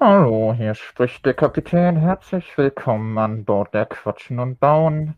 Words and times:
Hallo, 0.00 0.54
hier 0.56 0.76
spricht 0.76 1.26
der 1.26 1.34
Kapitän. 1.34 1.96
Herzlich 1.96 2.56
willkommen 2.56 3.18
an 3.18 3.44
Bord 3.44 3.74
der 3.74 3.84
Quatschen 3.84 4.38
und 4.38 4.60
Bauen. 4.60 5.16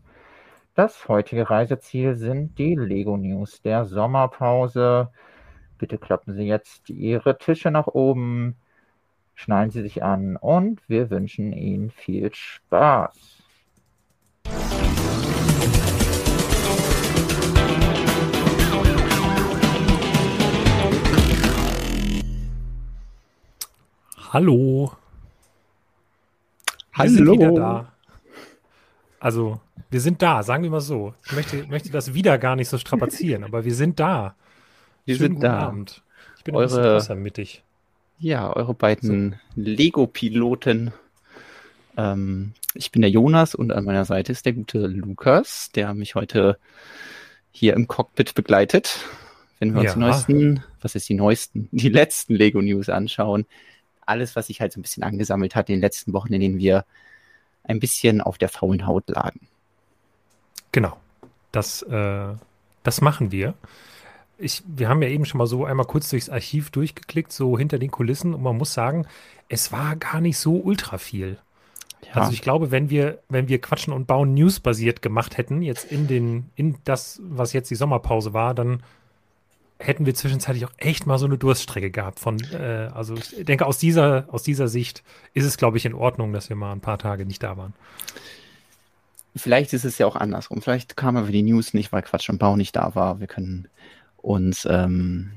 Das 0.73 1.07
heutige 1.07 1.51
Reiseziel 1.51 2.15
sind 2.15 2.57
die 2.57 2.73
Lego 2.73 3.15
News 3.15 3.61
der 3.61 3.85
Sommerpause. 3.85 5.11
Bitte 5.77 5.99
klappen 5.99 6.33
Sie 6.33 6.47
jetzt 6.47 6.89
Ihre 6.89 7.37
Tische 7.37 7.69
nach 7.69 7.85
oben, 7.85 8.55
schnallen 9.35 9.69
Sie 9.69 9.83
sich 9.83 10.01
an 10.01 10.35
und 10.35 10.81
wir 10.89 11.11
wünschen 11.11 11.53
Ihnen 11.53 11.91
viel 11.91 12.33
Spaß. 12.33 13.40
Hallo. 24.31 24.91
Wir 26.65 26.97
Hallo. 26.99 27.09
sind 27.09 27.31
wieder 27.31 27.51
da. 27.51 27.93
Also, 29.19 29.59
wir 29.89 30.01
sind 30.01 30.21
da, 30.21 30.41
sagen 30.43 30.63
wir 30.63 30.69
mal 30.69 30.81
so. 30.81 31.13
Ich 31.25 31.33
möchte, 31.33 31.67
möchte 31.67 31.91
das 31.91 32.13
wieder 32.13 32.37
gar 32.37 32.55
nicht 32.55 32.69
so 32.69 32.77
strapazieren, 32.77 33.43
aber 33.43 33.65
wir 33.65 33.75
sind 33.75 33.99
da. 33.99 34.35
Wir 35.05 35.15
Schönen 35.15 35.25
sind 35.27 35.35
guten 35.35 35.45
da. 35.47 35.59
Abend. 35.59 36.01
Ich 36.37 36.43
bin 36.43 36.55
ein 36.55 36.61
bisschen 36.61 36.79
Eure- 36.79 36.95
außermittig. 36.97 37.63
Ja, 38.19 38.55
eure 38.55 38.73
beiden 38.73 39.39
Lego-Piloten. 39.55 40.91
Ähm, 41.97 42.53
ich 42.73 42.91
bin 42.91 43.01
der 43.01 43.11
Jonas 43.11 43.55
und 43.55 43.71
an 43.71 43.83
meiner 43.83 44.05
Seite 44.05 44.31
ist 44.31 44.45
der 44.45 44.53
gute 44.53 44.85
Lukas, 44.87 45.71
der 45.73 45.93
mich 45.93 46.15
heute 46.15 46.57
hier 47.51 47.73
im 47.73 47.87
Cockpit 47.87 48.33
begleitet. 48.35 48.99
Wenn 49.59 49.73
wir 49.73 49.81
uns 49.81 49.89
Ja. 49.89 49.93
die 49.95 49.99
neuesten, 49.99 50.63
was 50.81 50.95
ist 50.95 51.09
die 51.09 51.15
neuesten, 51.15 51.67
die 51.71 51.89
letzten 51.89 52.35
Lego-News 52.35 52.89
anschauen. 52.89 53.45
Alles, 54.11 54.35
was 54.35 54.47
sich 54.47 54.61
halt 54.61 54.71
so 54.71 54.79
ein 54.79 54.83
bisschen 54.83 55.03
angesammelt 55.03 55.55
hat 55.55 55.69
in 55.69 55.75
den 55.75 55.81
letzten 55.81 56.13
Wochen, 56.13 56.33
in 56.33 56.41
denen 56.41 56.59
wir 56.59 56.85
ein 57.63 57.79
bisschen 57.79 58.21
auf 58.21 58.37
der 58.37 58.49
faulen 58.49 58.85
Haut 58.85 59.09
lagen. 59.09 59.47
Genau. 60.71 60.97
Das, 61.51 61.81
äh, 61.83 62.33
das 62.83 63.01
machen 63.01 63.31
wir. 63.31 63.53
Ich, 64.37 64.63
wir 64.65 64.89
haben 64.89 65.01
ja 65.01 65.09
eben 65.09 65.25
schon 65.25 65.37
mal 65.37 65.47
so 65.47 65.65
einmal 65.65 65.85
kurz 65.85 66.09
durchs 66.09 66.29
Archiv 66.29 66.71
durchgeklickt, 66.71 67.31
so 67.31 67.57
hinter 67.57 67.77
den 67.77 67.91
Kulissen, 67.91 68.33
und 68.33 68.41
man 68.41 68.57
muss 68.57 68.73
sagen, 68.73 69.05
es 69.49 69.71
war 69.71 69.95
gar 69.95 70.21
nicht 70.21 70.37
so 70.37 70.55
ultra 70.55 70.97
viel. 70.97 71.37
Ja, 72.07 72.21
Also 72.21 72.31
ich 72.31 72.41
glaube, 72.41 72.71
wenn 72.71 72.89
wir, 72.89 73.19
wenn 73.29 73.47
wir 73.47 73.61
Quatschen 73.61 73.93
und 73.93 74.07
Bauen 74.07 74.33
News 74.33 74.59
basiert 74.59 75.01
gemacht 75.01 75.37
hätten, 75.37 75.61
jetzt 75.61 75.91
in 75.91 76.07
den, 76.07 76.49
in 76.55 76.77
das, 76.83 77.21
was 77.23 77.53
jetzt 77.53 77.69
die 77.69 77.75
Sommerpause 77.75 78.33
war, 78.33 78.55
dann 78.55 78.81
hätten 79.81 80.05
wir 80.05 80.13
zwischenzeitlich 80.13 80.65
auch 80.65 80.71
echt 80.77 81.05
mal 81.05 81.17
so 81.17 81.25
eine 81.25 81.37
Durststrecke 81.37 81.91
gehabt 81.91 82.19
von, 82.19 82.39
äh, 82.53 82.89
also 82.93 83.15
ich 83.15 83.45
denke, 83.45 83.65
aus 83.65 83.77
dieser, 83.77 84.25
aus 84.29 84.43
dieser 84.43 84.67
Sicht 84.67 85.03
ist 85.33 85.45
es, 85.45 85.57
glaube 85.57 85.77
ich, 85.77 85.85
in 85.85 85.93
Ordnung, 85.93 86.33
dass 86.33 86.49
wir 86.49 86.55
mal 86.55 86.71
ein 86.71 86.81
paar 86.81 86.99
Tage 86.99 87.25
nicht 87.25 87.43
da 87.43 87.57
waren. 87.57 87.73
Vielleicht 89.35 89.73
ist 89.73 89.85
es 89.85 89.97
ja 89.97 90.05
auch 90.05 90.15
andersrum. 90.15 90.61
Vielleicht 90.61 90.97
kam 90.97 91.15
aber 91.15 91.27
die 91.27 91.43
News 91.43 91.73
nicht, 91.73 91.91
weil 91.91 92.01
Quatsch 92.01 92.29
und 92.29 92.37
Bau 92.37 92.55
nicht 92.55 92.75
da 92.75 92.95
war. 92.95 93.19
Wir 93.19 93.27
können 93.27 93.67
uns, 94.17 94.67
ähm, 94.69 95.31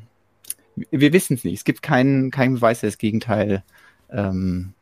wir 0.75 1.12
wissen 1.12 1.34
es 1.34 1.45
nicht. 1.45 1.58
Es 1.58 1.64
gibt 1.64 1.83
keinen 1.83 2.31
keinen 2.31 2.55
Beweis, 2.55 2.81
der 2.81 2.91
das 2.91 2.98
Gegenteil 2.98 3.62
ähm, 4.11 4.75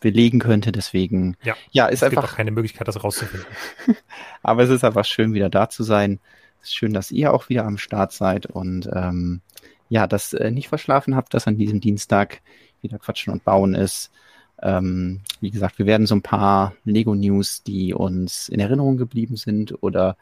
belegen 0.00 0.40
könnte. 0.40 0.72
Deswegen, 0.72 1.36
Ja, 1.42 1.56
ja, 1.70 1.86
ist 1.86 2.02
es 2.02 2.10
gibt 2.10 2.18
auch 2.18 2.24
einfach, 2.24 2.36
keine 2.36 2.50
Möglichkeit, 2.50 2.86
das 2.86 3.02
rauszufinden. 3.02 3.46
aber 4.42 4.62
es 4.62 4.70
ist 4.70 4.84
einfach 4.84 5.06
schön, 5.06 5.32
wieder 5.32 5.48
da 5.48 5.70
zu 5.70 5.82
sein. 5.82 6.20
Ist 6.62 6.74
schön, 6.74 6.92
dass 6.92 7.10
ihr 7.10 7.32
auch 7.32 7.48
wieder 7.48 7.64
am 7.64 7.78
Start 7.78 8.12
seid 8.12 8.46
und 8.46 8.88
ähm, 8.92 9.40
ja, 9.88 10.06
dass 10.06 10.32
äh, 10.32 10.50
nicht 10.50 10.68
verschlafen 10.68 11.16
habt, 11.16 11.34
dass 11.34 11.46
an 11.46 11.56
diesem 11.58 11.80
Dienstag 11.80 12.40
wieder 12.82 12.98
Quatschen 12.98 13.32
und 13.32 13.44
Bauen 13.44 13.74
ist. 13.74 14.10
Ähm, 14.62 15.20
wie 15.40 15.50
gesagt, 15.50 15.78
wir 15.78 15.86
werden 15.86 16.06
so 16.06 16.14
ein 16.14 16.22
paar 16.22 16.74
Lego-News, 16.84 17.62
die 17.62 17.94
uns 17.94 18.48
in 18.48 18.60
Erinnerung 18.60 18.96
geblieben 18.96 19.36
sind 19.36 19.82
oder 19.82 20.16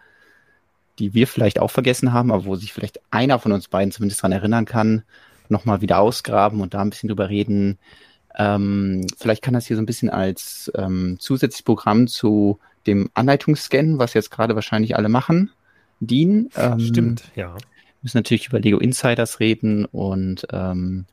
die 0.99 1.15
wir 1.15 1.27
vielleicht 1.27 1.61
auch 1.61 1.71
vergessen 1.71 2.13
haben, 2.13 2.33
aber 2.33 2.45
wo 2.45 2.57
sich 2.57 2.73
vielleicht 2.73 3.01
einer 3.11 3.39
von 3.39 3.53
uns 3.53 3.69
beiden 3.69 3.93
zumindest 3.93 4.23
dran 4.23 4.33
erinnern 4.33 4.65
kann, 4.65 5.03
nochmal 5.49 5.81
wieder 5.81 5.99
ausgraben 5.99 6.61
und 6.61 6.75
da 6.75 6.81
ein 6.81 6.91
bisschen 6.91 7.09
drüber 7.09 7.29
reden. 7.29 7.79
Ähm, 8.37 9.07
vielleicht 9.17 9.43
kann 9.43 9.55
das 9.55 9.67
hier 9.67 9.77
so 9.77 9.83
ein 9.83 9.87
bisschen 9.87 10.11
als 10.11 10.71
ähm, 10.77 11.17
zusätzliches 11.19 11.63
Programm 11.63 12.07
zu 12.07 12.59
dem 12.87 13.11
Anleitungsscan, 13.15 13.99
was 13.99 14.15
jetzt 14.15 14.31
gerade 14.31 14.55
wahrscheinlich 14.55 14.97
alle 14.97 15.09
machen, 15.09 15.51
dienen. 16.01 16.51
Ähm, 16.57 16.81
Stimmt, 16.81 17.31
ja. 17.35 17.57
müssen 18.03 18.19
natürlich 18.19 18.49
über 18.49 18.61
Lego 18.61 18.79
Insiders 18.79 19.41
reden 19.41 19.85
und 19.87 20.47
ähm, 20.53 21.07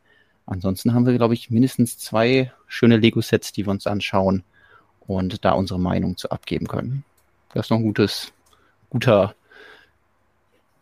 ansonsten 0.45 0.93
haben 0.93 1.05
wir, 1.05 1.15
glaube 1.15 1.33
ich, 1.33 1.49
mindestens 1.49 1.97
zwei 1.97 2.51
schöne 2.67 2.97
Lego-Sets, 2.97 3.51
die 3.51 3.65
wir 3.65 3.71
uns 3.71 3.87
anschauen 3.87 4.43
und 5.07 5.43
da 5.45 5.51
unsere 5.51 5.79
Meinung 5.79 6.17
zu 6.17 6.29
abgeben 6.29 6.67
können. 6.67 7.03
Das 7.53 7.67
ist 7.67 7.69
noch 7.69 7.77
ein 7.77 7.83
gutes, 7.83 8.33
guter 8.89 9.35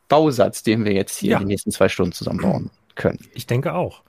Bausatz, 0.09 0.64
den 0.64 0.85
wir 0.85 0.94
jetzt 0.94 1.18
hier 1.18 1.31
Ja. 1.31 1.38
in 1.38 1.44
den 1.44 1.47
nächsten 1.50 1.72
zwei 1.72 1.90
Stunden 1.90 2.12
zusammenbauen 2.14 2.70
können. 2.96 3.20
Ich 3.34 3.47
denke 3.47 3.74
auch. 3.74 4.03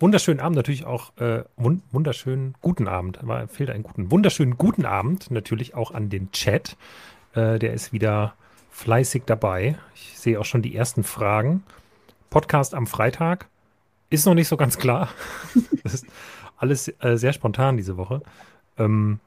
Wunderschönen 0.00 0.40
Abend 0.40 0.56
natürlich 0.56 0.84
auch, 0.84 1.16
äh, 1.18 1.44
wun 1.56 1.82
wunderschönen 1.92 2.54
guten 2.60 2.88
Abend, 2.88 3.18
aber 3.18 3.46
fehlt 3.46 3.70
einen 3.70 3.84
guten, 3.84 4.10
wunderschönen 4.10 4.56
guten 4.58 4.84
Abend 4.84 5.30
natürlich 5.30 5.74
auch 5.74 5.92
an 5.92 6.08
den 6.10 6.32
Chat. 6.32 6.76
Äh, 7.34 7.60
der 7.60 7.74
ist 7.74 7.92
wieder 7.92 8.34
fleißig 8.78 9.24
dabei. 9.26 9.76
Ich 9.94 10.18
sehe 10.18 10.40
auch 10.40 10.44
schon 10.44 10.62
die 10.62 10.74
ersten 10.74 11.04
Fragen. 11.04 11.62
Podcast 12.30 12.74
am 12.74 12.86
Freitag 12.86 13.46
ist 14.10 14.26
noch 14.26 14.34
nicht 14.34 14.48
so 14.48 14.56
ganz 14.56 14.78
klar. 14.78 15.08
das 15.82 15.94
ist 15.94 16.06
alles 16.56 16.88
äh, 17.00 17.16
sehr 17.16 17.32
spontan 17.32 17.76
diese 17.76 17.96
Woche. 17.96 18.22
Ähm, 18.78 19.20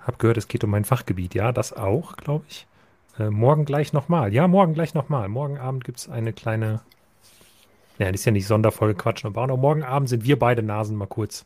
hab 0.00 0.18
gehört, 0.18 0.36
es 0.36 0.48
geht 0.48 0.64
um 0.64 0.70
mein 0.70 0.84
Fachgebiet. 0.84 1.34
Ja, 1.34 1.52
das 1.52 1.72
auch, 1.72 2.16
glaube 2.16 2.44
ich. 2.48 2.66
Äh, 3.18 3.30
morgen 3.30 3.64
gleich 3.64 3.92
nochmal. 3.92 4.32
Ja, 4.32 4.46
morgen 4.48 4.74
gleich 4.74 4.94
nochmal. 4.94 5.28
Morgen 5.28 5.58
Abend 5.58 5.84
gibt 5.84 5.98
es 5.98 6.08
eine 6.08 6.32
kleine 6.32 6.80
ja, 7.98 8.10
das 8.10 8.22
ist 8.22 8.24
ja 8.24 8.32
nicht 8.32 8.46
Sonderfolge 8.46 8.94
Quatschen 8.94 9.28
und 9.28 9.34
Bauen. 9.34 9.48
Morgen 9.60 9.82
Abend 9.82 10.08
sind 10.08 10.24
wir 10.24 10.38
beide 10.38 10.62
Nasen 10.62 10.96
mal 10.96 11.06
kurz 11.06 11.44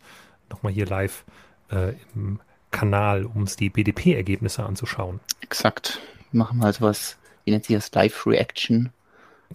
nochmal 0.49 0.73
hier 0.73 0.87
live 0.87 1.25
äh, 1.71 1.93
im 2.15 2.41
Kanal, 2.71 3.25
um 3.27 3.43
uns 3.43 3.57
die 3.57 3.69
BDP-Ergebnisse 3.69 4.65
anzuschauen. 4.65 5.21
Exakt. 5.41 6.01
Machen 6.37 6.59
wir 6.59 6.67
also 6.67 6.83
was, 6.83 7.17
wie 7.45 7.51
nennt 7.51 7.65
sich 7.65 7.77
das, 7.77 7.93
Live-Reaction? 7.93 8.91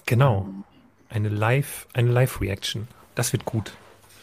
Genau. 0.05 0.47
Eine 1.09 1.29
Live, 1.29 1.87
eine 1.93 2.11
Live-Reaction. 2.11 2.87
Das 3.13 3.33
wird 3.33 3.45
gut. 3.45 3.73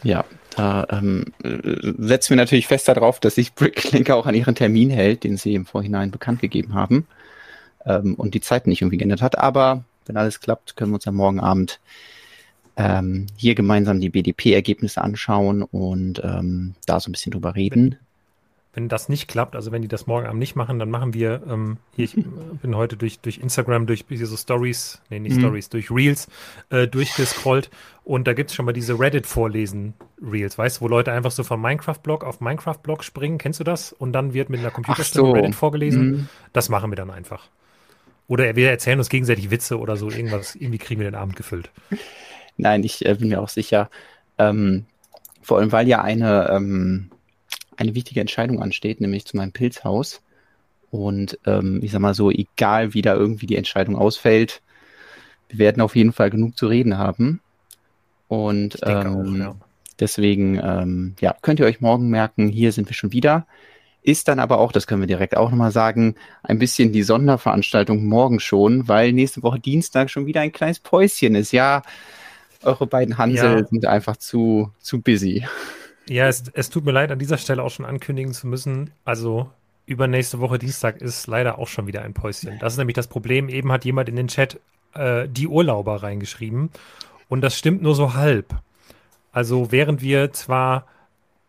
Ja, 0.03 0.25
da 0.55 0.85
ähm, 0.89 1.33
äh, 1.43 1.93
setzen 1.97 2.31
wir 2.31 2.37
natürlich 2.37 2.67
fest 2.67 2.87
darauf, 2.87 3.19
dass 3.19 3.35
sich 3.35 3.53
Bricklink 3.53 4.09
auch 4.09 4.25
an 4.25 4.35
ihren 4.35 4.55
Termin 4.55 4.89
hält, 4.89 5.23
den 5.23 5.37
sie 5.37 5.53
im 5.53 5.65
Vorhinein 5.65 6.11
bekannt 6.11 6.41
gegeben 6.41 6.73
haben 6.73 7.07
ähm, 7.85 8.15
und 8.15 8.33
die 8.33 8.41
Zeit 8.41 8.67
nicht 8.67 8.81
irgendwie 8.81 8.97
geändert 8.97 9.21
hat. 9.21 9.37
Aber 9.37 9.83
wenn 10.05 10.17
alles 10.17 10.39
klappt, 10.39 10.75
können 10.75 10.91
wir 10.91 10.95
uns 10.95 11.07
am 11.07 11.15
morgen 11.15 11.39
Abend 11.39 11.79
ähm, 12.77 13.27
hier 13.37 13.55
gemeinsam 13.55 13.99
die 13.99 14.09
BDP-Ergebnisse 14.09 15.01
anschauen 15.01 15.63
und 15.63 16.21
ähm, 16.23 16.75
da 16.85 16.99
so 16.99 17.09
ein 17.09 17.13
bisschen 17.13 17.31
drüber 17.31 17.55
reden. 17.55 17.97
Wenn 18.73 18.87
das 18.87 19.09
nicht 19.09 19.27
klappt, 19.27 19.55
also 19.55 19.71
wenn 19.71 19.81
die 19.81 19.87
das 19.87 20.05
morgen 20.05 20.27
Abend 20.27 20.39
nicht 20.39 20.55
machen, 20.55 20.77
dann 20.77 20.91
machen 20.91 21.13
wir, 21.13 21.41
ähm, 21.49 21.77
hier, 21.95 22.05
ich 22.05 22.15
bin 22.61 22.75
heute 22.75 22.97
durch, 22.97 23.19
durch 23.19 23.39
Instagram, 23.39 23.87
durch 23.87 24.05
so 24.09 24.37
Stories, 24.37 25.01
nee, 25.09 25.19
nicht 25.19 25.37
Mhm. 25.37 25.41
Stories, 25.41 25.69
durch 25.69 25.89
Reels 25.89 26.27
äh, 26.69 26.87
durchgescrollt 26.87 27.69
und 28.03 28.27
da 28.27 28.33
gibt 28.33 28.49
es 28.49 28.55
schon 28.55 28.65
mal 28.65 28.73
diese 28.73 28.99
Reddit-Vorlesen-Reels, 28.99 30.57
weißt 30.57 30.77
du, 30.77 30.81
wo 30.81 30.87
Leute 30.87 31.11
einfach 31.11 31.31
so 31.31 31.43
vom 31.43 31.61
Minecraft-Blog 31.61 32.23
auf 32.23 32.41
Minecraft-Blog 32.41 33.03
springen, 33.03 33.37
kennst 33.37 33.59
du 33.59 33.63
das? 33.63 33.93
Und 33.93 34.13
dann 34.13 34.33
wird 34.33 34.49
mit 34.49 34.59
einer 34.61 34.71
Computerstimme 34.71 35.27
so. 35.27 35.33
Reddit 35.33 35.55
vorgelesen. 35.55 36.11
Mhm. 36.11 36.29
Das 36.51 36.69
machen 36.69 36.91
wir 36.91 36.95
dann 36.95 37.11
einfach. 37.11 37.49
Oder 38.27 38.55
wir 38.55 38.69
erzählen 38.69 38.99
uns 38.99 39.09
gegenseitig 39.09 39.51
Witze 39.51 39.79
oder 39.79 39.95
so, 39.95 40.09
irgendwas, 40.09 40.55
irgendwie 40.55 40.77
kriegen 40.77 41.01
wir 41.01 41.09
den 41.09 41.15
Abend 41.15 41.35
gefüllt. 41.35 41.71
Nein, 42.57 42.83
ich 42.83 43.05
äh, 43.05 43.15
bin 43.15 43.29
mir 43.29 43.41
auch 43.41 43.49
sicher. 43.49 43.89
Ähm, 44.37 44.85
vor 45.41 45.57
allem, 45.57 45.71
weil 45.71 45.87
ja 45.87 46.01
eine, 46.01 46.49
ähm, 46.49 47.09
eine 47.79 47.95
wichtige 47.95 48.21
Entscheidung 48.21 48.61
ansteht, 48.61 49.01
nämlich 49.01 49.25
zu 49.25 49.37
meinem 49.37 49.51
Pilzhaus. 49.51 50.21
Und 50.91 51.39
ähm, 51.45 51.79
ich 51.83 51.91
sag 51.91 52.01
mal 52.01 52.13
so, 52.13 52.31
egal 52.31 52.93
wie 52.93 53.01
da 53.01 53.15
irgendwie 53.15 53.45
die 53.45 53.55
Entscheidung 53.55 53.95
ausfällt, 53.95 54.61
wir 55.47 55.59
werden 55.59 55.81
auf 55.81 55.95
jeden 55.95 56.13
Fall 56.13 56.29
genug 56.29 56.57
zu 56.57 56.67
reden 56.67 56.97
haben. 56.97 57.41
Und 58.27 58.85
denke 58.85 59.09
auch, 59.09 59.23
ähm, 59.23 59.39
ja. 59.39 59.55
deswegen, 59.99 60.59
ähm, 60.61 61.15
ja, 61.19 61.35
könnt 61.41 61.59
ihr 61.59 61.65
euch 61.65 61.81
morgen 61.81 62.09
merken, 62.09 62.49
hier 62.49 62.71
sind 62.71 62.89
wir 62.89 62.95
schon 62.95 63.11
wieder. 63.11 63.47
Ist 64.01 64.27
dann 64.27 64.39
aber 64.39 64.59
auch, 64.59 64.71
das 64.71 64.87
können 64.87 65.01
wir 65.01 65.07
direkt 65.07 65.35
auch 65.35 65.49
nochmal 65.49 65.71
sagen, 65.71 66.15
ein 66.43 66.59
bisschen 66.59 66.91
die 66.91 67.03
Sonderveranstaltung 67.03 68.05
morgen 68.05 68.39
schon, 68.39 68.87
weil 68.87 69.13
nächste 69.13 69.43
Woche 69.43 69.59
Dienstag 69.59 70.09
schon 70.09 70.25
wieder 70.25 70.41
ein 70.41 70.51
kleines 70.51 70.79
Päuschen 70.79 71.35
ist. 71.35 71.51
Ja, 71.51 71.81
eure 72.63 72.87
beiden 72.87 73.17
Hansel 73.17 73.59
Ja. 73.59 73.65
sind 73.65 73.85
einfach 73.85 74.17
zu, 74.17 74.71
zu 74.79 75.01
busy. 75.01 75.45
Ja, 76.09 76.27
es, 76.27 76.43
es 76.53 76.69
tut 76.69 76.85
mir 76.85 76.91
leid, 76.91 77.11
an 77.11 77.19
dieser 77.19 77.37
Stelle 77.37 77.63
auch 77.63 77.69
schon 77.69 77.85
ankündigen 77.85 78.33
zu 78.33 78.47
müssen. 78.47 78.91
Also 79.05 79.49
übernächste 79.85 80.39
Woche 80.39 80.59
Dienstag 80.59 81.01
ist 81.01 81.27
leider 81.27 81.59
auch 81.59 81.67
schon 81.67 81.87
wieder 81.87 82.01
ein 82.01 82.13
Päuschen. 82.13 82.57
Das 82.59 82.73
ist 82.73 82.77
nämlich 82.77 82.95
das 82.95 83.07
Problem. 83.07 83.49
Eben 83.49 83.71
hat 83.71 83.85
jemand 83.85 84.09
in 84.09 84.15
den 84.15 84.27
Chat 84.27 84.59
äh, 84.93 85.27
die 85.27 85.47
Urlauber 85.47 86.03
reingeschrieben. 86.03 86.69
Und 87.27 87.41
das 87.41 87.57
stimmt 87.57 87.81
nur 87.81 87.95
so 87.95 88.13
halb. 88.15 88.55
Also 89.31 89.71
während 89.71 90.01
wir 90.01 90.31
zwar 90.33 90.85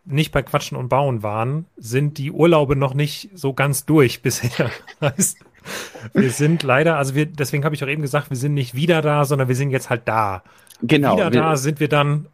nicht 0.05 0.31
bei 0.31 0.41
Quatschen 0.41 0.77
und 0.77 0.89
Bauen 0.89 1.23
waren, 1.23 1.65
sind 1.77 2.17
die 2.17 2.31
Urlaube 2.31 2.75
noch 2.75 2.93
nicht 2.93 3.29
so 3.33 3.53
ganz 3.53 3.85
durch 3.85 4.21
bisher. 4.21 4.71
heißt, 5.01 5.37
wir 6.13 6.31
sind 6.31 6.63
leider, 6.63 6.97
also 6.97 7.15
wir, 7.15 7.25
deswegen 7.25 7.63
habe 7.63 7.75
ich 7.75 7.83
auch 7.83 7.87
eben 7.87 8.01
gesagt, 8.01 8.29
wir 8.29 8.37
sind 8.37 8.53
nicht 8.53 8.75
wieder 8.75 9.01
da, 9.01 9.25
sondern 9.25 9.47
wir 9.47 9.55
sind 9.55 9.71
jetzt 9.71 9.89
halt 9.89 10.03
da. 10.05 10.43
Genau. 10.81 11.15
Wieder 11.15 11.29
da 11.29 11.57
sind 11.57 11.79
wir 11.79 11.87
dann 11.89 12.27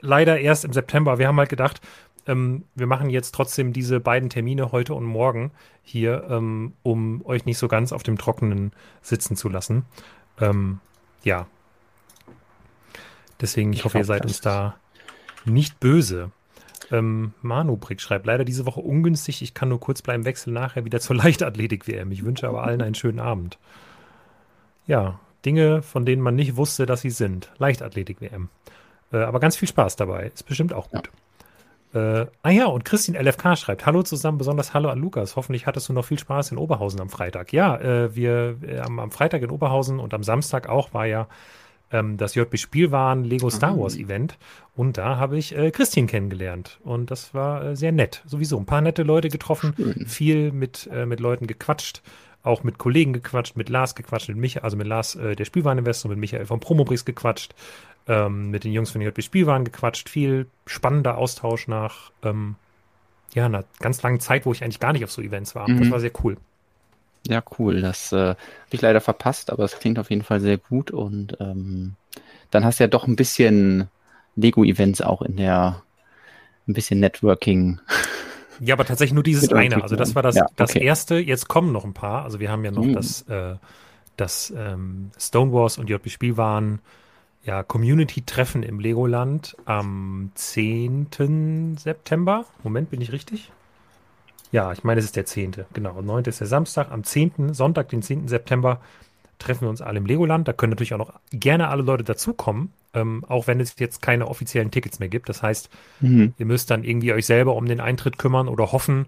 leider 0.00 0.38
erst 0.38 0.64
im 0.64 0.72
September. 0.72 1.18
Wir 1.18 1.28
haben 1.28 1.38
halt 1.38 1.48
gedacht, 1.48 1.80
ähm, 2.26 2.64
wir 2.74 2.86
machen 2.86 3.10
jetzt 3.10 3.34
trotzdem 3.34 3.72
diese 3.72 4.00
beiden 4.00 4.30
Termine 4.30 4.72
heute 4.72 4.94
und 4.94 5.04
morgen 5.04 5.50
hier, 5.82 6.26
ähm, 6.30 6.74
um 6.82 7.24
euch 7.26 7.44
nicht 7.44 7.58
so 7.58 7.68
ganz 7.68 7.92
auf 7.92 8.02
dem 8.02 8.18
Trockenen 8.18 8.72
sitzen 9.00 9.36
zu 9.36 9.48
lassen. 9.48 9.84
Ähm, 10.40 10.80
ja. 11.24 11.46
Deswegen, 13.40 13.72
ich, 13.72 13.80
ich 13.80 13.84
hoffe, 13.84 13.98
ihr 13.98 14.04
seid 14.04 14.24
uns 14.24 14.40
da 14.40 14.76
nicht 15.44 15.80
böse. 15.80 16.30
Ähm, 16.92 17.32
Manubrick 17.42 18.00
schreibt, 18.00 18.26
leider 18.26 18.44
diese 18.44 18.66
Woche 18.66 18.80
ungünstig. 18.80 19.42
Ich 19.42 19.54
kann 19.54 19.68
nur 19.68 19.80
kurz 19.80 20.02
bleiben, 20.02 20.24
wechsel 20.24 20.52
nachher 20.52 20.84
wieder 20.84 21.00
zur 21.00 21.16
Leichtathletik-WM. 21.22 22.12
Ich 22.12 22.24
wünsche 22.24 22.48
aber 22.48 22.62
allen 22.62 22.82
einen 22.82 22.94
schönen 22.94 23.18
Abend. 23.18 23.58
Ja, 24.86 25.18
Dinge, 25.44 25.82
von 25.82 26.06
denen 26.06 26.22
man 26.22 26.36
nicht 26.36 26.56
wusste, 26.56 26.86
dass 26.86 27.00
sie 27.00 27.10
sind. 27.10 27.50
Leichtathletik-WM. 27.58 28.48
Äh, 29.12 29.18
aber 29.18 29.40
ganz 29.40 29.56
viel 29.56 29.68
Spaß 29.68 29.96
dabei. 29.96 30.30
Ist 30.34 30.46
bestimmt 30.46 30.72
auch 30.72 30.90
gut. 30.90 31.10
Ja. 31.12 31.12
Äh, 31.94 32.26
ah 32.42 32.50
ja, 32.50 32.66
und 32.66 32.84
Christine 32.84 33.20
LFK 33.20 33.56
schreibt, 33.56 33.84
hallo 33.84 34.02
zusammen, 34.02 34.38
besonders 34.38 34.72
hallo 34.72 34.88
an 34.88 34.98
Lukas. 34.98 35.36
Hoffentlich 35.36 35.66
hattest 35.66 35.88
du 35.88 35.92
noch 35.92 36.04
viel 36.04 36.18
Spaß 36.18 36.52
in 36.52 36.58
Oberhausen 36.58 37.00
am 37.00 37.10
Freitag. 37.10 37.52
Ja, 37.52 37.76
äh, 37.78 38.16
wir 38.16 38.56
äh, 38.62 38.78
am, 38.78 38.98
am, 38.98 39.10
Freitag 39.10 39.42
in 39.42 39.50
Oberhausen 39.50 40.00
und 40.00 40.14
am 40.14 40.22
Samstag 40.22 40.68
auch 40.68 40.94
war 40.94 41.06
ja 41.06 41.28
ähm, 41.90 42.16
das 42.16 42.34
JB 42.34 42.58
Spielwaren 42.58 43.24
Lego 43.24 43.50
Star 43.50 43.78
Wars 43.78 43.96
Event. 43.96 44.38
Und 44.74 44.96
da 44.96 45.18
habe 45.18 45.36
ich 45.36 45.56
äh, 45.56 45.70
Christine 45.70 46.06
kennengelernt. 46.06 46.80
Und 46.82 47.10
das 47.10 47.34
war 47.34 47.62
äh, 47.62 47.76
sehr 47.76 47.92
nett. 47.92 48.22
Sowieso 48.26 48.58
ein 48.58 48.66
paar 48.66 48.80
nette 48.80 49.02
Leute 49.02 49.28
getroffen, 49.28 49.74
Schön. 49.76 50.06
viel 50.06 50.50
mit, 50.50 50.88
äh, 50.90 51.04
mit 51.04 51.20
Leuten 51.20 51.46
gequatscht, 51.46 52.00
auch 52.42 52.62
mit 52.64 52.78
Kollegen 52.78 53.12
gequatscht, 53.12 53.56
mit 53.56 53.68
Lars 53.68 53.94
gequatscht, 53.94 54.28
mit 54.28 54.38
Michael, 54.38 54.64
also 54.64 54.78
mit 54.78 54.86
Lars, 54.86 55.14
äh, 55.14 55.36
der 55.36 55.44
Spielwareninvestor, 55.44 56.08
mit 56.08 56.18
Michael 56.18 56.46
von 56.46 56.58
Promobrix 56.58 57.04
gequatscht, 57.04 57.54
ähm, 58.08 58.50
mit 58.50 58.64
den 58.64 58.72
Jungs 58.72 58.90
von 58.90 59.00
JB 59.00 59.22
Spielwaren 59.22 59.64
gequatscht, 59.64 60.08
viel 60.08 60.46
spannender 60.66 61.18
Austausch 61.18 61.68
nach 61.68 62.10
ähm, 62.22 62.56
ja, 63.34 63.46
einer 63.46 63.64
ganz 63.78 64.02
langen 64.02 64.20
Zeit, 64.20 64.46
wo 64.46 64.52
ich 64.52 64.62
eigentlich 64.62 64.80
gar 64.80 64.92
nicht 64.92 65.04
auf 65.04 65.12
so 65.12 65.22
Events 65.22 65.54
war. 65.54 65.68
Mhm. 65.68 65.80
Das 65.80 65.90
war 65.90 66.00
sehr 66.00 66.12
cool. 66.22 66.36
Ja, 67.26 67.42
cool. 67.58 67.80
Das 67.80 68.12
äh, 68.12 68.16
habe 68.16 68.36
ich 68.70 68.80
leider 68.80 69.00
verpasst, 69.00 69.50
aber 69.50 69.64
es 69.64 69.78
klingt 69.78 69.98
auf 69.98 70.10
jeden 70.10 70.22
Fall 70.22 70.40
sehr 70.40 70.58
gut. 70.58 70.90
Und 70.90 71.36
ähm, 71.40 71.94
dann 72.50 72.64
hast 72.64 72.80
du 72.80 72.84
ja 72.84 72.88
doch 72.88 73.06
ein 73.06 73.16
bisschen 73.16 73.88
Lego-Events 74.36 75.02
auch 75.02 75.22
in 75.22 75.36
der, 75.36 75.82
ein 76.66 76.74
bisschen 76.74 77.00
Networking. 77.00 77.80
Ja, 78.64 78.76
aber 78.76 78.84
tatsächlich 78.84 79.14
nur 79.14 79.24
dieses 79.24 79.52
eine. 79.52 79.82
Also 79.82 79.96
das 79.96 80.14
war 80.14 80.22
das, 80.22 80.36
ja, 80.36 80.44
okay. 80.44 80.52
das 80.56 80.74
erste. 80.76 81.16
Jetzt 81.16 81.48
kommen 81.48 81.72
noch 81.72 81.84
ein 81.84 81.94
paar. 81.94 82.22
Also 82.22 82.38
wir 82.38 82.48
haben 82.48 82.64
ja 82.64 82.70
noch 82.70 82.84
mhm. 82.84 82.92
das, 82.92 83.22
äh, 83.22 83.56
das 84.16 84.52
ähm, 84.56 85.10
Stonewars 85.18 85.78
und 85.78 85.90
JB 85.90 86.08
Spiel 86.10 86.36
waren 86.36 86.78
ja 87.44 87.62
Community-Treffen 87.62 88.62
im 88.62 88.80
Legoland 88.80 89.56
am 89.64 90.30
10. 90.34 91.76
September. 91.78 92.44
Moment, 92.62 92.90
bin 92.90 93.00
ich 93.00 93.12
richtig? 93.12 93.50
Ja, 94.52 94.72
ich 94.72 94.84
meine, 94.84 95.00
es 95.00 95.06
ist 95.06 95.16
der 95.16 95.26
10. 95.26 95.64
Genau, 95.72 96.00
9. 96.00 96.24
ist 96.24 96.40
der 96.40 96.46
Samstag. 96.46 96.90
Am 96.90 97.04
10. 97.04 97.54
Sonntag, 97.54 97.88
den 97.88 98.02
10. 98.02 98.28
September, 98.28 98.80
treffen 99.38 99.62
wir 99.62 99.70
uns 99.70 99.80
alle 99.80 99.98
im 99.98 100.06
Legoland. 100.06 100.46
Da 100.46 100.52
können 100.52 100.70
natürlich 100.70 100.94
auch 100.94 100.98
noch 100.98 101.12
gerne 101.32 101.68
alle 101.68 101.82
Leute 101.82 102.04
dazukommen, 102.04 102.72
ähm, 102.94 103.24
auch 103.28 103.46
wenn 103.46 103.60
es 103.60 103.74
jetzt 103.78 104.02
keine 104.02 104.28
offiziellen 104.28 104.70
Tickets 104.70 104.98
mehr 104.98 105.08
gibt. 105.08 105.28
Das 105.28 105.42
heißt, 105.42 105.70
mhm. 106.00 106.34
ihr 106.38 106.46
müsst 106.46 106.70
dann 106.70 106.84
irgendwie 106.84 107.12
euch 107.12 107.26
selber 107.26 107.56
um 107.56 107.66
den 107.66 107.80
Eintritt 107.80 108.18
kümmern 108.18 108.48
oder 108.48 108.72
hoffen, 108.72 109.06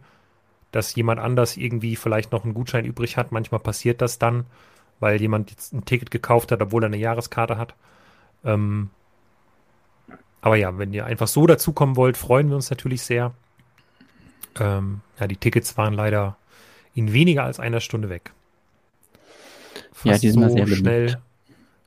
dass 0.73 0.95
jemand 0.97 1.21
anders 1.21 1.57
irgendwie 1.57 1.95
vielleicht 1.95 2.33
noch 2.33 2.45
einen 2.45 2.55
Gutschein 2.55 2.85
übrig 2.85 3.17
hat. 3.17 3.31
Manchmal 3.31 3.61
passiert 3.61 4.01
das 4.01 4.19
dann, 4.19 4.47
weil 4.99 5.21
jemand 5.21 5.51
jetzt 5.51 5.73
ein 5.73 5.85
Ticket 5.85 6.11
gekauft 6.11 6.51
hat, 6.51 6.61
obwohl 6.63 6.83
er 6.83 6.87
eine 6.87 6.97
Jahreskarte 6.97 7.59
hat. 7.59 7.75
Ähm, 8.45 8.91
aber 10.41 10.57
ja, 10.57 10.77
wenn 10.77 10.93
ihr 10.93 11.07
einfach 11.07 11.29
so 11.29 11.47
dazukommen 11.47 11.97
wollt, 11.97 12.17
freuen 12.17 12.49
wir 12.49 12.57
uns 12.57 12.69
natürlich 12.69 13.03
sehr. 13.03 13.33
Ähm, 14.61 15.01
ja, 15.19 15.27
die 15.27 15.37
Tickets 15.37 15.77
waren 15.77 15.95
leider 15.95 16.37
in 16.95 17.13
weniger 17.13 17.45
als 17.45 17.59
einer 17.59 17.81
Stunde 17.81 18.11
weg. 18.11 18.33
Fast 19.93 20.05
ja, 20.05 20.19
die 20.19 20.31
sind 20.31 20.51
so 20.51 20.67
schnell 20.67 21.07
beliebt. 21.07 21.19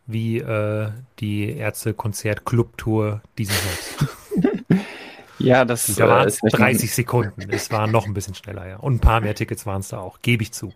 wie 0.08 0.40
äh, 0.40 0.90
die 1.20 1.52
Ärzte-Konzert-Club-Tour 1.52 3.22
diesen 3.38 3.56
Herbst. 3.56 4.86
ja, 5.40 5.64
das 5.64 5.86
da 5.96 6.06
äh, 6.06 6.10
waren 6.10 6.28
es 6.28 6.40
30 6.40 6.92
Sekunden. 6.92 7.50
Es 7.50 7.72
war 7.72 7.88
noch 7.88 8.06
ein 8.06 8.14
bisschen 8.14 8.34
schneller, 8.34 8.68
ja. 8.68 8.78
Und 8.78 8.96
ein 8.96 9.00
paar 9.00 9.22
mehr 9.22 9.36
Tickets 9.36 9.66
waren 9.66 9.82
es 9.82 9.90
da 9.90 10.00
auch, 10.00 10.22
gebe 10.22 10.44
ich 10.44 10.52
zu. 10.52 10.74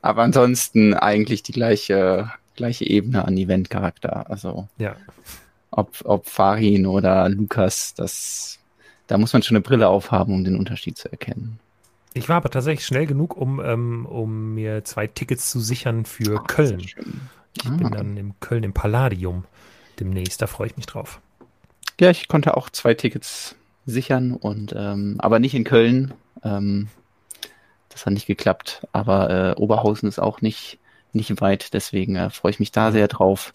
Aber 0.00 0.22
ansonsten 0.22 0.94
eigentlich 0.94 1.42
die 1.42 1.52
gleiche, 1.52 2.30
gleiche 2.56 2.86
Ebene 2.86 3.24
an 3.24 3.36
Event-Charakter. 3.36 4.30
Also 4.30 4.68
ja. 4.78 4.96
ob, 5.70 6.02
ob 6.04 6.28
Farin 6.28 6.86
oder 6.86 7.28
Lukas, 7.28 7.94
das 7.94 8.58
da 9.06 9.18
muss 9.18 9.32
man 9.32 9.42
schon 9.42 9.56
eine 9.56 9.62
Brille 9.62 9.88
aufhaben, 9.88 10.32
um 10.34 10.44
den 10.44 10.56
Unterschied 10.56 10.96
zu 10.96 11.10
erkennen. 11.10 11.58
Ich 12.14 12.28
war 12.28 12.36
aber 12.36 12.50
tatsächlich 12.50 12.86
schnell 12.86 13.06
genug, 13.06 13.36
um, 13.36 13.60
ähm, 13.60 14.06
um 14.06 14.54
mir 14.54 14.84
zwei 14.84 15.06
Tickets 15.06 15.50
zu 15.50 15.60
sichern 15.60 16.04
für 16.04 16.40
Ach, 16.40 16.46
Köln. 16.46 16.80
Ich 16.80 16.96
ah. 17.66 17.70
bin 17.70 17.90
dann 17.90 18.16
in 18.16 18.34
Köln 18.40 18.64
im 18.64 18.72
Palladium 18.72 19.44
demnächst, 19.98 20.40
da 20.42 20.46
freue 20.46 20.68
ich 20.68 20.76
mich 20.76 20.86
drauf. 20.86 21.20
Ja, 22.00 22.10
ich 22.10 22.28
konnte 22.28 22.56
auch 22.56 22.70
zwei 22.70 22.94
Tickets 22.94 23.54
sichern 23.86 24.32
und 24.32 24.74
ähm, 24.76 25.16
aber 25.18 25.38
nicht 25.38 25.54
in 25.54 25.64
Köln. 25.64 26.14
Ähm, 26.42 26.88
das 27.92 28.06
hat 28.06 28.12
nicht 28.12 28.26
geklappt. 28.26 28.86
Aber 28.92 29.30
äh, 29.30 29.60
Oberhausen 29.60 30.08
ist 30.08 30.18
auch 30.18 30.40
nicht, 30.40 30.78
nicht 31.12 31.40
weit, 31.40 31.72
deswegen 31.74 32.16
äh, 32.16 32.30
freue 32.30 32.50
ich 32.50 32.60
mich 32.60 32.72
da 32.72 32.92
sehr 32.92 33.08
drauf. 33.08 33.54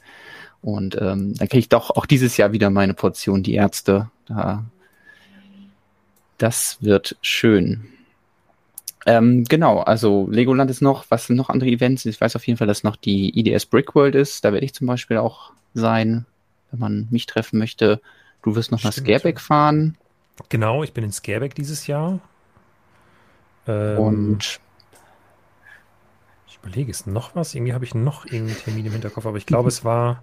Und 0.61 0.95
ähm, 0.95 1.35
dann 1.35 1.47
kriege 1.47 1.59
ich 1.59 1.69
doch 1.69 1.91
auch 1.91 2.05
dieses 2.05 2.37
Jahr 2.37 2.51
wieder 2.51 2.69
meine 2.69 2.93
Portion, 2.93 3.43
die 3.43 3.53
Ärzte. 3.55 4.09
Da 4.27 4.65
das 6.37 6.77
wird 6.81 7.17
schön. 7.21 7.89
Ähm, 9.05 9.45
genau, 9.45 9.79
also 9.79 10.27
Legoland 10.29 10.69
ist 10.69 10.81
noch, 10.81 11.05
was 11.09 11.27
sind 11.27 11.35
noch 11.35 11.49
andere 11.49 11.69
Events? 11.69 12.05
Ich 12.05 12.19
weiß 12.19 12.35
auf 12.35 12.45
jeden 12.45 12.57
Fall, 12.57 12.67
dass 12.67 12.83
noch 12.83 12.95
die 12.95 13.39
IDS 13.39 13.65
Brickworld 13.65 14.15
ist. 14.15 14.43
Da 14.43 14.53
werde 14.53 14.65
ich 14.65 14.73
zum 14.73 14.87
Beispiel 14.87 15.17
auch 15.17 15.51
sein, 15.73 16.25
wenn 16.71 16.79
man 16.79 17.07
mich 17.09 17.25
treffen 17.25 17.57
möchte. 17.57 18.01
Du 18.43 18.55
wirst 18.55 18.71
noch 18.71 18.79
Stimmt. 18.79 18.97
nach 18.97 19.03
Scareback 19.03 19.39
fahren. 19.39 19.97
Genau, 20.49 20.83
ich 20.83 20.93
bin 20.93 21.03
in 21.03 21.11
Scareback 21.11 21.55
dieses 21.55 21.87
Jahr. 21.87 22.19
Ähm, 23.67 23.97
Und 23.97 24.59
ich 26.47 26.57
überlege, 26.61 26.91
ist 26.91 27.07
noch 27.07 27.35
was? 27.35 27.55
Irgendwie 27.55 27.73
habe 27.73 27.85
ich 27.85 27.95
noch 27.95 28.25
irgendeinen 28.25 28.57
Termin 28.57 28.85
im 28.85 28.91
Hinterkopf, 28.93 29.25
aber 29.25 29.37
ich 29.37 29.45
glaube, 29.45 29.69
es 29.69 29.83
war 29.83 30.21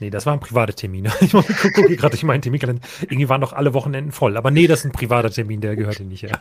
Nee, 0.00 0.10
das 0.10 0.26
waren 0.26 0.40
private 0.40 0.74
Termine. 0.74 1.12
Ich 1.20 1.32
gucke 1.32 1.96
gerade 1.96 2.10
durch 2.10 2.24
meinen 2.24 2.42
Terminkalender. 2.42 2.82
Irgendwie 3.02 3.28
waren 3.28 3.40
doch 3.40 3.52
alle 3.52 3.74
Wochenenden 3.74 4.12
voll. 4.12 4.36
Aber 4.36 4.50
nee, 4.50 4.66
das 4.66 4.80
ist 4.80 4.86
ein 4.86 4.92
privater 4.92 5.30
Termin, 5.30 5.60
der 5.60 5.76
gehört 5.76 5.96
hier 5.96 6.06
nicht 6.06 6.24
her. 6.24 6.40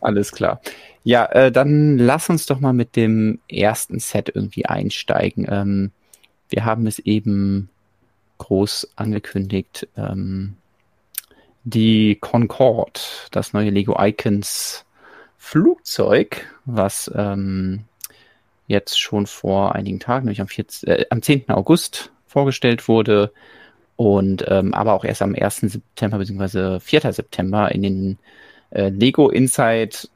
Alles 0.00 0.32
klar. 0.32 0.60
Ja, 1.04 1.26
äh, 1.26 1.52
dann 1.52 1.98
lass 1.98 2.30
uns 2.30 2.46
doch 2.46 2.60
mal 2.60 2.72
mit 2.72 2.96
dem 2.96 3.38
ersten 3.48 3.98
Set 3.98 4.30
irgendwie 4.34 4.66
einsteigen. 4.66 5.46
Ähm, 5.48 5.90
wir 6.48 6.64
haben 6.64 6.86
es 6.86 7.00
eben 7.00 7.68
groß 8.38 8.92
angekündigt. 8.96 9.88
Ähm, 9.96 10.54
die 11.66 12.16
Concorde, 12.20 13.00
das 13.32 13.52
neue 13.52 13.70
Lego 13.70 13.96
Icons 13.98 14.84
Flugzeug, 15.36 16.46
was 16.64 17.10
ähm, 17.14 17.84
jetzt 18.68 19.00
schon 19.00 19.26
vor 19.26 19.74
einigen 19.74 19.98
Tagen, 19.98 20.26
nämlich 20.26 20.40
am, 20.40 20.46
14, 20.46 20.88
äh, 20.88 21.06
am 21.10 21.22
10. 21.22 21.50
August 21.50 22.12
vorgestellt 22.28 22.86
wurde 22.86 23.32
und 23.96 24.44
ähm, 24.46 24.74
aber 24.74 24.92
auch 24.92 25.04
erst 25.04 25.22
am 25.22 25.34
1. 25.34 25.62
September 25.62 26.18
bzw. 26.18 26.78
4. 26.78 27.12
September 27.12 27.72
in 27.72 27.82
den 27.82 28.18
äh, 28.70 28.88
Lego 28.90 29.28
Inside 29.28 30.08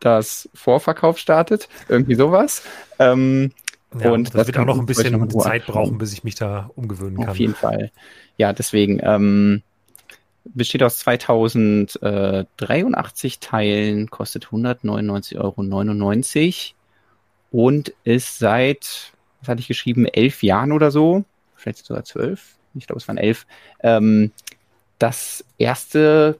das 0.00 0.48
Vorverkauf 0.52 1.18
startet, 1.18 1.68
irgendwie 1.88 2.16
sowas. 2.16 2.64
Ähm, 2.98 3.52
ja, 3.96 4.10
und 4.10 4.28
das, 4.28 4.32
das 4.32 4.46
wird 4.48 4.58
auch 4.58 4.64
noch 4.64 4.78
ein 4.78 4.86
bisschen 4.86 5.30
Zeit 5.38 5.66
brauchen, 5.66 5.98
bis 5.98 6.12
ich 6.12 6.24
mich 6.24 6.34
da 6.34 6.70
umgewöhnen 6.74 7.18
kann. 7.18 7.28
Auf 7.28 7.38
jeden 7.38 7.54
Fall. 7.54 7.92
Ja, 8.36 8.52
deswegen 8.52 9.00
ähm, 9.02 9.62
besteht 10.54 10.82
aus 10.82 10.98
2083 10.98 13.40
Teilen, 13.40 14.10
kostet 14.10 14.46
199,99 14.46 15.38
Euro 15.38 15.62
und 17.50 17.92
ist 18.04 18.38
seit, 18.38 19.12
was 19.40 19.48
hatte 19.48 19.60
ich 19.60 19.68
geschrieben, 19.68 20.06
elf 20.06 20.42
Jahren 20.42 20.72
oder 20.72 20.90
so, 20.90 21.24
vielleicht 21.54 21.84
sogar 21.84 22.04
zwölf, 22.04 22.56
ich 22.74 22.86
glaube 22.86 23.00
es 23.00 23.08
waren 23.08 23.18
elf, 23.18 23.46
ähm, 23.82 24.32
das 24.98 25.44
erste 25.58 26.38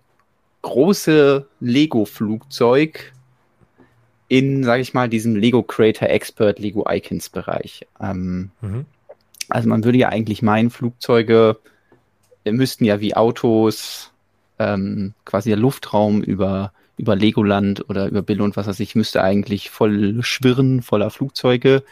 große 0.62 1.46
Lego-Flugzeug 1.60 3.12
in, 4.28 4.62
sage 4.62 4.82
ich 4.82 4.94
mal, 4.94 5.08
diesem 5.08 5.34
Lego 5.34 5.62
Creator 5.62 6.08
Expert 6.08 6.60
Lego 6.60 6.86
Icons 6.88 7.30
Bereich. 7.30 7.86
Ähm, 8.00 8.52
mhm. 8.60 8.84
Also 9.48 9.68
man 9.68 9.82
würde 9.82 9.98
ja 9.98 10.08
eigentlich 10.08 10.42
meinen, 10.42 10.70
Flugzeuge 10.70 11.58
müssten 12.44 12.84
ja 12.84 13.00
wie 13.00 13.14
Autos 13.14 14.12
ähm, 14.58 15.14
quasi 15.24 15.50
der 15.50 15.58
Luftraum 15.58 16.22
über, 16.22 16.72
über 16.96 17.16
Legoland 17.16 17.88
oder 17.88 18.06
über 18.06 18.22
Bill 18.22 18.42
und 18.42 18.56
was 18.56 18.66
weiß 18.66 18.80
ich, 18.80 18.94
müsste 18.94 19.22
eigentlich 19.22 19.70
voll 19.70 20.22
schwirren, 20.22 20.82
voller 20.82 21.10
Flugzeuge. 21.10 21.82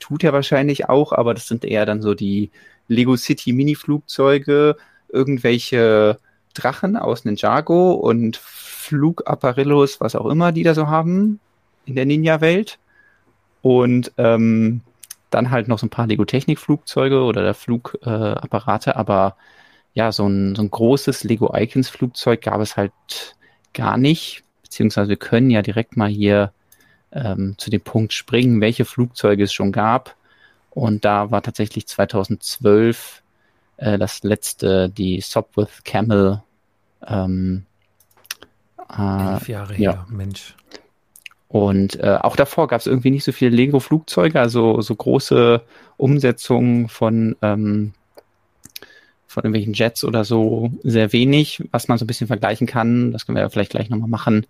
Tut 0.00 0.24
er 0.24 0.32
wahrscheinlich 0.32 0.88
auch, 0.88 1.12
aber 1.12 1.34
das 1.34 1.48
sind 1.48 1.64
eher 1.64 1.86
dann 1.86 2.02
so 2.02 2.14
die 2.14 2.50
Lego 2.88 3.16
City 3.16 3.52
Mini-Flugzeuge, 3.52 4.76
irgendwelche 5.08 6.18
Drachen 6.54 6.96
aus 6.96 7.24
Ninjago 7.24 7.92
und 7.92 8.36
Flugapparillos, 8.36 10.00
was 10.00 10.16
auch 10.16 10.26
immer 10.26 10.52
die 10.52 10.62
da 10.62 10.74
so 10.74 10.88
haben 10.88 11.40
in 11.84 11.94
der 11.94 12.06
Ninja-Welt. 12.06 12.78
Und 13.62 14.12
ähm, 14.16 14.80
dann 15.30 15.50
halt 15.50 15.68
noch 15.68 15.78
so 15.78 15.86
ein 15.86 15.90
paar 15.90 16.06
Lego-Technik-Flugzeuge 16.06 17.22
oder 17.22 17.42
der 17.42 17.54
Flugapparate, 17.54 18.90
äh, 18.90 18.94
aber 18.94 19.36
ja, 19.98 20.12
so 20.12 20.28
ein, 20.28 20.54
so 20.54 20.62
ein 20.62 20.70
großes 20.70 21.24
Lego 21.24 21.52
Icons 21.52 21.88
Flugzeug 21.88 22.42
gab 22.42 22.60
es 22.60 22.76
halt 22.76 22.92
gar 23.74 23.98
nicht, 23.98 24.44
beziehungsweise 24.62 25.08
wir 25.08 25.16
können 25.16 25.50
ja 25.50 25.60
direkt 25.60 25.96
mal 25.96 26.08
hier 26.08 26.52
ähm, 27.10 27.56
zu 27.58 27.68
dem 27.68 27.80
Punkt 27.80 28.12
springen, 28.12 28.60
welche 28.60 28.84
Flugzeuge 28.84 29.42
es 29.42 29.52
schon 29.52 29.72
gab. 29.72 30.14
Und 30.70 31.04
da 31.04 31.32
war 31.32 31.42
tatsächlich 31.42 31.88
2012 31.88 33.24
äh, 33.78 33.98
das 33.98 34.22
letzte, 34.22 34.88
die 34.88 35.20
Sopwith 35.20 35.84
Camel. 35.84 36.44
Ähm, 37.04 37.66
äh, 38.96 39.32
Elf 39.32 39.48
Jahre 39.48 39.74
ja. 39.78 39.92
her, 39.94 40.06
Mensch. 40.08 40.54
Und 41.48 41.98
äh, 41.98 42.18
auch 42.20 42.36
davor 42.36 42.68
gab 42.68 42.80
es 42.80 42.86
irgendwie 42.86 43.10
nicht 43.10 43.24
so 43.24 43.32
viele 43.32 43.50
Lego-Flugzeuge, 43.50 44.38
also 44.38 44.80
so 44.80 44.94
große 44.94 45.60
Umsetzungen 45.96 46.88
von, 46.88 47.34
ähm, 47.42 47.94
von 49.28 49.44
irgendwelchen 49.44 49.74
Jets 49.74 50.02
oder 50.02 50.24
so 50.24 50.72
sehr 50.82 51.12
wenig. 51.12 51.62
Was 51.70 51.86
man 51.86 51.98
so 51.98 52.04
ein 52.04 52.08
bisschen 52.08 52.26
vergleichen 52.26 52.66
kann, 52.66 53.12
das 53.12 53.24
können 53.24 53.36
wir 53.36 53.42
ja 53.42 53.48
vielleicht 53.48 53.70
gleich 53.70 53.88
nochmal 53.88 54.08
machen, 54.08 54.46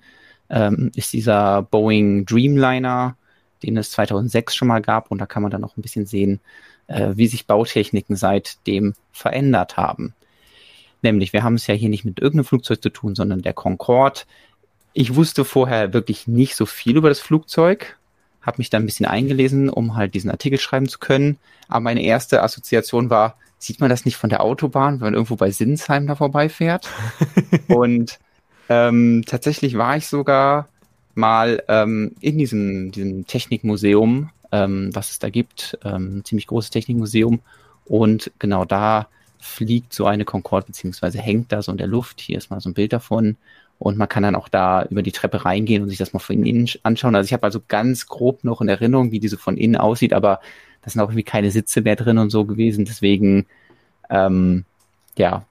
ähm, 0.49 0.91
ist 0.95 1.13
dieser 1.13 1.63
Boeing 1.63 2.25
Dreamliner, 2.25 3.17
den 3.63 3.77
es 3.77 3.91
2006 3.91 4.55
schon 4.55 4.69
mal 4.69 4.81
gab. 4.81 5.11
Und 5.11 5.19
da 5.19 5.27
kann 5.27 5.43
man 5.43 5.51
dann 5.51 5.65
auch 5.65 5.77
ein 5.77 5.83
bisschen 5.83 6.07
sehen, 6.07 6.41
äh, 6.87 7.11
wie 7.15 7.27
sich 7.27 7.47
Bautechniken 7.47 8.17
seitdem 8.17 8.95
verändert 9.13 9.77
haben. 9.77 10.15
Nämlich, 11.03 11.35
wir 11.35 11.43
haben 11.43 11.55
es 11.57 11.67
ja 11.67 11.75
hier 11.75 11.91
nicht 11.91 12.07
mit 12.07 12.19
irgendeinem 12.19 12.47
Flugzeug 12.47 12.83
zu 12.83 12.89
tun, 12.89 13.15
sondern 13.15 13.43
der 13.43 13.53
Concorde 13.53 14.23
ich 15.01 15.15
wusste 15.15 15.45
vorher 15.45 15.93
wirklich 15.93 16.27
nicht 16.27 16.57
so 16.57 16.67
viel 16.67 16.97
über 16.97 17.09
das 17.09 17.21
Flugzeug, 17.21 17.97
habe 18.43 18.59
mich 18.59 18.69
dann 18.69 18.83
ein 18.83 18.87
bisschen 18.87 19.07
eingelesen, 19.07 19.69
um 19.69 19.95
halt 19.95 20.13
diesen 20.15 20.29
Artikel 20.29 20.59
schreiben 20.59 20.89
zu 20.89 20.99
können. 20.99 21.39
Aber 21.69 21.81
meine 21.81 22.03
erste 22.03 22.43
Assoziation 22.43 23.09
war, 23.09 23.37
sieht 23.59 23.81
man 23.81 23.91
das 23.91 24.05
nicht 24.05 24.17
von 24.17 24.31
der 24.31 24.43
Autobahn, 24.43 24.95
wenn 24.95 25.07
man 25.07 25.15
irgendwo 25.15 25.37
bei 25.37 25.51
Sinsheim 25.51 26.07
da 26.07 26.15
vorbeifährt? 26.15 26.89
und 27.69 28.19
ähm, 28.69 29.25
tatsächlich 29.27 29.77
war 29.77 29.97
ich 29.97 30.07
sogar 30.07 30.69
mal 31.15 31.63
ähm, 31.69 32.15
in 32.21 32.39
diesem, 32.39 32.93
diesem 32.93 33.27
Technikmuseum, 33.27 34.31
ähm, 34.53 34.91
was 34.95 35.11
es 35.11 35.19
da 35.19 35.31
gibt, 35.31 35.79
ähm, 35.85 36.19
ein 36.19 36.25
ziemlich 36.25 36.47
großes 36.47 36.71
Technikmuseum. 36.71 37.41
Und 37.85 38.31
genau 38.39 38.65
da 38.65 39.09
fliegt 39.41 39.93
so 39.93 40.07
eine 40.07 40.25
Concorde, 40.25 40.67
beziehungsweise 40.67 41.19
hängt 41.19 41.53
da 41.53 41.63
so 41.63 41.73
in 41.73 41.79
der 41.79 41.87
Luft. 41.87 42.21
Hier 42.21 42.39
ist 42.39 42.51
mal 42.51 42.61
so 42.61 42.71
ein 42.71 42.75
Bild 42.75 42.93
davon. 42.93 43.37
Und 43.79 43.97
man 43.97 44.09
kann 44.09 44.25
dann 44.25 44.35
auch 44.35 44.49
da 44.49 44.85
über 44.85 45.03
die 45.03 45.13
Treppe 45.13 45.45
reingehen 45.45 45.83
und 45.83 45.89
sich 45.89 45.99
das 45.99 46.13
mal 46.13 46.19
von 46.19 46.45
innen 46.45 46.69
anschauen. 46.83 47.15
Also 47.15 47.27
ich 47.27 47.33
habe 47.33 47.45
also 47.45 47.61
ganz 47.67 48.07
grob 48.07 48.43
noch 48.43 48.61
in 48.61 48.69
Erinnerung, 48.69 49.13
wie 49.13 49.21
diese 49.21 49.39
von 49.39 49.57
innen 49.57 49.77
aussieht, 49.77 50.13
aber 50.13 50.41
da 50.89 50.93
sind 50.93 51.03
auch 51.03 51.11
irgendwie 51.11 51.23
keine 51.23 51.51
Sitze 51.51 51.83
mehr 51.83 51.97
drin 51.97 52.17
und 52.17 52.31
so 52.31 52.47
gewesen. 52.47 52.87
Deswegen, 52.87 53.47
ähm, 54.09 54.65
ja, 55.19 55.45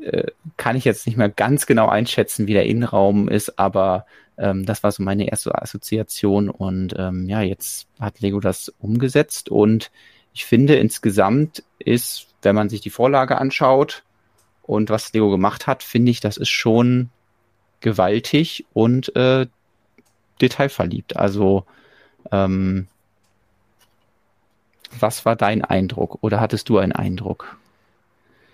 äh, 0.00 0.28
kann 0.56 0.76
ich 0.76 0.84
jetzt 0.84 1.06
nicht 1.06 1.16
mehr 1.18 1.28
ganz 1.28 1.66
genau 1.66 1.88
einschätzen, 1.88 2.46
wie 2.46 2.54
der 2.54 2.64
Innenraum 2.64 3.28
ist, 3.28 3.58
aber 3.58 4.06
ähm, 4.38 4.64
das 4.64 4.82
war 4.82 4.90
so 4.90 5.02
meine 5.02 5.28
erste 5.28 5.60
Assoziation. 5.60 6.48
Und 6.48 6.94
ähm, 6.96 7.28
ja, 7.28 7.42
jetzt 7.42 7.88
hat 8.00 8.20
Lego 8.20 8.40
das 8.40 8.72
umgesetzt 8.78 9.50
und 9.50 9.90
ich 10.32 10.46
finde 10.46 10.76
insgesamt 10.76 11.62
ist, 11.78 12.28
wenn 12.40 12.54
man 12.54 12.70
sich 12.70 12.80
die 12.80 12.90
Vorlage 12.90 13.36
anschaut 13.36 14.04
und 14.62 14.88
was 14.88 15.12
Lego 15.12 15.30
gemacht 15.30 15.66
hat, 15.66 15.82
finde 15.82 16.10
ich, 16.10 16.20
das 16.20 16.38
ist 16.38 16.48
schon 16.48 17.10
gewaltig 17.80 18.64
und 18.72 19.14
äh, 19.14 19.46
detailverliebt. 20.40 21.16
Also 21.16 21.64
ähm, 22.32 22.86
was 24.98 25.24
war 25.24 25.36
dein 25.36 25.64
Eindruck 25.64 26.18
oder 26.22 26.40
hattest 26.40 26.68
du 26.68 26.78
einen 26.78 26.92
Eindruck? 26.92 27.56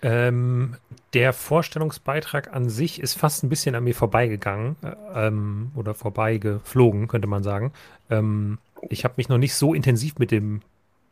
Ähm, 0.02 0.76
der 1.14 1.32
Vorstellungsbeitrag 1.32 2.54
an 2.54 2.68
sich 2.68 3.00
ist 3.00 3.14
fast 3.14 3.42
ein 3.42 3.48
bisschen 3.48 3.74
an 3.74 3.84
mir 3.84 3.94
vorbeigegangen 3.94 4.76
äh, 4.82 5.26
ähm, 5.26 5.72
oder 5.74 5.94
vorbeigeflogen, 5.94 7.08
könnte 7.08 7.26
man 7.26 7.42
sagen. 7.42 7.72
Ähm, 8.10 8.58
ich 8.88 9.04
habe 9.04 9.14
mich 9.16 9.28
noch 9.28 9.38
nicht 9.38 9.54
so 9.54 9.74
intensiv 9.74 10.18
mit 10.18 10.30
dem 10.30 10.60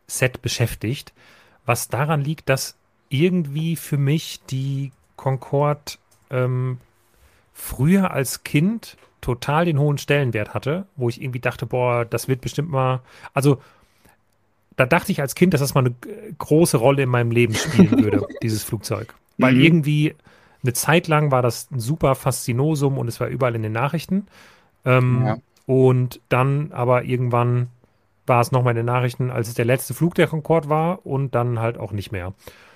Set 0.07 0.43
beschäftigt, 0.43 1.13
was 1.65 1.89
daran 1.89 2.21
liegt, 2.21 2.49
dass 2.49 2.77
irgendwie 3.09 3.77
für 3.77 3.97
mich 3.97 4.43
die 4.51 4.93
Concorde 5.17 5.93
ähm, 6.31 6.79
früher 7.53 8.11
als 8.11 8.45
Kind 8.45 8.97
total 9.21 9.65
den 9.65 9.79
hohen 9.79 9.97
Stellenwert 9.97 10.53
hatte, 10.53 10.87
wo 10.97 11.09
ich 11.09 11.23
irgendwie 11.23 11.41
dachte, 11.41 11.65
boah, 11.65 12.05
das 12.05 12.29
wird 12.29 12.43
bestimmt 12.43 12.71
mal, 12.71 13.01
also 13.33 13.63
da 14.77 14.87
dachte 14.87 15.13
ich 15.13 15.21
als 15.21 15.35
Kind, 15.35 15.55
dass 15.55 15.61
das 15.61 15.75
mal 15.75 15.81
eine 15.81 15.95
große 16.39 16.77
Rolle 16.77 17.03
in 17.03 17.09
meinem 17.09 17.31
Leben 17.31 17.55
spielen 17.55 17.91
würde, 18.05 18.27
dieses 18.43 18.65
Flugzeug. 18.65 19.15
Weil 19.39 19.55
mhm. 19.55 19.61
irgendwie 19.61 20.15
eine 20.63 20.73
Zeit 20.73 21.09
lang 21.09 21.31
war 21.31 21.43
das 21.43 21.71
ein 21.71 21.81
super 21.81 22.15
Faszinosum 22.15 22.99
und 22.99 23.09
es 23.09 23.21
war 23.21 23.29
überall 23.29 23.55
in 23.55 23.63
den 23.63 23.73
Nachrichten. 23.73 24.27
Ähm, 24.85 25.23
ja. 25.25 25.37
Und 25.67 26.21
dann 26.29 26.73
aber 26.73 27.05
irgendwann 27.05 27.69
war 28.27 28.41
es 28.41 28.53
nochmal 28.53 28.73
in 28.73 28.79
den 28.79 28.87
Nachrichten, 28.87 29.31
als 29.31 29.49
es 29.49 29.55
der 29.55 29.65
letzte 29.65 29.95
Flug 29.95 30.15
der 30.15 30.27
Concorde 30.27 30.69
war 30.69 31.07
und 31.07 31.35
dann 31.35 31.59
halt 31.59 31.79
auch 31.79 31.93
nicht 31.93 32.13
mehr. 32.13 32.33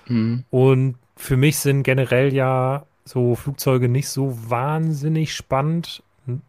Mhm. 0.07 0.43
Und 0.49 0.95
für 1.15 1.37
mich 1.37 1.57
sind 1.57 1.83
generell 1.83 2.33
ja 2.33 2.85
so 3.05 3.35
Flugzeuge 3.35 3.89
nicht 3.89 4.09
so 4.09 4.37
wahnsinnig 4.49 5.33
spannend. 5.33 6.03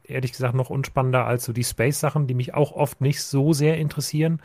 Ehrlich 0.05 0.33
gesagt 0.33 0.55
noch 0.55 0.69
unspannender 0.69 1.25
als 1.25 1.45
so 1.45 1.55
die 1.55 1.65
Space-Sachen, 1.65 2.27
die 2.27 2.35
mich 2.35 2.53
auch 2.53 2.73
oft 2.73 3.01
nicht 3.01 3.23
so 3.23 3.55
sehr 3.55 3.79
interessieren. 3.79 4.41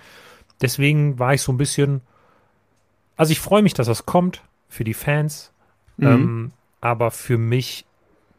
Deswegen 0.61 1.19
war 1.19 1.33
ich 1.33 1.41
so 1.41 1.51
ein 1.51 1.57
bisschen. 1.57 2.01
Also 3.17 3.31
ich 3.31 3.39
freue 3.39 3.61
mich, 3.61 3.73
dass 3.73 3.87
das 3.87 4.05
kommt 4.05 4.41
für 4.67 4.83
die 4.83 4.93
Fans. 4.93 5.51
Mhm. 5.97 6.07
Ähm, 6.07 6.51
aber 6.81 7.11
für 7.11 7.37
mich 7.37 7.85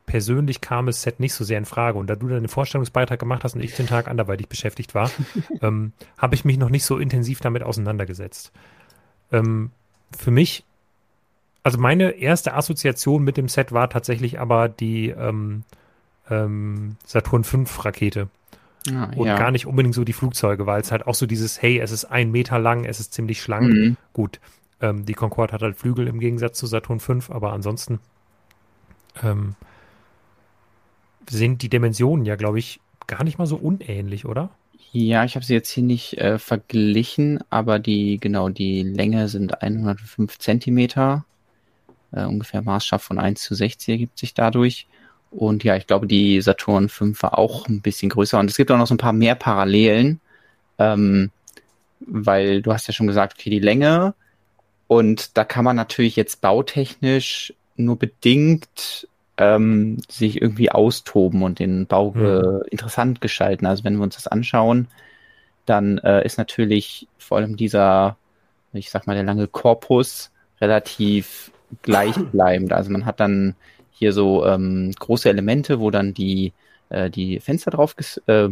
persönlich 0.05 0.61
kam 0.61 0.87
das 0.87 1.03
Set 1.03 1.19
nicht 1.19 1.35
so 1.35 1.45
sehr 1.45 1.59
in 1.59 1.65
Frage. 1.65 1.99
Und 1.99 2.09
da 2.09 2.15
du 2.15 2.29
dann 2.29 2.43
den 2.43 2.49
Vorstellungsbeitrag 2.49 3.19
gemacht 3.19 3.43
hast 3.43 3.55
und 3.55 3.63
ich 3.63 3.75
den 3.75 3.87
Tag 3.87 4.07
anderweitig 4.07 4.49
beschäftigt 4.49 4.95
war, 4.95 5.11
ähm, 5.63 5.93
habe 6.19 6.35
ich 6.35 6.45
mich 6.45 6.59
noch 6.59 6.71
nicht 6.71 6.85
so 6.85 6.99
intensiv 6.99 7.41
damit 7.41 7.63
auseinandergesetzt. 7.63 8.53
Ähm, 9.33 9.71
für 10.17 10.31
mich 10.31 10.65
also 11.67 11.79
meine 11.79 12.11
erste 12.11 12.55
Assoziation 12.55 13.25
mit 13.25 13.37
dem 13.37 13.49
Set 13.49 13.73
war 13.73 13.91
tatsächlich 13.91 14.39
aber 14.39 14.69
die 14.69 15.09
ähm, 15.09 15.65
ähm, 16.31 16.95
Saturn 17.05 17.43
V 17.43 17.65
Rakete. 17.83 18.29
Ah, 18.93 19.11
und 19.17 19.27
ja. 19.27 19.39
gar 19.39 19.51
nicht 19.51 19.67
unbedingt 19.67 19.95
so 19.95 20.05
die 20.05 20.13
Flugzeuge, 20.13 20.67
weil 20.67 20.81
es 20.81 20.93
halt 20.93 21.07
auch 21.07 21.15
so 21.15 21.27
dieses, 21.27 21.61
hey, 21.61 21.79
es 21.79 21.91
ist 21.91 22.05
ein 22.05 22.31
Meter 22.31 22.59
lang, 22.59 22.85
es 22.85 23.01
ist 23.01 23.13
ziemlich 23.13 23.41
schlank. 23.41 23.69
Mhm. 23.69 23.97
Gut, 24.13 24.41
ähm, 24.81 25.05
die 25.05 25.15
Concorde 25.15 25.53
hat 25.53 25.63
halt 25.63 25.77
Flügel 25.77 26.07
im 26.07 26.21
Gegensatz 26.21 26.59
zu 26.59 26.67
Saturn 26.67 27.01
V, 27.01 27.33
aber 27.33 27.53
ansonsten 27.53 28.01
ähm, 29.23 29.55
sind 31.29 31.63
die 31.63 31.69
Dimensionen 31.69 32.25
ja, 32.25 32.37
glaube 32.37 32.59
ich, 32.59 32.81
gar 33.07 33.25
nicht 33.25 33.39
mal 33.39 33.47
so 33.47 33.57
unähnlich, 33.57 34.27
oder? 34.27 34.51
Ja, 34.93 35.25
ich 35.25 35.35
habe 35.35 35.45
sie 35.45 35.55
jetzt 35.55 35.71
hier 35.71 35.85
nicht 35.85 36.19
äh, 36.19 36.39
verglichen, 36.39 37.41
aber 37.51 37.79
die, 37.79 38.19
genau, 38.19 38.49
die 38.49 38.83
Länge 38.83 39.29
sind 39.29 39.63
105 39.63 40.39
Zentimeter 40.39 41.25
äh, 42.13 42.25
ungefähr 42.25 42.63
Maßstab 42.63 43.03
von 43.03 43.19
1 43.19 43.43
zu 43.43 43.55
60 43.55 43.89
ergibt 43.89 44.19
sich 44.19 44.35
dadurch. 44.35 44.87
Und 45.31 45.65
ja, 45.65 45.77
ich 45.77 45.87
glaube, 45.87 46.07
die 46.07 46.41
Saturn 46.41 46.89
5 46.89 47.23
war 47.23 47.39
auch 47.39 47.69
ein 47.69 47.83
bisschen 47.83 48.09
größer. 48.09 48.39
Und 48.39 48.51
es 48.51 48.57
gibt 48.57 48.71
auch 48.71 48.79
noch 48.79 48.87
so 48.87 48.95
ein 48.95 48.99
paar 48.99 49.13
mehr 49.13 49.35
Parallelen, 49.35 50.21
ähm, 50.79 51.31
weil 52.01 52.63
du 52.63 52.73
hast 52.73 52.87
ja 52.87 52.95
schon 52.95 53.07
gesagt, 53.07 53.35
okay, 53.39 53.51
die 53.51 53.59
Länge. 53.59 54.15
Und 54.89 55.37
da 55.37 55.45
kann 55.45 55.65
man 55.65 55.77
natürlich 55.77 56.17
jetzt 56.17 56.41
bautechnisch 56.41 57.53
nur 57.77 57.99
bedingt 57.99 59.09
ähm, 59.37 59.99
sich 60.09 60.41
irgendwie 60.41 60.71
austoben 60.71 61.43
und 61.43 61.59
den 61.59 61.87
Bau 61.87 62.13
mhm. 62.13 62.63
interessant 62.71 63.21
gestalten. 63.21 63.67
Also 63.67 63.85
wenn 63.85 63.97
wir 63.97 64.03
uns 64.03 64.15
das 64.15 64.27
anschauen, 64.27 64.89
dann 65.67 65.99
äh, 65.99 66.25
ist 66.25 66.39
natürlich 66.39 67.09
vor 67.19 67.39
allem 67.39 67.57
dieser, 67.57 68.17
ich 68.73 68.91
sag 68.91 69.07
mal, 69.07 69.15
der 69.15 69.25
lange 69.25 69.47
Korpus 69.47 70.31
relativ 70.61 71.51
gleichbleibend. 71.83 72.73
Also 72.73 72.91
man 72.91 73.05
hat 73.05 73.21
dann 73.21 73.57
hier 73.99 74.13
so 74.13 74.47
ähm, 74.47 74.93
große 74.99 75.29
Elemente, 75.29 75.81
wo 75.81 75.91
dann 75.91 76.13
die, 76.13 76.53
äh, 76.91 77.11
die 77.11 77.41
Fenster 77.41 77.71
drauf 77.71 77.97
äh, 78.27 78.49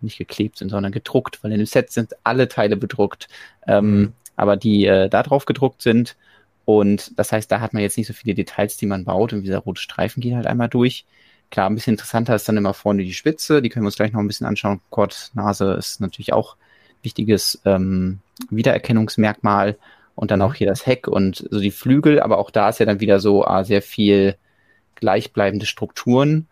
nicht 0.00 0.18
geklebt 0.18 0.58
sind, 0.58 0.70
sondern 0.70 0.92
gedruckt, 0.92 1.42
weil 1.42 1.52
in 1.52 1.58
dem 1.58 1.66
Set 1.66 1.90
sind 1.90 2.14
alle 2.24 2.48
Teile 2.48 2.76
bedruckt. 2.76 3.28
Ähm, 3.66 4.00
mhm. 4.00 4.12
aber 4.36 4.56
die 4.56 4.86
äh, 4.86 5.08
da 5.08 5.22
drauf 5.22 5.44
gedruckt 5.44 5.82
sind. 5.82 6.16
Und 6.64 7.18
das 7.18 7.32
heißt, 7.32 7.50
da 7.50 7.60
hat 7.60 7.74
man 7.74 7.82
jetzt 7.82 7.98
nicht 7.98 8.06
so 8.06 8.14
viele 8.14 8.34
Details, 8.34 8.76
die 8.76 8.86
man 8.86 9.04
baut. 9.04 9.32
Und 9.32 9.42
dieser 9.42 9.58
rote 9.58 9.80
Streifen 9.80 10.22
geht 10.22 10.34
halt 10.34 10.46
einmal 10.46 10.68
durch. 10.68 11.04
Klar, 11.50 11.68
ein 11.68 11.74
bisschen 11.74 11.94
interessanter 11.94 12.34
ist 12.34 12.48
dann 12.48 12.56
immer 12.56 12.74
vorne 12.74 13.04
die 13.04 13.14
Spitze. 13.14 13.62
Die 13.62 13.68
können 13.68 13.84
wir 13.84 13.88
uns 13.88 13.96
gleich 13.96 14.12
noch 14.12 14.20
ein 14.20 14.26
bisschen 14.26 14.46
anschauen. 14.46 14.80
Gott, 14.90 15.30
Nase 15.34 15.72
ist 15.74 16.00
natürlich 16.00 16.32
auch 16.32 16.56
wichtiges 17.02 17.60
ähm, 17.64 18.20
Wiedererkennungsmerkmal. 18.50 19.76
Und 20.14 20.30
dann 20.30 20.42
auch 20.42 20.54
hier 20.54 20.66
das 20.66 20.84
Heck 20.84 21.08
und 21.08 21.46
so 21.50 21.60
die 21.60 21.70
Flügel. 21.70 22.20
Aber 22.20 22.38
auch 22.38 22.50
da 22.50 22.70
ist 22.70 22.80
ja 22.80 22.86
dann 22.86 23.00
wieder 23.00 23.20
so 23.20 23.44
ah, 23.46 23.64
sehr 23.64 23.82
viel 23.82 24.36
gleichbleibende 24.98 25.66
Strukturen. 25.66 26.46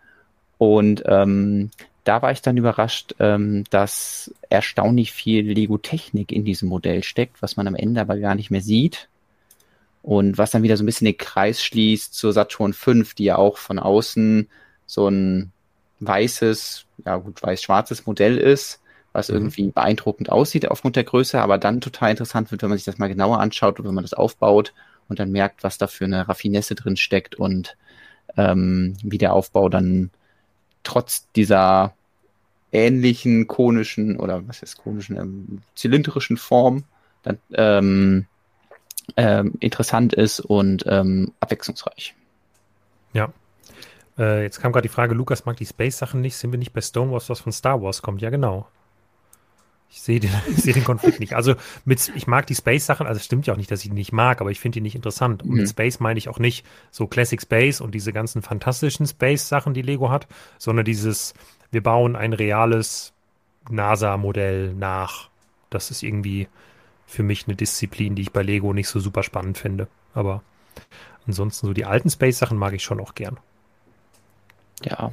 Und 0.59 1.03
ähm, 1.07 1.71
da 2.05 2.23
war 2.23 2.31
ich 2.33 2.41
dann 2.41 2.57
überrascht, 2.57 3.15
ähm, 3.19 3.65
dass 3.71 4.33
erstaunlich 4.49 5.13
viel 5.13 5.51
Lego-Technik 5.51 6.33
in 6.33 6.45
diesem 6.45 6.69
Modell 6.69 7.03
steckt, 7.03 7.43
was 7.43 7.57
man 7.57 7.67
am 7.67 7.75
Ende 7.75 8.01
aber 8.01 8.17
gar 8.19 8.35
nicht 8.35 8.51
mehr 8.51 8.61
sieht. 8.61 9.09
Und 10.03 10.39
was 10.39 10.53
dann 10.53 10.63
wieder 10.63 10.77
so 10.77 10.85
ein 10.85 10.87
bisschen 10.87 11.07
den 11.07 11.19
Kreis 11.19 11.63
schließt 11.65 12.15
zur 12.15 12.33
Saturn 12.33 12.73
5, 12.73 13.15
die 13.15 13.25
ja 13.25 13.37
auch 13.37 13.59
von 13.59 13.81
außen 13.81 14.49
so 14.87 15.09
ein 15.09 15.51
weißes, 15.99 16.87
ja 17.05 17.17
gut, 17.17 17.43
weiß-schwarzes 17.43 18.07
Modell 18.07 18.39
ist, 18.39 18.81
was 19.13 19.29
mhm. 19.29 19.37
irgendwie 19.37 19.71
beeindruckend 19.71 20.31
aussieht 20.31 20.69
aufgrund 20.69 20.95
der 20.95 21.05
Größe, 21.05 21.41
aber 21.41 21.59
dann 21.59 21.81
total 21.81 22.13
interessant 22.13 22.53
wird, 22.53 22.63
wenn 22.63 22.69
man 22.69 22.79
sich 22.79 22.85
das 22.85 22.99
mal 22.99 23.09
genauer 23.09 23.41
anschaut 23.41 23.81
oder 23.81 23.89
wenn 23.89 23.97
man 23.97 24.05
das 24.05 24.15
aufbaut 24.15 24.73
und 25.09 25.19
dann 25.19 25.33
merkt, 25.33 25.65
was 25.65 25.79
da 25.79 25.87
für 25.87 26.05
eine 26.05 26.29
Raffinesse 26.29 26.75
drin 26.77 26.97
steckt 26.97 27.35
und 27.35 27.77
ähm, 28.37 28.97
wie 29.03 29.19
der 29.19 29.33
Aufbau 29.33 29.69
dann 29.69 30.11
trotz 30.83 31.31
dieser 31.33 31.95
ähnlichen 32.73 33.47
konischen 33.47 34.19
oder 34.19 34.47
was 34.47 34.63
heißt 34.63 34.79
konischen, 34.79 35.17
ähm, 35.17 35.63
zylindrischen 35.75 36.37
Form 36.37 36.85
dann 37.23 37.39
ähm, 37.55 38.27
ähm, 39.17 39.55
interessant 39.61 40.15
ist 40.15 40.41
und 40.41 40.85
ähm, 40.87 41.33
abwechslungsreich. 41.41 42.15
Ja. 43.13 43.33
Äh, 44.19 44.43
jetzt 44.43 44.61
kam 44.61 44.73
gerade 44.73 44.89
die 44.89 44.93
Frage, 44.93 45.15
Lukas 45.15 45.45
mag 45.45 45.57
die 45.57 45.67
Space-Sachen 45.67 46.21
nicht. 46.21 46.37
Sind 46.37 46.53
wir 46.53 46.59
nicht 46.59 46.73
bei 46.73 46.81
Stonewalls, 46.81 47.29
was 47.29 47.41
von 47.41 47.53
Star 47.53 47.83
Wars 47.83 48.03
kommt? 48.03 48.21
Ja, 48.21 48.31
genau. 48.31 48.67
Ich 49.91 50.03
sehe 50.03 50.21
den, 50.21 50.31
seh 50.57 50.73
den 50.73 50.85
Konflikt 50.85 51.21
nicht. 51.21 51.35
Also 51.35 51.55
mit, 51.85 52.13
ich 52.15 52.27
mag 52.27 52.47
die 52.47 52.55
Space-Sachen, 52.55 53.07
also 53.07 53.19
es 53.19 53.25
stimmt 53.25 53.47
ja 53.47 53.55
auch 53.55 53.59
nicht, 53.59 53.71
dass 53.71 53.83
ich 53.83 53.91
die 53.91 53.95
nicht 53.95 54.13
mag, 54.13 54.41
aber 54.41 54.51
ich 54.51 54.61
finde 54.61 54.77
die 54.77 54.81
nicht 54.81 54.95
interessant. 54.95 55.43
Und 55.43 55.51
mhm. 55.51 55.57
mit 55.59 55.69
Space 55.69 56.01
meine 56.01 56.19
ich 56.19 56.29
auch 56.29 56.39
nicht 56.39 56.67
so 56.91 57.07
Classic 57.07 57.41
Space 57.41 57.81
und 57.81 57.95
diese 57.95 58.13
ganzen 58.13 58.43
fantastischen 58.43 59.07
Space-Sachen, 59.07 59.75
die 59.75 59.83
Lego 59.83 60.11
hat, 60.11 60.27
sondern 60.59 60.85
dieses, 60.85 61.35
wir 61.71 61.83
bauen 61.83 62.17
ein 62.17 62.33
reales 62.33 63.13
NASA-Modell 63.71 64.75
nach. 64.75 65.29
Das 65.71 65.91
ist 65.91 66.03
irgendwie 66.03 66.49
für 67.07 67.23
mich 67.23 67.47
eine 67.47 67.57
Disziplin, 67.57 68.15
die 68.15 68.23
ich 68.23 68.33
bei 68.33 68.43
Lego 68.43 68.73
nicht 68.73 68.89
so 68.89 69.01
super 69.01 69.23
spannend 69.23 69.59
finde. 69.59 69.89
Aber 70.15 70.43
ansonsten 71.27 71.67
so 71.67 71.73
die 71.73 71.85
alten 71.85 72.11
Space-Sachen 72.11 72.59
mag 72.59 72.75
ich 72.75 72.83
schon 72.83 73.01
auch 73.01 73.15
gern. 73.15 73.39
Ja, 74.85 75.13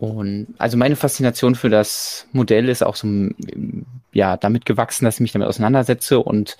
und 0.00 0.54
also 0.56 0.78
meine 0.78 0.96
Faszination 0.96 1.54
für 1.54 1.68
das 1.68 2.26
Modell 2.32 2.70
ist 2.70 2.82
auch 2.82 2.96
so, 2.96 3.06
ja, 4.12 4.38
damit 4.38 4.64
gewachsen, 4.64 5.04
dass 5.04 5.16
ich 5.16 5.20
mich 5.20 5.32
damit 5.32 5.46
auseinandersetze 5.46 6.20
und 6.20 6.56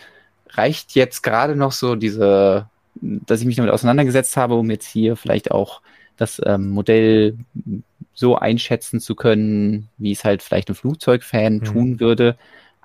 reicht 0.51 0.95
jetzt 0.95 1.23
gerade 1.23 1.57
noch 1.57 1.73
so 1.73 1.97
diese, 1.97 2.67
dass 3.01 3.41
ich 3.41 3.47
mich 3.47 3.57
damit 3.57 3.73
auseinandergesetzt 3.73 4.37
habe, 4.37 4.57
um 4.57 4.71
jetzt 4.71 4.87
hier 4.87 5.17
vielleicht 5.17 5.53
auch 5.53 5.81
das 6.19 6.39
ähm, 6.45 6.69
Modell 6.69 7.39
so 8.13 8.37
einschätzen 8.37 9.01
zu 9.01 9.15
können, 9.15 9.89
wie 9.97 10.13
es 10.13 10.23
halt 10.23 10.43
vielleicht 10.43 10.69
ein 10.69 10.75
Flugzeugfan 10.75 11.55
mhm. 11.55 11.65
tun 11.65 12.01
würde. 12.01 12.37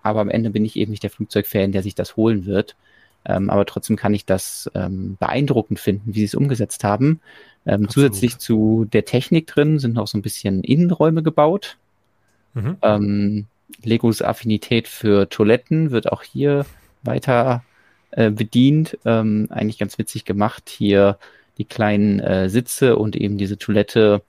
Aber 0.04 0.22
am 0.22 0.30
Ende 0.30 0.52
bin 0.52 0.64
ich 0.64 0.78
eben 0.78 0.92
nicht 0.92 1.04
der 1.04 1.10
Flugzeugfan, 1.10 1.74
der 1.74 1.84
sich 1.84 1.96
das 1.96 2.16
holen 2.16 2.46
wird. 2.46 2.78
Ähm, 3.26 3.50
aber 3.50 3.66
trotzdem 3.66 3.98
kann 3.98 4.14
ich 4.14 4.26
das 4.26 4.72
ähm, 4.74 5.18
beeindruckend 5.20 5.82
finden, 5.82 6.16
wie 6.16 6.20
sie 6.20 6.26
es 6.26 6.36
umgesetzt 6.36 6.86
haben. 6.86 7.20
Ähm, 7.66 7.90
zusätzlich 7.90 8.38
zu 8.38 8.86
der 8.86 9.06
Technik 9.06 9.48
drin 9.48 9.80
sind 9.80 9.96
noch 9.96 10.08
so 10.08 10.18
ein 10.18 10.22
bisschen 10.22 10.64
Innenräume 10.64 11.24
gebaut. 11.24 11.78
Mhm. 12.54 12.78
Ähm, 12.82 13.46
Legos 13.84 14.22
Affinität 14.22 14.88
für 14.88 15.30
Toiletten 15.30 15.92
wird 15.92 16.12
auch 16.12 16.24
hier 16.24 16.66
weiter 17.04 17.64
äh, 18.12 18.30
bedient. 18.30 18.98
Ähm, 19.06 19.48
eigentlich 19.50 19.80
ganz 19.80 19.98
witzig 19.98 20.26
gemacht. 20.26 20.70
Hier 20.70 21.18
die 21.58 21.66
kleinen 21.66 22.20
äh, 22.20 22.50
Sitze 22.50 22.98
und 22.98 23.16
eben 23.16 23.38
diese 23.38 23.58
Toilette, 23.58 24.22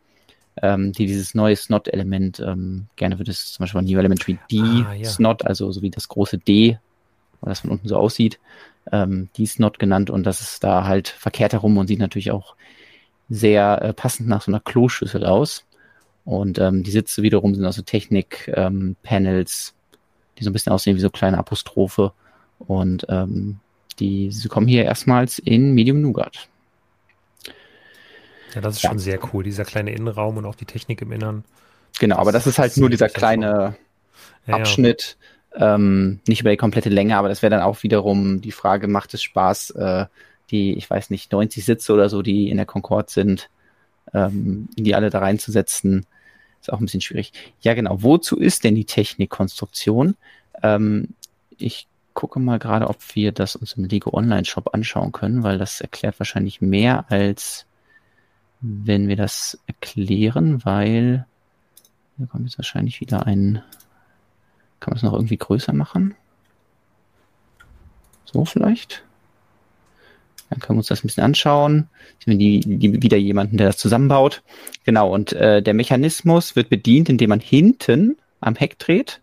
ähm, 0.63 0.93
die 0.93 1.07
dieses 1.07 1.35
neue 1.35 1.57
Snot-Element, 1.57 2.41
ähm, 2.41 2.87
gerne 2.97 3.19
wird 3.19 3.29
es 3.29 3.53
zum 3.53 3.65
Beispiel 3.65 3.81
ein 3.81 3.87
New 3.87 3.99
Element 3.99 4.27
wie 4.27 4.39
D 4.51 4.61
ah, 4.61 4.95
ja. 4.95 5.05
Snot, 5.05 5.45
also 5.45 5.71
so 5.73 5.83
wie 5.83 5.91
das 5.91 6.09
große 6.09 6.39
D, 6.39 6.79
weil 7.41 7.51
das 7.51 7.61
von 7.61 7.71
unten 7.71 7.89
so 7.89 7.97
aussieht, 7.97 8.39
ähm, 8.93 9.29
die 9.37 9.47
Snot 9.47 9.79
genannt 9.79 10.09
und 10.09 10.25
das 10.25 10.41
ist 10.41 10.65
da 10.65 10.85
halt 10.85 11.09
verkehrt 11.09 11.53
herum 11.53 11.77
und 11.77 11.89
sieht 11.89 11.99
natürlich 11.99 12.31
auch 12.31 12.55
sehr 13.29 13.83
äh, 13.83 13.93
passend 13.93 14.29
nach 14.29 14.43
so 14.43 14.51
einer 14.51 14.61
Kloschüssel 14.61 15.25
aus. 15.25 15.65
Und 16.25 16.59
ähm, 16.59 16.83
die 16.83 16.91
Sitze 16.91 17.23
wiederum 17.23 17.55
sind 17.55 17.65
also 17.65 17.83
Technik-Panels, 17.83 19.75
ähm, 19.75 19.99
die 20.39 20.45
so 20.45 20.51
ein 20.51 20.53
bisschen 20.53 20.73
aussehen 20.73 20.97
wie 20.97 21.01
so 21.01 21.11
kleine 21.11 21.39
Apostrophe. 21.39 22.13
Und 22.59 23.07
ähm, 23.09 23.61
die 23.99 24.31
sie 24.31 24.49
kommen 24.49 24.67
hier 24.67 24.85
erstmals 24.85 25.39
in 25.39 25.73
Medium 25.73 26.01
Nougat. 26.01 26.49
Ja, 28.55 28.61
das 28.61 28.77
ist 28.77 28.83
ja. 28.83 28.91
schon 28.91 28.99
sehr 28.99 29.19
cool, 29.33 29.45
dieser 29.45 29.65
kleine 29.65 29.93
Innenraum 29.93 30.37
und 30.37 30.47
auch 30.47 30.55
die 30.55 30.65
Technik 30.65 31.03
im 31.03 31.13
Innern. 31.13 31.45
Genau, 31.99 32.17
aber 32.17 32.33
das 32.33 32.47
ist 32.47 32.59
halt 32.59 32.77
nur 32.77 32.91
dieser 32.91 33.09
kleine 33.09 33.77
ja, 34.47 34.55
Abschnitt, 34.55 35.17
ja. 35.59 35.75
Ähm, 35.75 36.21
nicht 36.27 36.41
über 36.41 36.51
die 36.51 36.57
komplette 36.57 36.91
Länge, 36.91 37.17
aber 37.17 37.29
das 37.29 37.43
wäre 37.43 37.51
dann 37.51 37.63
auch 37.63 37.83
wiederum 37.83 38.41
die 38.41 38.53
Frage, 38.53 38.89
macht 38.89 39.15
es 39.15 39.23
Spaß, 39.23 39.71
äh, 39.71 40.07
die, 40.51 40.75
ich 40.75 40.89
weiß 40.89 41.11
nicht, 41.11 41.33
90 41.33 41.65
Sitze 41.65 41.93
oder 41.93 42.09
so, 42.09 42.23
die 42.23 42.51
in 42.51 42.57
der 42.57 42.67
Concorde 42.67 43.11
sind, 43.11 43.51
ähm, 44.15 44.69
die 44.77 44.95
alle 44.95 45.11
da 45.11 45.19
reinzusetzen, 45.19 46.07
ist 46.61 46.73
auch 46.73 46.79
ein 46.79 46.85
bisschen 46.85 47.01
schwierig. 47.01 47.33
Ja, 47.61 47.75
genau. 47.75 48.03
Wozu 48.03 48.37
ist 48.37 48.65
denn 48.65 48.75
die 48.75 48.85
Technikkonstruktion? 48.85 50.17
Ähm, 50.63 51.09
ich 51.59 51.89
gucke 52.15 52.41
mal 52.41 52.59
gerade, 52.59 52.89
ob 52.89 52.99
wir 53.15 53.33
das 53.33 53.57
uns 53.57 53.75
im 53.75 53.85
Lego 53.85 54.13
Online 54.13 54.45
Shop 54.45 54.75
anschauen 54.75 55.13
können, 55.13 55.43
weil 55.43 55.59
das 55.59 55.81
erklärt 55.81 56.19
wahrscheinlich 56.19 56.61
mehr 56.61 57.05
als 57.11 57.67
wenn 58.61 59.09
wir 59.09 59.17
das 59.17 59.59
erklären, 59.67 60.65
weil 60.65 61.27
da 62.17 62.27
kommt 62.27 62.45
jetzt 62.45 62.59
wahrscheinlich 62.59 63.01
wieder 63.01 63.27
ein, 63.27 63.63
kann 64.81 64.93
man 64.93 64.97
es 64.97 65.03
noch 65.03 65.13
irgendwie 65.13 65.37
größer 65.37 65.73
machen? 65.73 66.15
So 68.25 68.45
vielleicht? 68.45 69.06
Dann 70.51 70.61
können 70.61 70.77
wir 70.77 70.81
uns 70.81 70.89
das 70.89 71.03
ein 71.03 71.09
bisschen 71.09 71.25
anschauen. 71.25 71.89
Sehen 72.25 72.39
wir 72.39 72.39
die, 72.39 72.61
die, 72.61 73.03
wieder 73.03 73.17
jemanden, 73.17 73.57
der 73.57 73.67
das 73.67 73.77
zusammenbaut. 73.77 74.43
Genau, 74.85 75.13
und 75.13 75.33
äh, 75.33 75.63
der 75.63 75.75
Mechanismus 75.75 76.57
wird 76.57 76.69
bedient, 76.69 77.09
indem 77.09 77.31
man 77.31 77.41
hinten 77.41 78.17
am 78.41 78.55
Heck 78.55 78.79
dreht 78.79 79.21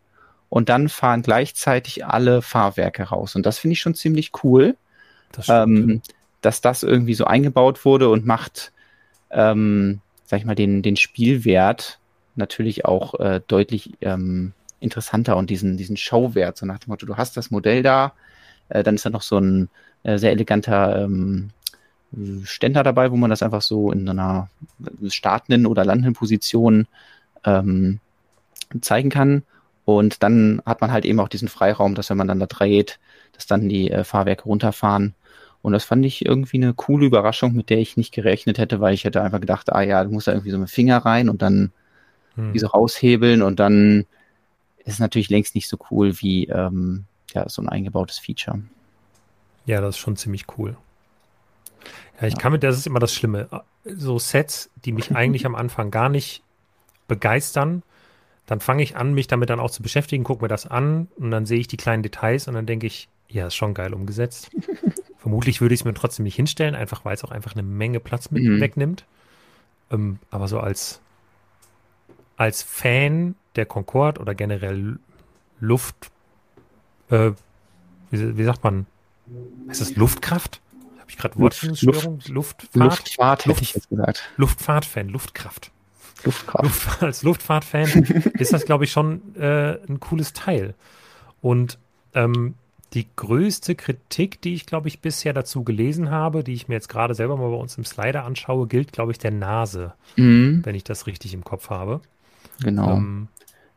und 0.49 0.69
dann 0.69 0.89
fahren 0.89 1.21
gleichzeitig 1.21 2.05
alle 2.05 2.41
Fahrwerke 2.41 3.03
raus. 3.03 3.35
Und 3.35 3.45
das 3.45 3.57
finde 3.57 3.73
ich 3.73 3.79
schon 3.79 3.95
ziemlich 3.95 4.31
cool, 4.43 4.75
das 5.31 5.49
ähm, 5.49 6.01
dass 6.41 6.61
das 6.61 6.83
irgendwie 6.83 7.13
so 7.13 7.25
eingebaut 7.25 7.85
wurde 7.85 8.09
und 8.09 8.25
macht, 8.25 8.71
ähm, 9.31 10.01
sag 10.25 10.39
ich 10.39 10.45
mal, 10.45 10.55
den, 10.55 10.81
den 10.81 10.95
Spielwert 10.95 11.99
natürlich 12.35 12.85
auch 12.85 13.19
äh, 13.19 13.41
deutlich 13.47 13.93
ähm, 14.01 14.53
interessanter 14.79 15.37
und 15.37 15.49
diesen, 15.49 15.77
diesen 15.77 15.97
Showwert, 15.97 16.57
so 16.57 16.65
nach 16.65 16.79
dem 16.79 16.89
Motto, 16.89 17.05
du 17.05 17.17
hast 17.17 17.37
das 17.37 17.49
Modell 17.49 17.81
da, 17.81 18.13
äh, 18.73 18.83
dann 18.83 18.95
ist 18.95 19.05
da 19.05 19.09
noch 19.09 19.21
so 19.21 19.37
ein 19.37 19.69
äh, 20.03 20.17
sehr 20.17 20.31
eleganter 20.31 21.03
ähm, 21.03 21.51
Ständer 22.43 22.83
dabei, 22.83 23.11
wo 23.11 23.15
man 23.15 23.29
das 23.29 23.41
einfach 23.41 23.61
so 23.61 23.91
in 23.91 24.07
einer 24.07 24.49
startenden 25.07 25.65
oder 25.65 25.85
landenden 25.85 26.13
Position 26.13 26.87
ähm, 27.43 27.99
zeigen 28.81 29.09
kann. 29.09 29.43
Und 29.85 30.23
dann 30.23 30.61
hat 30.65 30.81
man 30.81 30.91
halt 30.91 31.05
eben 31.05 31.19
auch 31.19 31.27
diesen 31.27 31.47
Freiraum, 31.47 31.95
dass 31.95 32.09
wenn 32.09 32.17
man 32.17 32.27
dann 32.27 32.39
da 32.39 32.45
dreht, 32.45 32.99
dass 33.33 33.47
dann 33.47 33.69
die 33.69 33.91
äh, 33.91 34.03
Fahrwerke 34.03 34.43
runterfahren. 34.43 35.13
Und 35.61 35.73
das 35.73 35.85
fand 35.85 36.05
ich 36.05 36.25
irgendwie 36.25 36.57
eine 36.57 36.73
coole 36.73 37.05
Überraschung, 37.05 37.53
mit 37.53 37.69
der 37.69 37.79
ich 37.79 37.97
nicht 37.97 38.13
gerechnet 38.13 38.57
hätte, 38.57 38.79
weil 38.79 38.93
ich 38.93 39.05
hätte 39.05 39.21
einfach 39.21 39.39
gedacht, 39.39 39.71
ah 39.71 39.81
ja, 39.81 40.03
du 40.03 40.11
musst 40.11 40.27
da 40.27 40.33
irgendwie 40.33 40.51
so 40.51 40.57
mit 40.57 40.69
Finger 40.69 40.97
rein 40.97 41.29
und 41.29 41.41
dann 41.41 41.71
hm. 42.35 42.53
diese 42.53 42.67
raushebeln 42.67 43.41
und 43.41 43.59
dann 43.59 44.05
ist 44.79 44.95
es 44.95 44.99
natürlich 44.99 45.29
längst 45.29 45.55
nicht 45.55 45.69
so 45.69 45.77
cool 45.89 46.19
wie 46.19 46.45
ähm, 46.47 47.05
ja, 47.33 47.47
so 47.49 47.61
ein 47.61 47.69
eingebautes 47.69 48.19
Feature. 48.19 48.59
Ja, 49.65 49.81
das 49.81 49.95
ist 49.95 49.99
schon 49.99 50.17
ziemlich 50.17 50.45
cool. 50.57 50.77
Ja, 52.21 52.27
ich 52.27 52.37
kann 52.37 52.51
mit, 52.51 52.63
das 52.63 52.77
ist 52.77 52.87
immer 52.87 52.99
das 52.99 53.13
Schlimme. 53.13 53.47
So 53.83 54.19
Sets, 54.19 54.69
die 54.85 54.91
mich 54.91 55.11
eigentlich 55.15 55.45
am 55.45 55.55
Anfang 55.55 55.91
gar 55.91 56.09
nicht 56.09 56.43
begeistern, 57.07 57.83
dann 58.45 58.59
fange 58.59 58.83
ich 58.83 58.95
an, 58.95 59.13
mich 59.13 59.27
damit 59.27 59.49
dann 59.49 59.59
auch 59.59 59.71
zu 59.71 59.81
beschäftigen, 59.81 60.23
gucke 60.23 60.43
mir 60.43 60.49
das 60.49 60.67
an 60.67 61.07
und 61.15 61.31
dann 61.31 61.45
sehe 61.45 61.59
ich 61.59 61.67
die 61.67 61.77
kleinen 61.77 62.03
Details 62.03 62.47
und 62.47 62.55
dann 62.55 62.65
denke 62.65 62.87
ich, 62.87 63.07
ja, 63.29 63.47
ist 63.47 63.55
schon 63.55 63.73
geil 63.73 63.93
umgesetzt. 63.93 64.51
Vermutlich 65.17 65.61
würde 65.61 65.73
ich 65.73 65.81
es 65.81 65.85
mir 65.85 65.93
trotzdem 65.93 66.23
nicht 66.23 66.35
hinstellen, 66.35 66.75
einfach 66.75 67.05
weil 67.05 67.15
es 67.15 67.23
auch 67.23 67.31
einfach 67.31 67.53
eine 67.53 67.63
Menge 67.63 67.99
Platz 67.99 68.29
mit 68.31 68.43
mhm. 68.43 68.59
wegnimmt. 68.59 69.05
Ähm, 69.91 70.19
aber 70.29 70.47
so 70.49 70.59
als, 70.59 70.99
als 72.35 72.61
Fan 72.61 73.35
der 73.55 73.65
Concorde 73.65 74.19
oder 74.19 74.35
generell 74.35 74.99
Luft, 75.59 76.11
äh, 77.09 77.31
wie, 78.11 78.37
wie 78.37 78.43
sagt 78.43 78.63
man? 78.63 78.85
Ist 79.69 79.81
das 79.81 79.95
Luftkraft? 79.95 80.61
Habe 80.99 81.09
ich 81.09 81.17
gerade 81.17 81.37
Wortfindungsstörung? 81.37 82.19
Luft, 82.27 82.29
Luftfahrt? 82.29 82.75
Luftfahrt 82.75 83.45
Luft, 83.45 83.57
hätte 83.57 83.63
ich 83.63 83.75
jetzt 83.75 83.89
gesagt. 83.89 84.29
Luftfahrtfan, 84.37 85.09
Luftkraft. 85.09 85.71
Luftkraft. 86.23 86.63
Luft, 86.63 87.03
als 87.03 87.23
Luftfahrtfan 87.23 87.89
ist 88.39 88.53
das, 88.53 88.65
glaube 88.65 88.85
ich, 88.85 88.91
schon 88.91 89.35
äh, 89.35 89.79
ein 89.87 89.99
cooles 89.99 90.33
Teil. 90.33 90.75
Und 91.41 91.77
ähm, 92.13 92.55
die 92.93 93.07
größte 93.15 93.75
Kritik, 93.75 94.41
die 94.41 94.53
ich, 94.53 94.65
glaube 94.65 94.87
ich, 94.87 94.99
bisher 95.01 95.33
dazu 95.33 95.63
gelesen 95.63 96.11
habe, 96.11 96.43
die 96.43 96.53
ich 96.53 96.67
mir 96.67 96.75
jetzt 96.75 96.89
gerade 96.89 97.15
selber 97.15 97.37
mal 97.37 97.49
bei 97.49 97.57
uns 97.57 97.77
im 97.77 97.85
Slider 97.85 98.23
anschaue, 98.23 98.67
gilt, 98.67 98.91
glaube 98.93 99.11
ich, 99.11 99.17
der 99.17 99.31
Nase, 99.31 99.93
mhm. 100.15 100.61
wenn 100.63 100.75
ich 100.75 100.83
das 100.83 101.07
richtig 101.07 101.33
im 101.33 101.43
Kopf 101.43 101.69
habe. 101.69 102.01
Genau. 102.61 102.93
Ähm, 102.93 103.27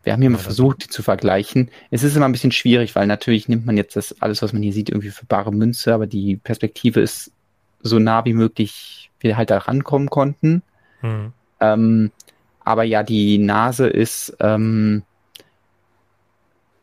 wir 0.06 0.12
haben 0.12 0.20
hier 0.20 0.30
mal 0.30 0.38
versucht, 0.38 0.84
die 0.84 0.88
zu 0.88 1.02
vergleichen. 1.02 1.68
Es 1.90 2.04
ist 2.04 2.14
immer 2.14 2.26
ein 2.26 2.32
bisschen 2.32 2.52
schwierig, 2.52 2.94
weil 2.94 3.08
natürlich 3.08 3.48
nimmt 3.48 3.66
man 3.66 3.76
jetzt 3.76 3.96
das 3.96 4.22
alles, 4.22 4.40
was 4.40 4.52
man 4.52 4.62
hier 4.62 4.72
sieht, 4.72 4.88
irgendwie 4.88 5.10
für 5.10 5.26
bare 5.26 5.52
Münze, 5.52 5.92
aber 5.92 6.06
die 6.06 6.36
Perspektive 6.36 7.00
ist 7.00 7.32
so 7.80 7.98
nah 7.98 8.24
wie 8.24 8.32
möglich 8.32 9.10
wir 9.18 9.36
halt 9.36 9.50
da 9.50 9.58
rankommen 9.58 10.08
konnten. 10.08 10.62
Mhm. 11.02 11.32
Ähm, 11.58 12.12
aber 12.60 12.84
ja, 12.84 13.02
die 13.02 13.38
Nase 13.38 13.88
ist, 13.88 14.36
ähm, 14.38 15.02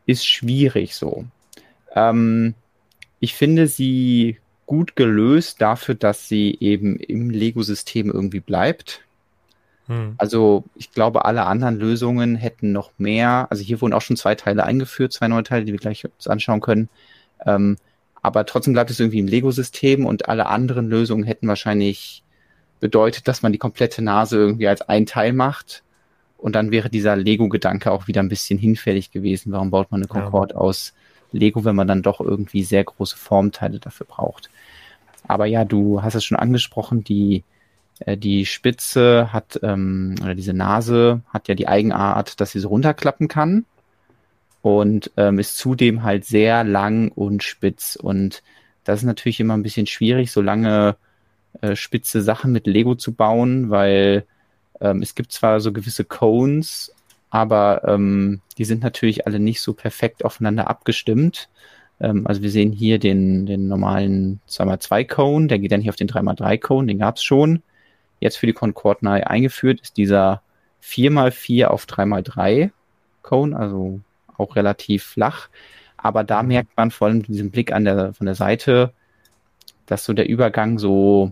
ist 0.05 0.27
schwierig 0.27 0.93
so. 0.93 1.23
Ähm, 1.95 2.55
ich 3.21 3.35
finde 3.35 3.67
sie 3.67 4.37
gut 4.65 4.97
gelöst 4.97 5.61
dafür, 5.61 5.95
dass 5.95 6.27
sie 6.27 6.57
eben 6.59 6.97
im 6.97 7.29
Lego-System 7.29 8.11
irgendwie 8.11 8.41
bleibt. 8.41 8.99
Hm. 9.87 10.15
Also 10.17 10.63
ich 10.75 10.91
glaube, 10.91 11.25
alle 11.25 11.45
anderen 11.45 11.77
Lösungen 11.77 12.35
hätten 12.35 12.71
noch 12.71 12.91
mehr. 12.97 13.47
Also 13.49 13.63
hier 13.63 13.81
wurden 13.81 13.93
auch 13.93 14.01
schon 14.01 14.17
zwei 14.17 14.35
Teile 14.35 14.63
eingeführt, 14.63 15.13
zwei 15.13 15.27
neue 15.27 15.43
Teile, 15.43 15.65
die 15.65 15.71
wir 15.71 15.79
gleich 15.79 16.05
uns 16.05 16.27
anschauen 16.27 16.61
können. 16.61 16.89
Ähm, 17.45 17.77
aber 18.21 18.45
trotzdem 18.45 18.73
bleibt 18.73 18.89
es 18.89 18.99
irgendwie 18.99 19.19
im 19.19 19.27
Lego-System 19.27 20.05
und 20.05 20.29
alle 20.29 20.45
anderen 20.47 20.87
Lösungen 20.87 21.25
hätten 21.25 21.47
wahrscheinlich 21.47 22.23
bedeutet, 22.79 23.27
dass 23.27 23.41
man 23.41 23.51
die 23.51 23.57
komplette 23.57 24.01
Nase 24.01 24.37
irgendwie 24.37 24.67
als 24.67 24.81
ein 24.81 25.05
Teil 25.05 25.33
macht. 25.33 25.83
Und 26.37 26.55
dann 26.55 26.71
wäre 26.71 26.89
dieser 26.89 27.15
Lego-Gedanke 27.15 27.91
auch 27.91 28.07
wieder 28.07 28.21
ein 28.21 28.29
bisschen 28.29 28.59
hinfällig 28.59 29.11
gewesen. 29.11 29.51
Warum 29.51 29.71
baut 29.71 29.91
man 29.91 30.01
eine 30.01 30.07
Concorde 30.07 30.55
ja. 30.55 30.59
aus 30.59 30.93
Lego, 31.31 31.63
wenn 31.63 31.75
man 31.75 31.87
dann 31.87 32.01
doch 32.01 32.19
irgendwie 32.19 32.63
sehr 32.63 32.83
große 32.83 33.17
Formteile 33.17 33.79
dafür 33.79 34.05
braucht? 34.05 34.49
Aber 35.25 35.45
ja, 35.45 35.63
du 35.63 36.01
hast 36.01 36.15
es 36.15 36.25
schon 36.25 36.37
angesprochen, 36.37 37.03
die 37.03 37.43
die 38.05 38.45
Spitze 38.45 39.31
hat, 39.31 39.59
ähm, 39.63 40.15
oder 40.21 40.35
diese 40.35 40.53
Nase 40.53 41.21
hat 41.29 41.47
ja 41.47 41.55
die 41.55 41.67
Eigenart, 41.67 42.39
dass 42.41 42.51
sie 42.51 42.59
so 42.59 42.69
runterklappen 42.69 43.27
kann 43.27 43.65
und 44.61 45.11
ähm, 45.17 45.39
ist 45.39 45.57
zudem 45.57 46.03
halt 46.03 46.25
sehr 46.25 46.63
lang 46.63 47.11
und 47.11 47.43
spitz. 47.43 47.95
Und 47.95 48.43
das 48.83 48.99
ist 48.99 49.05
natürlich 49.05 49.39
immer 49.39 49.55
ein 49.55 49.63
bisschen 49.63 49.87
schwierig, 49.87 50.31
so 50.31 50.41
lange 50.41 50.95
äh, 51.61 51.75
spitze 51.75 52.21
Sachen 52.21 52.51
mit 52.51 52.65
Lego 52.65 52.95
zu 52.95 53.13
bauen, 53.13 53.69
weil 53.69 54.25
ähm, 54.81 55.01
es 55.01 55.15
gibt 55.15 55.31
zwar 55.31 55.59
so 55.59 55.71
gewisse 55.71 56.05
Cones, 56.05 56.93
aber 57.29 57.83
ähm, 57.85 58.41
die 58.57 58.65
sind 58.65 58.83
natürlich 58.83 59.27
alle 59.27 59.39
nicht 59.39 59.61
so 59.61 59.73
perfekt 59.73 60.23
aufeinander 60.23 60.69
abgestimmt. 60.69 61.49
Ähm, 61.99 62.25
also 62.25 62.41
wir 62.41 62.49
sehen 62.49 62.71
hier 62.71 62.99
den, 62.99 63.45
den 63.45 63.67
normalen 63.67 64.39
2x2 64.49 65.05
Cone, 65.07 65.47
der 65.47 65.59
geht 65.59 65.71
dann 65.71 65.81
hier 65.81 65.91
auf 65.91 65.95
den 65.95 66.09
3x3 66.09 66.57
Cone, 66.57 66.87
den 66.87 66.99
gab 66.99 67.17
es 67.17 67.23
schon 67.23 67.63
jetzt 68.23 68.37
für 68.37 68.47
die 68.47 68.53
Concorde 68.53 69.05
neu 69.05 69.23
eingeführt, 69.23 69.81
ist 69.81 69.97
dieser 69.97 70.41
4x4 70.83 71.65
auf 71.65 71.85
3x3 71.85 72.71
Cone, 73.21 73.55
also 73.55 73.99
auch 74.37 74.55
relativ 74.55 75.03
flach. 75.03 75.49
Aber 75.97 76.23
da 76.23 76.41
mhm. 76.41 76.49
merkt 76.49 76.77
man 76.77 76.91
vor 76.91 77.07
allem 77.07 77.23
diesen 77.23 77.51
Blick 77.51 77.71
an 77.71 77.85
der, 77.85 78.13
von 78.13 78.25
der 78.25 78.35
Seite, 78.35 78.93
dass 79.85 80.05
so 80.05 80.13
der 80.13 80.27
Übergang 80.27 80.79
so, 80.79 81.31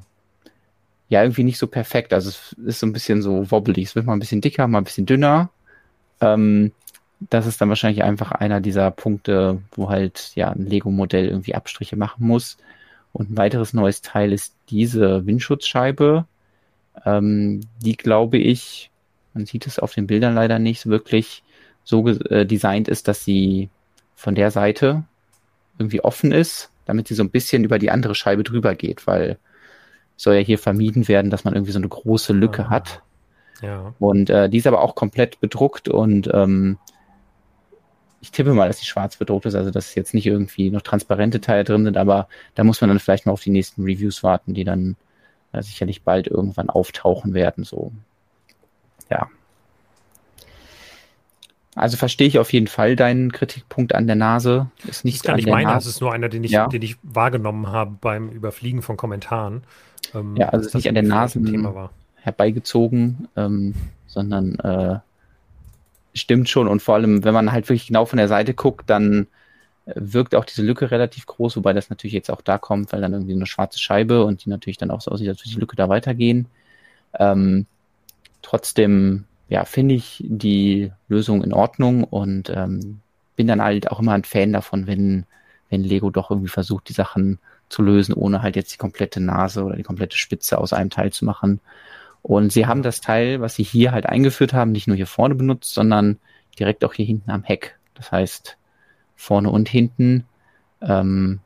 ja, 1.10 1.23
irgendwie 1.23 1.43
nicht 1.43 1.58
so 1.58 1.67
perfekt. 1.67 2.13
Also 2.13 2.30
es 2.30 2.54
ist 2.65 2.80
so 2.80 2.88
ein 2.88 2.93
bisschen 2.93 3.21
so 3.21 3.51
wobbelig. 3.51 3.88
Es 3.88 3.95
wird 3.95 4.06
mal 4.06 4.13
ein 4.13 4.19
bisschen 4.19 4.41
dicker, 4.41 4.67
mal 4.67 4.80
ein 4.80 4.86
bisschen 4.86 5.06
dünner. 5.06 5.49
Ähm, 6.21 6.71
das 7.30 7.45
ist 7.45 7.62
dann 7.62 7.69
wahrscheinlich 7.69 8.04
einfach 8.04 8.32
einer 8.32 8.62
dieser 8.62 8.89
Punkte, 8.91 9.62
wo 9.73 9.89
halt 9.89 10.32
ja 10.36 10.49
ein 10.51 10.65
Lego-Modell 10.65 11.27
irgendwie 11.27 11.56
Abstriche 11.56 11.95
machen 11.95 12.25
muss. 12.25 12.58
Und 13.13 13.32
ein 13.32 13.38
weiteres 13.38 13.73
neues 13.73 14.01
Teil 14.01 14.32
ist 14.32 14.56
diese 14.69 15.25
Windschutzscheibe, 15.25 16.25
ähm, 17.06 17.62
die 17.84 17.97
glaube 17.97 18.38
ich, 18.38 18.91
man 19.34 19.45
sieht 19.45 19.67
es 19.67 19.80
auf 19.80 19.93
den 19.93 20.08
Bildern 20.08 20.36
leider 20.36 20.60
nicht, 20.60 20.86
wirklich 20.86 21.43
so 21.84 22.08
äh, 22.08 22.45
designt 22.45 22.88
ist, 22.88 23.08
dass 23.08 23.23
sie 23.23 23.69
von 24.15 24.36
der 24.36 24.51
Seite 24.51 25.04
irgendwie 25.77 26.04
offen 26.04 26.32
ist, 26.32 26.71
damit 26.86 27.08
sie 27.08 27.15
so 27.15 27.23
ein 27.23 27.32
bisschen 27.32 27.63
über 27.63 27.80
die 27.80 27.91
andere 27.91 28.15
Scheibe 28.15 28.43
drüber 28.43 28.75
geht, 28.75 29.08
weil 29.08 29.38
soll 30.15 30.36
ja 30.36 30.41
hier 30.41 30.60
vermieden 30.60 31.08
werden, 31.08 31.32
dass 31.32 31.43
man 31.43 31.56
irgendwie 31.56 31.71
so 31.71 31.80
eine 31.80 31.88
große 31.88 32.34
Lücke 32.34 32.63
ja. 32.63 32.69
hat. 32.69 33.01
Ja. 33.62 33.93
Und 33.99 34.30
äh, 34.30 34.49
die 34.49 34.58
ist 34.58 34.67
aber 34.67 34.82
auch 34.82 34.93
komplett 34.93 35.39
bedruckt 35.39 35.88
und 35.89 36.30
ähm, 36.32 36.77
ich 38.21 38.32
tippe 38.32 38.54
mal, 38.54 38.67
dass 38.67 38.80
die 38.80 38.86
schwarz 38.86 39.17
bedruckt 39.17 39.47
ist, 39.47 39.56
also 39.56 39.71
dass 39.71 39.95
jetzt 39.95 40.13
nicht 40.13 40.27
irgendwie 40.27 40.69
noch 40.69 40.84
transparente 40.84 41.41
Teile 41.41 41.63
drin 41.63 41.86
sind, 41.86 41.97
aber 41.97 42.27
da 42.54 42.63
muss 42.63 42.82
man 42.82 42.89
dann 42.89 42.99
vielleicht 42.99 43.25
mal 43.25 43.32
auf 43.32 43.41
die 43.41 43.49
nächsten 43.49 43.84
Reviews 43.84 44.21
warten, 44.21 44.54
die 44.54 44.63
dann 44.63 44.95
äh, 45.54 45.62
sicherlich 45.62 46.04
bald 46.04 46.28
irgendwann 46.28 46.70
auftauchen 46.70 47.34
werden. 47.34 47.64
So, 47.64 47.92
ja. 49.10 49.28
Also 51.76 51.96
verstehe 51.96 52.28
ich 52.28 52.38
auf 52.38 52.52
jeden 52.52 52.68
Fall 52.68 52.96
deinen 52.96 53.32
Kritikpunkt 53.32 53.96
an 53.96 54.06
der 54.06 54.18
Nase. 54.18 54.70
Ist 54.88 55.06
nicht 55.06 55.20
das 55.20 55.28
gar 55.28 55.36
nicht 55.36 55.48
meiner, 55.48 55.78
es 55.78 55.86
ist 55.86 56.02
nur 56.02 56.12
einer, 56.12 56.28
den 56.28 56.44
ich, 56.44 56.52
ja. 56.52 56.68
den 56.68 56.82
ich 56.82 56.98
wahrgenommen 57.02 57.68
habe 57.68 57.96
beim 58.02 58.30
Überfliegen 58.30 58.82
von 58.82 58.98
Kommentaren. 58.98 59.64
Ähm, 60.14 60.36
ja, 60.36 60.50
also 60.50 60.68
ist 60.68 60.76
nicht 60.76 60.90
an 60.90 60.96
der 60.96 61.04
Nase 61.04 61.40
herbeigezogen, 62.16 63.30
ähm, 63.38 63.74
sondern 64.06 64.56
äh, 64.60 65.00
stimmt 66.14 66.50
schon. 66.50 66.68
Und 66.68 66.82
vor 66.82 66.96
allem, 66.96 67.24
wenn 67.24 67.34
man 67.34 67.52
halt 67.52 67.70
wirklich 67.70 67.88
genau 67.88 68.06
von 68.06 68.18
der 68.18 68.28
Seite 68.28 68.54
guckt, 68.54 68.90
dann 68.90 69.28
wirkt 69.86 70.36
auch 70.36 70.46
diese 70.46 70.62
Lücke 70.62 70.91
relativ 70.91 71.26
groß, 71.26 71.58
wobei 71.58 71.74
das 71.74 71.89
natürlich 71.89 72.13
jetzt 72.13 72.32
auch 72.32 72.41
da 72.41 72.58
kommt, 72.58 72.91
weil 72.94 73.02
dann 73.02 73.13
irgendwie 73.13 73.34
eine 73.34 73.46
schwarze 73.46 73.80
Scheibe 73.80 74.24
und 74.26 74.46
die 74.46 74.50
natürlich 74.50 74.78
dann 74.78 74.91
auch 74.91 75.02
so 75.02 75.12
aussieht, 75.12 75.30
als 75.30 75.39
würde 75.39 75.50
die 75.50 75.60
Lücke 75.60 75.76
da 75.76 75.89
weitergehen. 75.89 76.48
Ähm, 77.17 77.65
trotzdem, 78.41 79.26
ja, 79.50 79.65
finde 79.65 79.96
ich 79.96 80.24
die 80.26 80.91
Lösung 81.08 81.44
in 81.44 81.54
Ordnung 81.54 82.04
und 82.04 82.52
ähm, 82.56 83.02
bin 83.36 83.48
dann 83.48 83.62
halt 83.62 83.89
auch 83.91 84.00
immer 84.00 84.13
ein 84.13 84.24
Fan 84.24 84.54
davon, 84.54 84.88
wenn, 84.88 85.26
wenn 85.70 85.84
Lego 85.84 86.10
doch 86.10 86.30
irgendwie 86.30 86.50
versucht, 86.50 86.89
die 86.89 86.94
Sachen 86.94 87.39
zu 87.70 87.82
lösen, 87.82 88.13
ohne 88.13 88.41
halt 88.41 88.56
jetzt 88.56 88.74
die 88.74 88.78
komplette 88.78 89.20
Nase 89.20 89.63
oder 89.63 89.76
die 89.76 89.84
komplette 89.84 90.17
Spitze 90.17 90.58
aus 90.58 90.74
einem 90.74 90.89
Teil 90.89 91.12
zu 91.12 91.26
machen. 91.26 91.60
Und 92.22 92.52
sie 92.52 92.67
haben 92.67 92.84
das 92.84 93.02
Teil, 93.02 93.41
was 93.41 93.56
sie 93.56 93.63
hier 93.63 93.94
halt 93.94 94.06
eingeführt 94.06 94.54
haben, 94.54 94.72
nicht 94.72 94.88
nur 94.88 94.96
hier 94.96 95.08
vorne 95.08 95.34
benutzt, 95.34 95.74
sondern 95.74 96.20
direkt 96.60 96.86
auch 96.86 96.94
hier 96.94 97.06
hinten 97.06 97.32
am 97.32 97.44
Heck. 97.44 97.80
Das 97.96 98.12
heißt, 98.12 98.58
vorne 99.15 99.50
und 99.50 99.69
hinten. 99.69 100.26
Ähm, 100.82 101.39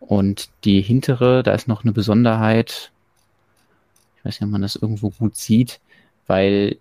und 0.00 0.50
die 0.64 0.82
hintere, 0.82 1.42
da 1.42 1.52
ist 1.52 1.68
noch 1.68 1.84
eine 1.84 1.92
Besonderheit. 1.92 2.92
Ich 4.16 4.24
weiß 4.24 4.40
nicht, 4.40 4.46
ob 4.46 4.50
man 4.50 4.62
das 4.62 4.76
irgendwo 4.76 5.10
gut 5.10 5.36
sieht, 5.36 5.80
weil 6.26 6.78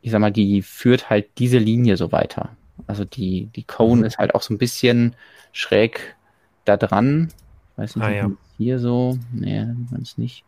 ich 0.00 0.10
sag 0.10 0.20
mal, 0.20 0.32
die 0.32 0.62
führt 0.62 1.10
halt 1.10 1.26
diese 1.38 1.58
Linie 1.58 1.96
so 1.96 2.12
weiter. 2.12 2.56
Also 2.86 3.04
die, 3.04 3.46
die 3.54 3.64
Cone 3.64 4.00
mhm. 4.00 4.04
ist 4.04 4.18
halt 4.18 4.34
auch 4.34 4.42
so 4.42 4.54
ein 4.54 4.58
bisschen 4.58 5.14
schräg 5.52 6.16
da 6.64 6.76
dran. 6.76 7.28
Ich 7.72 7.78
weiß 7.78 7.96
nicht, 7.96 8.04
ah, 8.04 8.10
ja. 8.10 8.30
hier 8.56 8.78
so. 8.78 9.18
Nee, 9.32 9.64
man 9.90 10.02
es 10.02 10.18
nicht. 10.18 10.44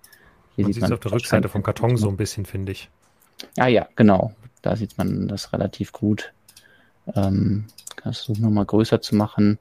Hier 0.56 0.64
man 0.64 0.72
sieht 0.72 0.83
man 0.83 0.90
es 0.90 0.94
auf 0.94 1.00
der 1.00 1.12
Rückseite 1.12 1.48
vom 1.48 1.62
Karton 1.62 1.96
so 1.96 2.09
ein 2.09 2.16
bisschen, 2.16 2.46
finde 2.46 2.72
ich. 2.72 2.88
Ah 3.56 3.68
ja, 3.68 3.88
genau. 3.96 4.33
Da 4.62 4.76
sieht 4.76 4.98
man 4.98 5.28
das 5.28 5.52
relativ 5.52 5.92
gut. 5.92 6.33
Ähm, 7.14 7.64
kannst 8.02 8.28
du 8.28 8.32
nochmal 8.32 8.64
größer 8.64 9.00
zu 9.00 9.14
machen. 9.14 9.58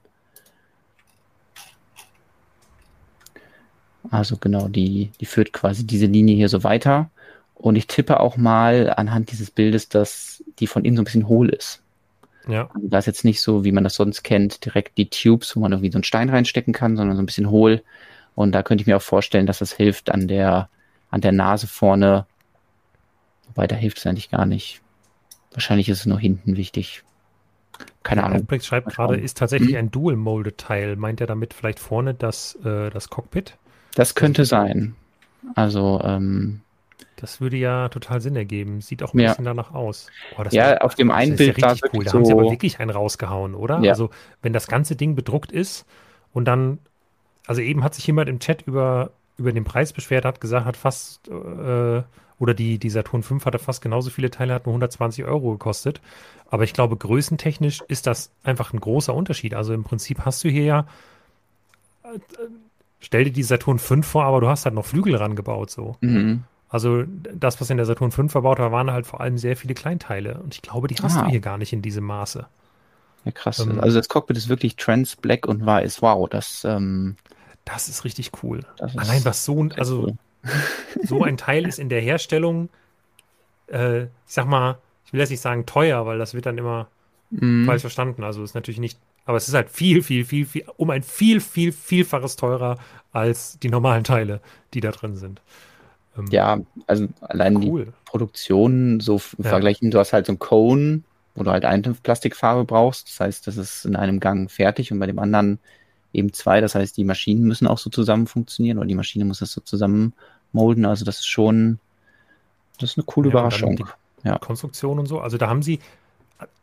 Also 4.12 4.38
genau, 4.38 4.68
die, 4.68 5.12
die 5.20 5.26
führt 5.26 5.54
quasi 5.54 5.86
diese 5.86 6.06
Linie 6.06 6.36
hier 6.36 6.50
so 6.50 6.64
weiter. 6.64 7.10
Und 7.56 7.76
ich 7.76 7.88
tippe 7.88 8.20
auch 8.20 8.38
mal 8.38 8.94
anhand 8.96 9.32
dieses 9.32 9.52
Bildes, 9.52 9.90
dass 9.90 10.44
die 10.60 10.68
von 10.68 10.86
innen 10.86 10.96
so 10.96 11.02
ein 11.02 11.06
bisschen 11.06 11.28
hohl 11.28 11.50
ist. 11.50 11.82
Ja. 12.48 12.70
Also 12.74 12.88
da 12.88 12.98
ist 12.98 13.06
jetzt 13.06 13.26
nicht 13.26 13.42
so, 13.42 13.66
wie 13.66 13.74
man 13.74 13.84
das 13.84 13.96
sonst 13.96 14.24
kennt, 14.24 14.64
direkt 14.66 14.98
die 14.98 15.10
Tubes, 15.10 15.56
wo 15.56 15.60
man 15.60 15.74
irgendwie 15.74 15.92
so 15.92 15.98
einen 15.98 16.06
Stein 16.06 16.30
reinstecken 16.30 16.74
kann, 16.74 16.96
sondern 16.96 17.18
so 17.18 17.22
ein 17.22 17.26
bisschen 17.26 17.50
hohl. 17.50 17.84
Und 18.34 18.54
da 18.54 18.64
könnte 18.64 18.82
ich 18.82 18.88
mir 18.88 18.96
auch 18.96 19.02
vorstellen, 19.02 19.46
dass 19.46 19.60
das 19.60 19.74
hilft 19.74 20.10
an 20.10 20.28
der, 20.28 20.70
an 21.12 21.20
der 21.22 21.34
Nase 21.34 21.68
vorne. 21.68 22.26
Wobei, 23.48 23.68
da 23.68 23.76
hilft 23.76 23.98
es 23.98 24.08
eigentlich 24.08 24.32
gar 24.32 24.46
nicht. 24.46 24.82
Wahrscheinlich 25.52 25.90
ist 25.90 26.00
es 26.00 26.06
nur 26.06 26.20
hinten 26.20 26.56
wichtig. 26.56 27.04
Keine 28.04 28.24
Ahnung. 28.24 28.38
Albrecht 28.40 28.66
schreibt 28.66 28.90
gerade, 28.90 29.18
ist 29.18 29.38
tatsächlich 29.38 29.78
ein 29.78 29.92
Dual-Molded-Teil. 29.92 30.96
Meint 30.96 31.22
er 31.22 31.28
damit 31.28 31.54
vielleicht 31.54 31.80
vorne 31.80 32.14
das, 32.14 32.56
äh, 32.64 32.90
das 32.90 33.10
Cockpit? 33.10 33.58
Das 33.96 34.16
könnte 34.16 34.46
sein. 34.46 34.96
Also, 35.56 36.02
ähm, 36.04 36.62
das 37.16 37.42
würde 37.42 37.58
ja 37.58 37.90
total 37.90 38.22
Sinn 38.22 38.36
ergeben. 38.36 38.82
Sieht 38.82 39.04
auch 39.04 39.14
ein 39.14 39.20
ja. 39.20 39.30
bisschen 39.30 39.46
danach 39.46 39.74
aus. 39.74 40.08
Oh, 40.38 40.44
ja, 40.52 40.72
war, 40.72 40.84
auf 40.86 40.96
dem 40.96 41.12
einen 41.12 41.36
Bild 41.36 41.58
ja 41.58 41.72
richtig 41.72 41.94
cool. 41.94 42.04
Da 42.04 42.12
so 42.12 42.18
haben 42.18 42.26
sie 42.26 42.32
aber 42.32 42.50
wirklich 42.50 42.80
einen 42.80 42.92
rausgehauen, 42.92 43.56
oder? 43.56 43.80
Ja. 43.82 43.92
Also, 43.92 44.10
wenn 44.42 44.54
das 44.54 44.68
ganze 44.68 44.96
Ding 44.96 45.16
bedruckt 45.16 45.52
ist, 45.52 45.86
Und 46.32 46.46
dann, 46.46 46.80
also 47.48 47.62
eben 47.62 47.84
hat 47.84 47.96
sich 47.96 48.06
jemand 48.08 48.30
im 48.30 48.40
Chat 48.40 48.62
über, 48.64 49.12
über 49.38 49.52
den 49.52 49.64
Preis 49.64 49.94
beschwert, 49.94 50.26
hat 50.26 50.42
gesagt, 50.42 50.66
hat 50.66 50.78
fast, 50.78 51.28
äh, 51.28 52.04
oder 52.40 52.54
die, 52.54 52.80
die 52.80 52.90
Saturn 52.90 53.22
5 53.24 53.46
hatte 53.46 53.60
fast 53.60 53.82
genauso 53.82 54.10
viele 54.10 54.32
Teile, 54.32 54.54
hat 54.54 54.66
nur 54.66 54.74
120 54.74 55.26
Euro 55.26 55.52
gekostet. 55.52 56.02
Aber 56.50 56.64
ich 56.64 56.74
glaube, 56.74 56.96
größentechnisch 56.98 57.82
ist 57.88 58.08
das 58.08 58.32
einfach 58.44 58.74
ein 58.74 58.80
großer 58.80 59.14
Unterschied. 59.14 59.54
Also 59.54 59.74
im 59.74 59.84
Prinzip 59.84 60.26
hast 60.26 60.44
du 60.44 60.50
hier 60.50 60.64
ja, 60.64 60.80
äh, 62.04 62.20
stell 63.00 63.26
dir 63.26 63.32
die 63.32 63.44
Saturn 63.44 63.80
5 63.80 64.08
vor, 64.08 64.24
aber 64.24 64.42
du 64.42 64.48
hast 64.48 64.66
halt 64.66 64.76
noch 64.76 64.86
Flügel 64.86 65.16
rangebaut, 65.16 65.70
so. 65.70 65.98
Mhm. 66.02 66.44
Also 66.70 67.04
das, 67.34 67.60
was 67.60 67.70
in 67.72 67.78
der 67.78 67.86
Saturn 67.86 68.12
5 68.12 68.32
verbaut 68.32 68.60
war, 68.60 68.72
waren 68.72 68.92
halt 68.92 69.08
vor 69.08 69.22
allem 69.22 69.38
sehr 69.38 69.58
viele 69.58 69.74
Kleinteile. 69.74 70.40
Und 70.42 70.54
ich 70.54 70.62
glaube, 70.62 70.88
die 70.88 70.96
hast 70.96 71.18
Ah. 71.18 71.24
du 71.24 71.30
hier 71.32 71.40
gar 71.40 71.58
nicht 71.58 71.74
in 71.74 71.82
diesem 71.82 72.04
Maße. 72.06 72.46
Ja, 73.26 73.32
krass. 73.32 73.60
Ähm, 73.60 73.80
also 73.80 73.98
das 73.98 74.08
Cockpit 74.08 74.38
ist 74.38 74.50
wirklich 74.50 74.76
trans, 74.76 75.16
black 75.16 75.48
und 75.48 75.66
weiß. 75.66 76.02
Wow, 76.02 76.30
das, 76.30 76.64
ähm, 76.66 77.16
Das 77.66 77.90
ist 77.90 78.04
richtig 78.06 78.32
cool. 78.44 78.62
das 78.78 78.98
Allein 78.98 79.24
was 79.26 79.46
so, 79.46 79.62
ein- 79.64 79.72
also 79.74 80.04
cool. 80.04 80.14
So 81.04 81.24
ein 81.24 81.38
Teil 81.38 81.66
ist 81.68 81.80
in 81.80 81.90
der 81.90 82.02
Herstellung, 82.02 82.70
äh, 83.68 84.04
ich 84.04 84.10
sag 84.26 84.48
mal, 84.48 84.78
ich 85.06 85.14
will 85.14 85.20
jetzt 85.20 85.30
nicht 85.30 85.42
sagen 85.42 85.66
teuer, 85.66 86.06
weil 86.06 86.18
das 86.18 86.34
wird 86.34 86.46
dann 86.46 86.58
immer 86.58 86.88
Mhm. 87.32 87.66
falsch 87.66 87.82
verstanden. 87.82 88.24
Also 88.24 88.44
ist 88.44 88.56
natürlich 88.56 88.80
nicht, 88.80 89.00
aber 89.26 89.38
es 89.38 89.48
ist 89.48 89.54
halt 89.54 89.70
viel, 89.70 90.02
viel, 90.04 90.26
viel, 90.26 90.46
viel, 90.46 90.66
um 90.78 90.90
ein 90.90 91.04
viel, 91.04 91.42
viel, 91.42 91.72
vielfaches 91.72 92.36
teurer 92.36 92.78
als 93.12 93.60
die 93.60 93.70
normalen 93.70 94.04
Teile, 94.04 94.42
die 94.74 94.82
da 94.82 94.92
drin 94.92 95.16
sind. 95.16 95.42
Ähm, 96.18 96.30
Ja, 96.32 96.60
also 96.88 97.08
allein 97.22 97.60
die 97.62 97.68
cool. 97.70 97.94
Produktion 98.06 99.00
so 99.00 99.22
Ja. 99.38 99.44
vergleichen, 99.44 99.92
du 99.92 100.00
hast 100.00 100.14
halt 100.14 100.26
so 100.26 100.34
ein 100.34 100.40
Cone, 100.40 101.04
wo 101.36 101.44
du 101.44 101.52
halt 101.52 101.66
eine 101.66 101.94
Plastikfarbe 101.94 102.66
brauchst. 102.66 103.08
Das 103.10 103.20
heißt, 103.20 103.48
das 103.48 103.58
ist 103.58 103.86
in 103.86 103.96
einem 103.96 104.20
Gang 104.20 104.50
fertig 104.52 104.92
und 104.92 105.00
bei 105.00 105.06
dem 105.08 105.20
anderen 105.20 105.60
eben 106.14 106.34
zwei. 106.34 106.62
Das 106.62 106.76
heißt, 106.76 106.98
die 106.98 107.04
Maschinen 107.04 107.44
müssen 107.44 107.68
auch 107.68 107.78
so 107.78 107.90
zusammen 107.90 108.28
funktionieren 108.28 108.78
oder 108.78 108.88
die 108.88 108.96
Maschine 108.96 109.26
muss 109.26 109.40
das 109.40 109.52
so 109.52 109.62
zusammen 109.62 110.14
molden. 110.52 110.86
Also 110.86 111.06
das 111.06 111.20
ist 111.20 111.28
schon, 111.28 111.80
das 112.80 112.92
ist 112.92 112.98
eine 112.98 113.06
coole 113.06 113.30
Ja, 113.30 113.34
Überraschung. 113.34 113.88
Ja. 114.24 114.38
Konstruktion 114.38 115.00
und 115.00 115.06
so. 115.06 115.20
Also 115.20 115.38
da 115.38 115.48
haben 115.48 115.62
sie, 115.62 115.80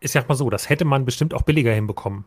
ich 0.00 0.10
sag 0.10 0.28
mal 0.28 0.34
so, 0.34 0.50
das 0.50 0.68
hätte 0.68 0.84
man 0.84 1.04
bestimmt 1.04 1.32
auch 1.34 1.42
billiger 1.42 1.72
hinbekommen. 1.72 2.24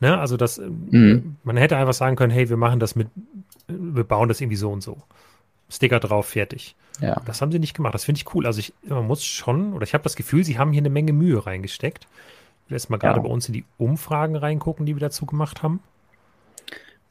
Ne? 0.00 0.18
Also 0.18 0.36
das, 0.36 0.58
ähm, 0.58 0.86
Mhm. 0.90 1.36
man 1.44 1.56
hätte 1.56 1.76
einfach 1.76 1.92
sagen 1.92 2.16
können, 2.16 2.32
hey, 2.32 2.48
wir 2.48 2.56
machen 2.56 2.80
das 2.80 2.96
mit, 2.96 3.08
wir 3.68 4.04
bauen 4.04 4.28
das 4.28 4.40
irgendwie 4.40 4.56
so 4.56 4.70
und 4.70 4.82
so. 4.82 4.96
Sticker 5.68 6.00
drauf, 6.00 6.26
fertig. 6.26 6.74
Ja. 7.00 7.20
Das 7.26 7.40
haben 7.42 7.52
sie 7.52 7.58
nicht 7.58 7.74
gemacht. 7.74 7.94
Das 7.94 8.04
finde 8.04 8.18
ich 8.18 8.34
cool. 8.34 8.46
Also 8.46 8.60
ich, 8.60 8.72
man 8.82 9.06
muss 9.06 9.24
schon, 9.24 9.72
oder 9.74 9.84
ich 9.84 9.94
habe 9.94 10.02
das 10.04 10.16
Gefühl, 10.16 10.42
sie 10.44 10.58
haben 10.58 10.72
hier 10.72 10.80
eine 10.82 10.90
Menge 10.90 11.12
Mühe 11.12 11.44
reingesteckt. 11.46 12.06
Ich 12.64 12.70
will 12.70 12.76
jetzt 12.76 12.88
mal 12.90 12.96
gerade 12.98 13.18
Ja. 13.18 13.22
bei 13.22 13.28
uns 13.28 13.46
in 13.48 13.52
die 13.54 13.64
Umfragen 13.78 14.36
reingucken, 14.36 14.86
die 14.86 14.94
wir 14.96 15.00
dazu 15.00 15.26
gemacht 15.26 15.62
haben. 15.62 15.80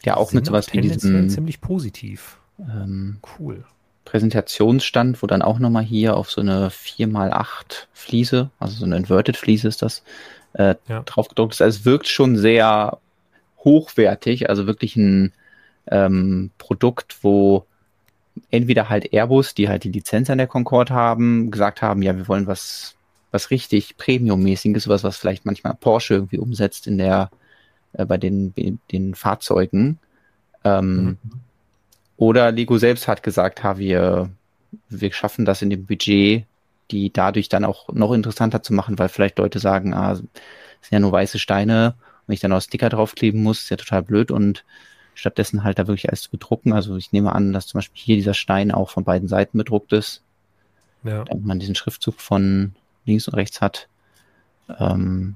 Ja, 0.05 0.17
auch 0.17 0.29
Sind 0.29 0.37
mit 0.37 0.45
sowas 0.45 0.71
wie 0.71 0.81
diesem 0.81 1.29
ziemlich 1.29 1.61
positiv. 1.61 2.37
ähm, 2.59 3.17
Cool. 3.39 3.63
Präsentationsstand, 4.05 5.21
wo 5.21 5.27
dann 5.27 5.41
auch 5.41 5.59
nochmal 5.59 5.83
hier 5.83 6.17
auf 6.17 6.31
so 6.31 6.41
eine 6.41 6.69
4x8 6.71 7.87
Fliese, 7.93 8.49
also 8.59 8.75
so 8.75 8.85
eine 8.85 8.97
Inverted 8.97 9.37
Fliese 9.37 9.67
ist 9.67 9.81
das, 9.81 10.03
äh, 10.53 10.75
Ja. 10.87 11.03
drauf 11.03 11.27
gedruckt 11.29 11.53
ist. 11.53 11.61
Also 11.61 11.79
es 11.79 11.85
wirkt 11.85 12.07
schon 12.07 12.35
sehr 12.35 12.97
hochwertig, 13.63 14.49
also 14.49 14.65
wirklich 14.65 14.95
ein 14.95 15.31
ähm, 15.91 16.49
Produkt, 16.57 17.17
wo 17.23 17.65
entweder 18.51 18.89
halt 18.89 19.13
Airbus, 19.13 19.53
die 19.53 19.69
halt 19.69 19.83
die 19.83 19.91
Lizenz 19.91 20.29
an 20.29 20.37
der 20.37 20.47
Concorde 20.47 20.93
haben, 20.93 21.51
gesagt 21.51 21.81
haben, 21.81 22.01
ja, 22.01 22.15
wir 22.15 22.27
wollen 22.27 22.47
was, 22.47 22.95
was 23.31 23.51
richtig 23.51 23.97
Premium-mäßiges, 23.97 24.87
was, 24.87 25.03
was 25.03 25.17
vielleicht 25.17 25.45
manchmal 25.45 25.75
Porsche 25.75 26.15
irgendwie 26.15 26.39
umsetzt 26.39 26.87
in 26.87 26.97
der, 26.97 27.29
äh, 27.93 28.05
bei 28.05 28.17
den, 28.17 28.53
den 28.91 29.15
Fahrzeugen. 29.15 29.99
Ähm, 30.63 31.03
Mhm. 31.05 31.17
oder 32.17 32.51
Lego 32.51 32.77
selbst 32.77 33.07
hat 33.07 33.23
gesagt, 33.23 33.63
ha, 33.63 33.77
wir, 33.77 34.29
wir 34.89 35.13
schaffen 35.13 35.45
das 35.45 35.61
in 35.61 35.69
dem 35.69 35.85
Budget, 35.85 36.45
die 36.91 37.13
dadurch 37.13 37.49
dann 37.49 37.63
auch 37.65 37.89
noch 37.93 38.11
interessanter 38.11 38.61
zu 38.61 38.73
machen, 38.73 38.99
weil 38.99 39.09
vielleicht 39.09 39.37
Leute 39.37 39.59
sagen, 39.59 39.93
ah, 39.93 40.11
es 40.13 40.19
sind 40.19 40.91
ja 40.91 40.99
nur 40.99 41.11
weiße 41.11 41.39
Steine, 41.39 41.95
wenn 42.27 42.33
ich 42.33 42.39
dann 42.41 42.51
auch 42.51 42.61
Sticker 42.61 42.89
draufkleben 42.89 43.41
muss, 43.41 43.61
ist 43.63 43.69
ja 43.69 43.77
total 43.77 44.03
blöd 44.03 44.31
und 44.31 44.63
stattdessen 45.15 45.63
halt 45.63 45.79
da 45.79 45.87
wirklich 45.87 46.09
alles 46.09 46.21
zu 46.23 46.31
bedrucken. 46.31 46.73
Also 46.73 46.95
ich 46.97 47.11
nehme 47.11 47.33
an, 47.33 47.53
dass 47.53 47.67
zum 47.67 47.79
Beispiel 47.79 48.01
hier 48.01 48.15
dieser 48.15 48.33
Stein 48.33 48.71
auch 48.71 48.89
von 48.89 49.03
beiden 49.03 49.27
Seiten 49.27 49.57
bedruckt 49.57 49.93
ist, 49.93 50.21
Ja. 51.03 51.23
damit 51.25 51.45
man 51.45 51.59
diesen 51.59 51.75
Schriftzug 51.75 52.19
von 52.21 52.73
links 53.05 53.27
und 53.27 53.33
rechts 53.35 53.61
hat. 53.61 53.87
Ähm, 54.77 55.35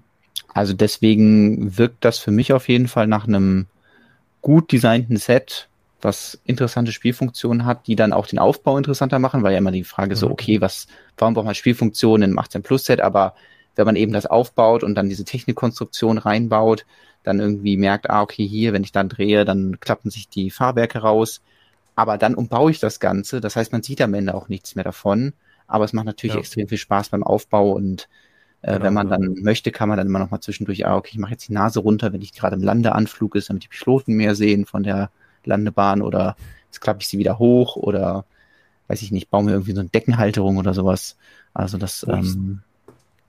also 0.54 0.74
deswegen 0.74 1.78
wirkt 1.78 2.06
das 2.06 2.20
für 2.20 2.32
mich 2.32 2.54
auf 2.54 2.70
jeden 2.70 2.88
Fall 2.88 3.08
nach 3.08 3.28
einem 3.28 3.68
gut 4.42 4.72
designten 4.72 5.18
Set, 5.18 5.68
was 6.02 6.40
interessante 6.46 6.92
Spielfunktionen 6.92 7.66
hat, 7.66 7.88
die 7.88 7.96
dann 7.96 8.14
auch 8.14 8.28
den 8.28 8.40
Aufbau 8.40 8.78
interessanter 8.78 9.20
machen, 9.20 9.42
weil 9.44 9.54
ja 9.54 9.60
immer 9.60 9.72
die 9.72 9.86
Frage 9.86 10.16
so, 10.16 10.28
Mhm. 10.28 10.32
okay, 10.34 10.62
was, 10.62 10.88
warum 11.18 11.34
braucht 11.34 11.46
man 11.46 11.56
Spielfunktionen 11.56 12.32
im 12.32 12.40
18 12.40 12.62
Plus 12.62 12.86
Set, 12.86 13.00
aber 13.02 13.36
wenn 13.76 13.86
man 13.86 13.96
eben 13.96 14.14
das 14.14 14.26
aufbaut 14.26 14.84
und 14.84 14.96
dann 14.96 15.10
diese 15.10 15.24
Technikkonstruktion 15.26 16.18
reinbaut, 16.18 16.86
dann 17.24 17.40
irgendwie 17.40 17.78
merkt, 17.78 18.10
ah, 18.10 18.22
okay, 18.22 18.46
hier, 18.46 18.74
wenn 18.74 18.84
ich 18.84 18.92
dann 18.92 19.10
drehe, 19.10 19.46
dann 19.46 19.80
klappen 19.80 20.12
sich 20.12 20.28
die 20.28 20.52
Fahrwerke 20.52 21.00
raus. 21.00 21.42
Aber 21.96 22.18
dann 22.18 22.36
umbaue 22.36 22.72
ich 22.72 22.80
das 22.80 23.00
Ganze. 23.00 23.40
Das 23.40 23.56
heißt, 23.56 23.72
man 23.72 23.82
sieht 23.82 24.02
am 24.02 24.14
Ende 24.14 24.34
auch 24.36 24.50
nichts 24.50 24.76
mehr 24.76 24.84
davon. 24.84 25.34
Aber 25.68 25.86
es 25.86 25.94
macht 25.94 26.06
natürlich 26.06 26.34
Ja. 26.36 26.40
extrem 26.40 26.68
viel 26.68 26.78
Spaß 26.78 27.10
beim 27.10 27.24
Aufbau 27.24 27.72
und 27.72 28.10
äh, 28.64 28.74
Genau, 28.74 28.84
wenn 28.86 28.94
man 28.94 29.10
ja. 29.10 29.18
dann 29.18 29.36
möchte, 29.44 29.72
kann 29.72 29.88
man 29.90 29.98
dann 29.98 30.08
immer 30.08 30.20
noch 30.20 30.32
mal 30.32 30.42
zwischendurch, 30.42 30.86
ah, 30.88 30.96
okay, 30.98 31.12
ich 31.14 31.20
mache 31.20 31.32
jetzt 31.32 31.48
die 31.48 31.54
Nase 31.54 31.80
runter, 31.80 32.12
wenn 32.12 32.22
ich 32.22 32.34
gerade 32.34 32.56
im 32.56 32.64
Landeanflug 32.64 33.36
ist, 33.36 33.50
damit 33.50 33.64
die 33.64 33.68
Piloten 33.68 34.14
mehr 34.16 34.36
sehen 34.36 34.66
von 34.66 34.84
der 34.84 35.10
Landebahn 35.46 36.02
oder 36.02 36.36
jetzt 36.66 36.82
klappe 36.82 37.00
ich 37.02 37.08
sie 37.08 37.18
wieder 37.20 37.38
hoch 37.40 37.76
oder 37.76 38.26
weiß 38.88 39.02
ich 39.02 39.12
nicht, 39.12 39.30
baue 39.30 39.44
mir 39.44 39.52
irgendwie 39.52 39.74
so 39.74 39.80
eine 39.80 39.90
Deckenhalterung 39.90 40.58
oder 40.58 40.74
sowas. 40.74 41.16
Also 41.54 41.78
das, 41.78 42.06
Wo 42.08 42.16
ich- 42.16 42.36
ähm, 42.36 42.62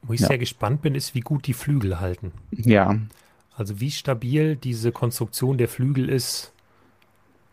Wo 0.03 0.12
ich 0.12 0.20
Ja. 0.20 0.27
sehr 0.29 0.38
gespannt 0.38 0.83
bin, 0.83 0.94
ist, 0.94 1.14
wie 1.14 1.20
gut 1.20 1.47
die 1.47 1.55
Flügel 1.55 1.99
halten. 2.01 2.33
ja, 2.51 2.97
Also 3.57 3.81
wie 3.81 3.90
stabil 3.90 4.57
diese 4.57 4.90
Konstruktion 4.92 5.59
der 5.59 5.68
Flügel 5.68 6.09
ist, 6.09 6.53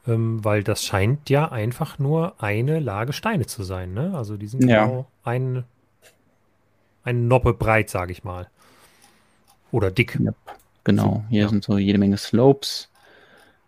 ähm, 0.07 0.43
weil 0.43 0.63
das 0.63 0.83
scheint 0.83 1.29
ja 1.29 1.51
einfach 1.51 1.99
nur 1.99 2.41
eine 2.43 2.79
Lage 2.79 3.13
Steine 3.13 3.45
zu 3.45 3.63
sein. 3.63 3.93
Ne? 3.93 4.13
Also 4.15 4.35
die 4.37 4.47
sind 4.47 4.67
Ja. 4.67 4.85
genau 4.85 5.07
ein, 5.23 5.63
eine 7.03 7.19
Noppe 7.19 7.53
breit, 7.53 7.89
sage 7.89 8.11
ich 8.11 8.23
mal. 8.23 8.47
Oder 9.71 9.91
dick. 9.91 10.17
Ja. 10.19 10.33
Genau, 10.83 11.23
hier 11.29 11.43
Ja. 11.43 11.49
sind 11.49 11.63
so 11.63 11.77
jede 11.77 11.99
Menge 11.99 12.17
Slopes. 12.17 12.89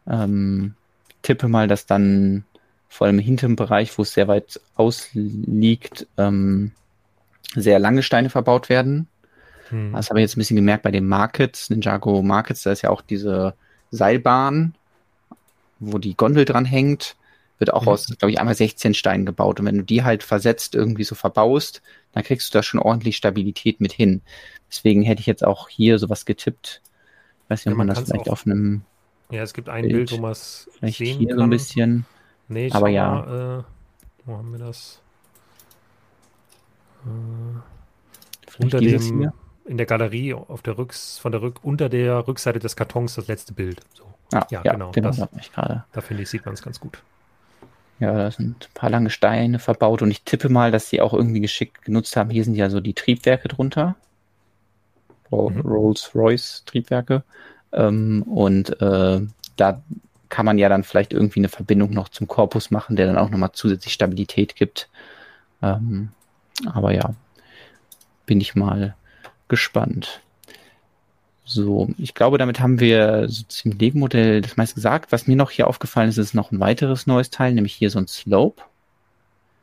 Ähm, 0.07 0.73
tippe 1.21 1.47
mal, 1.47 1.67
dass 1.67 1.85
dann 1.85 2.43
vor 2.89 3.07
allem 3.07 3.19
im 3.19 3.25
hinteren 3.25 3.55
Bereich, 3.55 3.97
wo 3.97 4.01
es 4.01 4.13
sehr 4.13 4.27
weit 4.27 4.59
ausliegt, 4.75 6.07
ähm, 6.17 6.71
sehr 7.55 7.79
lange 7.79 8.03
Steine 8.03 8.29
verbaut 8.29 8.69
werden. 8.69 9.07
Hm. 9.69 9.93
Das 9.93 10.09
habe 10.09 10.19
ich 10.19 10.23
jetzt 10.23 10.35
ein 10.37 10.39
bisschen 10.41 10.55
gemerkt 10.55 10.83
bei 10.83 10.91
den 10.91 11.07
Markets, 11.07 11.69
Ninjago 11.69 12.21
Markets, 12.21 12.63
da 12.63 12.71
ist 12.71 12.81
ja 12.81 12.89
auch 12.89 13.01
diese 13.01 13.53
Seilbahn, 13.91 14.75
wo 15.79 15.97
die 15.97 16.15
Gondel 16.17 16.45
dran 16.45 16.65
hängt, 16.65 17.15
wird 17.65 17.73
auch 17.73 17.83
Mhm. 17.83 17.87
aus, 17.89 18.07
glaube 18.17 18.31
ich, 18.31 18.39
einmal 18.39 18.55
16 18.55 18.93
Steinen 18.93 19.25
gebaut. 19.25 19.59
Und 19.59 19.65
wenn 19.65 19.77
du 19.77 19.83
die 19.83 20.03
halt 20.03 20.21
versetzt 20.23 20.75
irgendwie 20.75 21.03
so 21.05 21.15
verbaust, 21.15 21.81
dann 22.11 22.23
kriegst 22.23 22.53
du 22.53 22.57
da 22.57 22.63
schon 22.63 22.79
ordentlich 22.79 23.15
Stabilität 23.15 23.79
mit 23.79 23.93
hin. 23.93 24.21
Deswegen 24.69 25.01
hätte 25.03 25.21
ich 25.21 25.27
jetzt 25.27 25.45
auch 25.45 25.69
hier 25.69 25.97
sowas 25.99 26.25
getippt. 26.25 26.81
Ich 27.45 27.49
weiß 27.49 27.59
nicht, 27.59 27.65
Ja, 27.67 27.71
ob 27.73 27.77
man, 27.77 27.87
man 27.87 27.95
das 27.95 28.05
vielleicht 28.09 28.29
auf 28.29 28.45
einem, 28.45 28.81
Ja, 29.31 29.41
es 29.43 29.53
gibt 29.53 29.69
ein 29.69 29.83
Bild. 29.83 29.93
Bild, 29.93 30.11
wo 30.11 30.17
man 30.17 30.31
es 30.31 30.69
vielleicht 30.77 30.97
sehen 30.97 31.19
hier 31.19 31.29
kann. 31.29 31.37
so 31.37 31.43
ein 31.43 31.49
bisschen. 31.49 32.05
Nee, 32.49 32.69
Aber 32.71 32.89
ja. 32.89 33.09
Mal, 33.09 33.59
äh, 33.59 33.63
wo 34.25 34.37
haben 34.37 34.51
wir 34.51 34.59
das? 34.59 34.99
Äh, 37.05 38.61
unter 38.63 38.79
dem, 38.79 39.01
hier. 39.01 39.33
in 39.65 39.77
der 39.77 39.85
Galerie 39.85 40.33
auf 40.33 40.61
der 40.61 40.77
Rücks, 40.77 41.17
von 41.17 41.31
der 41.31 41.41
Rück, 41.41 41.63
unter 41.63 41.89
der 41.89 42.27
Rückseite 42.27 42.59
des 42.59 42.75
Kartons 42.75 43.15
das 43.15 43.27
letzte 43.27 43.53
Bild. 43.53 43.81
So, 43.93 44.03
Ah, 44.33 44.45
ja, 44.49 44.61
ja, 44.63 44.73
genau, 44.73 44.91
genau, 44.91 45.09
das- 45.09 45.27
ich 45.39 45.51
gerade. 45.51 45.83
da 45.91 46.01
finde 46.01 46.23
ich, 46.23 46.29
sieht 46.29 46.45
man 46.45 46.53
es 46.55 46.61
ganz 46.61 46.79
gut. 46.79 47.01
Ja, 48.03 48.11
da 48.11 48.31
sind 48.31 48.67
ein 48.67 48.73
paar 48.73 48.89
lange 48.89 49.09
Steine 49.09 49.59
verbaut 49.59 50.01
und 50.01 50.11
ich 50.11 50.23
tippe 50.23 50.49
mal, 50.49 50.71
dass 50.71 50.89
sie 50.89 50.99
auch 50.99 51.13
irgendwie 51.13 51.39
geschickt 51.39 51.85
genutzt 51.85 52.17
haben. 52.17 52.29
Hier 52.29 52.43
sind 52.43 52.55
ja 52.55 52.69
so 52.69 52.81
die 52.81 52.93
Triebwerke 52.93 53.47
drunter. 53.47 53.95
Mhm. 55.31 55.61
Rolls-Royce 55.61 56.63
Triebwerke. 56.65 57.23
Ähm, 57.71 58.23
und 58.23 58.81
äh, 58.81 59.21
da 59.55 59.81
kann 60.27 60.45
man 60.45 60.57
ja 60.57 60.67
dann 60.67 60.83
vielleicht 60.83 61.13
irgendwie 61.13 61.39
eine 61.39 61.47
Verbindung 61.47 61.91
noch 61.91 62.09
zum 62.09 62.27
Korpus 62.27 62.71
machen, 62.71 62.97
der 62.97 63.07
dann 63.07 63.17
auch 63.17 63.29
nochmal 63.29 63.53
zusätzlich 63.53 63.93
Stabilität 63.93 64.57
gibt. 64.57 64.89
Ähm, 65.61 66.09
aber 66.65 66.93
ja, 66.93 67.15
bin 68.25 68.41
ich 68.41 68.53
mal 68.53 68.95
gespannt. 69.47 70.19
So, 71.45 71.89
ich 71.97 72.13
glaube, 72.13 72.37
damit 72.37 72.59
haben 72.59 72.79
wir 72.79 73.27
so 73.27 73.43
zum 73.47 73.71
Lego-Modell 73.71 74.41
das 74.41 74.55
meiste 74.55 74.75
gesagt. 74.75 75.11
Was 75.11 75.27
mir 75.27 75.35
noch 75.35 75.51
hier 75.51 75.67
aufgefallen 75.67 76.09
ist, 76.09 76.17
ist 76.17 76.33
noch 76.33 76.51
ein 76.51 76.59
weiteres 76.59 77.05
neues 77.05 77.29
Teil, 77.29 77.53
nämlich 77.53 77.73
hier 77.73 77.89
so 77.89 77.99
ein 77.99 78.07
Slope. 78.07 78.63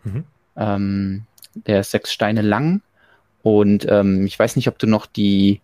Mhm. 0.05 0.25
Ähm, 0.57 1.23
der 1.55 1.81
ist 1.81 1.91
sechs 1.91 2.13
Steine 2.13 2.43
lang. 2.43 2.83
Und 3.43 3.87
ähm, 3.89 4.27
ich 4.27 4.39
weiß 4.39 4.57
nicht, 4.57 4.69
ob 4.69 4.79
du 4.79 4.87
noch 4.87 5.07
die, 5.07 5.63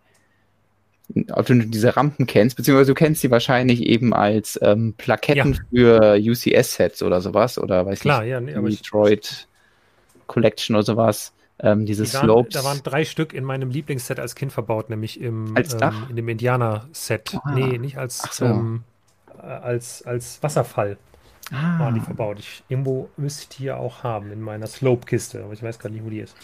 ob 1.30 1.44
du 1.46 1.54
diese 1.66 1.96
Rampen 1.96 2.26
kennst, 2.26 2.56
beziehungsweise 2.56 2.92
du 2.92 2.94
kennst 2.94 3.20
sie 3.20 3.30
wahrscheinlich 3.30 3.82
eben 3.82 4.14
als 4.14 4.58
ähm, 4.62 4.94
Plaketten 4.96 5.52
ja. 5.52 5.60
für 5.70 6.16
UCS-Sets 6.18 7.02
oder 7.02 7.20
sowas, 7.20 7.58
oder 7.58 7.84
weiß 7.84 8.00
Klar, 8.00 8.22
nicht, 8.22 8.30
ja, 8.30 8.40
nee, 8.40 8.54
Detroit 8.54 9.46
Collection 10.26 10.76
oder 10.76 10.84
sowas. 10.84 11.32
Ähm, 11.58 11.86
diese 11.86 12.12
waren, 12.12 12.24
Slopes. 12.24 12.54
Da 12.54 12.64
waren 12.64 12.82
drei 12.82 13.04
Stück 13.04 13.32
in 13.32 13.44
meinem 13.44 13.70
Lieblingsset 13.70 14.20
als 14.20 14.34
Kind 14.34 14.52
verbaut, 14.52 14.90
nämlich 14.90 15.20
im 15.20 15.56
als 15.56 15.76
Dach? 15.76 16.02
Ähm, 16.02 16.10
in 16.10 16.16
dem 16.16 16.28
Indianer-Set. 16.28 17.38
Ah. 17.42 17.52
Nee, 17.52 17.78
nicht 17.78 17.96
als, 17.96 18.18
so. 18.32 18.44
ähm, 18.44 18.84
äh, 19.38 19.46
als, 19.46 20.02
als 20.02 20.42
Wasserfall 20.42 20.98
ah, 21.52 21.78
waren 21.78 21.94
die 21.94 22.00
verbaut. 22.00 22.38
Ich, 22.38 22.62
irgendwo 22.68 23.08
müsste 23.16 23.42
ich 23.42 23.48
die 23.56 23.64
ja 23.64 23.76
auch 23.76 24.02
haben 24.02 24.32
in 24.32 24.42
meiner 24.42 24.66
Slope-Kiste, 24.66 25.42
aber 25.44 25.54
ich 25.54 25.62
weiß 25.62 25.78
gar 25.78 25.88
nicht, 25.88 26.04
wo 26.04 26.10
die 26.10 26.20
ist. 26.20 26.36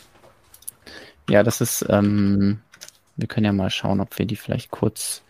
ja, 1.28 1.42
das 1.42 1.60
ist, 1.60 1.84
ähm, 1.90 2.60
wir 3.16 3.28
können 3.28 3.44
ja 3.44 3.52
mal 3.52 3.70
schauen, 3.70 4.00
ob 4.00 4.18
wir 4.18 4.24
die 4.24 4.36
vielleicht 4.36 4.70
kurz 4.70 5.22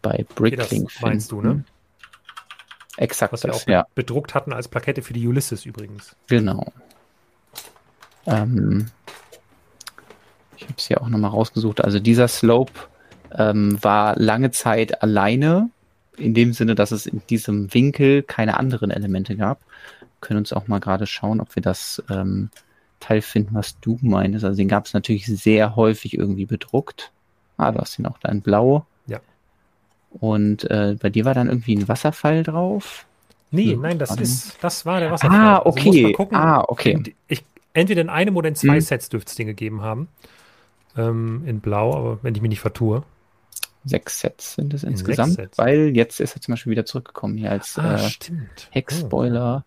bei 0.00 0.14
Okay, 0.14 0.26
Bricklink 0.34 0.92
das 0.92 1.02
meinst 1.02 1.32
du, 1.32 1.40
ne? 1.40 1.64
Exakt 2.96 3.32
Was 3.32 3.42
wir 3.42 3.50
das, 3.50 3.62
auch 3.64 3.66
ja, 3.66 3.86
bedruckt 3.96 4.34
hatten 4.36 4.52
als 4.52 4.68
Plakette 4.68 5.02
für 5.02 5.12
die 5.12 5.26
Ulysses 5.26 5.66
übrigens. 5.66 6.14
genau. 6.28 6.72
Ähm, 8.26 8.86
ich 10.64 10.68
habe 10.70 10.78
es 10.78 10.86
hier 10.86 11.02
auch 11.02 11.08
nochmal 11.08 11.30
rausgesucht. 11.30 11.82
Also 11.84 12.00
dieser 12.00 12.28
Slope 12.28 12.72
ähm, 13.36 13.78
war 13.82 14.16
lange 14.18 14.50
Zeit 14.50 15.02
alleine, 15.02 15.70
in 16.16 16.34
dem 16.34 16.52
Sinne, 16.52 16.74
dass 16.74 16.90
es 16.90 17.06
in 17.06 17.22
diesem 17.28 17.72
Winkel 17.74 18.22
keine 18.22 18.56
anderen 18.58 18.90
Elemente 18.90 19.36
gab. 19.36 19.60
Wir 20.00 20.08
können 20.28 20.38
uns 20.38 20.52
auch 20.52 20.68
mal 20.68 20.80
gerade 20.80 21.06
schauen, 21.06 21.40
ob 21.40 21.54
wir 21.54 21.62
das 21.62 22.02
ähm, 22.08 22.50
Teil 23.00 23.20
finden, 23.20 23.54
was 23.54 23.78
du 23.80 23.98
meinst. 24.00 24.44
Also 24.44 24.56
den 24.56 24.68
gab 24.68 24.86
es 24.86 24.94
natürlich 24.94 25.26
sehr 25.26 25.76
häufig 25.76 26.16
irgendwie 26.16 26.46
bedruckt. 26.46 27.10
Ah, 27.56 27.72
du 27.72 27.78
hast 27.80 27.98
ihn 27.98 28.06
auch 28.06 28.18
da 28.18 28.30
in 28.30 28.40
Blau. 28.40 28.86
Ja. 29.06 29.20
Und 30.12 30.64
äh, 30.70 30.96
bei 31.00 31.10
dir 31.10 31.24
war 31.24 31.34
dann 31.34 31.48
irgendwie 31.48 31.76
ein 31.76 31.88
Wasserfall 31.88 32.42
drauf. 32.42 33.04
Nee, 33.50 33.74
Hm, 33.74 33.82
nein, 33.82 33.98
das 33.98 34.16
ist, 34.16 34.56
das 34.62 34.86
war 34.86 35.00
der 35.00 35.10
Wasserfall. 35.10 35.38
Ah, 35.38 35.58
Also 35.58 35.70
muss 35.70 35.84
man 35.84 36.04
okay. 36.04 36.12
gucken, 36.12 36.36
ah, 36.36 36.64
okay. 36.66 37.14
ich, 37.28 37.44
entweder 37.72 38.00
in 38.00 38.08
einem 38.08 38.36
oder 38.36 38.48
in 38.48 38.54
zwei 38.56 38.74
Hm. 38.76 38.80
Sets 38.80 39.08
dürfte 39.10 39.30
es 39.30 39.36
den 39.36 39.46
gegeben 39.48 39.82
haben. 39.82 40.08
Ähm, 40.96 41.42
in 41.46 41.60
Blau, 41.60 41.94
aber 41.94 42.18
wenn 42.22 42.34
ich 42.34 42.42
mich 42.42 42.48
nicht 42.50 42.60
vertue. 42.60 43.02
Sechs 43.84 44.20
Sets 44.20 44.54
sind 44.54 44.72
es 44.72 44.82
In 44.82 44.92
insgesamt, 44.92 45.38
weil 45.56 45.94
jetzt 45.94 46.18
ist 46.20 46.34
er 46.36 46.40
zum 46.40 46.52
Beispiel 46.52 46.70
wieder 46.70 46.86
zurückgekommen 46.86 47.36
hier 47.36 47.50
als 47.50 47.78
Ah, 47.78 47.96
äh, 47.96 47.98
stimmt. 47.98 48.48
Oh. 48.56 48.68
Hex-Spoiler. 48.70 49.64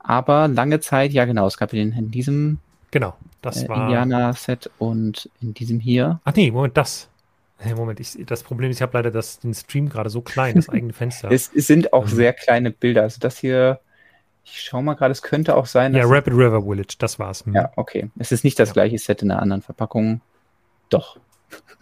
Aber 0.00 0.48
lange 0.48 0.80
Zeit, 0.80 1.12
ja 1.12 1.24
genau, 1.26 1.46
es 1.46 1.56
gab 1.56 1.70
den 1.70 1.92
in 1.92 2.10
diesem 2.10 2.58
Genau, 2.90 3.14
das 3.40 3.62
äh, 3.62 3.68
war. 3.68 3.84
Indianer-Set 3.84 4.68
und 4.78 5.30
in 5.40 5.54
diesem 5.54 5.78
hier. 5.78 6.20
Ach 6.24 6.34
nee, 6.34 6.50
Moment, 6.50 6.76
das. 6.76 7.08
Hey, 7.58 7.74
Moment, 7.76 8.00
ich, 8.00 8.18
das 8.26 8.42
Problem 8.42 8.70
ist, 8.70 8.78
ich 8.78 8.82
habe 8.82 8.98
leider 8.98 9.12
das, 9.12 9.38
den 9.38 9.54
Stream 9.54 9.88
gerade 9.88 10.10
so 10.10 10.20
klein, 10.20 10.56
das 10.56 10.68
eigene 10.68 10.92
Fenster. 10.92 11.30
Es, 11.30 11.50
es 11.54 11.68
sind 11.68 11.92
auch 11.92 12.06
Mhm. 12.06 12.10
sehr 12.10 12.32
kleine 12.32 12.70
Bilder. 12.72 13.02
Also 13.02 13.20
das 13.20 13.38
hier, 13.38 13.78
ich 14.44 14.60
schau 14.62 14.82
mal 14.82 14.94
gerade, 14.94 15.12
es 15.12 15.22
könnte 15.22 15.54
auch 15.54 15.66
sein, 15.66 15.94
ja. 15.94 16.02
Rapid 16.04 16.32
River 16.34 16.62
Village, 16.62 16.96
das 16.98 17.20
war's. 17.20 17.46
Hm. 17.46 17.54
ja, 17.54 17.70
okay. 17.76 18.10
Es 18.18 18.32
ist 18.32 18.42
nicht 18.42 18.58
das 18.58 18.70
Ja. 18.70 18.72
gleiche 18.72 18.98
Set 18.98 19.22
in 19.22 19.30
einer 19.30 19.40
anderen 19.40 19.62
Verpackung. 19.62 20.20
Doch. 20.92 21.16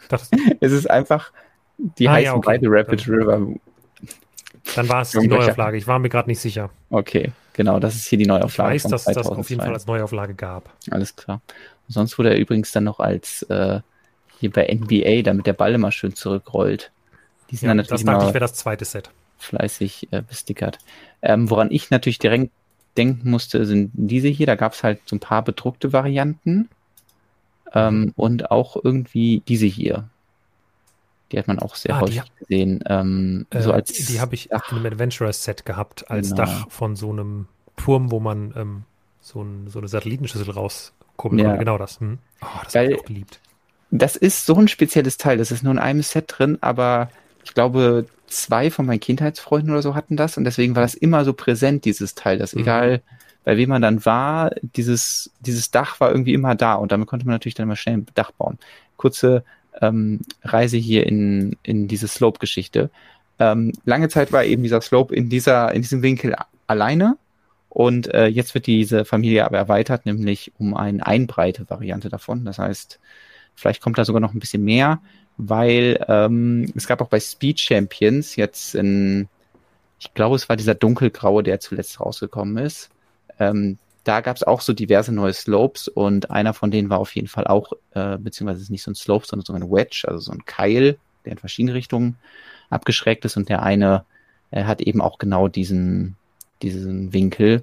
Das, 0.09 0.31
Es 0.61 0.73
ist 0.73 0.89
einfach, 0.91 1.33
die 1.79 2.09
Ah, 2.09 2.13
heißen 2.13 2.25
ja, 2.25 2.35
okay. 2.35 2.47
beide 2.47 2.67
Rapid 2.69 3.07
Dann- 3.07 3.15
River. 3.15 3.47
dann 4.75 4.89
war 4.89 5.03
es 5.03 5.11
die 5.11 5.27
Neuauflage. 5.27 5.77
Ich 5.77 5.87
war 5.87 5.99
mir 5.99 6.09
gerade 6.09 6.29
nicht 6.29 6.41
sicher. 6.41 6.71
Okay, 6.91 7.33
genau, 7.55 7.79
das 7.81 7.95
ist 7.95 8.07
hier 8.07 8.19
die 8.19 8.23
Ich 8.23 8.29
Neuauflage. 8.29 8.75
weiß, 8.75 8.83
von 8.83 8.91
dass 8.93 9.05
das 9.05 9.17
auf 9.27 9.49
jeden 9.51 9.61
2002. 9.61 9.65
Fall 9.65 9.75
als 9.75 9.87
Neuauflage 9.87 10.35
gab. 10.35 10.73
Alles 10.91 11.17
klar. 11.17 11.41
Und 11.89 11.93
sonst 11.95 12.19
wurde 12.19 12.31
er 12.31 12.39
übrigens 12.39 12.71
dann 12.73 12.85
noch 12.85 13.01
als 13.01 13.43
äh, 13.45 13.81
hier 14.39 14.51
bei 14.51 14.73
NBA, 14.73 15.23
damit 15.23 15.47
der 15.47 15.53
Ball 15.55 15.75
immer 15.75 15.93
schön 15.93 16.15
zurückrollt. 16.15 16.93
Die 17.51 17.57
sind 17.57 17.67
Ja, 17.67 17.71
dann 17.71 17.79
das 17.79 17.89
natürlich 17.91 18.07
dachte 18.07 18.27
ich 18.29 18.35
wäre 18.35 18.41
das 18.45 18.55
zweite 18.55 18.85
Set. 18.85 19.11
fleißig 19.39 20.09
äh, 20.13 20.23
bestickert. 20.23 20.79
Ähm, 21.23 21.51
woran 21.51 21.71
ich 21.71 21.91
natürlich 21.91 22.19
direkt 22.19 22.51
denken 22.97 23.31
musste, 23.31 23.67
sind 23.67 23.91
diese 23.95 24.29
hier. 24.29 24.47
Da 24.47 24.55
gab 24.55 24.73
es 24.75 24.83
halt 24.85 25.01
so 25.07 25.17
ein 25.17 25.21
paar 25.21 25.43
bedruckte 25.43 25.93
Varianten. 25.93 26.69
Ähm, 27.75 28.13
und 28.17 28.51
auch 28.51 28.77
irgendwie 28.83 29.43
diese 29.47 29.67
hier. 29.67 30.09
Die 31.33 31.39
hat 31.39 31.47
man 31.47 31.59
auch 31.61 31.77
sehr 31.77 31.95
Ah, 31.95 32.01
häufig 32.01 32.23
gesehen. 32.39 32.83
Ähm, 32.87 33.47
Äh, 33.51 33.63
so 33.63 33.73
als 33.73 33.93
die 33.93 34.21
habe 34.21 34.35
ich 34.35 34.49
Dach. 34.49 34.63
in 34.71 34.77
einem 34.79 34.87
Adventurers-Set 34.87 35.65
gehabt, 35.65 36.11
als 36.11 36.31
Genau. 36.31 36.43
Dach 36.43 36.71
von 36.71 36.97
so 36.97 37.11
einem 37.11 37.47
Turm, 37.77 38.11
wo 38.11 38.19
man 38.21 38.53
ähm, 38.57 38.83
so, 39.21 39.43
ein, 39.43 39.69
so 39.69 39.79
eine 39.79 39.89
Satellitenschüssel 39.89 40.51
rauskurbeln 40.51 41.39
Ja. 41.39 41.47
konnte. 41.51 41.59
Genau 41.59 41.79
das. 41.79 42.01
Hm. 42.01 42.19
Oh, 42.43 42.47
das 42.65 42.75
habe 42.75 42.87
ich 42.93 42.99
auch 42.99 43.05
geliebt. 43.05 43.41
Das 43.93 44.17
ist 44.17 44.47
so 44.47 44.55
ein 44.57 44.69
spezielles 44.69 45.17
Teil. 45.17 45.39
Das 45.39 45.51
ist 45.51 45.63
nur 45.63 45.73
in 45.73 45.79
einem 45.79 46.03
Set 46.03 46.25
drin, 46.29 46.59
aber 46.61 47.11
ich 47.45 47.55
glaube, 47.55 48.07
zwei 48.27 48.71
von 48.71 48.87
meinen 48.87 49.01
Kindheitsfreunden 49.01 49.71
oder 49.73 49.83
so 49.83 49.95
hatten 49.95 50.17
das 50.17 50.37
und 50.37 50.45
deswegen 50.45 50.75
war 50.77 50.83
das 50.83 50.95
immer 50.95 51.25
so 51.25 51.33
präsent, 51.33 51.85
dieses 51.85 52.15
Teil, 52.15 52.39
dass 52.39 52.55
Mhm. 52.55 52.61
egal 52.61 53.03
bei 53.45 53.57
wem 53.57 53.71
man 53.71 53.83
dann 53.83 54.05
war, 54.05 54.51
dieses, 54.63 55.31
dieses 55.41 55.71
Dach 55.71 56.01
war 56.01 56.11
irgendwie 56.11 56.35
immer 56.35 56.55
da 56.55 56.75
und 56.75 56.93
damit 56.93 57.09
konnte 57.09 57.27
man 57.27 57.35
natürlich 57.35 57.55
dann 57.55 57.69
mal 57.69 57.77
schnell 57.77 57.99
ein 57.99 58.07
Dach 58.15 58.33
bauen. 58.33 58.59
Kurze 58.97 59.45
ähm, 59.81 60.21
Reise 60.43 60.77
hier 60.77 61.07
in, 61.07 61.57
in 61.63 61.89
diese 61.89 62.09
Slope-Geschichte. 62.09 62.91
Ähm, 63.39 63.73
lange 63.85 64.09
Zeit 64.09 64.33
war 64.33 64.45
eben 64.45 64.63
dieser 64.63 64.81
Slope 64.81 65.15
in 65.15 65.29
dieser, 65.29 65.73
in 65.73 65.83
diesem 65.83 66.03
Winkel 66.03 66.37
alleine 66.67 67.17
und 67.69 68.13
äh, 68.13 68.27
jetzt 68.27 68.55
wird 68.55 68.67
diese 68.67 69.05
Familie 69.05 69.45
aber 69.47 69.59
erweitert, 69.59 70.05
nämlich 70.07 70.53
um 70.59 70.75
eine 70.75 71.07
Einbreite-Variante 71.07 72.09
davon. 72.09 72.45
Das 72.45 72.59
heißt, 72.59 73.01
Vielleicht 73.61 73.83
kommt 73.83 73.99
da 73.99 74.07
sogar 74.07 74.21
noch 74.21 74.33
ein 74.33 74.41
bisschen 74.41 74.65
mehr, 74.65 75.01
weil 75.37 76.03
ähm, 76.09 76.73
es 76.75 76.87
gab 76.87 77.03
auch 77.03 77.09
bei 77.09 77.21
Speed 77.21 77.61
Champions 77.61 78.37
jetzt 78.37 78.75
in, 78.75 79.29
ich 79.99 80.15
glaube, 80.15 80.37
es 80.37 80.49
war 80.49 80.57
dieser 80.57 80.75
dunkelgraue, 80.75 81.43
der 81.43 81.61
zuletzt 81.61 82.01
rausgekommen 82.01 82.57
ist. 82.65 82.89
Ähm, 83.41 83.79
da 84.05 84.21
gab 84.21 84.37
es 84.37 84.43
auch 84.43 84.61
so 84.61 84.73
diverse 84.73 85.13
neue 85.13 85.33
Slopes 85.33 85.89
und 85.89 86.31
einer 86.31 86.55
von 86.55 86.71
denen 86.71 86.89
war 86.89 86.99
auf 86.99 87.15
jeden 87.15 87.29
Fall 87.29 87.47
auch, 87.47 87.73
äh, 87.95 88.17
beziehungsweise 88.17 88.63
ist 88.63 88.71
nicht 88.71 88.83
so 88.83 88.91
ein 88.91 88.95
Slope, 88.95 89.27
sondern 89.27 89.45
so 89.45 89.53
ein 89.53 89.71
Wedge, 89.71 90.05
also 90.07 90.21
so 90.21 90.33
ein 90.33 90.45
Keil, 90.45 90.99
der 91.25 91.33
in 91.33 91.39
verschiedene 91.39 91.75
Richtungen 91.75 92.17
abgeschreckt 92.71 93.25
ist 93.25 93.37
und 93.37 93.49
der 93.49 93.63
eine 93.63 94.05
äh, 94.51 94.65
hat 94.65 94.81
eben 94.81 95.01
auch 95.01 95.19
genau 95.19 95.49
diesen, 95.49 96.17
diesen 96.63 97.13
Winkel. 97.13 97.63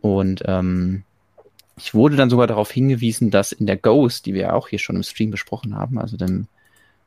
Und 0.00 0.42
ähm, 0.46 1.04
ich 1.76 1.94
wurde 1.94 2.16
dann 2.16 2.30
sogar 2.30 2.46
darauf 2.46 2.70
hingewiesen, 2.70 3.30
dass 3.30 3.52
in 3.52 3.66
der 3.66 3.76
Ghost, 3.76 4.26
die 4.26 4.34
wir 4.34 4.42
ja 4.42 4.52
auch 4.52 4.68
hier 4.68 4.78
schon 4.78 4.96
im 4.96 5.02
Stream 5.02 5.30
besprochen 5.30 5.76
haben, 5.76 5.98
also 5.98 6.16
dem 6.16 6.46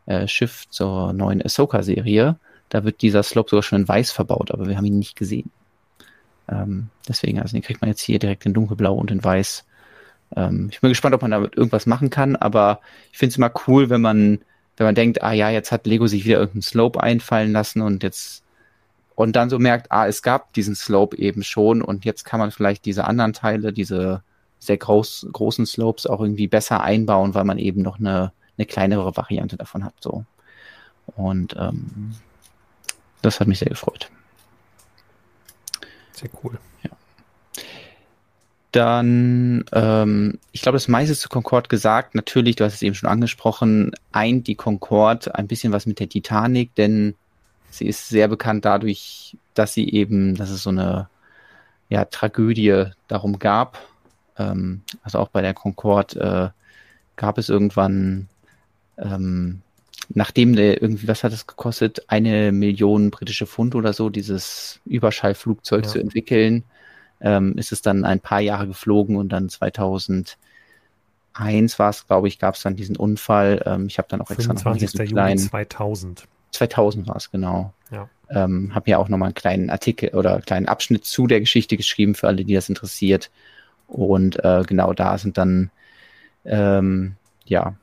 äh, 0.06 0.28
Schiff 0.28 0.66
zur 0.70 1.14
neuen 1.14 1.42
Ahsoka-Serie, 1.42 2.38
da 2.70 2.84
wird 2.84 3.02
dieser 3.02 3.24
Slope 3.24 3.50
sogar 3.50 3.64
schon 3.64 3.82
in 3.82 3.88
weiß 3.88 4.12
verbaut, 4.12 4.52
aber 4.52 4.68
wir 4.68 4.78
haben 4.78 4.86
ihn 4.86 5.00
nicht 5.00 5.16
gesehen. 5.16 5.52
Ähm, 6.50 6.90
deswegen, 7.08 7.40
also 7.40 7.56
den 7.56 7.64
kriegt 7.64 7.82
man 7.82 7.90
jetzt 7.90 8.02
hier 8.02 8.20
direkt 8.20 8.46
in 8.46 8.54
dunkelblau 8.54 8.94
und 8.94 9.12
in 9.12 9.24
weiß. 9.24 9.66
Ähm, 10.36 10.70
ich 10.72 10.82
bin 10.82 10.90
gespannt, 10.90 11.16
ob 11.16 11.22
man 11.22 11.32
damit 11.32 11.56
irgendwas 11.56 11.86
machen 11.86 12.10
kann, 12.10 12.36
aber 12.36 12.80
ich 13.12 13.18
finde 13.18 13.32
es 13.32 13.38
immer 13.38 13.52
cool, 13.68 13.90
wenn 13.90 14.02
man, 14.02 14.40
wenn 14.78 14.86
man 14.86 14.96
denkt, 14.96 15.24
ah 15.24 15.32
ja, 15.34 15.50
jetzt 15.50 15.72
hat 15.72 15.88
Lego 15.88 16.08
sich 16.08 16.26
wieder 16.26 16.38
irgendeinen 16.38 16.62
Slope 16.62 17.02
einfallen 17.02 17.52
lassen 17.52 17.82
und 17.82 18.04
jetzt 18.04 18.44
und 19.16 19.36
dann 19.38 19.50
so 19.50 19.60
merkt, 19.60 19.92
ah, 19.92 20.08
es 20.08 20.22
gab 20.22 20.52
diesen 20.54 20.76
Slope 20.76 21.18
eben 21.18 21.42
schon 21.42 21.82
und 21.82 22.04
jetzt 22.04 22.26
kann 22.26 22.40
man 22.40 22.52
vielleicht 22.52 22.86
diese 22.86 23.06
anderen 23.06 23.32
Teile, 23.32 23.72
diese 23.72 24.22
sehr 24.60 24.78
groß, 24.78 25.28
großen 25.32 25.66
Slopes 25.66 26.06
auch 26.06 26.20
irgendwie 26.20 26.48
besser 26.48 26.82
einbauen, 26.82 27.34
weil 27.34 27.46
man 27.46 27.58
eben 27.58 27.82
noch 27.82 27.98
eine, 27.98 28.34
eine 28.58 28.66
kleinere 28.66 29.16
Variante 29.16 29.56
davon 29.56 29.86
hat. 29.86 29.94
So. 30.02 30.26
Und 31.16 31.56
ähm, 31.58 32.16
das 33.22 33.40
hat 33.40 33.48
mich 33.48 33.60
sehr 33.60 33.70
gefreut. 33.70 34.10
Sehr 36.16 36.30
cool. 36.44 36.58
Dann, 38.72 39.64
ähm, 39.72 40.38
ich 40.52 40.62
glaube, 40.62 40.76
das 40.76 40.90
meiste 40.90 41.16
zu 41.16 41.30
Concorde 41.30 41.70
gesagt. 41.70 42.14
Natürlich, 42.14 42.58
du 42.58 42.66
hast 42.66 42.74
es 42.74 42.82
eben 42.82 42.94
schon 42.94 43.10
angesprochen, 43.10 43.94
eint 44.12 44.48
die 44.48 44.56
Concorde 44.56 45.34
ein 45.34 45.48
bisschen 45.48 45.72
was 45.72 45.86
mit 45.86 46.02
der 46.02 46.10
Titanic, 46.10 46.76
denn 46.76 47.16
sie 47.70 47.88
ist 47.88 48.10
sehr 48.10 48.28
bekannt 48.28 48.66
dadurch, 48.66 49.38
dass 49.54 49.74
sie 49.74 49.90
eben, 49.90 50.36
dass 50.36 50.50
es 50.50 50.64
so 50.64 50.72
eine 50.72 51.08
ja, 51.88 52.04
Tragödie 52.04 52.88
darum 53.08 53.40
gab. 53.40 53.80
Ähm, 54.38 54.82
also 55.04 55.20
auch 55.20 55.30
bei 55.30 55.42
der 55.42 55.54
Concorde 55.54 56.20
äh, 56.20 56.50
gab 57.16 57.38
es 57.38 57.48
irgendwann, 57.48 58.28
ähm, 58.98 59.62
nachdem 60.10 60.56
der 60.56 60.82
irgendwie, 60.82 61.08
was 61.08 61.24
hat 61.24 61.34
es 61.34 61.48
gekostet, 61.48 62.04
eine 62.08 62.52
Million 62.52 63.12
britische 63.12 63.48
Pfund 63.48 63.76
oder 63.76 63.94
so, 63.94 64.10
dieses 64.10 64.80
Überschallflugzeug 64.86 65.86
Ja. 65.86 65.90
zu 65.90 66.00
entwickeln, 66.00 66.64
ähm, 67.22 67.58
ist 67.58 67.72
es 67.72 67.82
dann 67.82 68.06
ein 68.06 68.20
paar 68.20 68.42
Jahre 68.42 68.68
geflogen 68.68 69.16
und 69.16 69.30
dann 69.30 69.50
2001 69.50 70.38
war 71.80 71.90
es, 71.90 72.08
glaube 72.08 72.28
ich, 72.28 72.40
gab 72.40 72.56
es 72.56 72.62
dann 72.62 72.76
diesen 72.76 72.98
Unfall. 72.98 73.62
Ähm, 73.66 73.88
ich 73.88 73.98
habe 73.98 74.08
dann 74.10 74.22
auch 74.22 74.30
extra 74.30 74.54
noch 74.54 74.64
mal 74.64 74.78
hier 74.78 74.88
25. 74.90 74.92
so 74.92 74.98
einen 75.00 75.10
Juli 75.10 75.14
kleinen, 75.14 75.40
2000. 75.40 76.28
2000 76.52 77.08
war 77.08 77.16
es 77.16 77.32
genau. 77.32 77.74
Ja. 77.92 78.10
Ähm, 78.30 78.74
habe 78.74 78.90
ja 78.90 78.98
auch 78.98 79.10
nochmal 79.10 79.28
einen 79.28 79.36
kleinen 79.36 79.70
Artikel 79.70 80.10
oder 80.10 80.34
einen 80.34 80.46
kleinen 80.46 80.68
Abschnitt 80.68 81.06
zu 81.06 81.28
der 81.28 81.40
Geschichte 81.40 81.78
geschrieben 81.78 82.16
für 82.16 82.28
alle, 82.28 82.44
die 82.44 82.54
das 82.54 82.70
interessiert. 82.70 83.30
Und 83.88 84.44
äh, 84.44 84.64
genau 84.66 84.94
da 84.94 85.18
sind 85.18 85.38
dann 85.38 85.70
ähm, 86.44 87.16
ja 87.46 87.76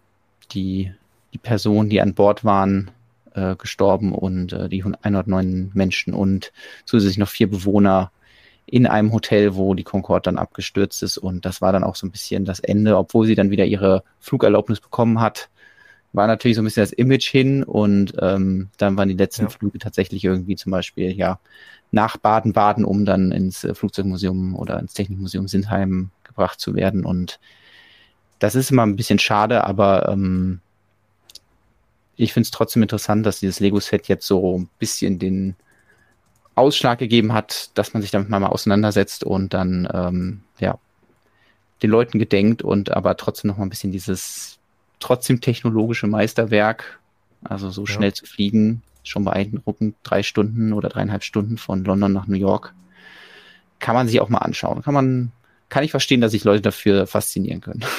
die, 0.53 0.93
die 1.33 1.39
Personen, 1.39 1.91
die 1.91 2.01
an 2.01 2.15
Bord 2.15 2.45
waren, 2.45 2.91
äh, 3.35 3.57
gestorben 3.57 4.13
und 4.13 4.53
äh, 4.53 4.69
die 4.69 4.83
109 4.83 5.71
Menschen 5.75 6.15
und 6.15 6.53
zusätzlich 6.85 7.19
noch 7.19 7.29
vier 7.29 7.49
Bewohner 7.49 8.11
in 8.67 8.87
einem 8.87 9.13
Hotel, 9.13 9.55
wo 9.55 9.75
die 9.75 9.85
Concorde 9.85 10.23
dann 10.23 10.39
abgestürzt 10.39 11.03
ist. 11.03 11.19
Und 11.19 11.45
das 11.45 11.61
war 11.61 11.73
dann 11.73 11.85
auch 11.85 11.97
so 11.97 12.07
ein 12.07 12.11
bisschen 12.11 12.45
das 12.45 12.61
Ende, 12.61 12.97
obwohl 12.97 13.27
sie 13.27 13.35
dann 13.35 13.51
wieder 13.51 13.65
ihre 13.65 14.03
Flugerlaubnis 14.21 14.81
bekommen 14.81 15.21
hat. 15.21 15.49
War 16.13 16.27
natürlich 16.27 16.57
so 16.57 16.63
ein 16.63 16.67
bisschen 16.67 16.83
das 16.83 16.93
Image 16.93 17.29
hin 17.29 17.65
und 17.65 18.15
ähm, 18.21 18.69
dann 18.77 18.97
waren 18.97 19.09
die 19.09 19.17
letzten 19.17 19.45
ja. 19.45 19.49
Flüge 19.49 19.79
tatsächlich 19.79 20.25
irgendwie 20.25 20.57
zum 20.57 20.71
Beispiel, 20.71 21.13
ja, 21.13 21.39
nach 21.91 22.17
Baden-Baden, 22.17 22.85
um 22.85 23.05
dann 23.05 23.33
ins 23.33 23.65
äh, 23.65 23.75
Flugzeugmuseum 23.75 24.55
oder 24.57 24.79
ins 24.79 24.95
Technikmuseum 24.95 25.49
Sindheim 25.49 26.11
gebracht 26.25 26.61
zu 26.61 26.75
werden. 26.75 27.05
Und 27.05 27.41
das 28.39 28.55
ist 28.55 28.71
immer 28.71 28.83
ein 28.85 28.97
bisschen 28.97 29.19
schade, 29.19 29.65
aber 29.65 30.09
ähm, 30.09 30.61
ich 32.17 32.33
finde 32.33 32.47
es 32.47 32.51
trotzdem 32.51 32.83
interessant, 32.83 33.27
dass 33.27 33.41
dieses 33.41 33.61
Lego-Set 33.61 34.09
jetzt 34.09 34.27
so 34.27 34.59
ein 34.59 34.69
bisschen 34.79 35.19
den 35.19 35.57
Ausschlag 36.55 36.99
gegeben 36.99 37.33
hat, 37.33 37.71
dass 37.75 37.95
man 37.95 38.03
sich 38.03 38.11
damit 38.11 38.29
mal 38.29 38.45
auseinandersetzt 38.45 39.25
und 39.25 39.55
dann 39.55 39.89
ähm, 39.93 40.43
ja 40.59 40.79
den 41.83 41.91
Leuten 41.91 42.19
gedenkt 42.19 42.63
und 42.63 42.93
aber 42.93 43.17
trotzdem 43.17 43.49
noch 43.49 43.57
mal 43.57 43.65
ein 43.65 43.71
bisschen 43.71 43.93
dieses 43.93 44.59
trotzdem 45.01 45.41
technologische 45.41 46.07
Meisterwerk, 46.07 47.01
also 47.43 47.71
so 47.71 47.83
ja. 47.85 47.93
schnell 47.93 48.13
zu 48.13 48.27
fliegen, 48.27 48.83
schon 49.03 49.25
beeindruckend, 49.25 49.97
drei 50.05 50.23
Stunden 50.23 50.73
oder 50.73 50.89
dreieinhalb 50.89 51.25
Stunden 51.25 51.59
von 51.59 51.85
London 51.85 52.13
nach 52.13 52.27
New 52.27 52.37
York, 52.37 52.73
kann 53.81 53.97
man 53.97 54.07
sich 54.07 54.21
auch 54.21 54.29
mal 54.29 54.39
anschauen. 54.39 54.83
Kann 54.83 54.95
man, 54.95 55.33
kann 55.69 55.83
ich 55.83 55.91
verstehen, 55.91 56.21
dass 56.21 56.33
sich 56.33 56.45
Leute 56.45 56.63
dafür 56.63 57.07
faszinieren 57.07 57.61
können. 57.61 57.85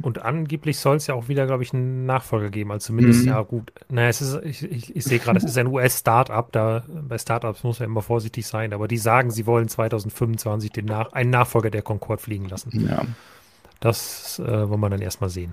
Und 0.00 0.22
angeblich 0.22 0.78
soll 0.78 0.96
es 0.96 1.06
ja 1.06 1.14
auch 1.14 1.28
wieder, 1.28 1.46
glaube 1.46 1.62
ich, 1.62 1.74
einen 1.74 2.06
Nachfolger 2.06 2.48
geben. 2.48 2.72
Also 2.72 2.86
zumindest, 2.86 3.22
mhm. 3.22 3.28
ja 3.28 3.42
gut. 3.42 3.72
Naja, 3.90 4.08
es 4.08 4.22
ist, 4.22 4.42
ich, 4.42 4.62
ich, 4.62 4.96
ich 4.96 5.04
sehe 5.04 5.18
gerade, 5.18 5.38
es 5.38 5.44
ist 5.44 5.58
ein 5.58 5.66
US-Startup. 5.66 6.50
Da 6.50 6.84
bei 6.88 7.18
Startups 7.18 7.62
muss 7.62 7.80
man 7.80 7.90
immer 7.90 8.02
vorsichtig 8.02 8.46
sein, 8.46 8.72
aber 8.72 8.88
die 8.88 8.96
sagen, 8.96 9.30
sie 9.30 9.46
wollen 9.46 9.68
2025 9.68 10.72
den 10.72 10.86
Nach 10.86 11.12
einen 11.12 11.30
Nachfolger 11.30 11.70
der 11.70 11.82
Concorde 11.82 12.22
fliegen 12.22 12.48
lassen. 12.48 12.88
Ja. 12.88 13.04
Das 13.80 14.38
äh, 14.38 14.68
wollen 14.68 14.80
wir 14.80 14.88
dann 14.88 15.02
erstmal 15.02 15.28
sehen. 15.28 15.52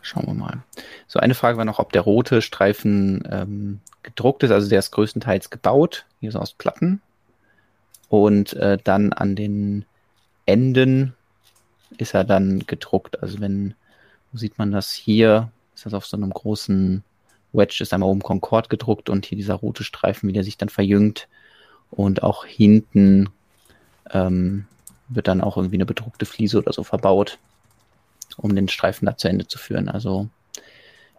Schauen 0.00 0.26
wir 0.26 0.34
mal. 0.34 0.62
So, 1.06 1.20
eine 1.20 1.34
Frage 1.34 1.58
war 1.58 1.64
noch, 1.64 1.78
ob 1.78 1.92
der 1.92 2.02
rote 2.02 2.42
Streifen 2.42 3.28
ähm, 3.30 3.80
gedruckt 4.02 4.42
ist. 4.42 4.50
Also 4.50 4.68
der 4.68 4.78
ist 4.78 4.90
größtenteils 4.90 5.50
gebaut, 5.50 6.06
hier 6.20 6.32
so 6.32 6.38
aus 6.38 6.54
Platten. 6.54 7.02
Und 8.08 8.54
äh, 8.54 8.78
dann 8.82 9.12
an 9.12 9.36
den 9.36 9.84
Enden 10.46 11.14
ist 11.98 12.14
er 12.14 12.24
dann 12.24 12.66
gedruckt. 12.66 13.22
Also 13.22 13.40
wenn, 13.40 13.74
wo 14.32 14.38
sieht 14.38 14.58
man 14.58 14.72
das 14.72 14.92
hier? 14.92 15.50
Ist 15.74 15.86
das 15.86 15.94
auf 15.94 16.06
so 16.06 16.16
einem 16.16 16.30
großen 16.30 17.02
Wedge, 17.52 17.78
ist 17.80 17.92
einmal 17.92 18.08
oben 18.08 18.22
Concorde 18.22 18.68
gedruckt 18.68 19.08
und 19.08 19.26
hier 19.26 19.36
dieser 19.36 19.54
rote 19.54 19.84
Streifen, 19.84 20.28
wie 20.28 20.32
der 20.32 20.44
sich 20.44 20.56
dann 20.56 20.68
verjüngt. 20.68 21.28
Und 21.90 22.22
auch 22.22 22.44
hinten 22.44 23.28
ähm, 24.10 24.66
wird 25.08 25.28
dann 25.28 25.40
auch 25.40 25.56
irgendwie 25.56 25.76
eine 25.76 25.86
bedruckte 25.86 26.24
Fliese 26.24 26.58
oder 26.58 26.72
so 26.72 26.84
verbaut, 26.84 27.38
um 28.36 28.54
den 28.54 28.68
Streifen 28.68 29.06
da 29.06 29.16
zu 29.16 29.28
Ende 29.28 29.46
zu 29.46 29.58
führen. 29.58 29.88
Also 29.88 30.28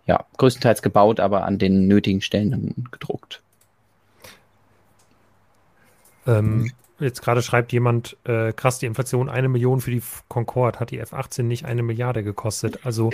ja, 0.06 0.26
größtenteils 0.38 0.82
gebaut, 0.82 1.20
aber 1.20 1.46
an 1.46 1.60
den 1.60 1.88
nötigen 1.88 2.22
Stellen 2.22 2.88
gedruckt. 2.92 3.42
Ähm, 6.26 6.72
Jetzt 7.04 7.22
gerade 7.22 7.42
schreibt 7.42 7.74
jemand, 7.74 8.18
äh, 8.24 8.54
krass, 8.54 8.80
die 8.80 8.86
Inflation 8.86 9.30
eine 9.30 9.50
Million 9.50 9.82
für 9.82 9.92
die 9.92 10.02
Concorde, 10.30 10.80
hat 10.80 10.92
die 10.92 11.00
F-18 11.00 11.44
nicht 11.44 11.66
eine 11.66 11.84
Milliarde 11.84 12.24
gekostet. 12.24 12.86
Also 12.86 13.12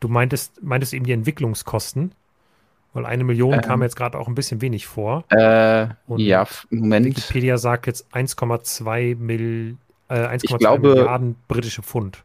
du 0.00 0.08
meintest, 0.08 0.62
meintest 0.62 0.92
eben 0.92 1.04
die 1.04 1.12
Entwicklungskosten, 1.12 2.12
weil 2.92 3.06
eine 3.06 3.24
Million 3.24 3.54
ähm, 3.54 3.60
kam 3.60 3.82
jetzt 3.82 3.96
gerade 3.96 4.18
auch 4.18 4.28
ein 4.28 4.34
bisschen 4.34 4.60
wenig 4.60 4.86
vor. 4.86 5.24
Äh, 5.30 5.86
ja, 6.16 6.46
Moment. 6.70 7.06
Wikipedia 7.06 7.58
sagt 7.58 7.86
jetzt 7.86 8.06
1,2 8.12 9.16
Mil, 9.16 9.76
äh, 10.08 10.14
1,2 10.14 10.78
Milliarden 10.78 11.36
britische 11.46 11.82
Pfund. 11.82 12.22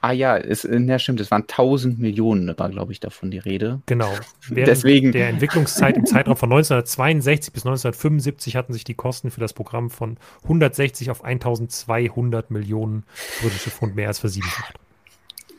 Ah 0.00 0.12
ja, 0.12 0.36
es, 0.36 0.62
ja, 0.62 0.98
stimmt, 0.98 1.20
es 1.20 1.30
waren 1.32 1.42
1000 1.42 1.98
Millionen, 1.98 2.56
war, 2.56 2.68
glaube 2.68 2.92
ich, 2.92 3.00
davon 3.00 3.32
die 3.32 3.38
Rede. 3.38 3.80
Genau. 3.86 4.12
Während 4.48 4.68
Deswegen. 4.68 5.10
der 5.10 5.28
Entwicklungszeit 5.28 5.96
im 5.96 6.06
Zeitraum 6.06 6.36
von 6.36 6.52
1962 6.52 7.52
bis 7.52 7.66
1975 7.66 8.54
hatten 8.54 8.72
sich 8.72 8.84
die 8.84 8.94
Kosten 8.94 9.32
für 9.32 9.40
das 9.40 9.52
Programm 9.52 9.90
von 9.90 10.16
160 10.44 11.10
auf 11.10 11.24
1200 11.24 12.50
Millionen 12.52 13.04
britische 13.42 13.70
Pfund 13.70 13.96
mehr 13.96 14.06
als 14.06 14.20
versiebenfacht. 14.20 14.78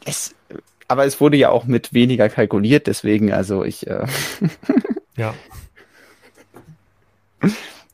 Es, 0.05 0.33
aber 0.87 1.05
es 1.05 1.19
wurde 1.19 1.35
ja 1.35 1.49
auch 1.49 1.65
mit 1.65 1.93
weniger 1.93 2.29
kalkuliert, 2.29 2.87
deswegen, 2.87 3.33
also 3.33 3.65
ich. 3.65 3.87
Äh 3.87 4.07
ja. 5.17 5.33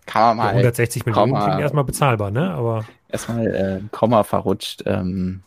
Kann 0.06 0.22
man 0.22 0.38
mal. 0.38 0.50
160 0.50 1.08
Millionen 1.08 1.34
klingt 1.34 1.60
erstmal 1.60 1.84
bezahlbar, 1.84 2.30
ne? 2.30 2.52
Aber. 2.52 2.86
Erstmal 3.10 3.48
äh, 3.48 3.82
Komma 3.92 4.24
verrutscht. 4.24 4.84
Ähm, 4.86 5.42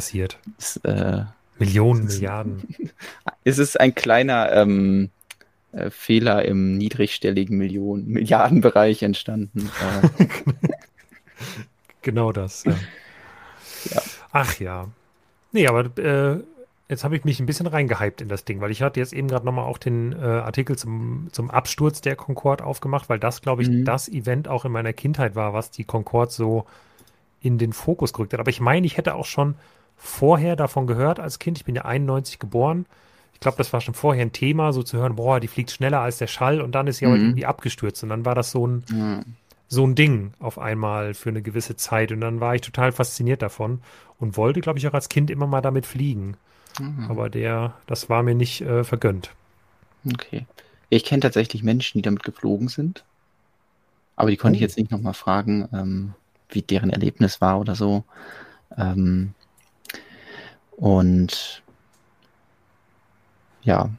passiert. 0.00 0.38
Ist, 0.58 0.78
äh, 0.84 1.24
Millionen, 1.58 2.06
ist, 2.06 2.14
Milliarden. 2.14 2.62
Es 3.44 3.58
ist 3.58 3.78
ein 3.78 3.94
kleiner 3.94 4.50
ähm, 4.52 5.10
äh, 5.72 5.90
Fehler 5.90 6.44
im 6.46 6.78
niedrigstelligen 6.78 7.56
Millionen, 7.58 8.08
Milliardenbereich 8.08 9.02
entstanden. 9.02 9.70
Äh. 10.02 10.68
genau 12.02 12.32
das. 12.32 12.64
Ja. 12.64 12.74
Ja. 13.90 14.02
Ach 14.32 14.58
ja. 14.60 14.88
Nee, 15.52 15.66
aber 15.66 15.86
äh, 15.98 16.42
jetzt 16.88 17.04
habe 17.04 17.16
ich 17.16 17.24
mich 17.24 17.40
ein 17.40 17.46
bisschen 17.46 17.66
reingehypt 17.66 18.20
in 18.20 18.28
das 18.28 18.44
Ding, 18.44 18.60
weil 18.60 18.70
ich 18.70 18.82
hatte 18.82 19.00
jetzt 19.00 19.14
eben 19.14 19.28
gerade 19.28 19.46
nochmal 19.46 19.64
auch 19.64 19.78
den 19.78 20.12
äh, 20.12 20.16
Artikel 20.16 20.76
zum, 20.76 21.28
zum 21.32 21.50
Absturz 21.50 22.02
der 22.02 22.16
Concorde 22.16 22.64
aufgemacht, 22.64 23.08
weil 23.08 23.18
das, 23.18 23.40
glaube 23.40 23.62
ich, 23.62 23.68
mhm. 23.68 23.84
das 23.84 24.08
Event 24.08 24.48
auch 24.48 24.64
in 24.66 24.72
meiner 24.72 24.92
Kindheit 24.92 25.34
war, 25.34 25.54
was 25.54 25.70
die 25.70 25.84
Concorde 25.84 26.30
so 26.30 26.66
in 27.40 27.56
den 27.56 27.72
Fokus 27.72 28.12
gerückt 28.12 28.34
hat. 28.34 28.40
Aber 28.40 28.50
ich 28.50 28.60
meine, 28.60 28.86
ich 28.86 28.98
hätte 28.98 29.14
auch 29.14 29.24
schon 29.24 29.54
vorher 30.00 30.56
davon 30.56 30.86
gehört 30.86 31.20
als 31.20 31.38
Kind. 31.38 31.58
Ich 31.58 31.64
bin 31.64 31.74
ja 31.74 31.84
91 31.84 32.38
geboren. 32.38 32.86
Ich 33.34 33.40
glaube, 33.40 33.58
das 33.58 33.72
war 33.72 33.80
schon 33.80 33.94
vorher 33.94 34.22
ein 34.22 34.32
Thema, 34.32 34.72
so 34.72 34.82
zu 34.82 34.98
hören, 34.98 35.16
boah, 35.16 35.40
die 35.40 35.48
fliegt 35.48 35.70
schneller 35.70 36.00
als 36.00 36.18
der 36.18 36.26
Schall 36.26 36.60
und 36.60 36.72
dann 36.72 36.86
ist 36.86 36.98
sie 36.98 37.06
mhm. 37.06 37.12
aber 37.12 37.20
irgendwie 37.20 37.46
abgestürzt. 37.46 38.02
Und 38.02 38.08
dann 38.08 38.24
war 38.24 38.34
das 38.34 38.50
so 38.50 38.66
ein, 38.66 38.84
mhm. 38.90 39.24
so 39.68 39.86
ein 39.86 39.94
Ding 39.94 40.32
auf 40.40 40.58
einmal 40.58 41.14
für 41.14 41.28
eine 41.28 41.42
gewisse 41.42 41.76
Zeit. 41.76 42.12
Und 42.12 42.20
dann 42.20 42.40
war 42.40 42.54
ich 42.54 42.62
total 42.62 42.92
fasziniert 42.92 43.42
davon 43.42 43.80
und 44.18 44.36
wollte, 44.36 44.60
glaube 44.60 44.78
ich, 44.78 44.88
auch 44.88 44.94
als 44.94 45.08
Kind 45.08 45.30
immer 45.30 45.46
mal 45.46 45.60
damit 45.60 45.86
fliegen. 45.86 46.36
Mhm. 46.78 47.06
Aber 47.08 47.30
der, 47.30 47.74
das 47.86 48.08
war 48.08 48.22
mir 48.22 48.34
nicht 48.34 48.62
äh, 48.62 48.84
vergönnt. 48.84 49.30
Okay. 50.10 50.46
Ich 50.88 51.04
kenne 51.04 51.20
tatsächlich 51.20 51.62
Menschen, 51.62 51.98
die 51.98 52.02
damit 52.02 52.22
geflogen 52.22 52.68
sind. 52.68 53.04
Aber 54.16 54.30
die 54.30 54.36
konnte 54.36 54.54
oh. 54.54 54.56
ich 54.56 54.62
jetzt 54.62 54.76
nicht 54.76 54.90
nochmal 54.90 55.14
fragen, 55.14 55.68
ähm, 55.72 56.14
wie 56.48 56.62
deren 56.62 56.90
Erlebnis 56.90 57.40
war 57.40 57.60
oder 57.60 57.74
so. 57.74 58.04
Ähm, 58.76 59.34
und 60.80 61.62
ja, 63.62 63.90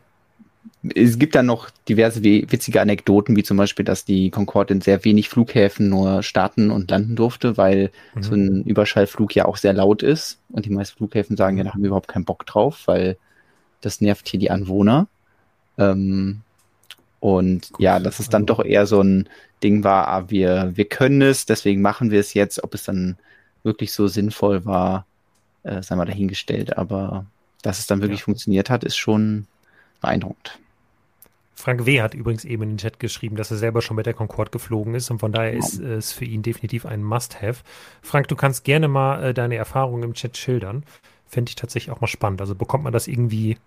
es 0.96 1.20
gibt 1.20 1.36
dann 1.36 1.46
noch 1.46 1.70
diverse 1.88 2.24
witzige 2.24 2.82
Anekdoten, 2.82 3.36
wie 3.36 3.44
zum 3.44 3.56
Beispiel, 3.56 3.86
dass 3.86 4.04
die 4.04 4.32
Concorde 4.32 4.74
in 4.74 4.82
sehr 4.82 5.06
wenig 5.06 5.30
Flughäfen 5.30 5.90
nur 5.90 6.24
starten 6.24 6.72
und 6.72 6.90
landen 6.90 7.16
durfte, 7.16 7.56
weil 7.56 7.92
mhm. 8.16 8.24
so 8.24 8.34
ein 8.34 8.64
Überschallflug 8.64 9.36
ja 9.36 9.46
auch 9.46 9.58
sehr 9.58 9.74
laut 9.74 10.02
ist. 10.02 10.40
Und 10.50 10.66
die 10.66 10.72
meisten 10.72 10.98
Flughäfen 10.98 11.38
sagen, 11.38 11.58
ja, 11.58 11.64
da 11.64 11.74
haben 11.74 11.84
wir 11.84 11.88
überhaupt 11.88 12.08
keinen 12.08 12.26
Bock 12.26 12.48
drauf, 12.48 12.82
weil 12.88 13.18
das 13.82 14.02
nervt 14.02 14.28
hier 14.28 14.40
die 14.40 14.50
Anwohner. 14.50 15.08
Ähm, 15.78 16.42
und 17.20 17.74
Gut, 17.74 17.80
ja, 17.80 18.00
dass 18.00 18.20
es 18.20 18.30
dann 18.30 18.44
also. 18.44 18.56
doch 18.56 18.66
eher 18.66 18.88
so 18.88 19.02
ein 19.02 19.30
Ding 19.62 19.84
war, 19.84 20.08
ah, 20.08 20.32
wir, 20.32 20.72
wir 20.74 20.86
können 20.86 21.22
es, 21.22 21.46
deswegen 21.46 21.84
machen 21.84 22.10
wir 22.10 22.20
es 22.20 22.34
jetzt. 22.34 22.64
Ob 22.64 22.74
es 22.74 22.86
dann 22.86 23.18
wirklich 23.62 23.94
so 23.94 24.08
sinnvoll 24.08 24.66
war, 24.66 25.06
äh, 25.64 25.82
sei 25.82 25.96
mal 25.96 26.06
dahingestellt. 26.06 26.78
Aber 26.78 27.26
dass 27.62 27.80
es 27.80 27.88
dann 27.88 28.02
wirklich 28.02 28.22
ja. 28.22 28.26
funktioniert 28.26 28.70
hat, 28.70 28.84
ist 28.84 28.98
schon 28.98 29.48
beeindruckend. 30.02 30.60
Frank 31.62 31.86
W. 31.86 32.02
hat 32.02 32.16
übrigens 32.16 32.44
eben 32.44 32.64
in 32.64 32.70
den 32.70 32.78
Chat 32.80 33.00
geschrieben, 33.00 33.36
dass 33.36 33.52
er 33.52 33.58
selber 33.58 33.84
schon 33.84 33.96
mit 33.96 34.08
der 34.08 34.16
Concorde 34.16 34.50
geflogen 34.50 34.96
ist 34.96 35.12
und 35.12 35.20
von 35.20 35.32
daher 35.32 35.54
ist 35.54 35.80
es 35.80 36.12
für 36.12 36.26
ihn 36.26 36.42
definitiv 36.42 36.88
ein 36.88 37.04
Must-Have. 37.04 37.62
Frank, 38.02 38.28
du 38.30 38.36
kannst 38.36 38.64
gerne 38.64 38.88
mal 38.88 39.24
äh, 39.24 39.34
deine 39.34 39.56
Erfahrungen 39.58 40.02
im 40.02 40.14
Chat 40.16 40.38
schildern. 40.38 40.84
Fände 41.28 41.50
ich 41.50 41.56
tatsächlich 41.56 41.92
auch 41.96 42.02
mal 42.02 42.08
spannend. 42.08 42.42
Also 42.42 42.56
bekommt 42.56 42.84
man 42.84 42.94
das 42.94 43.08
irgendwie, 43.08 43.58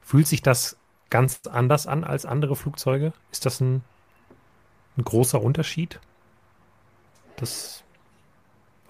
fühlt 0.00 0.28
sich 0.28 0.42
das 0.42 0.76
ganz 1.10 1.40
anders 1.50 1.88
an 1.88 2.04
als 2.04 2.24
andere 2.24 2.54
Flugzeuge? 2.54 3.12
Ist 3.32 3.46
das 3.46 3.60
ein, 3.60 3.82
ein 4.96 5.04
großer 5.04 5.42
Unterschied? 5.42 5.98
Das 7.36 7.82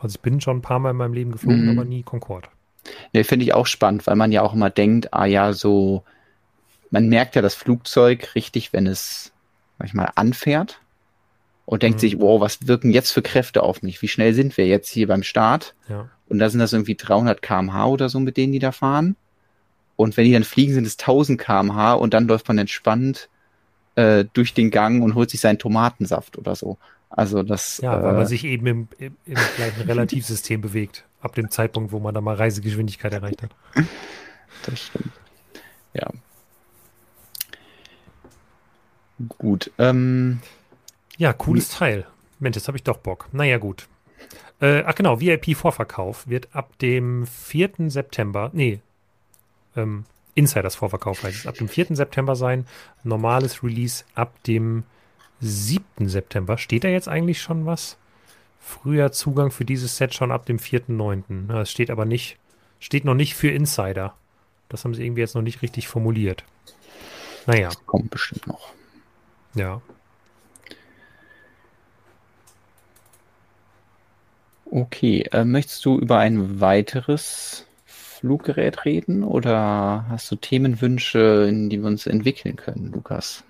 also 0.03 0.15
ich 0.17 0.21
bin 0.21 0.41
schon 0.41 0.59
ein 0.59 0.63
paar 0.63 0.79
Mal 0.79 0.91
in 0.91 0.97
meinem 0.97 1.15
Leben 1.15 1.33
geflogen, 1.33 1.65
mhm. 1.65 1.79
aber 1.79 1.85
nie 1.85 2.03
Concorde. 2.03 2.49
Ja, 3.13 3.23
finde 3.25 3.45
ich 3.45 3.55
auch 3.55 3.67
spannend, 3.67 4.07
weil 4.07 4.17
man 4.17 4.33
ja 4.33 4.43
auch 4.43 4.55
immer 4.55 4.71
denkt, 4.71 5.13
ah 5.13 5.27
ja, 5.27 5.53
so, 5.53 6.03
man 6.91 7.09
merkt 7.09 7.37
ja 7.37 7.43
das 7.43 7.55
Flugzeug 7.55 8.35
richtig, 8.35 8.73
wenn 8.73 8.87
es, 8.87 9.33
sag 9.79 9.89
ich 9.89 9.95
mal, 9.95 10.11
anfährt 10.15 10.81
und 11.67 11.83
denkt 11.83 11.99
mhm. 11.99 12.01
sich, 12.01 12.21
wow, 12.21 12.41
was 12.41 12.67
wirken 12.67 12.91
jetzt 12.91 13.11
für 13.13 13.23
Kräfte 13.23 13.63
auf 13.63 13.83
mich? 13.83 14.03
Wie 14.03 14.09
schnell 14.09 14.35
sind 14.35 14.57
wir 14.57 14.67
jetzt 14.67 14.91
hier 14.91 15.07
beim 15.07 15.23
Start? 15.23 15.75
Ja. 15.89 16.09
Und 16.29 16.39
da 16.39 16.49
sind 16.49 16.61
das 16.61 16.73
irgendwie 16.73 16.95
300 16.95 17.43
kmh 17.43 17.87
oder 17.87 18.09
so, 18.09 18.21
mit 18.21 18.37
denen 18.37 18.53
die 18.53 18.59
da 18.59 18.73
fahren. 18.73 19.17
und 19.97 20.17
wenn 20.17 20.25
die 20.25 20.33
dann 20.33 20.45
fliegen, 20.45 20.73
sind 20.73 20.87
es 20.87 20.99
1000 20.99 21.39
kmh 21.39 21.93
und 21.93 22.15
dann 22.15 22.27
läuft 22.27 22.49
man 22.49 22.57
entspannt 22.59 23.29
äh, 23.97 24.25
durch 24.33 24.55
den 24.55 24.71
Gang 24.71 25.03
und 25.03 25.15
holt 25.15 25.31
sich 25.31 25.41
seinen 25.41 25.59
Tomatensaft 25.59 26.39
oder 26.39 26.55
so. 26.55 26.79
Also 27.11 27.43
das. 27.43 27.79
Ja, 27.79 28.03
weil 28.03 28.13
man 28.13 28.23
äh, 28.23 28.27
sich 28.27 28.45
eben 28.45 28.67
im, 28.67 28.89
im, 28.99 29.17
im 29.27 29.35
gleichen 29.57 29.83
Relativsystem 29.87 30.61
bewegt, 30.61 31.05
ab 31.21 31.35
dem 31.35 31.51
Zeitpunkt, 31.51 31.93
wo 31.93 31.99
man 31.99 32.15
da 32.15 32.21
mal 32.21 32.37
Reisegeschwindigkeit 32.37 33.13
erreicht 33.13 33.43
hat. 33.43 33.51
Das 34.65 34.81
stimmt. 34.81 35.13
Ja. 35.93 36.09
Gut. 39.39 39.71
Ähm, 39.79 40.41
ja, 41.19 41.33
cooles 41.33 41.69
Teil. 41.71 42.07
Mensch, 42.39 42.57
jetzt 42.57 42.69
habe 42.69 42.79
ich 42.79 42.85
doch 42.85 42.99
Bock. 42.99 43.29
Naja, 43.33 43.59
gut. 43.59 43.89
Äh, 44.61 44.85
ach 44.87 44.95
genau, 44.95 45.21
VIP-Vorverkauf 45.21 46.29
wird 46.29 46.49
ab 46.55 46.79
dem 46.79 47.27
4. 47.27 47.91
September, 47.91 48.51
nee, 48.53 48.81
ähm, 49.77 50.05
Insiders 50.35 50.77
Vorverkauf 50.77 51.23
heißt 51.23 51.41
es, 51.41 51.47
ab 51.47 51.57
dem 51.57 51.69
4. 51.69 51.89
September 51.91 52.37
sein. 52.37 52.67
Normales 53.03 53.63
Release 53.63 54.05
ab 54.15 54.43
dem 54.45 54.85
7. 55.41 56.09
September. 56.09 56.59
Steht 56.59 56.85
da 56.85 56.89
jetzt 56.89 57.09
eigentlich 57.09 57.41
schon 57.41 57.67
was? 57.67 57.97
Früher 58.59 59.11
Zugang 59.13 59.51
für 59.51 59.65
dieses 59.65 59.97
Set 59.97 60.15
schon 60.15 60.31
ab 60.33 60.47
dem 60.47 60.59
4.9. 60.59 61.61
Es 61.61 61.71
steht 61.71 61.91
aber 61.91 62.05
nicht, 62.05 62.39
steht 62.79 63.05
noch 63.05 63.15
nicht 63.15 63.35
für 63.35 63.49
Insider. 63.49 64.15
Das 64.69 64.85
haben 64.85 64.95
sie 64.95 65.05
irgendwie 65.05 65.23
jetzt 65.23 65.35
noch 65.35 65.43
nicht 65.43 65.63
richtig 65.63 65.89
formuliert. 65.89 66.45
Naja. 67.47 67.69
Das 67.69 67.87
kommt 67.87 68.11
bestimmt 68.11 68.47
noch. 68.47 68.73
Ja. 69.55 69.81
Okay, 74.71 75.23
äh, 75.33 75.45
möchtest 75.45 75.85
du 75.85 75.99
über 75.99 76.19
ein 76.19 76.61
weiteres 76.61 77.67
Fluggerät 77.87 78.85
reden 78.85 79.25
oder 79.25 80.05
hast 80.09 80.31
du 80.31 80.37
Themenwünsche, 80.37 81.47
in 81.49 81.71
die 81.71 81.79
wir 81.79 81.89
uns 81.89 82.07
entwickeln 82.07 82.55
können, 82.55 82.93
Lukas? 82.93 83.43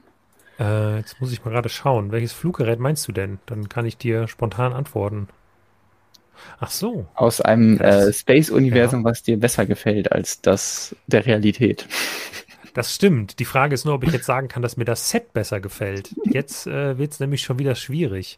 Äh, 0.61 0.99
jetzt 0.99 1.21
muss 1.21 1.33
ich 1.33 1.45
mal 1.45 1.51
gerade 1.51 1.71
schauen. 1.71 2.13
Welches 2.13 2.33
Fluggerät 2.33 2.79
meinst 2.79 3.09
du 3.09 3.13
denn? 3.13 3.39
Dann 3.47 3.69
kann 3.69 3.87
ich 3.87 3.97
dir 3.97 4.29
spontan 4.29 4.73
antworten. 4.75 5.29
Ach 6.59 6.71
so. 6.71 7.07
Aus 7.15 7.41
einem 7.41 7.79
äh, 7.81 8.13
Space-Universum, 8.13 9.01
ja. 9.01 9.11
was 9.11 9.23
dir 9.23 9.39
besser 9.39 9.67
gefällt 9.67 10.13
als 10.13 10.41
das 10.43 10.95
der 11.07 11.27
Realität. 11.27 11.89
Das 12.73 12.95
stimmt. 12.95 13.41
Die 13.41 13.45
Frage 13.45 13.75
ist 13.75 13.85
nur, 13.85 13.95
ob 13.95 14.05
ich 14.05 14.13
jetzt 14.13 14.27
sagen 14.27 14.47
kann, 14.47 14.63
dass 14.63 14.77
mir 14.77 14.85
das 14.85 15.11
Set 15.11 15.33
besser 15.33 15.59
gefällt. 15.59 16.15
Jetzt 16.25 16.69
äh, 16.69 16.97
wird 16.99 17.11
es 17.11 17.19
nämlich 17.19 17.43
schon 17.43 17.59
wieder 17.59 17.75
schwierig. 17.75 18.37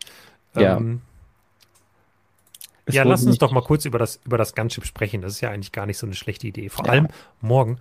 Ja. 0.55 0.79
Ähm, 0.79 1.03
ja, 2.89 3.03
lass 3.03 3.25
uns 3.25 3.37
doch 3.37 3.53
mal 3.53 3.61
kurz 3.61 3.85
über 3.85 3.99
das, 3.99 4.21
über 4.25 4.39
das 4.39 4.55
Gunship 4.55 4.87
sprechen. 4.87 5.21
Das 5.21 5.35
ist 5.35 5.43
ja 5.43 5.51
eigentlich 5.51 5.71
gar 5.71 5.85
nicht 5.85 5.99
so 5.99 6.07
eine 6.07 6.15
schlechte 6.15 6.47
Idee. 6.47 6.71
Vor 6.71 6.87
ja. 6.87 6.93
allem 6.93 7.09
morgen, 7.43 7.79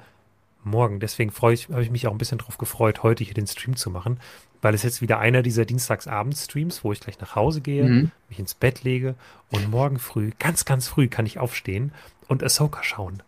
morgen, 0.64 1.00
deswegen 1.00 1.32
freue 1.32 1.54
ich, 1.54 1.70
habe 1.70 1.84
ich 1.84 1.92
mich 1.92 2.08
auch 2.08 2.12
ein 2.12 2.18
bisschen 2.18 2.38
drauf 2.38 2.58
gefreut, 2.58 3.04
heute 3.04 3.24
hier 3.24 3.34
den 3.34 3.48
Stream 3.48 3.76
zu 3.76 3.90
machen, 3.90 4.20
weil 4.62 4.74
es 4.74 4.84
jetzt 4.84 5.02
wieder 5.02 5.20
einer 5.20 5.42
dieser 5.42 5.66
Dienstagsabend-Streams, 5.66 6.84
wo 6.84 6.92
ich 6.92 7.00
gleich 7.00 7.20
nach 7.20 7.36
Hause 7.36 7.62
gehe, 7.62 7.84
mhm. 7.84 8.12
mich 8.30 8.40
ins 8.40 8.54
Bett 8.54 8.84
lege 8.84 9.16
und 9.50 9.70
morgen 9.70 10.00
früh, 10.00 10.32
ganz, 10.40 10.66
ganz 10.66 10.88
früh 10.88 11.08
kann 11.08 11.26
ich 11.26 11.40
aufstehen 11.40 11.92
und 12.28 12.44
Ahsoka 12.44 12.84
schauen. 12.84 13.24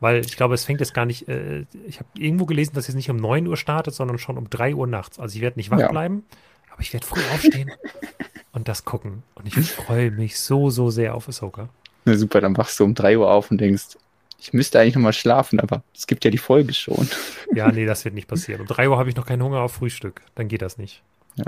Weil 0.00 0.24
ich 0.24 0.36
glaube, 0.36 0.54
es 0.54 0.64
fängt 0.64 0.80
jetzt 0.80 0.94
gar 0.94 1.06
nicht, 1.06 1.28
äh, 1.28 1.64
ich 1.86 1.98
habe 1.98 2.08
irgendwo 2.16 2.46
gelesen, 2.46 2.74
dass 2.74 2.88
es 2.88 2.94
nicht 2.94 3.10
um 3.10 3.16
9 3.16 3.46
Uhr 3.48 3.56
startet, 3.56 3.94
sondern 3.94 4.18
schon 4.18 4.38
um 4.38 4.48
3 4.48 4.74
Uhr 4.74 4.86
nachts. 4.86 5.18
Also 5.18 5.34
ich 5.34 5.42
werde 5.42 5.58
nicht 5.58 5.70
wach 5.70 5.80
ja. 5.80 5.88
bleiben, 5.88 6.24
aber 6.70 6.80
ich 6.82 6.92
werde 6.92 7.04
früh 7.04 7.20
aufstehen 7.34 7.72
und 8.52 8.68
das 8.68 8.84
gucken. 8.84 9.24
Und 9.34 9.48
ich 9.48 9.56
freue 9.58 10.12
mich 10.12 10.38
so, 10.38 10.70
so 10.70 10.90
sehr 10.90 11.16
auf 11.16 11.28
Ahsoka. 11.28 11.68
Na 12.04 12.16
super, 12.16 12.40
dann 12.40 12.56
wachst 12.56 12.78
du 12.78 12.84
um 12.84 12.94
3 12.94 13.18
Uhr 13.18 13.30
auf 13.30 13.50
und 13.50 13.60
denkst, 13.60 13.98
ich 14.40 14.52
müsste 14.52 14.78
eigentlich 14.78 14.94
nochmal 14.94 15.12
schlafen, 15.12 15.60
aber 15.60 15.82
es 15.94 16.06
gibt 16.06 16.24
ja 16.24 16.30
die 16.30 16.38
Folge 16.38 16.72
schon. 16.72 17.08
Ja, 17.54 17.70
nee, 17.72 17.86
das 17.86 18.04
wird 18.04 18.14
nicht 18.14 18.28
passieren. 18.28 18.60
Um 18.60 18.66
3 18.66 18.88
Uhr 18.88 18.98
habe 18.98 19.08
ich 19.08 19.16
noch 19.16 19.26
keinen 19.26 19.42
Hunger 19.42 19.60
auf 19.60 19.72
Frühstück. 19.72 20.22
Dann 20.36 20.48
geht 20.48 20.62
das 20.62 20.78
nicht. 20.78 21.02
Ja, 21.34 21.46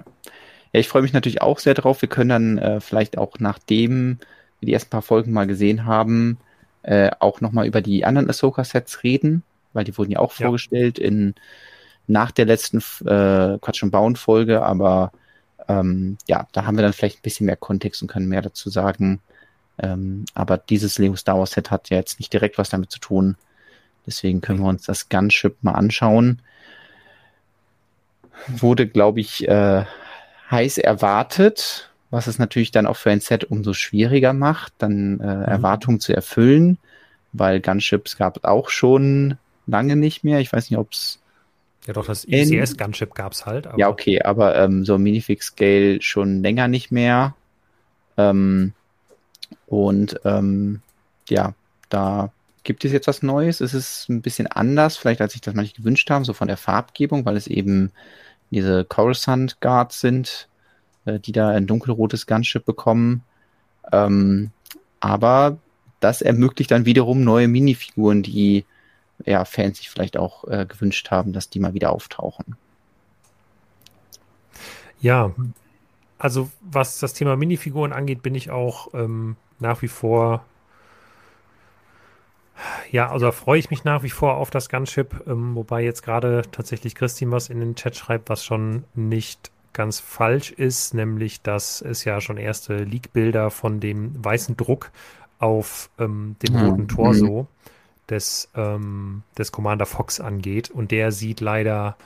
ja 0.72 0.80
ich 0.80 0.88
freue 0.88 1.03
mich 1.03 1.12
natürlich 1.12 1.41
auch 1.41 1.61
sehr 1.61 1.74
drauf. 1.74 2.03
Wir 2.03 2.09
können 2.09 2.30
dann 2.30 2.59
äh, 2.59 2.80
vielleicht 2.80 3.16
auch 3.16 3.38
nachdem 3.38 4.18
wir 4.59 4.66
die 4.66 4.72
ersten 4.72 4.91
paar 4.91 5.03
Folgen 5.03 5.32
mal 5.32 5.47
gesehen 5.47 5.86
haben, 5.86 6.38
äh, 6.82 7.11
auch 7.20 7.41
nochmal 7.41 7.66
über 7.66 7.80
die 7.80 8.05
anderen 8.05 8.28
Ahsoka-Sets 8.28 9.05
reden, 9.05 9.43
weil 9.72 9.84
die 9.84 9.97
wurden 9.97 10.11
ja 10.11 10.18
auch 10.18 10.36
ja. 10.38 10.47
vorgestellt 10.47 10.99
in 10.99 11.34
nach 12.07 12.32
der 12.32 12.47
letzten 12.47 12.78
äh, 12.78 13.59
Quatsch 13.61 13.82
und 13.84 13.93
Bauen-Folge, 13.93 14.62
aber 14.62 15.12
ähm, 15.68 16.18
ja, 16.26 16.49
da 16.53 16.66
haben 16.66 16.76
wir 16.76 16.82
dann 16.82 16.93
vielleicht 16.93 17.18
ein 17.18 17.22
bisschen 17.22 17.47
mehr 17.47 17.57
Kontext 17.57 18.03
und 18.03 18.09
können 18.09 18.28
mehr 18.28 18.43
dazu 18.43 18.68
sagen. 18.68 19.20
Ähm, 19.83 20.24
aber 20.35 20.59
dieses 20.59 20.99
Lego 20.99 21.16
Star 21.16 21.39
Wars 21.39 21.53
Set 21.53 21.70
hat 21.70 21.91
ja 21.91 21.97
jetzt 21.97 22.18
nicht 22.18 22.33
direkt 22.33 22.59
was 22.59 22.70
damit 22.70 22.91
zu 22.91 22.99
tun. 22.99 23.37
Deswegen 24.07 24.41
können 24.41 24.61
wir 24.61 24.68
uns 24.68 24.85
das 24.85 25.09
Gunship 25.09 25.57
mal 25.62 25.72
anschauen. 25.72 26.43
Wurde, 28.49 28.87
glaube 28.87 29.20
ich, 29.20 29.47
äh, 29.49 29.85
heiß 30.51 30.78
erwartet, 30.78 31.91
was 32.11 32.26
es 32.26 32.39
natürlich 32.39 32.70
dann 32.72 32.87
auch 32.87 32.97
für 32.97 33.11
ein 33.11 33.20
Set 33.20 33.45
umso 33.45 33.72
schwieriger 33.72 34.33
macht, 34.33 34.72
dann 34.78 35.20
äh, 35.20 35.37
mhm. 35.37 35.43
Erwartungen 35.45 36.01
zu 36.01 36.14
erfüllen, 36.14 36.78
weil 37.33 37.61
Gunships 37.61 38.16
gab 38.16 38.39
es 38.39 38.45
auch 38.45 38.70
schon 38.70 39.37
lange 39.66 39.97
nicht 39.97 40.24
mehr. 40.24 40.41
Ich 40.41 40.53
weiß 40.53 40.70
nicht, 40.70 40.78
ob 40.78 40.93
es 40.93 41.20
ja, 41.87 41.95
doch, 41.95 42.07
das 42.07 42.26
ECS-Gunship 42.26 43.14
gab 43.14 43.33
es 43.33 43.47
halt. 43.47 43.68
ja, 43.76 43.89
okay, 43.89 44.20
aber 44.20 44.55
ähm, 44.57 44.85
so 44.85 44.99
Minifix-Scale 44.99 46.03
schon 46.03 46.43
länger 46.43 46.68
nicht 46.68 46.93
mehr. 46.93 47.35
Ähm, 48.18 48.74
und 49.66 50.20
ähm, 50.24 50.82
ja, 51.28 51.55
da 51.88 52.30
gibt 52.64 52.84
es 52.84 52.92
jetzt 52.92 53.07
was 53.07 53.22
Neues. 53.22 53.61
Es 53.61 53.74
ist 53.74 54.09
ein 54.09 54.22
bisschen 54.22 54.46
anders, 54.46 54.96
vielleicht 54.96 55.20
als 55.20 55.32
sich 55.32 55.40
das 55.40 55.55
manche 55.55 55.74
gewünscht 55.74 56.11
haben, 56.11 56.24
so 56.24 56.32
von 56.32 56.48
der 56.48 56.57
Farbgebung, 56.57 57.24
weil 57.24 57.36
es 57.36 57.46
eben 57.46 57.90
diese 58.51 58.84
Coruscant 58.84 59.61
Guards 59.61 60.01
sind, 60.01 60.48
äh, 61.05 61.18
die 61.18 61.32
da 61.32 61.51
ein 61.51 61.66
dunkelrotes 61.66 62.26
Gunship 62.26 62.64
bekommen. 62.64 63.22
Ähm, 63.92 64.51
aber 65.01 65.59
das 66.01 66.22
ermöglicht 66.22 66.70
dann 66.70 66.84
wiederum 66.84 67.24
neue 67.24 67.48
Minifiguren, 67.48 68.22
die 68.22 68.64
ja, 69.24 69.44
Fans 69.44 69.78
sich 69.78 69.90
vielleicht 69.90 70.16
auch 70.16 70.44
äh, 70.48 70.66
gewünscht 70.66 71.11
haben, 71.11 71.32
dass 71.32 71.51
die 71.51 71.61
mal 71.61 71.74
wieder 71.74 71.92
auftauchen. 71.92 72.57
Ja, 75.01 75.32
also 76.21 76.51
was 76.61 76.99
das 76.99 77.14
Thema 77.14 77.35
Minifiguren 77.35 77.93
angeht, 77.93 78.23
bin 78.23 78.35
ich 78.35 78.51
auch 78.51 78.93
ähm, 78.93 79.37
nach 79.59 79.81
wie 79.81 79.89
vor, 79.89 80.45
ja, 82.91 83.11
also 83.11 83.33
freue 83.33 83.59
ich 83.59 83.71
mich 83.71 83.85
nach 83.85 84.03
wie 84.03 84.11
vor 84.11 84.37
auf 84.37 84.51
das 84.51 84.68
Gunship, 84.68 85.27
ähm, 85.27 85.57
wobei 85.57 85.83
jetzt 85.83 86.03
gerade 86.03 86.43
tatsächlich 86.53 86.95
Christine 86.95 87.33
was 87.33 87.49
in 87.49 87.59
den 87.59 87.75
Chat 87.75 87.97
schreibt, 87.97 88.29
was 88.29 88.45
schon 88.45 88.85
nicht 88.95 89.51
ganz 89.73 89.99
falsch 89.99 90.51
ist, 90.53 90.93
nämlich 90.93 91.41
dass 91.41 91.81
es 91.81 92.05
ja 92.05 92.21
schon 92.21 92.37
erste 92.37 92.85
Leak-Bilder 92.85 93.51
von 93.51 93.81
dem 93.81 94.23
weißen 94.23 94.59
Druck 94.59 94.91
auf 95.39 95.89
ähm, 95.99 96.37
dem 96.43 96.55
roten 96.55 96.87
Torso 96.87 97.49
des, 98.11 98.51
ähm, 98.55 99.23
des 99.39 99.53
Commander 99.53 99.87
Fox 99.87 100.21
angeht. 100.21 100.71
Und 100.71 100.91
der 100.91 101.12
sieht 101.12 101.41
leider 101.41 101.97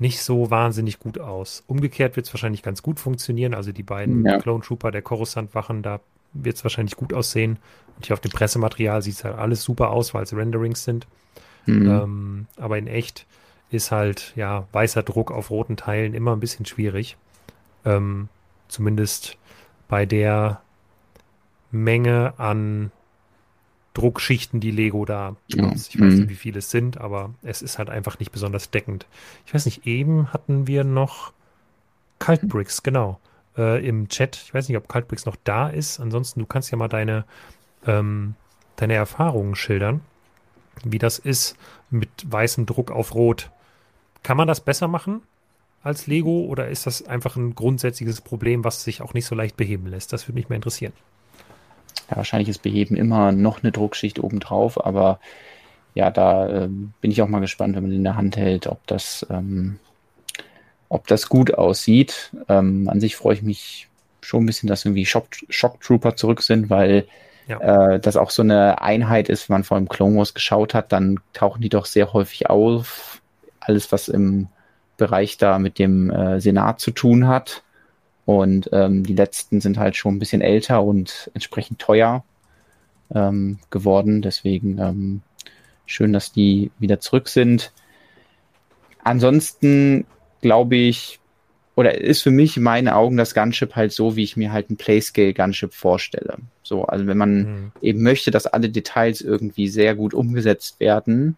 nicht 0.00 0.22
so 0.22 0.50
wahnsinnig 0.50 0.98
gut 0.98 1.20
aus. 1.20 1.62
Umgekehrt 1.66 2.16
wird 2.16 2.26
es 2.26 2.32
wahrscheinlich 2.32 2.62
ganz 2.62 2.82
gut 2.82 2.98
funktionieren. 2.98 3.52
Also 3.54 3.70
die 3.70 3.82
beiden 3.82 4.24
ja. 4.24 4.38
Clone 4.38 4.64
Trooper 4.64 4.90
der 4.90 5.02
Coruscant-Wachen, 5.02 5.82
da 5.82 6.00
wird 6.32 6.56
es 6.56 6.64
wahrscheinlich 6.64 6.96
gut 6.96 7.12
aussehen. 7.12 7.58
Und 7.96 8.06
hier 8.06 8.14
auf 8.14 8.20
dem 8.20 8.30
Pressematerial 8.30 9.02
sieht 9.02 9.14
es 9.14 9.24
halt 9.24 9.36
alles 9.36 9.62
super 9.62 9.90
aus, 9.90 10.14
weil 10.14 10.22
es 10.22 10.34
Renderings 10.34 10.84
sind. 10.84 11.06
Mhm. 11.66 11.90
Ähm, 11.90 12.46
aber 12.56 12.78
in 12.78 12.86
echt 12.86 13.26
ist 13.70 13.90
halt, 13.90 14.32
ja, 14.36 14.66
weißer 14.72 15.02
Druck 15.02 15.30
auf 15.30 15.50
roten 15.50 15.76
Teilen 15.76 16.14
immer 16.14 16.32
ein 16.32 16.40
bisschen 16.40 16.64
schwierig. 16.64 17.18
Ähm, 17.84 18.30
zumindest 18.68 19.36
bei 19.86 20.06
der 20.06 20.62
Menge 21.70 22.32
an 22.38 22.90
Druckschichten, 23.94 24.60
die 24.60 24.70
Lego 24.70 25.04
da 25.04 25.36
benutzt. 25.48 25.94
Ich 25.94 26.00
weiß 26.00 26.14
nicht, 26.14 26.26
mhm. 26.26 26.28
wie 26.28 26.36
viele 26.36 26.60
es 26.60 26.70
sind, 26.70 26.98
aber 26.98 27.34
es 27.42 27.60
ist 27.60 27.78
halt 27.78 27.90
einfach 27.90 28.18
nicht 28.18 28.30
besonders 28.30 28.70
deckend. 28.70 29.06
Ich 29.46 29.54
weiß 29.54 29.66
nicht, 29.66 29.86
eben 29.86 30.32
hatten 30.32 30.66
wir 30.66 30.84
noch 30.84 31.32
Kaltbricks, 32.20 32.82
genau, 32.82 33.18
äh, 33.56 33.84
im 33.84 34.08
Chat. 34.08 34.36
Ich 34.36 34.54
weiß 34.54 34.68
nicht, 34.68 34.78
ob 34.78 34.88
Kaltbricks 34.88 35.26
noch 35.26 35.36
da 35.42 35.68
ist. 35.68 35.98
Ansonsten, 35.98 36.40
du 36.40 36.46
kannst 36.46 36.70
ja 36.70 36.78
mal 36.78 36.88
deine, 36.88 37.24
ähm, 37.84 38.34
deine 38.76 38.94
Erfahrungen 38.94 39.56
schildern, 39.56 40.02
wie 40.84 40.98
das 40.98 41.18
ist 41.18 41.56
mit 41.90 42.10
weißem 42.24 42.66
Druck 42.66 42.92
auf 42.92 43.14
Rot. 43.14 43.50
Kann 44.22 44.36
man 44.36 44.46
das 44.46 44.60
besser 44.60 44.86
machen 44.86 45.22
als 45.82 46.06
Lego 46.06 46.44
oder 46.44 46.68
ist 46.68 46.86
das 46.86 47.06
einfach 47.06 47.36
ein 47.36 47.56
grundsätzliches 47.56 48.20
Problem, 48.20 48.62
was 48.62 48.84
sich 48.84 49.02
auch 49.02 49.14
nicht 49.14 49.26
so 49.26 49.34
leicht 49.34 49.56
beheben 49.56 49.86
lässt? 49.86 50.12
Das 50.12 50.28
würde 50.28 50.34
mich 50.34 50.48
mal 50.48 50.56
interessieren 50.56 50.92
ja, 52.10 52.16
wahrscheinlich 52.16 52.48
ist 52.48 52.62
Beheben 52.62 52.96
immer 52.96 53.32
noch 53.32 53.62
eine 53.62 53.72
Druckschicht 53.72 54.18
obendrauf, 54.18 54.84
aber 54.84 55.20
ja, 55.94 56.10
da 56.10 56.48
äh, 56.48 56.68
bin 57.00 57.10
ich 57.10 57.22
auch 57.22 57.28
mal 57.28 57.40
gespannt, 57.40 57.76
wenn 57.76 57.82
man 57.82 57.92
in 57.92 58.04
der 58.04 58.16
Hand 58.16 58.36
hält, 58.36 58.66
ob 58.66 58.86
das, 58.86 59.26
ähm, 59.30 59.78
ob 60.88 61.06
das 61.06 61.28
gut 61.28 61.54
aussieht. 61.54 62.30
Ähm, 62.48 62.88
an 62.88 63.00
sich 63.00 63.16
freue 63.16 63.34
ich 63.34 63.42
mich 63.42 63.88
schon 64.20 64.44
ein 64.44 64.46
bisschen, 64.46 64.68
dass 64.68 64.84
irgendwie 64.84 65.06
Shock, 65.06 65.28
Shock 65.48 65.80
Trooper 65.80 66.16
zurück 66.16 66.42
sind, 66.42 66.70
weil 66.70 67.06
ja. 67.48 67.94
äh, 67.94 68.00
das 68.00 68.16
auch 68.16 68.30
so 68.30 68.42
eine 68.42 68.80
Einheit 68.80 69.28
ist, 69.28 69.48
wenn 69.48 69.54
man 69.54 69.64
vor 69.64 69.76
allem 69.76 69.88
Clone 69.88 70.16
Wars 70.16 70.34
geschaut 70.34 70.74
hat, 70.74 70.92
dann 70.92 71.18
tauchen 71.32 71.62
die 71.62 71.68
doch 71.68 71.86
sehr 71.86 72.12
häufig 72.12 72.48
auf. 72.48 73.20
Alles, 73.60 73.90
was 73.92 74.08
im 74.08 74.48
Bereich 74.96 75.38
da 75.38 75.58
mit 75.58 75.78
dem 75.78 76.10
äh, 76.10 76.40
Senat 76.40 76.80
zu 76.80 76.90
tun 76.92 77.26
hat. 77.26 77.62
Und 78.36 78.70
ähm, 78.72 79.02
die 79.02 79.14
letzten 79.14 79.60
sind 79.60 79.76
halt 79.76 79.96
schon 79.96 80.14
ein 80.14 80.18
bisschen 80.20 80.40
älter 80.40 80.84
und 80.84 81.32
entsprechend 81.34 81.80
teuer 81.80 82.24
ähm, 83.12 83.58
geworden. 83.70 84.22
Deswegen 84.22 84.78
ähm, 84.78 85.22
schön, 85.84 86.12
dass 86.12 86.30
die 86.30 86.70
wieder 86.78 87.00
zurück 87.00 87.28
sind. 87.28 87.72
Ansonsten 89.02 90.06
glaube 90.42 90.76
ich, 90.76 91.18
oder 91.74 92.00
ist 92.00 92.22
für 92.22 92.30
mich 92.30 92.56
in 92.56 92.62
meinen 92.62 92.86
Augen 92.86 93.16
das 93.16 93.34
Gunship 93.34 93.74
halt 93.74 93.90
so, 93.90 94.14
wie 94.14 94.22
ich 94.22 94.36
mir 94.36 94.52
halt 94.52 94.70
ein 94.70 94.76
Playscale 94.76 95.34
Gunship 95.34 95.74
vorstelle. 95.74 96.36
So, 96.62 96.84
also 96.84 97.08
wenn 97.08 97.18
man 97.18 97.36
mhm. 97.36 97.72
eben 97.82 98.02
möchte, 98.04 98.30
dass 98.30 98.46
alle 98.46 98.70
Details 98.70 99.22
irgendwie 99.22 99.66
sehr 99.66 99.96
gut 99.96 100.14
umgesetzt 100.14 100.78
werden, 100.78 101.36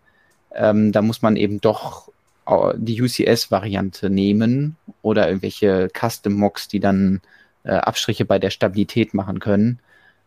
ähm, 0.55 0.93
da 0.93 1.01
muss 1.01 1.23
man 1.23 1.37
eben 1.37 1.59
doch 1.63 2.11
die 2.77 3.01
UCS-Variante 3.01 4.11
nehmen 4.11 4.77
oder 5.03 5.29
irgendwelche 5.29 5.89
Custom-Mocks, 5.89 6.69
die 6.69 6.81
dann 6.81 7.21
äh, 7.65 7.73
Abstriche 7.73 8.25
bei 8.25 8.39
der 8.39 8.51
Stabilität 8.51 9.15
machen 9.15 9.39
können. 9.39 9.79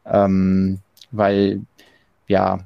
Ähm, 0.06 0.80
weil, 1.12 1.62
ja, 2.28 2.60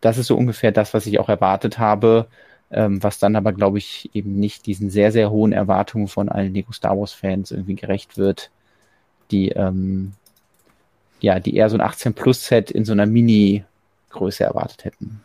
das 0.00 0.18
ist 0.18 0.26
so 0.26 0.36
ungefähr 0.36 0.72
das, 0.72 0.94
was 0.94 1.06
ich 1.06 1.18
auch 1.18 1.28
erwartet 1.28 1.78
habe 1.78 2.28
ähm, 2.70 3.02
was 3.02 3.18
dann 3.18 3.36
aber, 3.36 3.52
glaube 3.52 3.78
ich, 3.78 4.10
eben 4.14 4.38
nicht 4.38 4.66
diesen 4.66 4.90
sehr, 4.90 5.12
sehr 5.12 5.30
hohen 5.30 5.52
Erwartungen 5.52 6.08
von 6.08 6.28
allen 6.28 6.52
Lego 6.52 6.72
Star 6.72 6.98
Wars-Fans 6.98 7.50
irgendwie 7.50 7.76
gerecht 7.76 8.18
wird, 8.18 8.50
die, 9.30 9.50
ähm, 9.50 10.12
ja, 11.20 11.40
die 11.40 11.56
eher 11.56 11.70
so 11.70 11.78
ein 11.78 11.82
18-Plus-Set 11.82 12.70
in 12.70 12.84
so 12.84 12.92
einer 12.92 13.06
Mini-Größe 13.06 14.44
erwartet 14.44 14.84
hätten. 14.84 15.24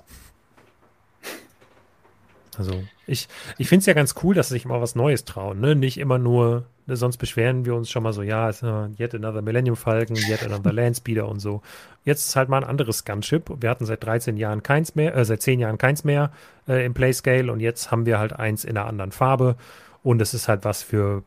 Also 2.59 2.83
ich, 3.07 3.29
ich 3.59 3.69
finde 3.69 3.81
es 3.81 3.87
ja 3.87 3.95
ganz 3.95 4.15
cool, 4.23 4.35
dass 4.35 4.49
sie 4.49 4.55
sich 4.55 4.65
mal 4.65 4.81
was 4.81 4.95
Neues 4.95 5.25
trauen. 5.25 5.61
Ne? 5.61 5.75
Nicht 5.75 5.99
immer 5.99 6.19
nur, 6.19 6.65
ne, 6.87 6.97
sonst 6.97 7.19
beschweren 7.19 7.65
wir 7.65 7.75
uns 7.75 7.91
schon 7.91 8.03
mal 8.03 8.13
so, 8.13 8.23
ja, 8.23 8.49
ist, 8.49 8.63
yet 8.63 9.15
another 9.15 9.43
Millennium 9.43 9.77
Falcon, 9.77 10.17
yet 10.17 10.45
another 10.45 10.73
Landspeeder 10.73 11.29
und 11.29 11.41
so. 11.41 11.63
Jetzt 12.05 12.27
ist 12.27 12.37
halt 12.37 12.49
mal 12.49 12.59
ein 12.59 12.69
anderes 12.69 13.05
Gunship. 13.05 13.51
Wir 13.61 13.71
hatten 13.71 13.87
seit 13.87 14.05
13 14.05 14.37
Jahren 14.37 14.63
keins 14.63 14.95
mehr, 14.95 15.15
äh, 15.15 15.25
seit 15.25 15.43
10 15.43 15.61
Jahren 15.61 15.79
keins 15.79 16.05
mehr 16.05 16.33
äh, 16.69 16.85
im 16.85 16.95
Playscale 16.95 17.51
und 17.53 17.61
jetzt 17.61 17.91
haben 17.91 18.07
wir 18.07 18.19
halt 18.19 18.33
eins 18.35 18.65
in 18.65 18.77
einer 18.77 18.87
anderen 18.87 19.13
Farbe 19.13 19.57
und 20.03 20.21
es 20.21 20.35
ist 20.35 20.49
halt 20.49 20.65
was 20.65 20.83
für 20.83 21.23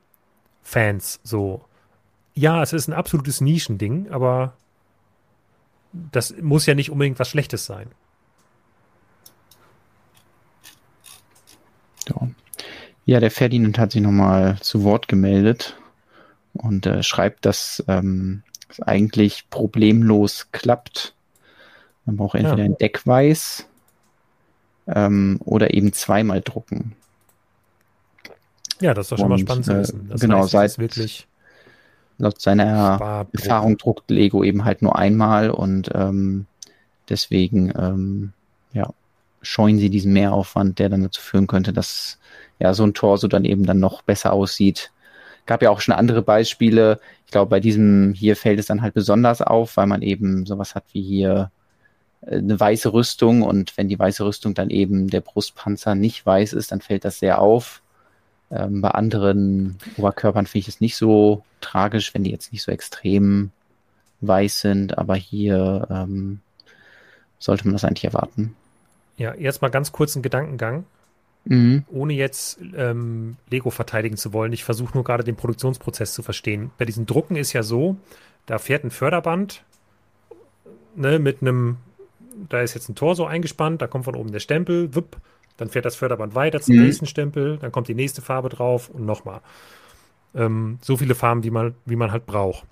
Fans. 0.64 1.20
So, 1.24 1.64
ja, 2.34 2.62
es 2.62 2.74
ist 2.74 2.88
ein 2.88 2.94
absolutes 2.94 3.42
Nischending, 3.42 4.12
aber 4.12 4.54
das 6.12 6.36
muss 6.42 6.66
ja 6.66 6.76
nicht 6.76 6.92
unbedingt 6.92 7.20
was 7.20 7.30
Schlechtes 7.30 7.66
sein. 7.66 7.88
Ja. 12.10 12.28
ja, 13.06 13.20
der 13.20 13.32
Ferdinand 13.32 13.78
hat 13.80 13.92
sich 13.92 14.02
nochmal 14.02 14.58
zu 14.62 14.84
Wort 14.84 15.08
gemeldet 15.08 15.78
und 16.54 16.86
äh, 16.86 17.04
schreibt, 17.04 17.46
dass 17.46 17.84
ähm, 17.88 18.44
es 18.70 18.82
eigentlich 18.82 19.50
problemlos 19.50 20.50
klappt. 20.52 21.14
Man 22.06 22.18
braucht 22.18 22.36
entweder 22.36 22.64
ja. 22.64 22.66
ein 22.66 22.78
Deckweiß 22.78 23.68
ähm, 24.88 25.40
oder 25.44 25.74
eben 25.74 25.94
zweimal 25.94 26.42
drucken. 26.42 26.96
Ja, 28.80 28.94
das 28.94 29.08
ist 29.08 29.12
doch 29.12 29.18
schon 29.18 29.26
und, 29.26 29.32
mal 29.32 29.40
spannend 29.40 29.66
zu 29.66 29.74
äh, 29.74 29.80
wissen. 29.80 30.08
Das 30.10 30.22
genau, 30.22 30.42
heißt, 30.42 30.52
seit 30.52 30.80
wirklich 30.80 31.28
laut 32.18 32.42
seiner 32.42 33.28
Erfahrung 33.34 33.78
druckt 33.78 34.10
Lego 34.10 34.44
eben 34.44 34.66
halt 34.66 34.82
nur 34.82 34.98
einmal 34.98 35.50
und 35.50 35.92
ähm, 35.94 36.46
deswegen 37.10 37.72
ähm, 37.78 38.34
ja, 38.74 38.90
scheuen 39.42 39.80
sie 39.80 39.90
diesen 39.90 40.14
Mehraufwand, 40.14 40.80
der 40.80 40.90
dann 40.90 41.04
dazu 41.04 41.22
führen 41.22 41.48
könnte, 41.48 41.74
dass 41.74 42.18
ja 42.60 42.74
so 42.74 42.84
ein 42.84 42.94
Torso 42.94 43.28
dann 43.28 43.46
eben 43.46 43.66
dann 43.66 43.80
noch 43.80 44.02
besser 44.02 44.34
aussieht. 44.34 44.92
Gab 45.46 45.62
ja 45.62 45.70
auch 45.70 45.80
schon 45.80 45.96
andere 45.96 46.22
Beispiele. 46.22 47.00
Ich 47.26 47.32
glaube, 47.32 47.50
bei 47.50 47.60
diesem 47.60 48.14
hier 48.14 48.36
fällt 48.36 48.60
es 48.60 48.66
dann 48.66 48.82
halt 48.82 48.94
besonders 48.94 49.42
auf, 49.42 49.78
weil 49.78 49.88
man 49.88 50.02
eben 50.02 50.46
sowas 50.46 50.76
hat 50.76 50.84
wie 50.92 51.02
hier 51.02 51.52
äh, 52.22 52.38
eine 52.38 52.60
weiße 52.60 52.94
Rüstung 52.94 53.42
und 53.44 53.78
wenn 53.78 53.88
die 53.88 54.00
weiße 54.00 54.26
Rüstung 54.26 54.54
dann 54.54 54.70
eben 54.70 55.10
der 55.10 55.22
Brustpanzer 55.22 55.96
nicht 55.96 56.26
weiß 56.26 56.54
ist, 56.54 56.72
dann 56.72 56.82
fällt 56.82 57.06
das 57.06 57.20
sehr 57.20 57.40
auf. 57.40 57.82
Ähm, 58.52 58.82
bei 58.82 58.92
anderen 58.92 59.78
Oberkörpern 59.98 60.48
finde 60.48 60.60
ich 60.60 60.68
es 60.68 60.82
nicht 60.82 60.96
so 60.98 61.44
tragisch, 61.62 62.14
wenn 62.14 62.24
die 62.24 62.32
jetzt 62.32 62.52
nicht 62.52 62.64
so 62.64 62.72
extrem 62.72 63.52
weiß 64.22 64.62
sind, 64.62 64.98
aber 64.98 65.16
hier 65.16 65.88
ähm, 65.90 66.40
sollte 67.40 67.66
man 67.66 67.74
das 67.74 67.84
eigentlich 67.84 68.06
erwarten. 68.06 68.56
Ja, 69.18 69.34
jetzt 69.36 69.62
mal 69.62 69.70
ganz 69.70 69.92
kurz 69.92 70.16
einen 70.16 70.24
Gedankengang. 70.24 70.86
Mhm. 71.46 71.86
Ohne 71.88 72.14
jetzt 72.14 72.60
ähm, 72.76 73.38
Lego 73.50 73.70
verteidigen 73.70 74.18
zu 74.18 74.34
wollen. 74.34 74.52
Ich 74.54 74.64
versuche 74.64 74.94
nur 74.94 75.04
gerade 75.04 75.24
den 75.24 75.36
Produktionsprozess 75.36 76.14
zu 76.14 76.22
verstehen. 76.22 76.72
Bei 76.78 76.86
diesen 76.86 77.06
Drucken 77.06 77.36
ist 77.36 77.54
ja 77.54 77.64
so, 77.64 77.98
da 78.46 78.58
fährt 78.58 78.84
ein 78.84 78.92
Förderband 78.92 79.64
ne, 80.98 81.20
mit 81.20 81.42
einem, 81.42 81.78
da 82.50 82.62
ist 82.62 82.74
jetzt 82.74 82.90
ein 82.90 82.96
Tor 82.96 83.16
so 83.16 83.26
eingespannt, 83.26 83.82
da 83.82 83.88
kommt 83.88 84.06
von 84.06 84.16
oben 84.16 84.32
der 84.32 84.40
Stempel, 84.40 84.94
wupp, 84.94 85.18
dann 85.56 85.70
fährt 85.70 85.86
das 85.86 85.96
Förderband 85.96 86.36
weiter 86.36 86.60
zum 86.60 86.76
mhm. 86.76 86.84
nächsten 86.84 87.06
Stempel, 87.06 87.58
dann 87.58 87.72
kommt 87.72 87.88
die 87.88 87.96
nächste 87.96 88.22
Farbe 88.22 88.50
drauf 88.50 88.90
und 88.90 89.06
nochmal. 89.06 89.42
Ähm, 90.36 90.80
so 90.82 90.98
viele 90.98 91.16
Farben, 91.16 91.44
wie 91.44 91.52
man, 91.52 91.76
wie 91.86 91.96
man 91.96 92.12
halt 92.12 92.26
braucht. 92.26 92.66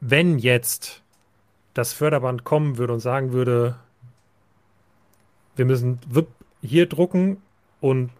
Wenn 0.00 0.38
jetzt 0.38 1.02
das 1.72 1.92
Förderband 1.92 2.44
kommen 2.44 2.76
würde 2.76 2.92
und 2.92 3.00
sagen 3.00 3.32
würde, 3.32 3.76
wir 5.56 5.64
müssen 5.64 5.98
hier 6.62 6.86
drucken 6.86 7.42
und 7.80 8.10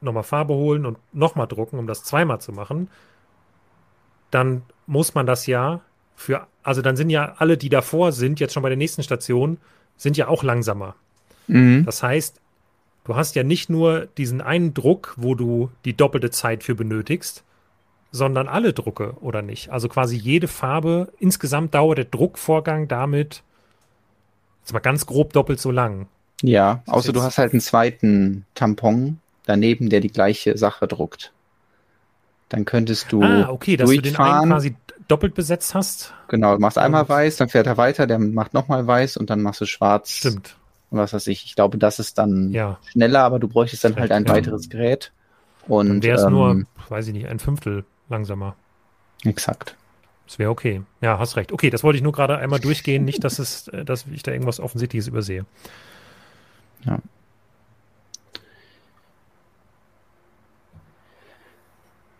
nochmal 0.00 0.22
Farbe 0.22 0.54
holen 0.54 0.86
und 0.86 0.98
nochmal 1.12 1.46
drucken, 1.46 1.78
um 1.78 1.86
das 1.86 2.04
zweimal 2.04 2.40
zu 2.40 2.52
machen, 2.52 2.88
dann 4.30 4.62
muss 4.86 5.14
man 5.14 5.26
das 5.26 5.46
ja 5.46 5.80
für, 6.16 6.46
also 6.62 6.82
dann 6.82 6.96
sind 6.96 7.10
ja 7.10 7.34
alle, 7.38 7.56
die 7.56 7.68
davor 7.68 8.12
sind, 8.12 8.40
jetzt 8.40 8.54
schon 8.54 8.62
bei 8.62 8.68
der 8.68 8.78
nächsten 8.78 9.02
Station, 9.02 9.58
sind 9.96 10.16
ja 10.16 10.28
auch 10.28 10.42
langsamer. 10.42 10.94
Mhm. 11.46 11.84
Das 11.84 12.02
heißt, 12.02 12.40
du 13.04 13.16
hast 13.16 13.34
ja 13.34 13.42
nicht 13.42 13.70
nur 13.70 14.06
diesen 14.18 14.40
einen 14.40 14.74
Druck, 14.74 15.14
wo 15.16 15.34
du 15.34 15.70
die 15.84 15.96
doppelte 15.96 16.30
Zeit 16.30 16.64
für 16.64 16.74
benötigst, 16.74 17.44
sondern 18.10 18.48
alle 18.48 18.72
Drucke, 18.72 19.14
oder 19.20 19.42
nicht? 19.42 19.70
Also 19.70 19.88
quasi 19.88 20.16
jede 20.16 20.48
Farbe, 20.48 21.12
insgesamt 21.18 21.74
dauert 21.74 21.98
der 21.98 22.04
Druckvorgang 22.04 22.86
damit, 22.88 23.42
jetzt 24.60 24.72
mal 24.72 24.80
ganz 24.80 25.06
grob 25.06 25.32
doppelt 25.32 25.60
so 25.60 25.70
lang. 25.70 26.08
Ja, 26.42 26.82
außer 26.86 27.12
du 27.12 27.22
hast 27.22 27.38
halt 27.38 27.52
einen 27.52 27.60
zweiten 27.60 28.44
Tampon 28.54 29.18
daneben, 29.46 29.88
der 29.88 30.00
die 30.00 30.10
gleiche 30.10 30.58
Sache 30.58 30.86
druckt. 30.86 31.32
Dann 32.48 32.64
könntest 32.64 33.10
du. 33.12 33.22
Ah, 33.22 33.48
okay, 33.48 33.76
dass 33.76 33.88
du 33.88 34.00
den 34.00 34.16
einen 34.16 34.50
quasi 34.50 34.76
doppelt 35.08 35.34
besetzt 35.34 35.74
hast. 35.74 36.12
Genau, 36.28 36.54
du 36.54 36.60
machst 36.60 36.78
einmal 36.78 37.08
weiß, 37.08 37.36
dann 37.36 37.48
fährt 37.48 37.66
er 37.66 37.76
weiter, 37.76 38.06
der 38.06 38.18
macht 38.18 38.54
nochmal 38.54 38.86
weiß 38.86 39.16
und 39.16 39.30
dann 39.30 39.42
machst 39.42 39.60
du 39.60 39.66
schwarz. 39.66 40.10
Stimmt. 40.10 40.56
Und 40.90 40.98
was 40.98 41.12
weiß 41.12 41.26
ich. 41.28 41.46
Ich 41.46 41.54
glaube, 41.54 41.78
das 41.78 41.98
ist 41.98 42.18
dann 42.18 42.50
ja. 42.50 42.78
schneller, 42.90 43.22
aber 43.22 43.38
du 43.38 43.48
bräuchtest 43.48 43.84
dann 43.84 43.96
halt 43.96 44.12
ein 44.12 44.26
ja. 44.26 44.32
weiteres 44.32 44.68
Gerät. 44.68 45.12
Und 45.66 45.88
dann 45.88 46.02
wäre 46.02 46.18
es 46.18 46.24
ähm, 46.24 46.32
nur, 46.32 46.62
weiß 46.88 47.06
ich 47.06 47.14
nicht, 47.14 47.28
ein 47.28 47.38
Fünftel 47.38 47.84
langsamer. 48.08 48.56
Exakt. 49.24 49.76
Das 50.26 50.38
wäre 50.38 50.50
okay. 50.50 50.82
Ja, 51.00 51.18
hast 51.18 51.36
recht. 51.36 51.52
Okay, 51.52 51.70
das 51.70 51.82
wollte 51.82 51.96
ich 51.96 52.02
nur 52.02 52.12
gerade 52.12 52.38
einmal 52.38 52.60
durchgehen, 52.60 53.04
nicht, 53.04 53.24
dass 53.24 53.38
es, 53.38 53.68
äh, 53.68 53.84
dass 53.84 54.06
ich 54.12 54.22
da 54.22 54.32
irgendwas 54.32 54.60
Offensichtliches 54.60 55.08
übersehe. 55.08 55.46
Ja. 56.84 56.98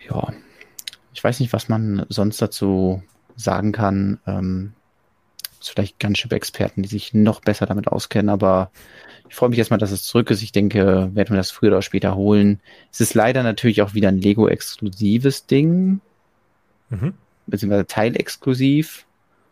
Ja. 0.09 0.33
Ich 1.15 1.23
weiß 1.23 1.41
nicht, 1.41 1.53
was 1.53 1.69
man 1.69 2.07
sonst 2.09 2.43
dazu 2.43 3.03
sagen 3.37 3.73
kann. 3.73 4.19
Ähm, 4.27 4.73
vielleicht 5.61 6.01
Gunship-Experten, 6.01 6.83
die 6.83 6.89
sich 6.89 7.15
noch 7.15 7.41
besser 7.41 7.67
damit 7.67 7.87
auskennen, 7.87 8.29
aber 8.29 8.71
ich 9.29 9.37
freue 9.37 9.49
mich 9.49 9.59
erstmal, 9.59 9.79
dass 9.79 9.93
es 9.93 10.03
zurück 10.03 10.31
ist. 10.31 10.43
Ich 10.43 10.53
denke, 10.53 11.11
werden 11.15 11.31
wir 11.31 11.37
das 11.37 11.51
früher 11.51 11.71
oder 11.71 11.83
später 11.83 12.17
holen. 12.17 12.61
Es 12.91 13.01
ist 13.01 13.15
leider 13.15 13.43
natürlich 13.43 13.81
auch 13.81 13.95
wieder 13.95 14.09
ein 14.09 14.19
Lego-exklusives 14.19 15.47
Ding. 15.47 16.01
Mhm. 16.91 17.15
Beziehungsweise 17.47 17.87
teilexklusiv. 17.87 19.07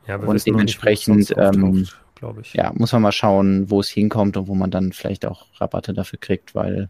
Ja, 0.06 0.16
und 0.16 0.46
dementsprechend, 0.46 1.32
ähm, 1.36 1.86
glaube 2.20 2.42
ich. 2.42 2.54
Ja, 2.54 2.72
muss 2.74 2.92
man 2.92 3.02
mal 3.02 3.12
schauen, 3.12 3.70
wo 3.70 3.80
es 3.80 3.88
hinkommt 3.88 4.36
und 4.36 4.46
wo 4.46 4.54
man 4.54 4.70
dann 4.70 4.92
vielleicht 4.92 5.26
auch 5.26 5.46
Rabatte 5.58 5.92
dafür 5.92 6.20
kriegt, 6.20 6.54
weil 6.54 6.88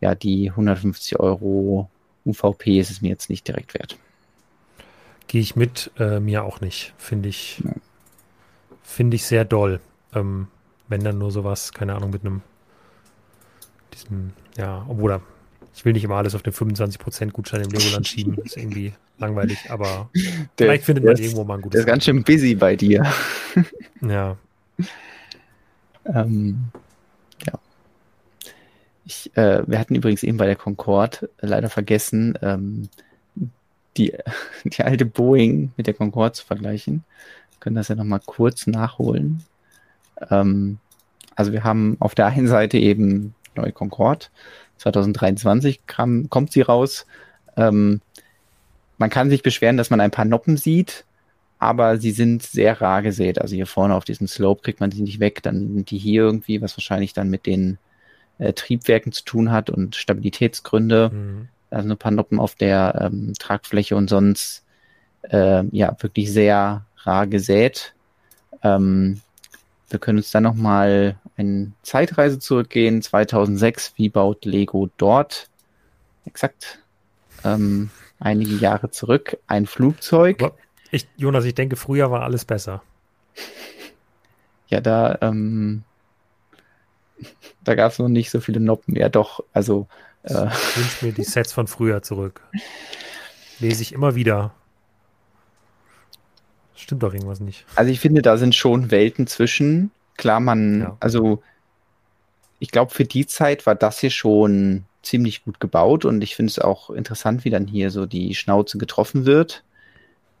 ja, 0.00 0.14
die 0.14 0.50
150 0.50 1.20
Euro 1.20 1.90
UVP 2.24 2.78
ist 2.78 2.90
es 2.90 3.02
mir 3.02 3.08
jetzt 3.08 3.28
nicht 3.28 3.46
direkt 3.46 3.74
wert. 3.74 3.98
Gehe 5.26 5.40
ich 5.40 5.56
mit, 5.56 5.90
äh, 5.98 6.20
mir 6.20 6.44
auch 6.44 6.60
nicht. 6.60 6.94
Finde 6.96 7.28
ich, 7.28 7.62
ja. 7.64 7.72
finde 8.82 9.16
ich 9.16 9.26
sehr 9.26 9.44
doll. 9.44 9.80
Ähm, 10.14 10.48
wenn 10.88 11.02
dann 11.02 11.18
nur 11.18 11.30
sowas, 11.30 11.72
keine 11.72 11.94
Ahnung, 11.94 12.10
mit 12.10 12.24
einem, 12.24 12.42
diesem, 13.92 14.32
ja, 14.56 14.86
obwohl 14.88 15.20
ich 15.74 15.84
will 15.84 15.92
nicht 15.92 16.04
immer 16.04 16.16
alles 16.16 16.34
auf 16.34 16.42
den 16.42 16.52
25% 16.52 17.32
Gutschein 17.32 17.62
im 17.62 17.70
Legoland 17.70 18.06
schieben. 18.06 18.36
Das 18.36 18.44
ist 18.46 18.56
irgendwie 18.56 18.92
langweilig, 19.18 19.58
aber 19.70 20.10
der, 20.14 20.66
vielleicht 20.66 20.84
findet 20.84 21.04
man 21.04 21.16
irgendwo 21.16 21.44
mal 21.44 21.54
ein 21.54 21.62
gutes. 21.62 21.72
Der 21.72 21.80
ist 21.80 21.86
ganz 21.86 22.04
schön 22.04 22.22
busy 22.22 22.54
bei 22.54 22.76
dir. 22.76 23.04
ja. 24.02 24.36
Ähm, 26.06 26.68
ja. 27.46 27.54
Ich, 29.04 29.36
äh, 29.36 29.62
wir 29.66 29.78
hatten 29.78 29.94
übrigens 29.94 30.22
eben 30.22 30.36
bei 30.36 30.46
der 30.46 30.56
Concorde 30.56 31.30
äh, 31.38 31.46
leider 31.46 31.70
vergessen, 31.70 32.38
ähm, 32.42 32.88
die, 33.96 34.14
die 34.64 34.82
alte 34.82 35.04
Boeing 35.04 35.72
mit 35.76 35.86
der 35.86 35.94
Concorde 35.94 36.32
zu 36.32 36.44
vergleichen. 36.44 37.04
Wir 37.52 37.60
können 37.60 37.76
das 37.76 37.88
ja 37.88 37.94
nochmal 37.94 38.20
kurz 38.24 38.66
nachholen. 38.66 39.44
Ähm, 40.30 40.78
also 41.36 41.52
wir 41.52 41.64
haben 41.64 41.96
auf 42.00 42.14
der 42.14 42.26
einen 42.26 42.48
Seite 42.48 42.78
eben 42.78 43.34
neue 43.54 43.72
Concorde. 43.72 44.26
2023 44.78 45.86
kam, 45.86 46.28
kommt 46.30 46.52
sie 46.52 46.62
raus. 46.62 47.06
Ähm, 47.56 48.00
man 48.98 49.10
kann 49.10 49.30
sich 49.30 49.42
beschweren, 49.42 49.76
dass 49.76 49.90
man 49.90 50.00
ein 50.00 50.10
paar 50.10 50.24
Noppen 50.24 50.56
sieht, 50.56 51.04
aber 51.58 51.98
sie 51.98 52.10
sind 52.10 52.42
sehr 52.42 52.80
rar 52.80 53.02
gesät. 53.02 53.40
Also 53.40 53.54
hier 53.54 53.66
vorne 53.66 53.94
auf 53.94 54.04
diesem 54.04 54.26
Slope 54.26 54.62
kriegt 54.62 54.80
man 54.80 54.90
sie 54.90 55.02
nicht 55.02 55.20
weg. 55.20 55.42
Dann 55.42 55.74
sind 55.74 55.90
die 55.90 55.98
hier 55.98 56.22
irgendwie, 56.22 56.60
was 56.60 56.76
wahrscheinlich 56.76 57.12
dann 57.12 57.30
mit 57.30 57.46
den 57.46 57.78
äh, 58.38 58.52
Triebwerken 58.52 59.12
zu 59.12 59.24
tun 59.24 59.50
hat 59.50 59.70
und 59.70 59.96
Stabilitätsgründe. 59.96 61.10
Mhm. 61.12 61.48
Also 61.70 61.90
ein 61.90 61.98
paar 61.98 62.12
Noppen 62.12 62.38
auf 62.38 62.54
der 62.54 63.10
ähm, 63.12 63.32
Tragfläche 63.38 63.96
und 63.96 64.08
sonst 64.08 64.64
äh, 65.30 65.64
ja 65.70 65.96
wirklich 66.00 66.32
sehr 66.32 66.84
rar 66.98 67.26
gesät. 67.26 67.94
Ähm, 68.62 69.20
wir 69.88 69.98
können 69.98 70.18
uns 70.18 70.30
dann 70.30 70.42
nochmal 70.42 71.16
eine 71.36 71.72
Zeitreise 71.82 72.38
zurückgehen. 72.38 73.02
2006, 73.02 73.94
wie 73.96 74.08
baut 74.08 74.44
Lego 74.44 74.90
dort? 74.96 75.48
Exakt. 76.26 76.80
Ähm, 77.44 77.90
einige 78.18 78.56
Jahre 78.56 78.90
zurück. 78.90 79.38
Ein 79.46 79.66
Flugzeug. 79.66 80.52
Ich, 80.94 81.08
Jonas, 81.16 81.44
ich 81.44 81.56
denke, 81.56 81.74
früher 81.74 82.12
war 82.12 82.22
alles 82.22 82.44
besser. 82.44 82.80
Ja, 84.68 84.80
da, 84.80 85.18
ähm, 85.22 85.82
da 87.64 87.74
gab 87.74 87.90
es 87.90 87.98
noch 87.98 88.08
nicht 88.08 88.30
so 88.30 88.38
viele 88.38 88.60
Noppen. 88.60 88.94
Ja, 88.94 89.08
doch, 89.08 89.42
also. 89.52 89.88
Äh, 90.22 90.46
ich 90.46 90.76
wünsche 90.76 91.04
mir 91.04 91.12
die 91.12 91.24
Sets 91.24 91.52
von 91.52 91.66
früher 91.66 92.02
zurück. 92.02 92.42
Lese 93.58 93.82
ich 93.82 93.92
immer 93.92 94.14
wieder. 94.14 94.54
Stimmt 96.76 97.02
doch 97.02 97.12
irgendwas 97.12 97.40
nicht. 97.40 97.66
Also 97.74 97.90
ich 97.90 97.98
finde, 97.98 98.22
da 98.22 98.36
sind 98.36 98.54
schon 98.54 98.92
Welten 98.92 99.26
zwischen. 99.26 99.90
Klar, 100.16 100.38
man, 100.38 100.80
ja. 100.80 100.96
also 101.00 101.42
ich 102.60 102.70
glaube, 102.70 102.94
für 102.94 103.04
die 103.04 103.26
Zeit 103.26 103.66
war 103.66 103.74
das 103.74 103.98
hier 103.98 104.10
schon 104.10 104.84
ziemlich 105.02 105.44
gut 105.44 105.58
gebaut 105.58 106.04
und 106.04 106.22
ich 106.22 106.36
finde 106.36 106.50
es 106.50 106.60
auch 106.60 106.90
interessant, 106.90 107.44
wie 107.44 107.50
dann 107.50 107.66
hier 107.66 107.90
so 107.90 108.06
die 108.06 108.36
Schnauze 108.36 108.78
getroffen 108.78 109.26
wird. 109.26 109.64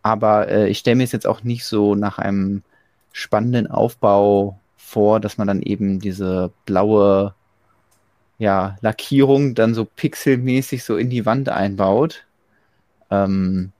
Aber 0.04 0.48
äh, 0.48 0.68
ich 0.68 0.78
stelle 0.78 0.96
mir 0.96 1.02
es 1.04 1.10
jetzt 1.10 1.26
auch 1.26 1.42
nicht 1.42 1.64
so 1.64 1.96
nach 1.96 2.18
einem 2.18 2.62
spannenden 3.10 3.66
Aufbau 3.66 4.60
vor, 4.76 5.18
dass 5.18 5.38
man 5.38 5.48
dann 5.48 5.62
eben 5.62 5.98
diese 5.98 6.52
blaue 6.66 7.34
ja, 8.38 8.76
Lackierung 8.82 9.56
dann 9.56 9.74
so 9.74 9.84
pixelmäßig 9.84 10.84
so 10.84 10.96
in 10.96 11.10
die 11.10 11.26
Wand 11.26 11.48
einbaut. 11.48 12.26
Ähm, 13.10 13.72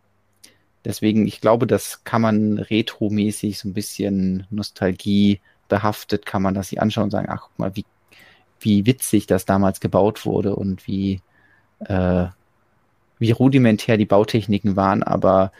Deswegen, 0.84 1.26
ich 1.26 1.40
glaube, 1.40 1.66
das 1.66 2.04
kann 2.04 2.20
man 2.20 2.58
retromäßig 2.58 3.58
so 3.58 3.68
ein 3.68 3.74
bisschen 3.74 4.46
Nostalgie 4.50 5.40
behaftet, 5.68 6.26
kann 6.26 6.42
man 6.42 6.54
das 6.54 6.68
sich 6.68 6.80
anschauen 6.80 7.04
und 7.04 7.10
sagen, 7.10 7.28
ach, 7.30 7.42
guck 7.48 7.58
mal, 7.58 7.74
wie, 7.74 7.86
wie 8.60 8.84
witzig 8.84 9.26
das 9.26 9.46
damals 9.46 9.80
gebaut 9.80 10.26
wurde 10.26 10.54
und 10.54 10.86
wie, 10.86 11.22
äh, 11.80 12.26
wie 13.18 13.30
rudimentär 13.30 13.96
die 13.96 14.04
Bautechniken 14.04 14.76
waren. 14.76 15.02
Aber 15.02 15.52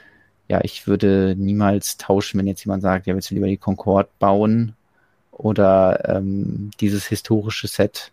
ja, 0.49 0.61
ich 0.62 0.86
würde 0.86 1.34
niemals 1.38 1.97
tauschen, 1.97 2.38
wenn 2.38 2.47
jetzt 2.47 2.64
jemand 2.64 2.82
sagt, 2.82 3.07
ja, 3.07 3.14
willst 3.14 3.30
du 3.30 3.34
lieber 3.34 3.47
die 3.47 3.57
Concorde 3.57 4.09
bauen 4.18 4.74
oder 5.32 6.09
ähm, 6.09 6.70
dieses 6.80 7.07
historische 7.07 7.66
Set 7.66 8.12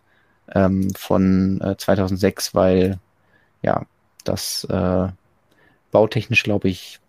ähm, 0.54 0.90
von 0.94 1.60
äh, 1.60 1.76
2006, 1.76 2.54
weil 2.54 2.98
ja, 3.62 3.84
das 4.24 4.64
äh, 4.64 5.08
bautechnisch, 5.90 6.42
glaube 6.42 6.68
ich, 6.68 7.00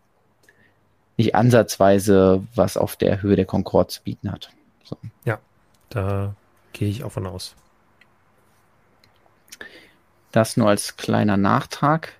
nicht 1.17 1.35
ansatzweise 1.35 2.43
was 2.55 2.77
auf 2.77 2.95
der 2.95 3.21
Höhe 3.21 3.35
der 3.35 3.45
Concorde 3.45 3.87
zu 3.87 4.03
bieten 4.03 4.31
hat. 4.31 4.49
So. 4.83 4.97
Ja, 5.25 5.39
da 5.89 6.35
gehe 6.73 6.89
ich 6.89 7.03
auch 7.03 7.11
von 7.11 7.27
aus. 7.27 7.55
Das 10.31 10.57
nur 10.57 10.69
als 10.69 10.97
kleiner 10.97 11.37
Nachtrag. 11.37 12.13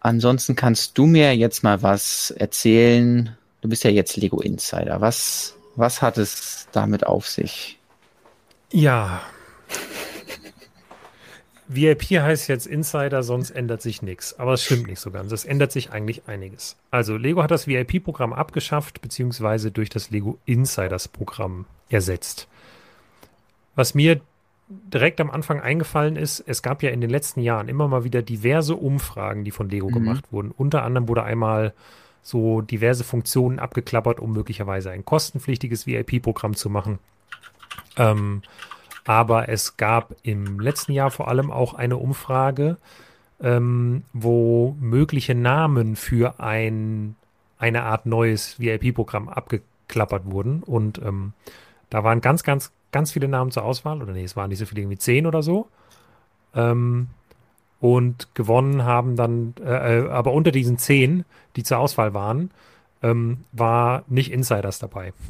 Ansonsten 0.00 0.54
kannst 0.54 0.96
du 0.96 1.06
mir 1.06 1.34
jetzt 1.36 1.62
mal 1.64 1.82
was 1.82 2.30
erzählen. 2.30 3.36
Du 3.60 3.68
bist 3.68 3.84
ja 3.84 3.90
jetzt 3.90 4.16
Lego 4.16 4.40
Insider. 4.40 5.00
Was, 5.00 5.56
was 5.76 6.02
hat 6.02 6.18
es 6.18 6.68
damit 6.72 7.06
auf 7.06 7.26
sich? 7.26 7.78
Ja, 8.70 9.22
VIP 11.68 12.02
heißt 12.18 12.48
jetzt 12.48 12.66
Insider, 12.66 13.22
sonst 13.22 13.50
ändert 13.50 13.82
sich 13.82 14.00
nichts. 14.00 14.38
Aber 14.38 14.54
es 14.54 14.64
stimmt 14.64 14.86
nicht 14.86 15.00
so 15.00 15.10
ganz. 15.10 15.30
Es 15.32 15.44
ändert 15.44 15.70
sich 15.70 15.90
eigentlich 15.90 16.22
einiges. 16.26 16.76
Also 16.90 17.16
Lego 17.16 17.42
hat 17.42 17.50
das 17.50 17.66
VIP-Programm 17.66 18.32
abgeschafft, 18.32 19.02
beziehungsweise 19.02 19.70
durch 19.70 19.90
das 19.90 20.10
Lego 20.10 20.38
Insiders-Programm 20.46 21.66
ersetzt. 21.90 22.48
Was 23.74 23.94
mir 23.94 24.20
direkt 24.68 25.20
am 25.20 25.30
Anfang 25.30 25.60
eingefallen 25.60 26.16
ist, 26.16 26.40
es 26.46 26.62
gab 26.62 26.82
ja 26.82 26.90
in 26.90 27.00
den 27.00 27.10
letzten 27.10 27.40
Jahren 27.40 27.68
immer 27.68 27.88
mal 27.88 28.04
wieder 28.04 28.22
diverse 28.22 28.76
Umfragen, 28.76 29.44
die 29.44 29.50
von 29.50 29.68
Lego 29.68 29.88
mhm. 29.88 29.94
gemacht 29.94 30.24
wurden. 30.30 30.50
Unter 30.50 30.82
anderem 30.82 31.08
wurde 31.08 31.22
einmal 31.24 31.72
so 32.22 32.60
diverse 32.60 33.04
Funktionen 33.04 33.58
abgeklappert, 33.58 34.20
um 34.20 34.32
möglicherweise 34.32 34.90
ein 34.90 35.04
kostenpflichtiges 35.04 35.86
VIP-Programm 35.86 36.54
zu 36.54 36.68
machen. 36.68 36.98
Ähm, 37.96 38.42
aber 39.04 39.48
es 39.48 39.78
gab 39.78 40.14
im 40.22 40.60
letzten 40.60 40.92
Jahr 40.92 41.10
vor 41.10 41.28
allem 41.28 41.50
auch 41.50 41.72
eine 41.72 41.96
Umfrage, 41.96 42.76
ähm, 43.40 44.02
wo 44.12 44.76
mögliche 44.80 45.34
Namen 45.34 45.96
für 45.96 46.40
ein, 46.40 47.16
eine 47.58 47.84
Art 47.84 48.04
neues 48.04 48.60
VIP-Programm 48.60 49.30
abgeklappert 49.30 50.26
wurden. 50.26 50.62
Und 50.62 50.98
ähm, 50.98 51.32
da 51.88 52.04
waren 52.04 52.20
ganz, 52.20 52.42
ganz 52.42 52.72
ganz 52.92 53.12
viele 53.12 53.28
Namen 53.28 53.50
zur 53.50 53.64
Auswahl, 53.64 54.02
oder 54.02 54.12
nee, 54.12 54.24
es 54.24 54.36
waren 54.36 54.48
nicht 54.48 54.58
so 54.58 54.66
viele, 54.66 54.82
irgendwie 54.82 54.98
zehn 54.98 55.26
oder 55.26 55.42
so. 55.42 55.68
Ähm, 56.54 57.08
und 57.80 58.34
gewonnen 58.34 58.84
haben 58.84 59.16
dann, 59.16 59.54
äh, 59.60 59.98
äh, 59.98 60.08
aber 60.08 60.32
unter 60.32 60.50
diesen 60.50 60.78
zehn, 60.78 61.24
die 61.56 61.62
zur 61.62 61.78
Auswahl 61.78 62.14
waren, 62.14 62.50
ähm, 63.02 63.44
war 63.52 64.04
nicht 64.08 64.32
Insiders 64.32 64.78
dabei. 64.78 65.12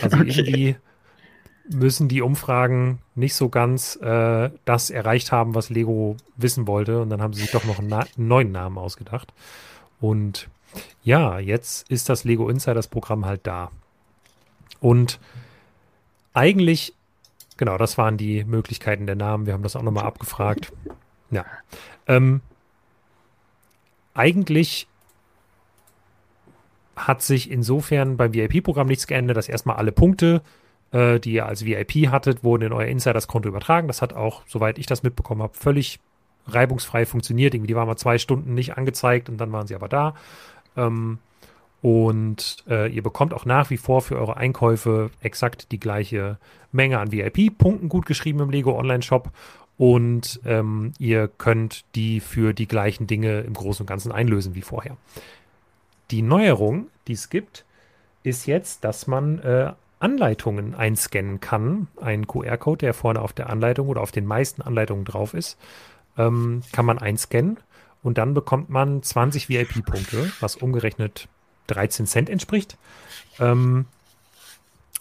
Also 0.00 0.18
okay. 0.18 0.28
irgendwie 0.28 0.76
müssen 1.70 2.06
die 2.06 2.22
Umfragen 2.22 3.00
nicht 3.16 3.34
so 3.34 3.48
ganz 3.48 3.96
äh, 3.96 4.50
das 4.64 4.90
erreicht 4.90 5.32
haben, 5.32 5.56
was 5.56 5.70
Lego 5.70 6.16
wissen 6.36 6.68
wollte. 6.68 7.02
Und 7.02 7.10
dann 7.10 7.20
haben 7.20 7.32
sie 7.32 7.40
sich 7.40 7.50
doch 7.50 7.64
noch 7.64 7.80
einen, 7.80 7.92
einen 7.92 8.08
neuen 8.16 8.52
Namen 8.52 8.78
ausgedacht. 8.78 9.32
Und 10.00 10.48
ja, 11.02 11.40
jetzt 11.40 11.90
ist 11.90 12.08
das 12.08 12.22
Lego 12.22 12.48
Insiders 12.48 12.86
Programm 12.86 13.26
halt 13.26 13.46
da. 13.46 13.72
Und 14.80 15.18
eigentlich, 16.34 16.94
genau, 17.56 17.78
das 17.78 17.98
waren 17.98 18.16
die 18.16 18.44
Möglichkeiten 18.44 19.06
der 19.06 19.16
Namen. 19.16 19.46
Wir 19.46 19.52
haben 19.54 19.62
das 19.62 19.76
auch 19.76 19.82
nochmal 19.82 20.04
abgefragt. 20.04 20.72
Ja. 21.30 21.44
Ähm, 22.06 22.40
eigentlich 24.14 24.86
hat 26.96 27.22
sich 27.22 27.50
insofern 27.50 28.16
beim 28.16 28.34
VIP-Programm 28.34 28.88
nichts 28.88 29.06
geändert, 29.06 29.36
dass 29.36 29.48
erstmal 29.48 29.76
alle 29.76 29.92
Punkte 29.92 30.42
äh, 30.92 31.20
die 31.20 31.32
ihr 31.32 31.46
als 31.46 31.64
VIP 31.64 32.08
hattet, 32.10 32.44
wurden 32.44 32.64
in 32.64 32.72
euer 32.72 32.86
Insiders-Konto 32.86 33.48
übertragen. 33.48 33.88
Das 33.88 34.02
hat 34.02 34.12
auch, 34.12 34.42
soweit 34.46 34.78
ich 34.78 34.86
das 34.86 35.02
mitbekommen 35.02 35.42
habe, 35.42 35.54
völlig 35.54 36.00
reibungsfrei 36.46 37.04
funktioniert. 37.06 37.54
Irgendwie, 37.54 37.68
die 37.68 37.76
waren 37.76 37.86
mal 37.86 37.96
zwei 37.96 38.18
Stunden 38.18 38.54
nicht 38.54 38.76
angezeigt 38.76 39.28
und 39.28 39.38
dann 39.38 39.52
waren 39.52 39.66
sie 39.66 39.74
aber 39.74 39.88
da. 39.88 40.14
Ähm, 40.76 41.18
und 41.80 42.64
äh, 42.68 42.90
ihr 42.92 43.02
bekommt 43.02 43.32
auch 43.32 43.44
nach 43.44 43.70
wie 43.70 43.76
vor 43.76 44.02
für 44.02 44.16
eure 44.16 44.36
Einkäufe 44.36 45.10
exakt 45.20 45.70
die 45.70 45.78
gleiche 45.78 46.38
Menge 46.72 46.98
an 46.98 47.12
VIP-Punkten 47.12 47.88
gut 47.88 48.06
geschrieben 48.06 48.40
im 48.40 48.50
Lego 48.50 48.76
Online-Shop. 48.76 49.30
Und 49.76 50.40
ähm, 50.44 50.92
ihr 50.98 51.28
könnt 51.28 51.84
die 51.94 52.18
für 52.18 52.52
die 52.52 52.66
gleichen 52.66 53.06
Dinge 53.06 53.40
im 53.40 53.54
Großen 53.54 53.84
und 53.84 53.86
Ganzen 53.86 54.10
einlösen 54.10 54.56
wie 54.56 54.62
vorher. 54.62 54.96
Die 56.10 56.22
Neuerung, 56.22 56.88
die 57.06 57.12
es 57.12 57.30
gibt, 57.30 57.64
ist 58.24 58.46
jetzt, 58.46 58.82
dass 58.82 59.06
man 59.06 59.38
äh, 59.38 59.72
Anleitungen 60.00 60.74
einscannen 60.74 61.40
kann, 61.40 61.86
ein 62.00 62.26
QR-Code, 62.26 62.78
der 62.78 62.94
vorne 62.94 63.20
auf 63.20 63.32
der 63.32 63.50
Anleitung 63.50 63.86
oder 63.86 64.00
auf 64.00 64.10
den 64.10 64.26
meisten 64.26 64.62
Anleitungen 64.62 65.04
drauf 65.04 65.32
ist, 65.32 65.58
ähm, 66.16 66.62
kann 66.72 66.84
man 66.84 66.98
einscannen 66.98 67.58
und 68.02 68.18
dann 68.18 68.34
bekommt 68.34 68.70
man 68.70 69.02
20 69.02 69.48
VIP-Punkte, 69.48 70.32
was 70.40 70.56
umgerechnet 70.56 71.28
13 71.68 72.06
Cent 72.06 72.28
entspricht. 72.28 72.76
Ähm, 73.38 73.86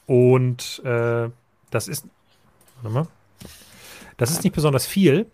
und 0.05 0.81
äh, 0.85 1.29
das 1.69 1.87
ist, 1.87 2.05
warte 2.81 2.93
mal, 2.93 3.07
das 4.17 4.31
ist 4.31 4.43
nicht 4.43 4.53
besonders 4.53 4.85
viel, 4.85 5.25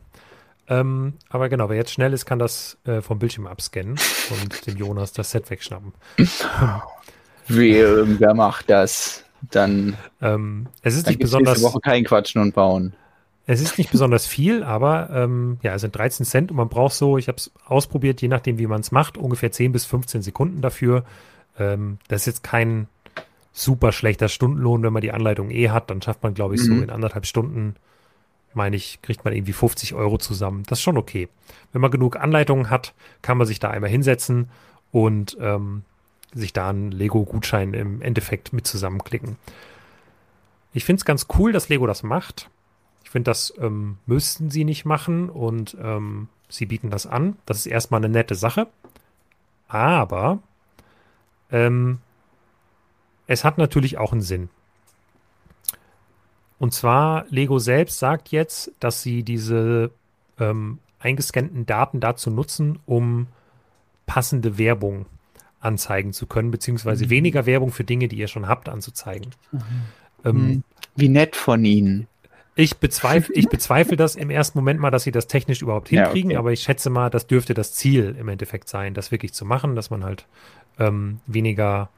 ähm, 0.67 1.13
aber 1.29 1.49
genau, 1.49 1.69
wer 1.69 1.77
jetzt 1.77 1.91
schnell 1.91 2.13
ist, 2.13 2.25
kann 2.25 2.39
das 2.39 2.77
äh, 2.85 3.01
vom 3.01 3.19
Bildschirm 3.19 3.47
abscannen 3.47 3.99
und 4.41 4.65
dem 4.65 4.77
Jonas 4.77 5.11
das 5.11 5.31
Set 5.31 5.49
wegschnappen. 5.49 5.93
Wer, 7.47 8.19
wer 8.19 8.33
macht 8.33 8.69
das? 8.69 9.23
dann 9.51 9.97
ähm, 10.21 10.67
es 10.81 10.95
ist 10.95 11.07
nicht 11.07 11.19
besonders 11.19 11.61
Woche 11.61 11.79
kein 11.79 12.03
Quatschen 12.03 12.41
und 12.41 12.53
Bauen. 12.53 12.93
Es 13.45 13.61
ist 13.61 13.77
nicht 13.77 13.91
besonders 13.91 14.25
viel, 14.25 14.63
aber 14.63 15.09
ähm, 15.11 15.57
ja, 15.63 15.75
es 15.75 15.81
sind 15.81 15.95
13 15.95 16.25
Cent 16.25 16.51
und 16.51 16.57
man 16.57 16.69
braucht 16.69 16.93
so, 16.93 17.17
ich 17.17 17.27
habe 17.27 17.37
es 17.37 17.51
ausprobiert, 17.65 18.21
je 18.21 18.29
nachdem, 18.29 18.57
wie 18.57 18.67
man 18.67 18.81
es 18.81 18.91
macht, 18.91 19.17
ungefähr 19.17 19.51
10 19.51 19.73
bis 19.73 19.85
15 19.85 20.21
Sekunden 20.21 20.61
dafür. 20.61 21.03
Ähm, 21.59 21.97
das 22.07 22.21
ist 22.21 22.27
jetzt 22.27 22.43
kein 22.43 22.87
super 23.51 23.91
schlechter 23.91 24.29
Stundenlohn, 24.29 24.81
wenn 24.81 24.93
man 24.93 25.01
die 25.01 25.11
Anleitung 25.11 25.51
eh 25.51 25.69
hat, 25.69 25.89
dann 25.89 26.01
schafft 26.01 26.23
man, 26.23 26.33
glaube 26.33 26.55
ich, 26.55 26.61
mhm. 26.61 26.65
so 26.65 26.83
in 26.83 26.89
anderthalb 26.89 27.25
Stunden, 27.25 27.75
meine 28.53 28.75
ich, 28.75 29.01
kriegt 29.01 29.25
man 29.25 29.33
irgendwie 29.33 29.53
50 29.53 29.93
Euro 29.93 30.17
zusammen. 30.17 30.63
Das 30.67 30.79
ist 30.79 30.83
schon 30.83 30.97
okay. 30.97 31.27
Wenn 31.71 31.81
man 31.81 31.91
genug 31.91 32.15
Anleitungen 32.15 32.69
hat, 32.69 32.93
kann 33.21 33.37
man 33.37 33.47
sich 33.47 33.59
da 33.59 33.69
einmal 33.69 33.89
hinsetzen 33.89 34.49
und 34.91 35.37
ähm, 35.39 35.83
sich 36.33 36.53
da 36.53 36.69
einen 36.69 36.91
Lego-Gutschein 36.91 37.73
im 37.73 38.01
Endeffekt 38.01 38.53
mit 38.53 38.65
zusammenklicken. 38.65 39.37
Ich 40.73 40.85
finde 40.85 41.01
es 41.01 41.05
ganz 41.05 41.27
cool, 41.37 41.51
dass 41.51 41.69
Lego 41.69 41.85
das 41.85 42.03
macht. 42.03 42.49
Ich 43.13 43.15
finde, 43.15 43.29
das 43.29 43.53
ähm, 43.59 43.99
müssten 44.07 44.49
sie 44.49 44.63
nicht 44.65 44.85
machen 44.85 45.29
und 45.29 45.77
ähm, 45.79 46.29
sie 46.49 46.65
bieten 46.65 46.89
das 46.89 47.05
an. 47.05 47.37
Das 47.45 47.57
ist 47.57 47.67
erstmal 47.67 47.99
eine 47.99 48.09
nette 48.09 48.33
Sache. 48.33 48.65
Aber 49.67 50.39
ähm, 51.51 51.99
es 53.27 53.43
hat 53.43 53.59
natürlich 53.59 53.99
auch 53.99 54.13
einen 54.13 54.23
Sinn. 54.23 54.49
Und 56.57 56.73
zwar, 56.73 57.27
Lego 57.29 57.59
selbst 57.59 57.99
sagt 57.99 58.29
jetzt, 58.29 58.71
dass 58.79 59.03
sie 59.03 59.21
diese 59.21 59.91
ähm, 60.39 60.79
eingescannten 60.97 61.67
Daten 61.67 61.99
dazu 61.99 62.31
nutzen, 62.31 62.79
um 62.87 63.27
passende 64.07 64.57
Werbung 64.57 65.05
anzeigen 65.59 66.13
zu 66.13 66.25
können, 66.25 66.49
beziehungsweise 66.49 67.05
mhm. 67.05 67.09
weniger 67.11 67.45
Werbung 67.45 67.69
für 67.69 67.83
Dinge, 67.83 68.07
die 68.07 68.17
ihr 68.17 68.27
schon 68.27 68.47
habt, 68.47 68.69
anzuzeigen. 68.69 69.35
Mhm. 69.51 69.61
Ähm, 70.25 70.35
mhm. 70.35 70.63
Wie 70.95 71.09
nett 71.09 71.35
von 71.35 71.63
Ihnen. 71.63 72.07
Ich 72.55 72.77
bezweifle, 72.77 73.33
ich 73.35 73.49
bezweifle 73.49 73.97
das 73.97 74.15
im 74.15 74.29
ersten 74.29 74.57
Moment 74.57 74.79
mal, 74.79 74.91
dass 74.91 75.03
sie 75.03 75.11
das 75.11 75.27
technisch 75.27 75.61
überhaupt 75.61 75.89
hinkriegen, 75.89 76.31
ja, 76.31 76.37
okay. 76.37 76.39
aber 76.39 76.51
ich 76.51 76.61
schätze 76.61 76.89
mal, 76.89 77.09
das 77.09 77.27
dürfte 77.27 77.53
das 77.53 77.73
Ziel 77.73 78.15
im 78.19 78.27
Endeffekt 78.27 78.69
sein, 78.69 78.93
das 78.93 79.11
wirklich 79.11 79.33
zu 79.33 79.45
machen, 79.45 79.75
dass 79.75 79.89
man 79.89 80.03
halt 80.03 80.27
ähm, 80.79 81.19
weniger, 81.25 81.89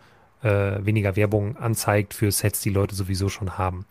äh, 0.44 0.78
weniger 0.80 1.16
Werbung 1.16 1.58
anzeigt 1.58 2.14
für 2.14 2.32
Sets, 2.32 2.62
die 2.62 2.70
Leute 2.70 2.96
sowieso 2.96 3.30
schon 3.30 3.58
haben. 3.58 3.86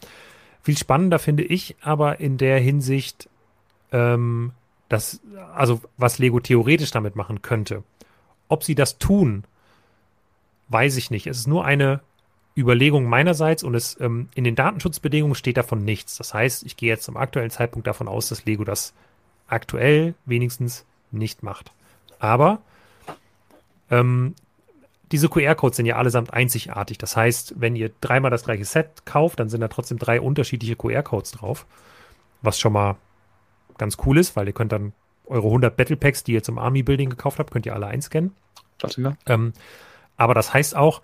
Viel 0.63 0.79
spannender 0.79 1.19
finde 1.19 1.45
ich 1.45 1.77
aber 1.83 2.21
in 2.21 2.39
der 2.39 2.59
Hinsicht, 2.59 3.29
ähm, 3.93 4.53
dass, 4.89 5.21
also 5.55 5.83
was 5.97 6.19
Lego 6.19 6.41
theoretisch 6.41 6.91
damit 6.91 7.17
machen 7.17 7.43
könnte. 7.43 7.83
Ob 8.49 8.65
sie 8.65 8.75
das 8.75 8.99
tun, 8.99 9.45
weiß 10.69 10.97
ich 10.97 11.11
nicht. 11.11 11.27
Es 11.27 11.39
ist 11.39 11.47
nur 11.47 11.65
eine 11.65 12.01
Überlegung 12.57 13.05
meinerseits 13.05 13.63
und 13.63 13.75
es 13.75 13.99
ähm, 14.01 14.29
in 14.35 14.45
den 14.45 14.55
Datenschutzbedingungen 14.55 15.35
steht 15.35 15.57
davon 15.57 15.85
nichts. 15.85 16.17
Das 16.17 16.35
heißt, 16.35 16.65
ich 16.65 16.77
gehe 16.77 16.89
jetzt 16.89 17.05
zum 17.05 17.17
aktuellen 17.17 17.51
Zeitpunkt 17.51 17.87
davon 17.87 18.09
aus, 18.09 18.29
dass 18.29 18.45
Lego 18.45 18.65
das 18.65 18.95
aktuell 19.49 20.15
wenigstens 20.25 20.85
nicht 21.11 21.43
macht. 21.43 21.73
Aber 22.19 22.61
ähm, 23.91 24.35
diese 25.13 25.29
QR-Codes 25.29 25.77
sind 25.77 25.87
ja 25.87 25.97
allesamt 25.97 26.33
einzigartig. 26.33 26.99
Das 26.99 27.17
heißt, 27.17 27.55
wenn 27.57 27.77
ihr 27.77 27.91
dreimal 28.01 28.31
das 28.31 28.45
gleiche 28.45 28.65
Set 28.65 29.05
kauft, 29.05 29.41
dann 29.41 29.49
sind 29.49 29.61
da 29.61 29.69
trotzdem 29.69 29.99
drei 29.99 30.21
unterschiedliche 30.21 30.77
QR-Codes 30.77 31.33
drauf. 31.33 31.67
Was 32.43 32.59
schon 32.59 32.73
mal 32.73 32.97
ganz 33.79 33.97
cool 34.07 34.19
ist, 34.19 34.37
weil 34.37 34.47
ihr 34.47 34.53
könnt 34.53 34.73
dann 34.73 34.93
eure 35.27 35.47
100 35.47 35.77
Battle 35.77 35.97
Packs, 35.97 36.25
die 36.25 36.33
ihr 36.33 36.43
zum 36.43 36.59
Army 36.59 36.83
Building 36.83 37.11
gekauft 37.11 37.39
habt, 37.39 37.51
könnt 37.51 37.67
ihr 37.67 37.75
alle 37.75 37.87
einscannen. 37.87 38.35
Ähm, 39.27 39.53
aber 40.17 40.35
das 40.35 40.53
heißt 40.53 40.77
auch, 40.77 41.03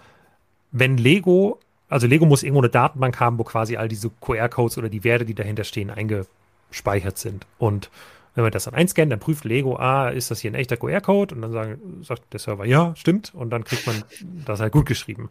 wenn 0.72 0.96
Lego, 0.96 1.58
also 1.88 2.06
Lego 2.06 2.26
muss 2.26 2.42
irgendwo 2.42 2.60
eine 2.60 2.70
Datenbank 2.70 3.18
haben, 3.20 3.38
wo 3.38 3.44
quasi 3.44 3.76
all 3.76 3.88
diese 3.88 4.10
QR-Codes 4.20 4.78
oder 4.78 4.88
die 4.88 5.04
Werte, 5.04 5.24
die 5.24 5.34
dahinter 5.34 5.64
stehen, 5.64 5.90
eingespeichert 5.90 7.18
sind. 7.18 7.46
Und 7.58 7.90
wenn 8.34 8.44
man 8.44 8.52
das 8.52 8.64
dann 8.64 8.74
einscannt, 8.74 9.10
dann 9.10 9.18
prüft 9.18 9.44
Lego, 9.44 9.76
ah, 9.76 10.08
ist 10.08 10.30
das 10.30 10.40
hier 10.40 10.52
ein 10.52 10.54
echter 10.54 10.76
QR-Code? 10.76 11.34
Und 11.34 11.42
dann 11.42 11.52
sagen, 11.52 12.02
sagt 12.02 12.32
der 12.32 12.38
Server, 12.38 12.64
ja, 12.64 12.94
stimmt. 12.94 13.34
Und 13.34 13.50
dann 13.50 13.64
kriegt 13.64 13.86
man 13.86 14.04
das 14.46 14.60
halt 14.60 14.72
gut 14.72 14.86
geschrieben. 14.86 15.30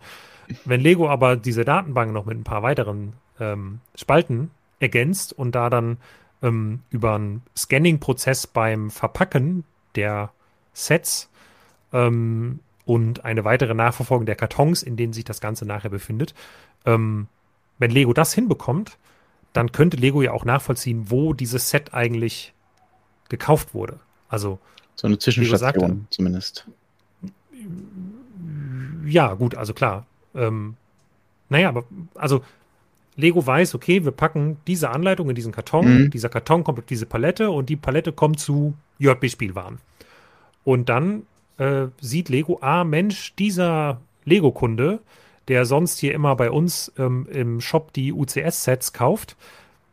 Wenn 0.66 0.82
Lego 0.82 1.10
aber 1.10 1.38
diese 1.38 1.64
Datenbank 1.64 2.12
noch 2.12 2.26
mit 2.26 2.38
ein 2.38 2.44
paar 2.44 2.64
weiteren 2.64 3.14
ähm, 3.40 3.80
Spalten 3.96 4.52
ergänzt 4.80 5.32
und 5.32 5.56
da 5.56 5.70
dann 5.70 5.98
ähm, 6.42 6.82
über 6.90 7.16
einen 7.16 7.42
Scanning-Prozess 7.56 8.48
beim 8.48 8.90
Verpacken 8.90 9.64
der 9.96 10.32
Sets 10.74 11.30
ähm, 11.94 12.60
und 12.90 13.24
eine 13.24 13.46
weitere 13.46 13.76
Nachverfolgung 13.76 14.26
der 14.26 14.36
Kartons, 14.36 14.82
in 14.82 14.98
denen 14.98 15.14
sich 15.14 15.24
das 15.24 15.42
Ganze 15.42 15.64
nachher 15.64 15.92
befindet. 15.92 16.34
Ähm, 16.88 17.28
wenn 17.78 17.92
Lego 17.92 18.14
das 18.14 18.34
hinbekommt, 18.34 18.98
dann 19.54 19.72
könnte 19.72 19.96
Lego 19.96 20.24
ja 20.24 20.32
auch 20.32 20.44
nachvollziehen, 20.44 21.12
wo 21.12 21.34
dieses 21.34 21.70
Set 21.70 21.94
eigentlich 21.94 22.52
gekauft 23.30 23.76
wurde. 23.76 24.00
Also 24.28 24.58
so 24.96 25.06
eine 25.06 25.20
Zwischenstation 25.20 25.60
sagte, 25.60 25.98
zumindest. 26.10 26.68
Ja, 29.06 29.36
gut, 29.36 29.54
also 29.54 29.76
klar. 29.76 30.08
Ähm, 30.34 30.76
naja, 31.48 31.70
aber 31.70 31.84
also 32.16 32.42
Lego 33.16 33.46
weiß, 33.46 33.76
okay, 33.76 34.04
wir 34.04 34.14
packen 34.14 34.58
diese 34.66 34.90
Anleitung 34.90 35.30
in 35.30 35.36
diesen 35.36 35.52
Karton, 35.52 36.06
mhm. 36.06 36.10
dieser 36.10 36.30
Karton 36.30 36.64
kommt 36.64 36.80
auf 36.80 36.86
diese 36.86 37.06
Palette 37.06 37.52
und 37.52 37.70
die 37.70 37.76
Palette 37.76 38.14
kommt 38.14 38.40
zu 38.40 38.74
JB-Spielwaren. 38.98 39.78
Und 40.64 40.90
dann 40.90 41.28
äh, 41.60 41.88
sieht 42.02 42.30
Lego, 42.30 42.58
ah 42.62 42.84
Mensch, 42.84 43.36
dieser 43.36 44.02
Lego-Kunde, 44.26 45.00
der 45.48 45.66
sonst 45.66 46.00
hier 46.00 46.14
immer 46.14 46.36
bei 46.36 46.50
uns 46.50 46.92
ähm, 46.98 47.28
im 47.32 47.62
Shop 47.62 47.94
die 47.94 48.14
UCS-Sets 48.14 48.94
kauft, 48.94 49.36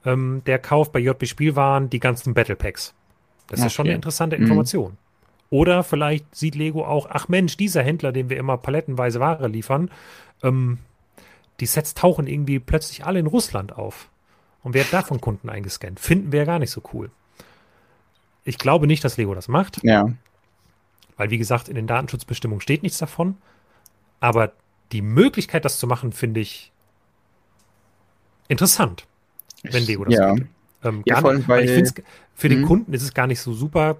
ähm, 0.04 0.42
der 0.46 0.58
kauft 0.58 0.92
bei 0.92 1.00
JB 1.00 1.26
Spielwaren 1.26 1.90
die 1.90 2.00
ganzen 2.00 2.34
Battle 2.34 2.56
Packs. 2.56 2.94
Das 3.48 3.60
okay. 3.60 3.66
ist 3.66 3.72
schon 3.72 3.86
eine 3.86 3.94
interessante 3.94 4.36
mhm. 4.36 4.44
Information. 4.44 4.92
Mhm. 4.92 4.98
Oder 5.50 5.84
vielleicht 5.84 6.34
sieht 6.34 6.54
Lego 6.54 6.84
auch, 6.84 7.06
ach 7.10 7.28
Mensch, 7.28 7.56
dieser 7.56 7.82
Händler, 7.82 8.12
dem 8.12 8.30
wir 8.30 8.36
immer 8.36 8.56
palettenweise 8.56 9.20
Ware 9.20 9.48
liefern, 9.48 9.90
ähm, 10.42 10.78
die 11.60 11.66
Sets 11.66 11.94
tauchen 11.94 12.26
irgendwie 12.26 12.58
plötzlich 12.58 13.04
alle 13.04 13.18
in 13.18 13.26
Russland 13.26 13.76
auf 13.76 14.08
und 14.62 14.74
werden 14.74 14.88
davon 14.90 15.20
Kunden 15.20 15.48
eingescannt. 15.48 16.00
Finden 16.00 16.32
wir 16.32 16.40
ja 16.40 16.44
gar 16.44 16.58
nicht 16.58 16.70
so 16.70 16.82
cool. 16.92 17.10
Ich 18.44 18.58
glaube 18.58 18.86
nicht, 18.86 19.04
dass 19.04 19.16
Lego 19.16 19.34
das 19.34 19.48
macht. 19.48 19.82
Ja. 19.82 20.06
Weil, 21.16 21.30
wie 21.30 21.38
gesagt, 21.38 21.68
in 21.68 21.74
den 21.74 21.86
Datenschutzbestimmungen 21.86 22.60
steht 22.60 22.82
nichts 22.82 22.98
davon. 22.98 23.36
Aber 24.20 24.52
die 24.92 25.02
Möglichkeit, 25.02 25.64
das 25.64 25.78
zu 25.78 25.86
machen, 25.86 26.12
finde 26.12 26.40
ich 26.40 26.72
interessant, 28.48 29.06
wenn 29.62 29.84
Lego 29.84 30.04
das 30.04 30.14
ja. 30.14 30.34
macht. 30.34 30.42
Ähm, 30.84 31.02
ja, 31.06 31.20
gar 31.20 31.34
nicht, 31.34 31.48
weil, 31.48 31.64
ich 31.64 31.70
finde 31.70 32.02
für 32.34 32.48
den 32.48 32.60
mhm. 32.60 32.66
Kunden 32.66 32.92
ist 32.92 33.02
es 33.02 33.14
gar 33.14 33.26
nicht 33.26 33.40
so 33.40 33.52
super, 33.52 33.96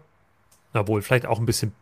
obwohl 0.73 1.03
vielleicht 1.03 1.27
auch 1.27 1.39
ein 1.39 1.47
bisschen 1.47 1.73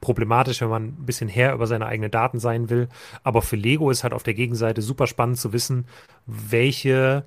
problematisch, 0.00 0.60
wenn 0.60 0.68
man 0.68 0.84
ein 0.84 1.06
bisschen 1.06 1.28
her 1.28 1.54
über 1.54 1.66
seine 1.66 1.86
eigenen 1.86 2.10
Daten 2.10 2.38
sein 2.38 2.70
will. 2.70 2.88
Aber 3.22 3.42
für 3.42 3.56
Lego 3.56 3.90
ist 3.90 4.04
halt 4.04 4.12
auf 4.12 4.22
der 4.22 4.34
Gegenseite 4.34 4.80
super 4.80 5.06
spannend 5.06 5.38
zu 5.38 5.52
wissen, 5.52 5.86
welche 6.26 7.24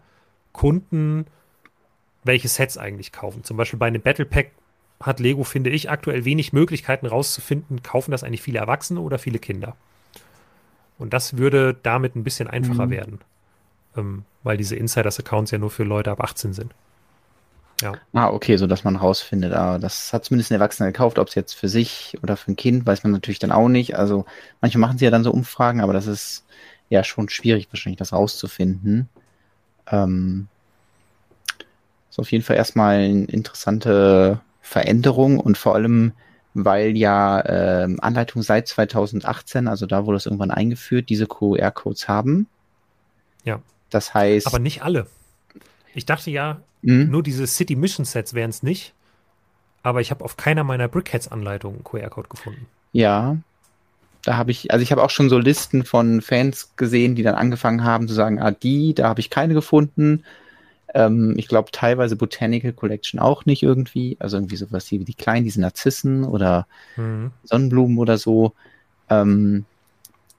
Kunden 0.53 1.25
welche 2.23 2.47
Sets 2.47 2.77
eigentlich 2.77 3.11
kaufen. 3.11 3.43
Zum 3.43 3.57
Beispiel 3.57 3.79
bei 3.79 3.87
einem 3.87 4.01
Battle 4.01 4.25
Pack 4.25 4.51
hat 5.01 5.19
Lego, 5.19 5.43
finde 5.43 5.69
ich, 5.69 5.89
aktuell 5.89 6.25
wenig 6.25 6.53
Möglichkeiten 6.53 7.05
rauszufinden, 7.05 7.83
kaufen 7.83 8.11
das 8.11 8.23
eigentlich 8.23 8.41
viele 8.41 8.59
Erwachsene 8.59 8.99
oder 8.99 9.19
viele 9.19 9.39
Kinder. 9.39 9.75
Und 10.97 11.13
das 11.13 11.37
würde 11.37 11.75
damit 11.83 12.15
ein 12.15 12.23
bisschen 12.23 12.47
einfacher 12.47 12.87
mhm. 12.87 12.91
werden, 12.91 13.19
ähm, 13.95 14.25
weil 14.43 14.57
diese 14.57 14.75
Insiders-Accounts 14.75 15.51
ja 15.51 15.59
nur 15.59 15.69
für 15.69 15.83
Leute 15.83 16.11
ab 16.11 16.21
18 16.21 16.53
sind. 16.53 16.73
Ja. 17.81 17.93
Ah, 18.13 18.29
okay, 18.29 18.57
so 18.57 18.65
dass 18.65 18.83
man 18.83 18.95
rausfindet. 18.95 19.53
Aber 19.53 19.77
das 19.77 20.11
hat 20.11 20.25
zumindest 20.25 20.51
ein 20.51 20.55
Erwachsener 20.55 20.91
gekauft, 20.91 21.19
ob 21.19 21.27
es 21.27 21.35
jetzt 21.35 21.53
für 21.53 21.69
sich 21.69 22.17
oder 22.23 22.35
für 22.35 22.51
ein 22.51 22.55
Kind, 22.55 22.87
weiß 22.87 23.03
man 23.03 23.11
natürlich 23.11 23.37
dann 23.37 23.51
auch 23.51 23.69
nicht. 23.69 23.95
Also 23.95 24.25
manche 24.61 24.79
machen 24.79 24.97
sie 24.97 25.05
ja 25.05 25.11
dann 25.11 25.23
so 25.23 25.31
Umfragen, 25.31 25.81
aber 25.81 25.93
das 25.93 26.07
ist 26.07 26.43
ja 26.89 27.03
schon 27.03 27.29
schwierig, 27.29 27.67
wahrscheinlich 27.69 27.99
das 27.99 28.13
rauszufinden. 28.13 29.09
Ähm, 29.91 30.47
ist 32.09 32.17
auf 32.17 32.31
jeden 32.31 32.43
Fall 32.43 32.55
erstmal 32.55 32.95
eine 32.95 33.25
interessante 33.25 34.41
Veränderung 34.67 35.39
und 35.39 35.57
vor 35.57 35.75
allem, 35.75 36.11
weil 36.53 36.97
ja 36.97 37.39
äh, 37.39 37.95
Anleitungen 37.99 38.43
seit 38.43 38.67
2018, 38.67 39.67
also 39.67 39.85
da 39.85 40.05
wurde 40.05 40.17
es 40.17 40.25
irgendwann 40.25 40.51
eingeführt, 40.51 41.09
diese 41.09 41.25
QR-Codes 41.25 42.07
haben. 42.07 42.47
Ja. 43.43 43.61
Das 43.89 44.13
heißt. 44.13 44.47
Aber 44.47 44.59
nicht 44.59 44.83
alle. 44.83 45.07
Ich 45.93 46.05
dachte 46.05 46.29
ja, 46.31 46.61
mhm. 46.81 47.09
nur 47.09 47.23
diese 47.23 47.47
City 47.47 47.75
Mission 47.75 48.05
Sets 48.05 48.33
wären 48.33 48.49
es 48.49 48.61
nicht. 48.61 48.93
Aber 49.83 50.01
ich 50.01 50.11
habe 50.11 50.25
auf 50.25 50.35
keiner 50.35 50.65
meiner 50.65 50.89
Brickheads-Anleitungen 50.89 51.83
QR-Code 51.85 52.27
gefunden. 52.27 52.67
Ja. 52.91 53.37
Da 54.23 54.35
habe 54.35 54.51
ich, 54.51 54.71
also 54.71 54.83
ich 54.83 54.91
habe 54.91 55.01
auch 55.01 55.09
schon 55.09 55.29
so 55.29 55.37
Listen 55.37 55.85
von 55.85 56.21
Fans 56.21 56.73
gesehen, 56.75 57.15
die 57.15 57.23
dann 57.23 57.35
angefangen 57.35 57.85
haben 57.85 58.09
zu 58.09 58.13
sagen, 58.13 58.41
ah, 58.41 58.51
die, 58.51 58.93
da 58.93 59.07
habe 59.07 59.21
ich 59.21 59.29
keine 59.29 59.53
gefunden. 59.53 60.25
Ähm, 60.97 61.35
ich 61.37 61.47
glaube 61.47 61.69
teilweise 61.71 62.15
Botanical 62.15 62.73
Collection 62.73 63.19
auch 63.19 63.45
nicht 63.45 63.61
irgendwie. 63.61 64.17
Also 64.19 64.37
irgendwie 64.37 64.55
sowas 64.55 64.89
wie 64.89 64.97
die 64.97 65.13
kleinen, 65.13 65.43
diese 65.43 65.61
Narzissen 65.61 66.23
oder 66.23 66.65
mhm. 66.95 67.29
Sonnenblumen 67.43 67.99
oder 67.99 68.17
so. 68.17 68.53
Ähm, 69.07 69.65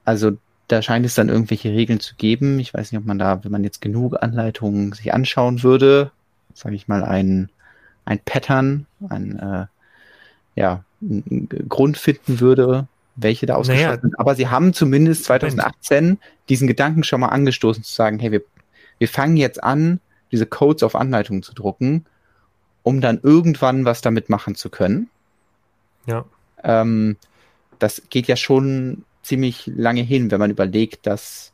also 0.03 0.31
da 0.67 0.81
scheint 0.81 1.05
es 1.05 1.15
dann 1.15 1.29
irgendwelche 1.29 1.71
Regeln 1.71 2.01
zu 2.01 2.15
geben. 2.15 2.59
Ich 2.59 2.73
weiß 2.73 2.91
nicht, 2.91 2.99
ob 2.99 3.07
man 3.07 3.17
da, 3.17 3.41
wenn 3.41 3.53
man 3.53 3.63
jetzt 3.63 3.79
genug 3.79 4.21
Anleitungen 4.21 4.91
sich 4.91 5.13
anschauen 5.13 5.63
würde, 5.63 6.11
sage 6.53 6.75
ich 6.75 6.89
mal, 6.89 7.05
ein, 7.05 7.49
ein 8.03 8.19
Pattern, 8.19 8.85
ein, 9.07 9.39
äh, 9.39 9.65
ja, 10.55 10.83
ein 11.01 11.47
Grund 11.69 11.97
finden 11.97 12.41
würde, 12.41 12.85
welche 13.15 13.45
da 13.45 13.55
ausgeschlossen 13.55 13.87
naja. 13.87 14.01
sind. 14.01 14.19
Aber 14.19 14.35
sie 14.35 14.49
haben 14.49 14.73
zumindest 14.73 15.23
2018 15.23 16.19
diesen 16.49 16.67
Gedanken 16.67 17.05
schon 17.05 17.21
mal 17.21 17.27
angestoßen, 17.29 17.81
zu 17.81 17.95
sagen, 17.95 18.19
hey, 18.19 18.33
wir, 18.33 18.41
wir 18.97 19.07
fangen 19.07 19.37
jetzt 19.37 19.63
an, 19.63 20.01
diese 20.31 20.45
Codes 20.45 20.83
auf 20.83 20.95
Anleitungen 20.95 21.43
zu 21.43 21.53
drucken, 21.53 22.05
um 22.83 23.01
dann 23.01 23.19
irgendwann 23.21 23.85
was 23.85 24.01
damit 24.01 24.29
machen 24.29 24.55
zu 24.55 24.69
können. 24.69 25.09
Ja. 26.05 26.25
Ähm, 26.63 27.17
das 27.79 28.03
geht 28.09 28.27
ja 28.27 28.35
schon 28.35 29.05
ziemlich 29.23 29.67
lange 29.67 30.01
hin, 30.01 30.31
wenn 30.31 30.39
man 30.39 30.51
überlegt, 30.51 31.05
dass 31.07 31.53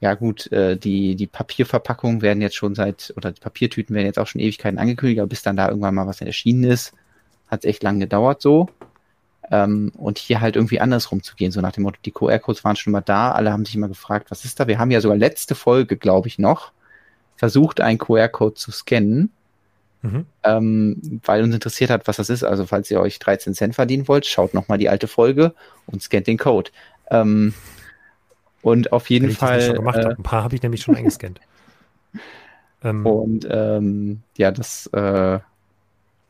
ja 0.00 0.14
gut, 0.14 0.50
äh, 0.52 0.76
die, 0.76 1.16
die 1.16 1.26
Papierverpackungen 1.26 2.20
werden 2.20 2.42
jetzt 2.42 2.56
schon 2.56 2.74
seit, 2.74 3.14
oder 3.16 3.32
die 3.32 3.40
Papiertüten 3.40 3.94
werden 3.94 4.06
jetzt 4.06 4.18
auch 4.18 4.26
schon 4.26 4.40
Ewigkeiten 4.40 4.78
angekündigt, 4.78 5.20
aber 5.20 5.28
bis 5.28 5.42
dann 5.42 5.56
da 5.56 5.68
irgendwann 5.68 5.94
mal 5.94 6.06
was 6.06 6.20
erschienen 6.20 6.64
ist, 6.64 6.92
hat 7.48 7.60
es 7.60 7.68
echt 7.68 7.82
lange 7.82 8.00
gedauert 8.00 8.42
so. 8.42 8.68
Ähm, 9.50 9.92
und 9.96 10.18
hier 10.18 10.40
halt 10.40 10.56
irgendwie 10.56 10.80
andersrum 10.80 11.22
zu 11.22 11.36
gehen, 11.36 11.52
so 11.52 11.60
nach 11.60 11.72
dem 11.72 11.84
Motto, 11.84 11.98
die 12.04 12.10
QR-Codes 12.10 12.64
waren 12.64 12.76
schon 12.76 12.92
mal 12.92 13.00
da, 13.00 13.30
alle 13.32 13.52
haben 13.52 13.64
sich 13.64 13.76
immer 13.76 13.88
gefragt, 13.88 14.30
was 14.30 14.44
ist 14.44 14.58
da? 14.60 14.66
Wir 14.66 14.78
haben 14.78 14.90
ja 14.90 15.00
sogar 15.00 15.16
letzte 15.16 15.54
Folge, 15.54 15.96
glaube 15.96 16.28
ich, 16.28 16.38
noch 16.38 16.72
versucht, 17.36 17.80
einen 17.80 17.98
QR-Code 17.98 18.54
zu 18.54 18.72
scannen, 18.72 19.30
mhm. 20.02 20.26
ähm, 20.42 21.20
weil 21.24 21.42
uns 21.42 21.54
interessiert 21.54 21.90
hat, 21.90 22.06
was 22.06 22.16
das 22.16 22.30
ist. 22.30 22.42
Also 22.42 22.66
falls 22.66 22.90
ihr 22.90 23.00
euch 23.00 23.18
13 23.18 23.54
Cent 23.54 23.74
verdienen 23.74 24.08
wollt, 24.08 24.26
schaut 24.26 24.54
nochmal 24.54 24.78
die 24.78 24.88
alte 24.88 25.08
Folge 25.08 25.54
und 25.86 26.02
scannt 26.02 26.26
den 26.26 26.38
Code. 26.38 26.70
Ähm, 27.10 27.54
und 28.62 28.92
auf 28.92 29.10
jeden 29.10 29.30
Fall. 29.30 29.60
Äh, 29.60 29.78
Ein 29.78 30.22
paar 30.22 30.42
habe 30.42 30.56
ich 30.56 30.62
nämlich 30.62 30.82
schon 30.82 30.96
eingescannt. 30.96 31.40
ähm, 32.82 33.06
und 33.06 33.46
ähm, 33.48 34.22
ja, 34.36 34.50
das, 34.50 34.88
äh, 34.88 35.38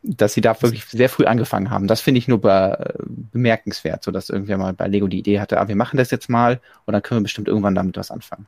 dass 0.03 0.35
sie 0.35 0.41
da 0.41 0.61
wirklich 0.61 0.85
sehr 0.85 1.09
früh 1.09 1.25
angefangen 1.25 1.71
haben. 1.71 1.87
Das 1.87 2.01
finde 2.01 2.19
ich 2.19 2.29
nur 2.29 2.41
be 2.41 2.95
bemerkenswert, 3.33 4.05
so 4.05 4.11
dass 4.11 4.31
irgendwer 4.31 4.59
mal 4.59 4.73
bei 4.73 4.87
Lego 4.87 5.09
die 5.09 5.19
Idee 5.19 5.41
hatte, 5.41 5.61
ah, 5.61 5.69
wir 5.69 5.77
machen 5.77 5.97
das 5.97 6.11
jetzt 6.11 6.29
mal 6.29 6.61
und 6.85 6.93
dann 6.93 7.03
können 7.03 7.21
wir 7.21 7.25
bestimmt 7.25 7.49
irgendwann 7.49 7.75
damit 7.75 7.97
was 7.97 8.11
anfangen. 8.11 8.47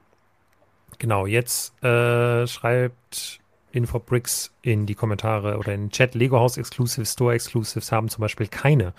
Genau, 0.98 1.26
jetzt 1.26 1.80
äh, 1.82 2.46
schreibt 2.46 3.40
Infobricks 3.72 4.52
in 4.62 4.86
die 4.86 4.94
Kommentare 4.94 5.58
oder 5.58 5.74
in 5.74 5.82
den 5.82 5.90
Chat, 5.90 6.14
Lego 6.14 6.38
House 6.38 6.56
Exclusives, 6.56 7.12
Store 7.12 7.34
Exclusives 7.34 7.92
haben 7.92 8.08
zum 8.08 8.22
Beispiel 8.22 8.48
keine. 8.48 8.92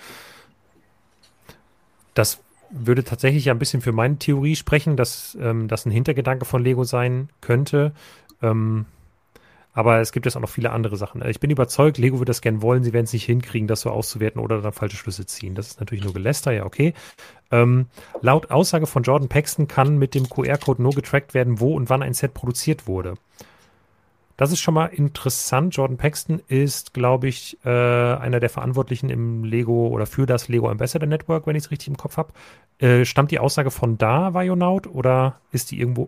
Das 2.13 2.39
würde 2.71 3.03
tatsächlich 3.03 3.45
ja 3.45 3.53
ein 3.53 3.59
bisschen 3.59 3.81
für 3.81 3.91
meine 3.91 4.17
Theorie 4.17 4.55
sprechen, 4.55 4.95
dass 4.95 5.37
ähm, 5.41 5.67
das 5.67 5.85
ein 5.85 5.91
Hintergedanke 5.91 6.45
von 6.45 6.63
Lego 6.63 6.83
sein 6.83 7.29
könnte. 7.41 7.93
Ähm, 8.41 8.85
aber 9.73 9.99
es 9.99 10.11
gibt 10.11 10.25
jetzt 10.25 10.35
auch 10.35 10.41
noch 10.41 10.49
viele 10.49 10.71
andere 10.71 10.97
Sachen. 10.97 11.25
Ich 11.27 11.39
bin 11.39 11.51
überzeugt, 11.51 11.97
Lego 11.97 12.19
wird 12.19 12.29
das 12.29 12.41
gern 12.41 12.61
wollen. 12.61 12.83
Sie 12.83 12.93
werden 12.93 13.05
es 13.05 13.13
nicht 13.13 13.25
hinkriegen, 13.25 13.67
das 13.67 13.81
so 13.81 13.91
auszuwerten 13.91 14.41
oder 14.41 14.61
dann 14.61 14.73
falsche 14.73 14.97
Schlüsse 14.97 15.25
ziehen. 15.25 15.55
Das 15.55 15.67
ist 15.67 15.79
natürlich 15.79 16.03
nur 16.03 16.13
Geläster, 16.13 16.51
ja, 16.51 16.65
okay. 16.65 16.93
Ähm, 17.51 17.87
laut 18.21 18.51
Aussage 18.51 18.85
von 18.85 19.03
Jordan 19.03 19.29
Paxton 19.29 19.67
kann 19.67 19.97
mit 19.97 20.13
dem 20.15 20.29
QR-Code 20.29 20.81
nur 20.81 20.93
getrackt 20.93 21.33
werden, 21.33 21.59
wo 21.59 21.75
und 21.75 21.89
wann 21.89 22.03
ein 22.03 22.13
Set 22.13 22.33
produziert 22.33 22.87
wurde. 22.87 23.15
Das 24.37 24.53
ist 24.53 24.61
schon 24.61 24.73
mal 24.73 24.85
interessant. 24.85 25.75
Jordan 25.75 25.97
Paxton 25.97 26.41
ist, 26.47 26.93
glaube 26.93 27.27
ich, 27.27 27.57
äh, 27.65 27.69
einer 27.69 28.39
der 28.39 28.49
Verantwortlichen 28.49 29.09
im 29.09 29.43
Lego 29.43 29.89
oder 29.89 30.05
für 30.05 30.25
das 30.25 30.47
Lego 30.47 30.69
Ambassador 30.69 31.09
Network, 31.09 31.45
wenn 31.45 31.57
ich 31.57 31.65
es 31.65 31.71
richtig 31.71 31.89
im 31.89 31.97
Kopf 31.97 32.15
habe. 32.15 32.31
Äh, 32.79 33.03
stammt 33.03 33.31
die 33.31 33.39
Aussage 33.39 33.69
von 33.69 33.97
da, 33.97 34.33
Vionaut, 34.33 34.87
oder 34.87 35.41
ist 35.51 35.71
die 35.71 35.79
irgendwo 35.79 36.07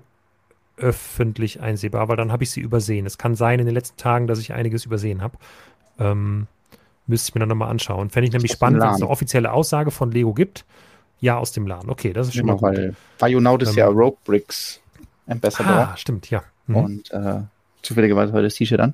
öffentlich 0.78 1.60
einsehbar, 1.60 2.08
weil 2.08 2.16
dann 2.16 2.32
habe 2.32 2.44
ich 2.44 2.52
sie 2.52 2.62
übersehen. 2.62 3.06
Es 3.06 3.18
kann 3.18 3.36
sein 3.36 3.60
in 3.60 3.66
den 3.66 3.76
letzten 3.76 3.98
Tagen, 3.98 4.28
dass 4.28 4.40
ich 4.40 4.54
einiges 4.54 4.86
übersehen 4.86 5.22
habe. 5.22 5.38
Ähm, 6.00 6.48
müsste 7.08 7.30
ich 7.30 7.36
mir 7.36 7.40
dann 7.40 7.50
nochmal 7.50 7.70
anschauen. 7.70 8.10
Fände 8.10 8.28
ich 8.28 8.34
nämlich 8.34 8.54
spannend, 8.54 8.82
wenn 8.82 8.92
es 8.92 9.02
eine 9.02 9.10
offizielle 9.10 9.52
Aussage 9.52 9.92
von 9.92 10.10
Lego 10.10 10.34
gibt. 10.34 10.64
Ja, 11.22 11.38
aus 11.38 11.52
dem 11.52 11.68
Laden. 11.68 11.90
Okay, 11.90 12.14
das 12.14 12.28
ist 12.28 12.36
schon 12.36 12.48
genau, 12.48 12.60
mal 12.60 12.74
gut. 12.74 12.96
Weil 13.20 13.32
Vionaut 13.32 13.62
ist 13.62 13.70
ähm, 13.70 13.78
ja 13.78 13.88
Rope 13.88 14.18
Bricks 14.26 14.82
Ambassador. 15.28 15.72
Ah, 15.72 15.98
stimmt, 15.98 16.30
ja. 16.30 16.44
Mhm. 16.68 16.76
Und 16.76 17.12
äh, 17.12 17.42
zufälligerweise 17.84 18.34
heute 18.34 18.44
das 18.44 18.56
T-Shirt 18.56 18.80
an. 18.80 18.94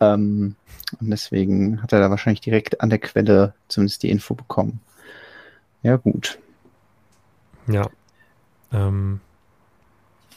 Ähm, 0.00 0.56
und 1.00 1.10
deswegen 1.10 1.82
hat 1.82 1.92
er 1.92 2.00
da 2.00 2.10
wahrscheinlich 2.10 2.40
direkt 2.40 2.80
an 2.80 2.90
der 2.90 2.98
Quelle 2.98 3.54
zumindest 3.68 4.02
die 4.02 4.10
Info 4.10 4.34
bekommen. 4.34 4.80
Ja, 5.82 5.96
gut. 5.96 6.38
Ja. 7.66 7.88
Ähm, 8.72 9.20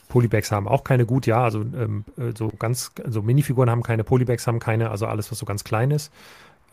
Polybags 0.10 0.52
haben 0.52 0.68
auch 0.68 0.84
keine 0.84 1.06
gut, 1.06 1.28
ja, 1.28 1.44
also 1.44 1.62
ähm, 1.62 2.04
äh, 2.18 2.34
so 2.36 2.50
ganz, 2.50 2.92
also 3.04 3.22
Minifiguren 3.22 3.70
haben 3.70 3.84
keine, 3.84 4.04
Polybags 4.04 4.48
haben 4.48 4.60
keine, 4.60 4.92
also 4.92 5.06
alles, 5.06 5.32
was 5.32 5.38
so 5.38 5.46
ganz 5.46 5.64
klein 5.64 5.92
ist. 5.92 6.12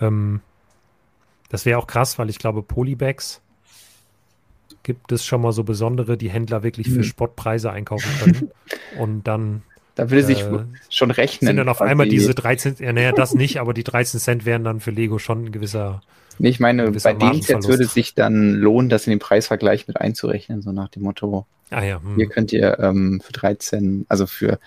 Ähm, 0.00 0.40
das 1.50 1.66
wäre 1.66 1.78
auch 1.78 1.86
krass, 1.86 2.18
weil 2.18 2.30
ich 2.30 2.38
glaube, 2.38 2.62
Polybags 2.62 3.40
gibt 4.86 5.10
es 5.10 5.24
schon 5.24 5.42
mal 5.42 5.50
so 5.50 5.64
besondere, 5.64 6.16
die 6.16 6.30
Händler 6.30 6.62
wirklich 6.62 6.88
für 6.88 6.98
mhm. 6.98 7.04
Spottpreise 7.04 7.72
einkaufen 7.72 8.08
können. 8.22 8.50
Und 8.98 9.26
dann. 9.26 9.62
Da 9.96 10.10
würde 10.10 10.22
sich 10.22 10.42
äh, 10.42 10.64
schon 10.90 11.10
rechnen. 11.10 11.48
Sind 11.48 11.56
dann 11.56 11.68
auf 11.68 11.82
einmal 11.82 12.08
diese 12.08 12.34
13, 12.34 12.76
ja, 12.78 12.92
naja, 12.92 13.12
das 13.12 13.34
nicht, 13.34 13.58
aber 13.58 13.74
die 13.74 13.82
13 13.82 14.20
Cent 14.20 14.44
wären 14.44 14.62
dann 14.62 14.78
für 14.78 14.92
Lego 14.92 15.18
schon 15.18 15.46
ein 15.46 15.52
gewisser. 15.52 16.02
Nee, 16.38 16.50
ich 16.50 16.60
meine, 16.60 16.92
bei 16.92 17.14
den 17.14 17.42
Sets 17.42 17.66
würde 17.66 17.84
es 17.84 17.94
sich 17.94 18.14
dann 18.14 18.52
lohnen, 18.52 18.90
das 18.90 19.06
in 19.06 19.10
den 19.10 19.18
Preisvergleich 19.18 19.88
mit 19.88 20.00
einzurechnen, 20.00 20.62
so 20.62 20.70
nach 20.70 20.88
dem 20.88 21.02
Motto, 21.02 21.46
Ah 21.70 21.82
ja. 21.82 22.00
Hm. 22.00 22.14
Hier 22.14 22.28
könnt 22.28 22.52
ihr 22.52 22.78
ähm, 22.78 23.20
für 23.20 23.32
13, 23.32 24.06
also 24.08 24.26
für, 24.26 24.60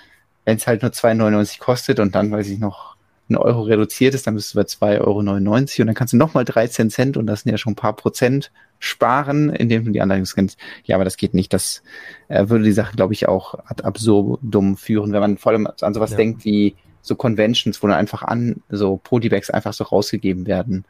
wenn 0.46 0.58
es 0.58 0.68
halt 0.68 0.82
nur 0.82 0.92
2,99 0.92 1.60
kostet 1.60 2.00
und 2.00 2.16
dann, 2.16 2.32
weiß 2.32 2.50
ich 2.50 2.60
noch, 2.60 2.96
ein 3.30 3.38
Euro 3.38 3.62
reduziert 3.62 4.14
ist, 4.14 4.28
dann 4.28 4.36
bist 4.36 4.54
du 4.54 4.58
bei 4.58 4.66
2,99 4.66 5.02
Euro 5.02 5.20
und 5.20 5.88
dann 5.88 5.96
kannst 5.96 6.14
du 6.14 6.18
nochmal 6.18 6.46
13 6.46 6.90
Cent 6.90 7.18
und 7.18 7.28
das 7.28 7.42
sind 7.42 7.52
ja 7.52 7.58
schon 7.58 7.74
ein 7.74 7.78
paar 7.78 7.96
Prozent 7.96 8.52
sparen, 8.80 9.50
indem 9.50 9.86
du 9.86 9.92
die 9.92 10.02
Anleitung 10.02 10.26
scannst. 10.26 10.58
Ja, 10.86 10.96
aber 10.96 11.04
das 11.04 11.18
geht 11.18 11.34
nicht. 11.34 11.54
Das 11.54 11.84
äh, 12.30 12.50
würde 12.50 12.64
die 12.64 12.72
Sache, 12.72 12.96
glaube 12.96 13.14
ich, 13.14 13.28
auch 13.28 13.54
ad 13.66 13.84
absurdum 13.84 14.78
führen, 14.78 15.12
wenn 15.12 15.20
man 15.20 15.38
vor 15.38 15.52
allem 15.52 15.68
an 15.68 15.94
sowas 15.94 16.12
ja. 16.12 16.18
denkt 16.18 16.46
wie 16.46 16.76
so 17.02 17.16
Conventions, 17.16 17.82
wo 17.82 17.88
dann 17.88 17.98
einfach 17.98 18.24
an 18.24 18.62
so 18.70 18.98
Polybags 18.98 19.50
einfach 19.50 19.74
so 19.74 19.84
rausgegeben 19.84 20.48
werden. 20.48 20.86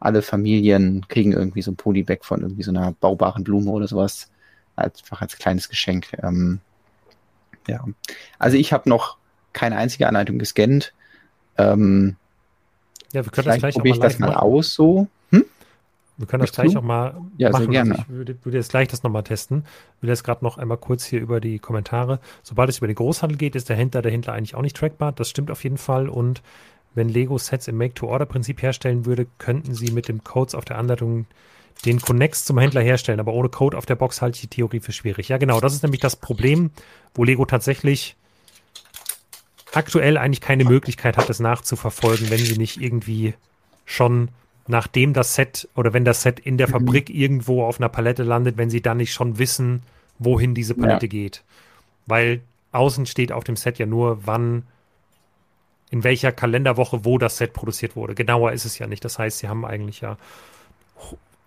Alle 0.00 0.22
Familien 0.22 1.06
kriegen 1.08 1.32
irgendwie 1.32 1.62
so 1.62 1.72
ein 1.72 1.76
Polybag 1.76 2.18
von 2.22 2.42
irgendwie 2.42 2.62
so 2.62 2.70
einer 2.70 2.92
baubaren 2.92 3.44
Blume 3.44 3.70
oder 3.70 3.88
sowas. 3.88 4.30
Einfach 4.76 5.20
als 5.20 5.36
kleines 5.36 5.68
Geschenk. 5.68 6.08
Ähm, 6.22 6.60
ja. 7.66 7.84
Also 8.38 8.56
ich 8.56 8.72
habe 8.72 8.88
noch 8.88 9.18
keine 9.52 9.76
einzige 9.76 10.06
Anleitung 10.06 10.38
gescannt. 10.38 10.94
Ähm, 11.58 12.16
ja, 13.12 13.24
wir 13.24 13.32
können 13.32 13.46
das 13.46 13.58
gleich 13.58 13.74
probiere 13.74 13.96
ich 13.96 14.00
das 14.00 14.18
mal 14.18 14.28
machen. 14.28 14.38
aus 14.38 14.74
so. 14.74 15.08
Hm? 15.30 15.44
Wir 16.16 16.26
können 16.26 16.40
das 16.42 16.52
gleich 16.52 16.76
auch 16.76 16.82
mal 16.82 17.20
ja, 17.36 17.50
machen. 17.50 17.64
Sehr 17.64 17.72
gerne. 17.72 17.90
Also 17.92 18.02
ich 18.02 18.08
würde, 18.08 18.36
würde, 18.44 18.58
jetzt 18.58 18.70
gleich 18.70 18.88
das 18.88 19.02
nochmal 19.02 19.24
testen. 19.24 19.64
Ich 19.96 20.02
will 20.02 20.10
jetzt 20.10 20.24
gerade 20.24 20.44
noch 20.44 20.58
einmal 20.58 20.76
kurz 20.76 21.04
hier 21.04 21.20
über 21.20 21.40
die 21.40 21.58
Kommentare. 21.58 22.20
Sobald 22.42 22.68
es 22.68 22.78
über 22.78 22.86
den 22.86 22.96
Großhandel 22.96 23.38
geht, 23.38 23.56
ist 23.56 23.68
der 23.68 23.76
Händler 23.76 24.02
der 24.02 24.12
Händler 24.12 24.34
eigentlich 24.34 24.54
auch 24.54 24.62
nicht 24.62 24.76
trackbar. 24.76 25.12
Das 25.12 25.30
stimmt 25.30 25.50
auf 25.50 25.64
jeden 25.64 25.78
Fall. 25.78 26.08
Und 26.08 26.42
wenn 26.94 27.08
Lego 27.08 27.38
Sets 27.38 27.68
im 27.68 27.76
Make-to-Order-Prinzip 27.76 28.62
herstellen 28.62 29.06
würde, 29.06 29.26
könnten 29.38 29.74
sie 29.74 29.90
mit 29.90 30.08
dem 30.08 30.24
Codes 30.24 30.54
auf 30.54 30.64
der 30.64 30.78
Anleitung 30.78 31.26
den 31.84 32.00
Connex 32.00 32.44
zum 32.44 32.58
Händler 32.58 32.80
herstellen. 32.80 33.20
Aber 33.20 33.32
ohne 33.32 33.48
Code 33.48 33.76
auf 33.78 33.86
der 33.86 33.94
Box 33.94 34.20
halte 34.20 34.36
ich 34.36 34.40
die 34.42 34.48
Theorie 34.48 34.80
für 34.80 34.92
schwierig. 34.92 35.28
Ja, 35.28 35.38
genau. 35.38 35.60
Das 35.60 35.74
ist 35.74 35.82
nämlich 35.82 36.00
das 36.00 36.16
Problem, 36.16 36.70
wo 37.14 37.24
Lego 37.24 37.44
tatsächlich 37.44 38.16
aktuell 39.72 40.16
eigentlich 40.16 40.40
keine 40.40 40.64
Möglichkeit 40.64 41.16
hat, 41.16 41.30
es 41.30 41.40
nachzuverfolgen, 41.40 42.30
wenn 42.30 42.38
sie 42.38 42.58
nicht 42.58 42.80
irgendwie 42.80 43.34
schon 43.84 44.30
nachdem 44.68 45.14
das 45.14 45.34
Set 45.34 45.68
oder 45.74 45.92
wenn 45.94 46.04
das 46.04 46.22
Set 46.22 46.38
in 46.38 46.58
der 46.58 46.68
mhm. 46.68 46.72
Fabrik 46.72 47.10
irgendwo 47.10 47.64
auf 47.64 47.80
einer 47.80 47.88
Palette 47.88 48.22
landet, 48.22 48.58
wenn 48.58 48.70
sie 48.70 48.82
dann 48.82 48.98
nicht 48.98 49.12
schon 49.12 49.38
wissen, 49.38 49.82
wohin 50.18 50.54
diese 50.54 50.74
Palette 50.74 51.06
ja. 51.06 51.10
geht. 51.10 51.42
Weil 52.06 52.42
außen 52.72 53.06
steht 53.06 53.32
auf 53.32 53.44
dem 53.44 53.56
Set 53.56 53.78
ja 53.78 53.86
nur, 53.86 54.26
wann, 54.26 54.64
in 55.90 56.04
welcher 56.04 56.32
Kalenderwoche, 56.32 57.04
wo 57.04 57.16
das 57.18 57.38
Set 57.38 57.54
produziert 57.54 57.96
wurde. 57.96 58.14
Genauer 58.14 58.52
ist 58.52 58.66
es 58.66 58.78
ja 58.78 58.86
nicht. 58.86 59.04
Das 59.04 59.18
heißt, 59.18 59.38
sie 59.38 59.48
haben 59.48 59.64
eigentlich 59.64 60.02
ja 60.02 60.18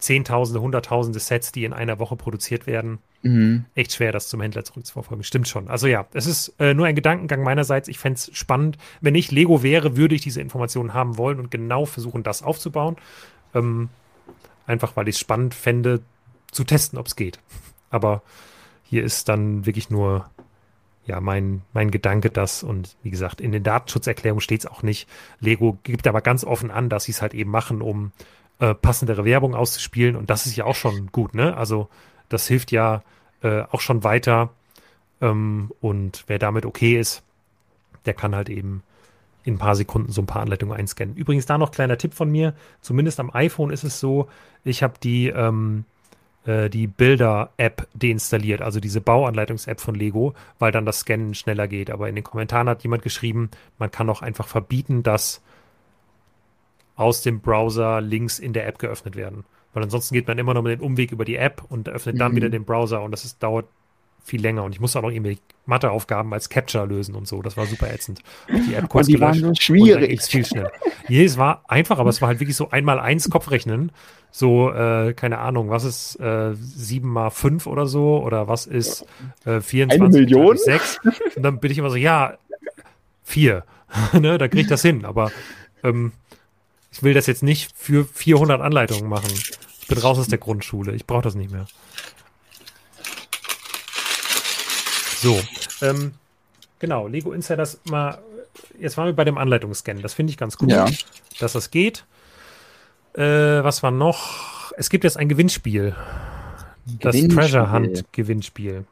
Zehntausende, 0.02 0.62
Hunderttausende 0.62 1.20
Sets, 1.20 1.52
die 1.52 1.64
in 1.64 1.74
einer 1.74 2.00
Woche 2.00 2.16
produziert 2.16 2.68
werden. 2.68 3.00
Mhm. 3.22 3.66
Echt 3.76 3.94
schwer, 3.94 4.12
das 4.12 4.28
zum 4.28 4.42
Händler 4.42 4.64
zurückzuverfolgen. 4.64 5.24
Stimmt 5.24 5.48
schon. 5.48 5.68
Also 5.68 5.88
ja, 5.88 6.08
es 6.14 6.26
ist 6.26 6.56
äh, 6.60 6.74
nur 6.74 6.88
ein 6.88 6.96
Gedankengang 6.96 7.44
meinerseits. 7.44 7.88
Ich 7.88 8.00
fände 8.00 8.18
es 8.18 8.36
spannend. 8.36 8.78
Wenn 9.00 9.16
ich 9.16 9.32
Lego 9.32 9.64
wäre, 9.64 9.96
würde 9.96 10.16
ich 10.16 10.22
diese 10.22 10.42
Informationen 10.42 10.94
haben 10.94 11.18
wollen 11.18 11.40
und 11.40 11.52
genau 11.52 11.86
versuchen, 11.86 12.24
das 12.24 12.44
aufzubauen. 12.44 12.98
Ähm, 13.54 13.90
einfach, 14.66 14.96
weil 14.96 15.08
ich 15.08 15.16
es 15.16 15.22
spannend 15.22 15.54
fände, 15.54 16.02
zu 16.52 16.64
testen, 16.64 17.00
ob 17.00 17.08
es 17.08 17.16
geht. 17.16 17.40
Aber 17.90 18.24
hier 18.84 19.04
ist 19.04 19.30
dann 19.30 19.66
wirklich 19.66 19.90
nur 19.90 20.30
ja, 21.06 21.20
mein, 21.20 21.62
mein 21.74 21.92
Gedanke 21.92 22.30
das. 22.30 22.64
Und 22.64 22.96
wie 23.04 23.10
gesagt, 23.10 23.42
in 23.42 23.52
den 23.52 23.64
Datenschutzerklärungen 23.64 24.42
steht 24.42 24.62
es 24.62 24.66
auch 24.66 24.84
nicht. 24.84 25.08
Lego 25.40 25.78
gibt 25.84 26.08
aber 26.08 26.22
ganz 26.22 26.44
offen 26.44 26.72
an, 26.72 26.90
dass 26.90 27.06
sie 27.06 27.12
es 27.12 27.22
halt 27.22 27.34
eben 27.34 27.52
machen, 27.52 27.82
um 27.82 28.12
äh, 28.62 28.76
passendere 28.76 29.26
Werbung 29.26 29.56
auszuspielen. 29.56 30.16
Und 30.16 30.30
das 30.30 30.46
ist 30.46 30.56
ja 30.56 30.66
auch 30.66 30.76
schon 30.76 31.08
gut, 31.08 31.34
ne? 31.34 31.58
Also 31.58 31.90
das 32.30 32.48
hilft 32.48 32.72
ja 32.72 33.02
äh, 33.42 33.64
auch 33.72 33.82
schon 33.82 34.04
weiter. 34.04 34.52
Ähm, 35.20 35.72
und 35.82 36.24
wer 36.28 36.38
damit 36.40 36.66
okay 36.66 37.00
ist, 37.00 37.24
der 38.06 38.14
kann 38.14 38.36
halt 38.36 38.50
eben 38.50 38.84
in 39.44 39.56
ein 39.56 39.58
paar 39.58 39.76
Sekunden 39.76 40.12
so 40.12 40.22
ein 40.22 40.28
paar 40.28 40.44
Anleitungen 40.44 40.78
einscannen. 40.78 41.16
Übrigens 41.16 41.48
da 41.48 41.58
noch 41.58 41.72
kleiner 41.72 41.98
Tipp 41.98 42.14
von 42.14 42.30
mir. 42.30 42.54
Zumindest 42.82 43.20
am 43.20 43.34
iPhone 43.34 43.72
ist 43.72 43.84
es 43.84 44.00
so, 44.00 44.30
ich 44.64 44.84
habe 44.84 44.94
die, 45.02 45.30
ähm, 45.30 45.86
äh, 46.46 46.70
die 46.70 46.86
Bilder-App 46.86 47.88
deinstalliert, 47.96 48.62
also 48.62 48.80
diese 48.80 49.02
Bauanleitungs-App 49.02 49.82
von 49.82 49.96
Lego, 49.96 50.36
weil 50.60 50.72
dann 50.72 50.86
das 50.86 51.00
Scannen 51.00 51.34
schneller 51.34 51.68
geht. 51.68 51.90
Aber 51.90 52.08
in 52.08 52.14
den 52.14 52.24
Kommentaren 52.24 52.70
hat 52.70 52.84
jemand 52.84 53.02
geschrieben, 53.02 53.50
man 53.80 53.90
kann 53.90 54.08
auch 54.08 54.22
einfach 54.22 54.48
verbieten, 54.48 55.02
dass 55.02 55.42
aus 57.02 57.22
dem 57.24 57.42
Browser 57.42 58.00
Links 58.00 58.40
in 58.40 58.54
der 58.54 58.68
App 58.68 58.80
geöffnet 58.80 59.16
werden. 59.16 59.44
Weil 59.74 59.84
ansonsten 59.84 60.14
geht 60.14 60.28
man 60.28 60.38
immer 60.38 60.54
noch 60.54 60.62
mit 60.62 60.80
dem 60.80 60.84
Umweg 60.84 61.12
über 61.12 61.26
die 61.26 61.36
App 61.36 61.64
und 61.70 61.90
öffnet 61.90 62.20
dann 62.20 62.34
mhm. 62.34 62.36
wieder 62.38 62.50
den 62.50 62.64
Browser 62.64 63.02
und 63.02 63.12
das 63.12 63.26
ist, 63.26 63.42
dauert 63.42 63.66
viel 64.24 64.42
länger. 64.42 64.64
Und 64.64 64.74
ich 64.74 64.80
musste 64.80 65.00
auch 65.00 65.04
noch 65.04 65.10
irgendwie 65.10 65.40
Matheaufgaben 65.66 66.32
als 66.32 66.50
Capture 66.50 66.86
lösen 66.86 67.16
und 67.16 67.28
so. 67.28 67.42
Das 67.42 67.58
war 67.58 67.66
super 67.66 67.92
ätzend. 67.92 68.22
Die 68.50 68.76
App 68.76 68.88
kurz 68.88 69.08
und 69.08 69.14
die 69.14 69.20
gelöscht. 69.20 69.42
Waren 69.42 69.56
so 69.56 69.62
schwierig. 69.62 70.22
viel 70.22 70.46
schnell. 70.46 70.70
Nee, 71.08 71.24
es 71.24 71.38
war 71.38 71.64
einfach, 71.68 71.98
aber 71.98 72.10
es 72.10 72.22
war 72.22 72.28
halt 72.28 72.40
wirklich 72.40 72.56
so 72.56 72.70
einmal 72.70 73.00
eins 73.00 73.30
Kopfrechnen. 73.30 73.92
So, 74.30 74.72
äh, 74.72 75.14
keine 75.14 75.40
Ahnung, 75.40 75.70
was 75.70 75.84
ist 75.84 76.20
äh, 76.20 76.54
7 76.54 77.08
mal 77.08 77.32
5 77.32 77.66
oder 77.66 77.88
so? 77.88 78.22
Oder 78.24 78.48
was 78.48 78.68
ist 78.68 79.06
äh, 79.46 79.60
24 79.60 79.92
Eine 79.92 80.10
Million? 80.10 80.58
6? 80.58 81.00
Und 81.36 81.44
dann 81.44 81.60
bin 81.60 81.72
ich 81.72 81.80
immer 81.80 81.90
so, 81.90 81.96
ja, 81.96 82.38
4. 83.24 83.64
ne, 84.14 84.38
da 84.38 84.48
kriege 84.48 84.62
ich 84.62 84.68
das 84.68 84.84
hin. 84.84 85.04
Aber 85.04 85.32
ähm, 85.84 86.12
ich 86.92 87.04
will 87.04 87.14
das 87.14 87.26
jetzt 87.26 87.44
nicht 87.44 87.72
für 87.76 88.06
400 88.06 88.62
Anleitungen 88.62 89.10
machen. 89.10 89.32
Ich 89.82 89.88
bin 89.88 89.98
raus 89.98 90.20
aus 90.20 90.28
der 90.28 90.38
Grundschule. 90.38 90.94
Ich 90.94 91.06
brauche 91.06 91.24
das 91.24 91.36
nicht 91.36 91.52
mehr. 91.52 91.66
So, 95.22 95.40
ähm, 95.82 96.14
genau, 96.80 97.08
Lego 97.08 97.32
Insiders 97.32 97.80
mal, 97.86 98.18
jetzt 98.80 98.98
waren 98.98 99.06
wir 99.06 99.14
bei 99.14 99.24
dem 99.24 99.38
Anleitungsscannen. 99.38 100.02
Das 100.02 100.14
finde 100.14 100.32
ich 100.32 100.38
ganz 100.38 100.58
cool, 100.62 100.70
ja. 100.70 100.90
dass 101.40 101.54
das 101.54 101.70
geht. 101.70 102.06
Äh, 103.14 103.22
was 103.22 103.84
war 103.84 103.92
noch? 103.92 104.72
Es 104.78 104.90
gibt 104.90 105.04
jetzt 105.04 105.18
ein 105.18 105.30
Gewinnspiel. 105.30 105.96
Das 106.86 107.16
Gewinnspiel. 107.16 107.36
Treasure 107.36 107.72
Hunt 107.72 108.06
Gewinnspiel. 108.12 108.86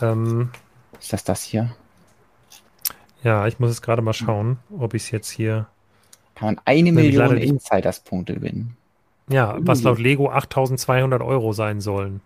Ähm, 0.00 0.50
Ist 0.98 1.12
das 1.12 1.24
das 1.24 1.42
hier? 1.42 1.74
Ja, 3.22 3.46
ich 3.46 3.58
muss 3.58 3.70
es 3.70 3.82
gerade 3.82 4.00
mal 4.00 4.14
schauen, 4.14 4.58
ob 4.78 4.94
ich 4.94 5.02
es 5.02 5.10
jetzt 5.10 5.30
hier 5.30 5.66
kann 6.40 6.54
man 6.54 6.60
eine 6.64 6.90
Million 6.90 7.36
Insiders-Punkte 7.36 8.34
gewinnen. 8.34 8.74
Ja, 9.28 9.58
was 9.60 9.82
laut 9.82 9.98
Lego 9.98 10.30
8200 10.30 11.20
Euro 11.20 11.52
sein 11.52 11.82
sollen. 11.82 12.22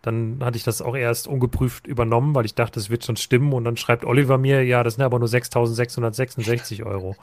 Dann 0.00 0.38
hatte 0.42 0.56
ich 0.56 0.62
das 0.62 0.80
auch 0.80 0.96
erst 0.96 1.26
ungeprüft 1.26 1.88
übernommen, 1.88 2.36
weil 2.36 2.44
ich 2.44 2.54
dachte, 2.54 2.78
es 2.78 2.88
wird 2.88 3.04
schon 3.04 3.16
stimmen. 3.16 3.52
Und 3.52 3.64
dann 3.64 3.76
schreibt 3.76 4.04
Oliver 4.04 4.38
mir, 4.38 4.64
ja, 4.64 4.84
das 4.84 4.94
sind 4.94 5.02
aber 5.02 5.18
nur 5.18 5.26
6666 5.26 6.84
Euro. 6.84 7.16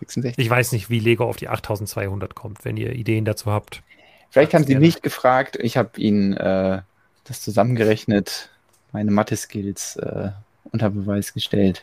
66. 0.00 0.44
Ich 0.44 0.50
weiß 0.50 0.72
nicht, 0.72 0.90
wie 0.90 0.98
Lego 0.98 1.24
auf 1.24 1.36
die 1.36 1.48
8200 1.48 2.34
kommt, 2.34 2.66
wenn 2.66 2.76
ihr 2.76 2.92
Ideen 2.92 3.24
dazu 3.24 3.50
habt. 3.50 3.82
Vielleicht 4.28 4.52
haben 4.52 4.64
sie 4.64 4.74
nicht 4.74 5.02
gefragt. 5.02 5.58
Ich 5.58 5.78
habe 5.78 5.98
ihnen 5.98 6.36
äh, 6.36 6.82
das 7.24 7.40
zusammengerechnet, 7.40 8.50
meine 8.92 9.10
Mathe-Skills 9.10 9.96
äh, 9.96 10.32
unter 10.70 10.90
Beweis 10.90 11.32
gestellt. 11.32 11.82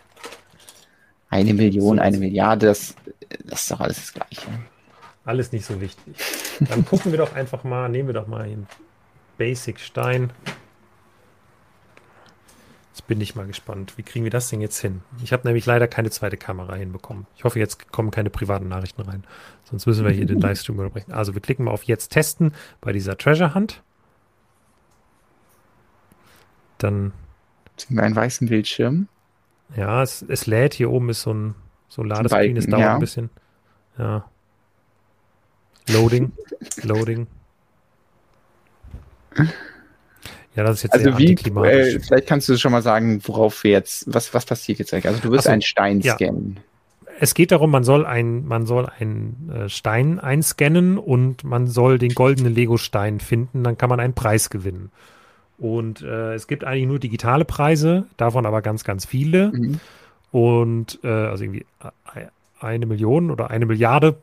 Eine 1.29 1.53
Million, 1.53 1.97
so, 1.97 2.01
eine 2.01 2.17
Milliarde, 2.17 2.67
das, 2.67 2.95
das 3.45 3.61
ist 3.61 3.71
doch 3.71 3.79
alles 3.79 3.97
das 3.97 4.13
Gleiche. 4.13 4.47
Alles 5.25 5.51
nicht 5.51 5.65
so 5.65 5.79
wichtig. 5.79 6.15
Dann 6.59 6.85
gucken 6.85 7.11
wir 7.11 7.19
doch 7.19 7.33
einfach 7.33 7.63
mal, 7.63 7.87
nehmen 7.87 8.09
wir 8.09 8.13
doch 8.13 8.27
mal 8.27 8.47
den 8.47 8.65
Basic 9.37 9.79
Stein. 9.79 10.31
Jetzt 12.91 13.05
bin 13.05 13.21
ich 13.21 13.35
mal 13.35 13.45
gespannt. 13.45 13.93
Wie 13.97 14.03
kriegen 14.03 14.25
wir 14.25 14.31
das 14.31 14.49
denn 14.49 14.59
jetzt 14.59 14.79
hin? 14.79 15.01
Ich 15.23 15.31
habe 15.31 15.47
nämlich 15.47 15.65
leider 15.65 15.87
keine 15.87 16.09
zweite 16.09 16.35
Kamera 16.35 16.75
hinbekommen. 16.75 17.27
Ich 17.35 17.43
hoffe, 17.43 17.59
jetzt 17.59 17.91
kommen 17.91 18.11
keine 18.11 18.29
privaten 18.29 18.67
Nachrichten 18.67 19.01
rein. 19.03 19.23
Sonst 19.65 19.85
müssen 19.85 20.03
wir 20.03 20.11
hier 20.11 20.25
den 20.25 20.39
Livestream 20.41 20.79
unterbrechen. 20.79 21.13
Also 21.13 21.35
wir 21.35 21.41
klicken 21.41 21.65
mal 21.65 21.71
auf 21.71 21.83
Jetzt 21.83 22.09
testen 22.09 22.53
bei 22.81 22.91
dieser 22.91 23.17
Treasure 23.17 23.53
Hunt. 23.53 23.83
Dann. 26.79 27.13
Sehen 27.77 27.95
wir 27.95 28.03
einen 28.03 28.15
weißen 28.15 28.49
Bildschirm. 28.49 29.07
Ja, 29.75 30.01
es, 30.03 30.25
es 30.27 30.45
lädt. 30.47 30.73
Hier 30.73 30.89
oben 30.89 31.09
ist 31.09 31.21
so 31.21 31.33
ein, 31.33 31.55
so 31.87 32.01
ein 32.01 32.07
Ladescreen. 32.07 32.57
Es 32.57 32.67
dauert 32.67 32.81
ja. 32.81 32.93
ein 32.95 32.99
bisschen. 32.99 33.29
Ja. 33.97 34.25
Loading. 35.87 36.31
Loading. 36.83 37.27
Ja, 40.55 40.63
das 40.63 40.77
ist 40.77 40.83
jetzt 40.83 40.93
also 40.93 41.17
wie, 41.17 41.33
äh, 41.33 41.99
vielleicht 41.99 42.27
kannst 42.27 42.49
du 42.49 42.57
schon 42.57 42.71
mal 42.71 42.81
sagen, 42.81 43.21
worauf 43.25 43.63
wir 43.63 43.71
jetzt, 43.71 44.13
was, 44.13 44.33
was 44.33 44.45
passiert 44.45 44.79
jetzt 44.79 44.93
eigentlich? 44.93 45.07
Also 45.07 45.21
du 45.21 45.31
wirst 45.31 45.45
so, 45.45 45.51
einen 45.51 45.61
Stein 45.61 46.01
ja. 46.01 46.15
scannen. 46.15 46.59
Es 47.21 47.33
geht 47.33 47.51
darum, 47.51 47.69
man 47.69 47.83
soll 47.83 48.05
ein, 48.05 48.45
man 48.45 48.65
soll 48.65 48.87
einen 48.87 49.51
äh, 49.53 49.69
Stein 49.69 50.19
einscannen 50.19 50.97
und 50.97 51.43
man 51.43 51.67
soll 51.67 51.97
den 51.97 52.13
goldenen 52.13 52.53
Lego-Stein 52.53 53.19
finden, 53.19 53.63
dann 53.63 53.77
kann 53.77 53.89
man 53.89 53.99
einen 53.99 54.15
Preis 54.15 54.49
gewinnen. 54.49 54.91
Und 55.59 56.01
äh, 56.01 56.33
es 56.33 56.47
gibt 56.47 56.63
eigentlich 56.63 56.87
nur 56.87 56.99
digitale 56.99 57.45
Preise, 57.45 58.05
davon 58.17 58.45
aber 58.45 58.61
ganz, 58.61 58.83
ganz 58.83 59.05
viele. 59.05 59.51
Mhm. 59.53 59.79
Und 60.31 60.99
äh, 61.03 61.07
also 61.07 61.43
irgendwie 61.43 61.65
äh, 62.15 62.25
eine 62.59 62.85
Million 62.85 63.31
oder 63.31 63.49
eine 63.49 63.65
Milliarde, 63.65 64.17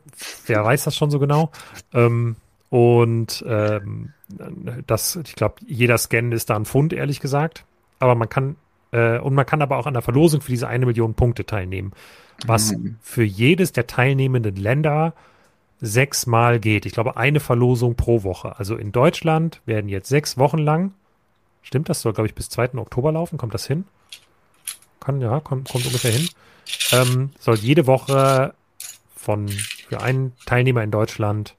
wer 0.45 0.63
weiß 0.63 0.83
das 0.83 0.95
schon 0.95 1.11
so 1.11 1.19
genau. 1.19 1.51
Ähm, 1.93 2.35
und 2.69 3.43
ähm, 3.47 4.13
das, 4.87 5.15
ich 5.15 5.35
glaube, 5.35 5.55
jeder 5.67 5.97
Scan 5.97 6.31
ist 6.31 6.49
da 6.49 6.55
ein 6.55 6.65
Pfund, 6.65 6.91
ehrlich 6.93 7.19
gesagt. 7.19 7.65
Aber 7.99 8.15
man 8.15 8.29
kann 8.29 8.55
Äh, 8.93 9.19
und 9.19 9.33
man 9.33 9.45
kann 9.45 9.61
aber 9.61 9.77
auch 9.77 9.85
an 9.85 9.93
der 9.93 10.01
Verlosung 10.01 10.39
für 10.39 10.51
diese 10.51 10.67
eine 10.69 10.85
Million 10.85 11.13
Punkte 11.13 11.45
teilnehmen. 11.45 11.91
Was 12.45 12.71
Mhm. 12.71 12.95
für 13.01 13.23
jedes 13.23 13.73
der 13.73 13.85
teilnehmenden 13.85 14.55
Länder 14.55 15.13
sechsmal 15.81 16.59
geht. 16.59 16.85
Ich 16.85 16.93
glaube, 16.93 17.17
eine 17.17 17.39
Verlosung 17.41 17.95
pro 17.95 18.23
Woche. 18.23 18.57
Also 18.57 18.77
in 18.77 18.91
Deutschland 18.93 19.61
werden 19.65 19.89
jetzt 19.89 20.07
sechs 20.09 20.37
Wochen 20.37 20.57
lang, 20.59 20.93
stimmt 21.61 21.89
das, 21.89 22.01
soll, 22.01 22.13
glaube 22.13 22.27
ich, 22.27 22.35
bis 22.35 22.49
2. 22.49 22.75
Oktober 22.75 23.11
laufen. 23.11 23.37
Kommt 23.37 23.53
das 23.53 23.65
hin? 23.67 23.85
Kann, 24.99 25.21
ja, 25.21 25.39
kommt, 25.39 25.69
kommt 25.69 25.85
ungefähr 25.85 26.11
hin. 26.11 26.29
Ähm, 26.91 27.31
soll 27.39 27.55
jede 27.55 27.87
Woche 27.87 28.53
von 29.15 29.47
für 29.47 30.01
einen 30.01 30.33
Teilnehmer 30.45 30.83
in 30.83 30.91
Deutschland 30.91 31.55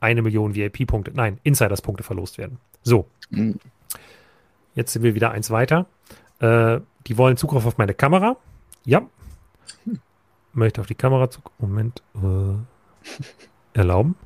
eine 0.00 0.22
Million 0.22 0.54
VIP-Punkte, 0.54 1.12
nein, 1.14 1.40
Insiders-Punkte 1.42 2.04
verlost 2.04 2.38
werden. 2.38 2.58
So, 2.82 3.06
Mhm. 3.30 3.58
Jetzt 4.74 4.92
sind 4.92 5.02
wir 5.02 5.14
wieder 5.14 5.30
eins 5.30 5.50
weiter. 5.50 5.86
Äh, 6.38 6.80
die 7.06 7.16
wollen 7.16 7.36
Zugriff 7.36 7.64
auf 7.66 7.78
meine 7.78 7.94
Kamera. 7.94 8.36
Ja. 8.84 9.02
Möchte 10.52 10.80
auf 10.80 10.86
die 10.86 10.94
Kamera. 10.94 11.28
Moment. 11.58 12.02
Äh, 12.14 13.78
erlauben. 13.78 14.16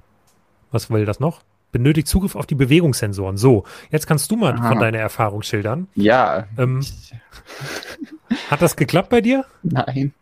Was 0.70 0.90
will 0.90 1.04
das 1.04 1.20
noch? 1.20 1.42
Benötigt 1.72 2.08
Zugriff 2.08 2.34
auf 2.36 2.46
die 2.46 2.54
Bewegungssensoren. 2.56 3.36
So, 3.36 3.64
jetzt 3.90 4.06
kannst 4.06 4.30
du 4.30 4.36
mal 4.36 4.54
Aha. 4.54 4.68
von 4.68 4.78
deiner 4.80 4.98
Erfahrung 4.98 5.42
schildern. 5.42 5.86
Ja, 5.94 6.46
Ähm, 6.58 6.80
hat 8.50 8.62
das 8.62 8.76
geklappt 8.76 9.08
bei 9.10 9.20
dir? 9.20 9.44
nein. 9.62 10.12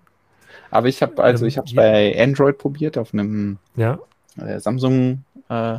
Aber 0.71 0.89
ich 0.89 1.01
habe 1.01 1.23
also 1.23 1.45
Ähm, 1.45 1.49
ich 1.49 1.57
habe 1.57 1.67
es 1.67 1.73
ja. 1.73 1.81
bei 1.81 2.23
Android 2.23 2.59
probiert 2.59 2.99
auf 2.99 3.15
einem 3.15 3.59
Ja. 3.77 3.99
äh, 4.37 4.61
Samsung 4.61 5.25
äh, 5.49 5.79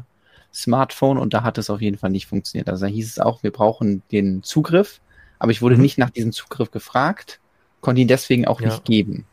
Smartphone 0.51 1.19
und 1.19 1.35
da 1.35 1.43
hat 1.43 1.59
es 1.59 1.69
auf 1.69 1.79
jeden 1.81 1.97
Fall 1.99 2.09
nicht 2.09 2.25
funktioniert. 2.25 2.69
Also 2.69 2.85
da 2.87 2.91
hieß 2.91 3.07
es 3.07 3.19
auch, 3.19 3.43
wir 3.43 3.51
brauchen 3.51 4.01
den 4.11 4.41
Zugriff, 4.41 4.99
aber 5.37 5.51
ich 5.51 5.61
wurde 5.61 5.75
Mhm. 5.75 5.81
nicht 5.83 5.97
nach 5.99 6.09
diesem 6.09 6.31
Zugriff 6.31 6.71
gefragt, 6.71 7.39
konnte 7.81 8.01
ihn 8.01 8.07
deswegen 8.07 8.47
auch 8.47 8.59
Ja. 8.59 8.69
nicht 8.69 8.83
geben. 8.85 9.25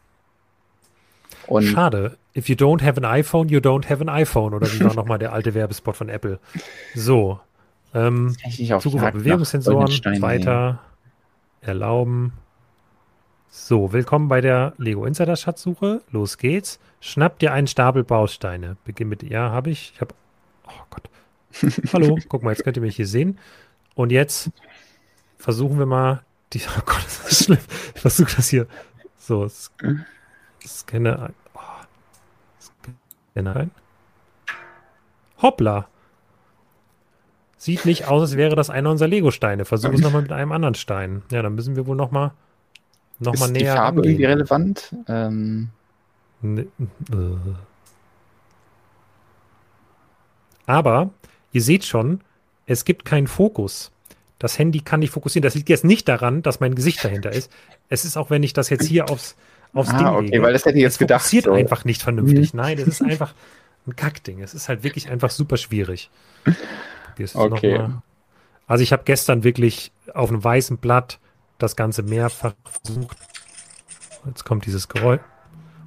Und 1.46 1.64
Schade. 1.64 2.16
If 2.36 2.48
you 2.48 2.54
don't 2.56 2.82
have 2.82 2.98
an 2.98 3.04
iPhone, 3.04 3.48
you 3.48 3.58
don't 3.60 3.88
have 3.88 4.00
an 4.02 4.08
iPhone. 4.08 4.52
Oder 4.54 4.66
wie 4.72 4.84
war 4.84 4.94
nochmal 4.94 5.18
der 5.18 5.32
alte 5.32 5.54
Werbespot 5.54 5.96
von 5.96 6.08
Apple? 6.08 6.38
So. 6.94 7.40
Ähm, 7.94 8.36
Zugriff 8.80 9.02
auf 9.02 9.12
Bewegungssensoren, 9.12 9.88
weiter 10.20 10.80
erlauben. 11.60 12.32
So, 13.48 13.92
willkommen 13.92 14.28
bei 14.28 14.40
der 14.40 14.74
Lego 14.76 15.06
Insider 15.06 15.36
Schatzsuche. 15.36 16.02
Los 16.10 16.36
geht's. 16.36 16.78
Schnapp 17.00 17.38
dir 17.38 17.52
einen 17.52 17.66
Stapel 17.68 18.04
Bausteine. 18.04 18.76
Beginn 18.84 19.08
mit 19.08 19.22
Ja, 19.22 19.50
habe 19.50 19.70
ich. 19.70 19.92
Ich 19.94 20.00
habe 20.00 20.14
Oh 20.66 20.82
Gott. 20.90 21.08
Hallo, 21.92 22.18
guck 22.28 22.42
mal, 22.42 22.50
jetzt 22.50 22.64
könnt 22.64 22.76
ihr 22.76 22.82
mich 22.82 22.96
hier 22.96 23.06
sehen. 23.06 23.38
Und 23.94 24.12
jetzt 24.12 24.50
versuchen 25.38 25.78
wir 25.78 25.86
mal 25.86 26.22
die 26.52 26.60
Oh 26.78 26.82
Gott, 26.84 27.02
das 27.04 27.30
ist 27.30 27.44
schlimm. 27.44 27.58
Ich 27.94 28.00
versuche 28.00 28.34
das 28.36 28.48
hier 28.48 28.66
so 29.16 29.44
s- 29.44 29.70
Scanner 30.66 31.22
ein. 31.22 31.34
Oh. 31.54 31.60
Scanner 33.32 33.56
ein. 33.56 33.70
Hoppla. 35.40 35.86
Sieht 37.58 37.84
nicht 37.84 38.06
aus, 38.06 38.22
als 38.22 38.36
wäre 38.36 38.54
das 38.56 38.70
einer 38.70 38.90
unserer 38.90 39.08
Lego-Steine. 39.08 39.64
Versuche 39.64 39.94
es 39.94 40.00
nochmal 40.00 40.22
mit 40.22 40.32
einem 40.32 40.52
anderen 40.52 40.74
Stein. 40.74 41.22
Ja, 41.30 41.42
dann 41.42 41.54
müssen 41.54 41.74
wir 41.76 41.86
wohl 41.86 41.96
nochmal 41.96 42.32
noch 43.18 43.34
mal 43.38 43.46
Ist 43.46 43.56
die 43.56 43.62
näher 43.62 43.74
Farbe 43.76 44.02
irgendwie 44.02 44.24
rangehen. 44.24 44.38
relevant? 44.38 44.94
Ähm, 45.08 45.70
Ne, 46.42 46.66
äh. 47.10 47.36
Aber 50.66 51.10
ihr 51.52 51.62
seht 51.62 51.84
schon, 51.84 52.20
es 52.66 52.84
gibt 52.84 53.04
keinen 53.04 53.26
Fokus. 53.26 53.90
Das 54.38 54.58
Handy 54.58 54.80
kann 54.80 55.00
nicht 55.00 55.12
fokussieren. 55.12 55.44
Das 55.44 55.54
liegt 55.54 55.70
jetzt 55.70 55.84
nicht 55.84 56.08
daran, 56.08 56.42
dass 56.42 56.60
mein 56.60 56.74
Gesicht 56.74 57.02
dahinter 57.02 57.32
ist. 57.32 57.50
Es 57.88 58.04
ist 58.04 58.18
auch, 58.18 58.28
wenn 58.28 58.42
ich 58.42 58.52
das 58.52 58.68
jetzt 58.68 58.84
hier 58.86 59.08
aufs, 59.10 59.34
aufs 59.78 59.90
ah, 59.90 59.98
Ding 59.98 60.06
okay, 60.06 60.24
lege. 60.26 60.42
weil 60.42 60.52
das 60.52 60.64
hätte 60.64 60.76
ich 60.78 60.82
jetzt 60.82 60.94
es 60.94 60.98
gedacht. 60.98 61.20
fokussiert 61.22 61.44
so. 61.44 61.52
einfach 61.52 61.84
nicht 61.84 62.02
vernünftig. 62.02 62.54
Nein, 62.54 62.78
es 62.78 62.86
ist 62.86 63.02
einfach 63.02 63.34
ein 63.86 63.96
Kackding. 63.96 64.42
Es 64.42 64.54
ist 64.54 64.68
halt 64.68 64.82
wirklich 64.82 65.10
einfach 65.10 65.30
super 65.30 65.56
schwierig. 65.56 66.10
Es 67.18 67.34
Okay. 67.34 67.78
mal- 67.78 68.02
Also 68.66 68.82
ich 68.82 68.92
habe 68.92 69.02
gestern 69.04 69.44
wirklich 69.44 69.92
auf 70.12 70.28
einem 70.30 70.42
weißen 70.42 70.78
Blatt 70.78 71.18
das 71.58 71.76
Ganze 71.76 72.02
mehrfach 72.02 72.54
versucht. 72.82 73.16
Jetzt 74.26 74.44
kommt 74.44 74.66
dieses 74.66 74.88
Geräusch. 74.88 75.20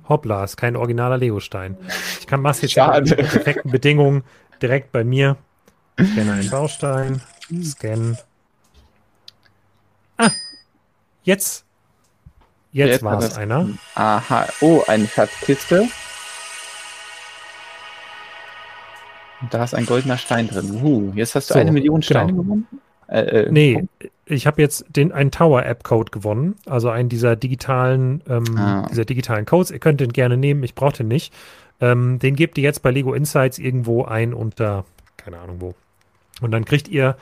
Hoppla, 0.07 0.43
ist 0.43 0.57
kein 0.57 0.75
originaler 0.75 1.17
Lego-Stein. 1.17 1.77
Ich 2.19 2.25
kann 2.25 2.43
was 2.43 2.61
jetzt 2.61 2.75
unter 2.77 3.15
perfekten 3.15 3.69
Bedingungen 3.69 4.23
direkt 4.61 4.91
bei 4.91 5.03
mir. 5.03 5.37
Scanne 6.01 6.31
einen 6.33 6.49
Baustein. 6.49 7.21
Scan. 7.63 8.17
Ah, 10.17 10.31
jetzt. 11.23 11.65
Jetzt, 12.71 13.03
war 13.03 13.17
es 13.19 13.35
einer. 13.35 13.67
Aha, 13.95 14.47
oh, 14.61 14.83
eine 14.87 15.07
Schatzkiste. 15.07 15.87
Und 19.41 19.53
Da 19.53 19.63
ist 19.63 19.73
ein 19.73 19.85
goldener 19.85 20.17
Stein 20.17 20.47
drin. 20.47 20.79
Uh, 20.83 21.11
jetzt 21.15 21.35
hast 21.35 21.49
du 21.49 21.53
So, 21.53 21.59
eine 21.59 21.71
Million 21.71 22.01
Steine 22.01 22.31
genau. 22.31 22.43
gewonnen? 22.43 22.67
Äh, 23.07 23.21
äh, 23.21 23.51
Nee, 23.51 23.85
ich 24.25 24.45
habe 24.45 24.61
jetzt 24.61 24.85
den 24.89 25.11
einen 25.11 25.31
Tower-App-Code 25.31 26.11
gewonnen, 26.11 26.55
also 26.65 26.89
einen 26.89 27.09
dieser 27.09 27.35
digitalen, 27.35 28.21
ähm, 28.29 28.57
Ah. 28.57 28.85
dieser 28.89 29.05
digitalen 29.05 29.45
Codes. 29.45 29.71
Ihr 29.71 29.79
könnt 29.79 29.99
den 30.01 30.13
gerne 30.13 30.37
nehmen, 30.37 30.63
ich 30.63 30.75
brauche 30.75 30.97
den 30.97 31.07
nicht. 31.07 31.33
Ähm, 31.81 32.19
den 32.19 32.35
gebt 32.35 32.57
ihr 32.57 32.63
jetzt 32.63 32.83
bei 32.83 32.91
Lego 32.91 33.13
Insights 33.13 33.57
irgendwo 33.57 34.03
ein 34.03 34.33
unter, 34.33 34.85
keine 35.17 35.39
Ahnung 35.39 35.61
wo. 35.61 35.73
Und 36.41 36.51
dann 36.51 36.65
kriegt 36.65 36.87
ihr 36.89 37.15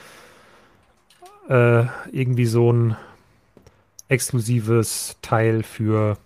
äh, 1.49 1.83
irgendwie 2.11 2.45
so 2.45 2.73
ein 2.73 2.97
exklusives 4.09 5.17
Teil 5.21 5.63
für 5.63 6.17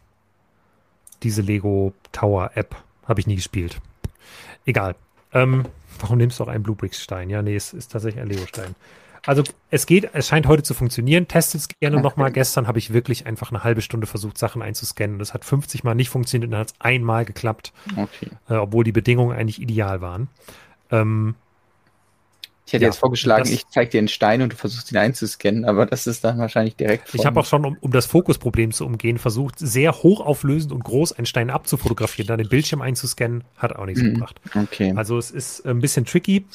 diese 1.24 1.42
Lego 1.42 1.94
Tower 2.12 2.52
App. 2.56 2.76
Habe 3.08 3.20
ich 3.20 3.28
nie 3.28 3.36
gespielt. 3.36 3.80
Egal. 4.66 4.96
Ähm, 5.34 5.66
warum 6.00 6.18
nimmst 6.18 6.40
du 6.40 6.44
auch 6.44 6.48
einen 6.48 6.64
Bluebricks-Stein? 6.64 7.30
Ja, 7.30 7.42
nee, 7.42 7.56
es 7.56 7.74
ist 7.74 7.92
tatsächlich 7.92 8.22
ein 8.22 8.30
Lego-Stein. 8.30 8.76
Also 9.26 9.44
es 9.70 9.86
geht, 9.86 10.10
es 10.14 10.28
scheint 10.28 10.48
heute 10.48 10.64
zu 10.64 10.74
funktionieren. 10.74 11.28
Testet 11.28 11.62
es 11.62 11.68
gerne 11.68 12.02
nochmal. 12.02 12.32
Gestern 12.32 12.68
habe 12.68 12.80
ich 12.80 12.92
wirklich 12.92 13.28
einfach 13.28 13.52
eine 13.52 13.64
halbe 13.64 13.82
Stunde 13.82 14.08
versucht, 14.08 14.38
Sachen 14.38 14.62
einzuscannen. 14.62 15.20
Das 15.20 15.34
hat 15.34 15.46
50 15.46 15.84
Mal 15.84 15.94
nicht 15.94 16.10
funktioniert 16.10 16.48
und 16.48 16.52
dann 16.52 16.62
hat 16.62 16.72
es 16.72 16.76
einmal 16.80 17.26
geklappt, 17.26 17.72
okay. 17.96 18.30
äh, 18.50 18.56
obwohl 18.56 18.84
die 18.84 18.92
Bedingungen 18.92 19.38
eigentlich 19.38 19.62
ideal 19.62 20.02
waren. 20.02 20.28
Ähm, 20.90 21.36
Ich 22.66 22.74
hätte 22.74 22.86
Ja, 22.86 22.90
jetzt 22.90 22.98
vorgeschlagen, 22.98 23.52
ich 23.52 23.68
zeige 23.70 23.92
dir 23.92 23.98
einen 24.00 24.08
Stein 24.08 24.42
und 24.42 24.54
du 24.54 24.56
versuchst 24.56 24.92
ihn 24.92 24.98
einzuscannen, 24.98 25.66
aber 25.66 25.86
das 25.86 26.08
ist 26.08 26.24
dann 26.24 26.38
wahrscheinlich 26.38 26.76
direkt 26.76 27.10
ich 27.14 27.26
habe 27.26 27.40
auch 27.40 27.46
schon, 27.46 27.66
um, 27.66 27.78
um 27.78 27.92
das 27.92 28.06
Fokusproblem 28.06 28.72
zu 28.72 28.86
umgehen, 28.86 29.18
versucht, 29.18 29.60
sehr 29.60 29.94
hochauflösend 30.04 30.72
und 30.72 30.84
groß 30.84 31.14
einen 31.14 31.26
Stein 31.26 31.50
abzufotografieren, 31.50 32.28
dann 32.28 32.38
den 32.38 32.50
Bildschirm 32.50 32.82
einzuscannen, 32.82 33.44
hat 33.58 33.76
auch 33.76 33.86
nichts 33.86 34.04
Mhm. 34.04 34.04
gebracht. 34.04 34.40
Okay. 34.56 34.94
Also 34.94 35.18
es 35.18 35.32
ist 35.32 35.66
ein 35.66 35.82
bisschen 35.82 36.06
tricky. 36.06 36.46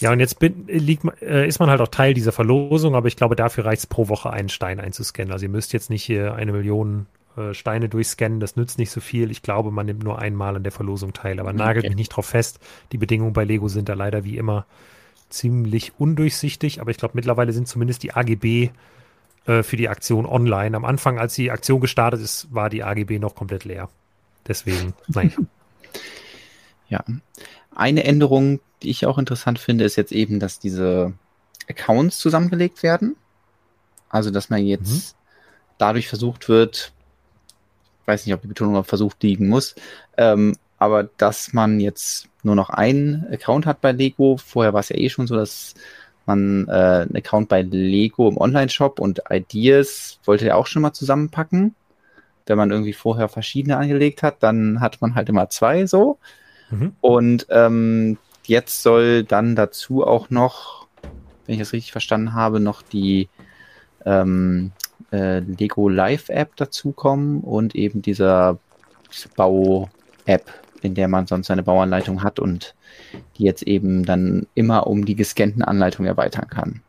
Ja, 0.00 0.12
und 0.12 0.20
jetzt 0.20 0.38
bin, 0.40 0.66
liegt, 0.68 1.04
äh, 1.22 1.46
ist 1.48 1.60
man 1.60 1.70
halt 1.70 1.80
auch 1.80 1.88
Teil 1.88 2.14
dieser 2.14 2.32
Verlosung, 2.32 2.94
aber 2.96 3.08
ich 3.08 3.16
glaube, 3.16 3.36
dafür 3.36 3.66
reicht 3.66 3.80
es 3.82 3.86
pro 3.86 4.08
Woche 4.08 4.30
einen 4.30 4.48
Stein 4.50 4.80
einzuscannen. 4.80 5.32
Also 5.32 5.46
ihr 5.46 5.50
müsst 5.50 5.72
jetzt 5.72 5.90
nicht 5.90 6.04
hier 6.04 6.34
eine 6.34 6.52
Million 6.52 7.06
äh, 7.36 7.54
Steine 7.54 7.88
durchscannen, 7.88 8.40
das 8.40 8.56
nützt 8.56 8.78
nicht 8.78 8.90
so 8.90 9.00
viel. 9.00 9.30
Ich 9.30 9.42
glaube, 9.42 9.70
man 9.72 9.86
nimmt 9.86 10.04
nur 10.04 10.18
einmal 10.18 10.56
an 10.56 10.64
der 10.64 10.72
Verlosung 10.72 11.12
teil, 11.14 11.40
aber 11.40 11.52
nagelt 11.52 11.86
Okay. 11.86 11.88
mich 11.88 11.96
nicht 11.96 12.10
drauf 12.10 12.26
fest. 12.26 12.60
Die 12.92 12.98
Bedingungen 12.98 13.32
bei 13.34 13.44
Lego 13.44 13.68
sind 13.68 13.88
da 13.88 13.94
leider 13.94 14.24
wie 14.24 14.38
immer 14.38 14.66
ziemlich 15.32 15.92
undurchsichtig, 15.98 16.80
aber 16.80 16.90
ich 16.90 16.96
glaube, 16.96 17.14
mittlerweile 17.14 17.52
sind 17.52 17.68
zumindest 17.68 18.02
die 18.02 18.12
AGB 18.12 18.70
äh, 19.46 19.62
für 19.62 19.76
die 19.76 19.88
Aktion 19.88 20.26
online. 20.26 20.76
Am 20.76 20.84
Anfang, 20.84 21.18
als 21.18 21.34
die 21.34 21.50
Aktion 21.50 21.80
gestartet 21.80 22.20
ist, 22.20 22.52
war 22.52 22.70
die 22.70 22.84
AGB 22.84 23.18
noch 23.18 23.34
komplett 23.34 23.64
leer. 23.64 23.88
Deswegen, 24.46 24.94
naja. 25.08 25.30
Ja. 26.88 27.04
Eine 27.74 28.04
Änderung, 28.04 28.60
die 28.82 28.90
ich 28.90 29.06
auch 29.06 29.18
interessant 29.18 29.58
finde, 29.58 29.84
ist 29.84 29.96
jetzt 29.96 30.12
eben, 30.12 30.40
dass 30.40 30.58
diese 30.58 31.14
Accounts 31.68 32.18
zusammengelegt 32.18 32.82
werden. 32.82 33.16
Also, 34.10 34.30
dass 34.30 34.50
man 34.50 34.64
jetzt 34.64 35.16
dadurch 35.78 36.08
versucht 36.08 36.48
wird, 36.48 36.92
weiß 38.06 38.26
nicht, 38.26 38.34
ob 38.34 38.42
die 38.42 38.48
Betonung 38.48 38.76
auf 38.76 38.86
versucht 38.86 39.22
liegen 39.22 39.48
muss, 39.48 39.74
ähm, 40.16 40.56
aber 40.82 41.04
dass 41.16 41.52
man 41.52 41.78
jetzt 41.78 42.28
nur 42.42 42.56
noch 42.56 42.68
einen 42.68 43.24
Account 43.30 43.66
hat 43.66 43.80
bei 43.80 43.92
Lego. 43.92 44.36
Vorher 44.36 44.72
war 44.72 44.80
es 44.80 44.88
ja 44.88 44.96
eh 44.96 45.08
schon 45.08 45.28
so, 45.28 45.36
dass 45.36 45.74
man 46.26 46.66
äh, 46.68 46.72
einen 46.72 47.16
Account 47.16 47.48
bei 47.48 47.62
Lego 47.62 48.28
im 48.28 48.36
Online-Shop 48.36 48.98
und 48.98 49.22
Ideas 49.30 50.18
wollte 50.24 50.48
er 50.48 50.56
auch 50.56 50.66
schon 50.66 50.82
mal 50.82 50.92
zusammenpacken. 50.92 51.76
Wenn 52.46 52.58
man 52.58 52.72
irgendwie 52.72 52.94
vorher 52.94 53.28
verschiedene 53.28 53.76
angelegt 53.76 54.24
hat, 54.24 54.42
dann 54.42 54.80
hat 54.80 55.00
man 55.00 55.14
halt 55.14 55.28
immer 55.28 55.48
zwei 55.50 55.86
so. 55.86 56.18
Mhm. 56.70 56.96
Und 57.00 57.46
ähm, 57.50 58.18
jetzt 58.44 58.82
soll 58.82 59.22
dann 59.22 59.54
dazu 59.54 60.04
auch 60.04 60.30
noch, 60.30 60.88
wenn 61.46 61.54
ich 61.54 61.60
das 61.60 61.72
richtig 61.72 61.92
verstanden 61.92 62.34
habe, 62.34 62.58
noch 62.58 62.82
die 62.82 63.28
ähm, 64.04 64.72
äh, 65.12 65.38
Lego 65.38 65.88
Live 65.88 66.28
App 66.28 66.56
dazukommen 66.56 67.40
und 67.42 67.76
eben 67.76 68.02
dieser 68.02 68.58
diese 69.12 69.28
Bau-App, 69.28 70.50
in 70.84 70.94
der 70.94 71.08
man 71.08 71.26
sonst 71.26 71.46
seine 71.46 71.62
Bauanleitung 71.62 72.22
hat 72.22 72.38
und 72.38 72.74
die 73.36 73.44
jetzt 73.44 73.62
eben 73.62 74.04
dann 74.04 74.46
immer 74.54 74.86
um 74.86 75.04
die 75.04 75.16
gescannten 75.16 75.62
Anleitungen 75.62 76.08
erweitern 76.08 76.48
kann. 76.48 76.82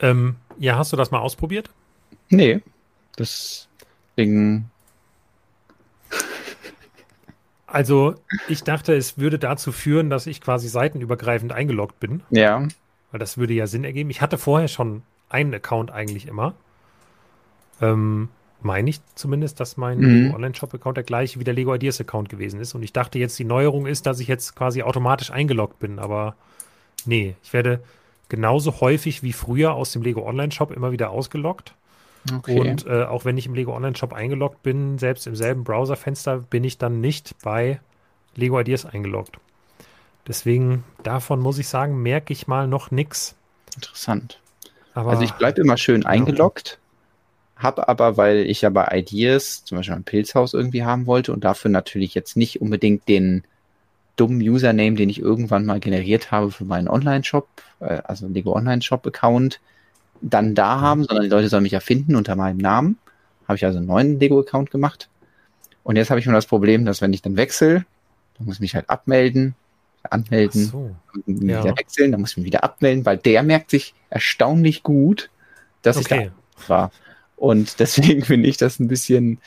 Ähm, 0.00 0.36
ja, 0.58 0.76
hast 0.76 0.92
du 0.92 0.96
das 0.96 1.10
mal 1.10 1.20
ausprobiert? 1.20 1.70
Nee. 2.28 2.60
Deswegen. 3.18 4.70
Also, 7.66 8.14
ich 8.48 8.62
dachte, 8.62 8.94
es 8.94 9.18
würde 9.18 9.38
dazu 9.38 9.72
führen, 9.72 10.08
dass 10.08 10.26
ich 10.26 10.40
quasi 10.40 10.68
seitenübergreifend 10.68 11.52
eingeloggt 11.52 11.98
bin. 12.00 12.22
Ja. 12.30 12.66
Weil 13.10 13.20
das 13.20 13.38
würde 13.38 13.54
ja 13.54 13.66
Sinn 13.66 13.84
ergeben. 13.84 14.10
Ich 14.10 14.20
hatte 14.20 14.38
vorher 14.38 14.68
schon 14.68 15.02
einen 15.28 15.54
Account 15.54 15.90
eigentlich 15.90 16.26
immer. 16.26 16.54
Ähm, 17.80 18.28
meine 18.62 18.90
ich 18.90 19.00
zumindest, 19.14 19.60
dass 19.60 19.76
mein 19.76 19.98
Mhm. 19.98 20.34
Online-Shop-Account 20.34 20.96
der 20.96 21.04
gleiche 21.04 21.38
wie 21.38 21.44
der 21.44 21.54
Lego 21.54 21.74
Ideas-Account 21.74 22.28
gewesen 22.28 22.60
ist. 22.60 22.74
Und 22.74 22.82
ich 22.82 22.92
dachte 22.92 23.18
jetzt, 23.18 23.38
die 23.38 23.44
Neuerung 23.44 23.86
ist, 23.86 24.06
dass 24.06 24.20
ich 24.20 24.28
jetzt 24.28 24.56
quasi 24.56 24.82
automatisch 24.82 25.30
eingeloggt 25.30 25.78
bin. 25.78 25.98
Aber 25.98 26.34
nee, 27.04 27.36
ich 27.42 27.52
werde 27.52 27.80
genauso 28.28 28.80
häufig 28.80 29.22
wie 29.22 29.32
früher 29.32 29.74
aus 29.74 29.92
dem 29.92 30.02
Lego 30.02 30.26
Online-Shop 30.26 30.72
immer 30.72 30.90
wieder 30.92 31.10
ausgeloggt. 31.10 31.74
Okay. 32.34 32.58
Und 32.58 32.86
äh, 32.86 33.04
auch 33.04 33.24
wenn 33.24 33.38
ich 33.38 33.46
im 33.46 33.54
Lego 33.54 33.74
Online-Shop 33.74 34.12
eingeloggt 34.12 34.62
bin, 34.62 34.98
selbst 34.98 35.26
im 35.26 35.36
selben 35.36 35.62
Browserfenster, 35.62 36.38
bin 36.38 36.64
ich 36.64 36.76
dann 36.78 37.00
nicht 37.00 37.36
bei 37.42 37.80
Lego 38.34 38.58
Ideas 38.58 38.84
eingeloggt. 38.84 39.38
Deswegen, 40.26 40.82
davon 41.04 41.38
muss 41.40 41.58
ich 41.58 41.68
sagen, 41.68 42.02
merke 42.02 42.32
ich 42.32 42.48
mal 42.48 42.66
noch 42.66 42.90
nichts. 42.90 43.36
Interessant. 43.76 44.40
Aber 44.92 45.10
Also 45.10 45.22
ich 45.22 45.32
bleibe 45.32 45.60
immer 45.60 45.76
schön 45.76 46.04
eingeloggt, 46.04 46.78
habe 47.56 47.88
aber, 47.88 48.16
weil 48.16 48.38
ich 48.38 48.60
ja 48.60 48.70
bei 48.70 48.86
Ideas 48.92 49.64
zum 49.64 49.78
Beispiel 49.78 49.94
ein 49.94 50.04
Pilzhaus 50.04 50.54
irgendwie 50.54 50.84
haben 50.84 51.06
wollte 51.06 51.32
und 51.32 51.44
dafür 51.44 51.70
natürlich 51.70 52.14
jetzt 52.14 52.36
nicht 52.36 52.60
unbedingt 52.60 53.08
den 53.08 53.44
dummen 54.16 54.40
Username, 54.40 54.96
den 54.96 55.08
ich 55.08 55.20
irgendwann 55.20 55.66
mal 55.66 55.80
generiert 55.80 56.30
habe 56.30 56.50
für 56.50 56.64
meinen 56.64 56.88
Online-Shop, 56.88 57.48
äh, 57.80 58.00
also 58.04 58.28
Lego 58.28 58.54
Online-Shop-Account, 58.54 59.60
dann 60.20 60.54
da 60.54 60.80
haben, 60.80 61.04
sondern 61.04 61.24
die 61.24 61.30
Leute 61.30 61.48
sollen 61.48 61.62
mich 61.62 61.72
ja 61.72 61.80
finden 61.80 62.16
unter 62.16 62.36
meinem 62.36 62.58
Namen. 62.58 62.98
Habe 63.46 63.56
ich 63.56 63.64
also 63.64 63.78
einen 63.78 63.86
neuen 63.86 64.18
Lego-Account 64.18 64.70
gemacht. 64.70 65.08
Und 65.82 65.96
jetzt 65.96 66.10
habe 66.10 66.18
ich 66.18 66.26
nur 66.26 66.34
das 66.34 66.46
Problem, 66.46 66.84
dass 66.84 67.00
wenn 67.00 67.12
ich 67.12 67.22
dann 67.22 67.36
wechsle, 67.36 67.84
dann 68.36 68.46
muss 68.46 68.56
ich 68.56 68.60
mich 68.60 68.74
halt 68.74 68.90
abmelden, 68.90 69.54
anmelden, 70.10 70.66
so. 70.66 70.96
wieder 71.26 71.64
Ja. 71.64 71.76
wechseln, 71.76 72.12
dann 72.12 72.20
muss 72.20 72.32
ich 72.32 72.36
mich 72.38 72.46
wieder 72.46 72.64
abmelden, 72.64 73.06
weil 73.06 73.18
der 73.18 73.42
merkt 73.42 73.70
sich 73.70 73.94
erstaunlich 74.10 74.82
gut, 74.82 75.30
dass 75.82 75.96
ich 75.98 76.08
da 76.08 76.16
Okay. 76.16 76.30
war. 76.68 76.90
Und 77.36 77.76
deswegen 77.80 78.24
finde 78.24 78.48
ich 78.48 78.56
das 78.56 78.80
ein 78.80 78.88
bisschen 78.88 79.38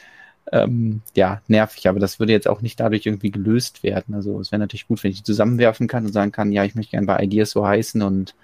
ähm, 0.52 1.02
ja, 1.16 1.42
nervig, 1.48 1.88
aber 1.88 2.00
das 2.00 2.20
würde 2.20 2.32
jetzt 2.32 2.48
auch 2.48 2.62
nicht 2.62 2.80
dadurch 2.80 3.06
irgendwie 3.06 3.32
gelöst 3.32 3.84
werden. 3.84 4.16
Also 4.16 4.40
es 4.40 4.52
wäre 4.52 4.60
natürlich 4.60 4.88
gut, 4.88 5.04
wenn 5.04 5.12
ich 5.12 5.18
die 5.18 5.24
zusammenwerfen 5.24 5.88
kann 5.88 6.06
und 6.06 6.14
sagen 6.14 6.32
kann, 6.32 6.52
ja, 6.52 6.64
ich 6.64 6.76
möchte 6.76 6.92
gerne 6.92 7.08
bei 7.08 7.22
Ideas 7.24 7.52
so 7.52 7.68
heißen 7.68 8.02
und 8.02 8.36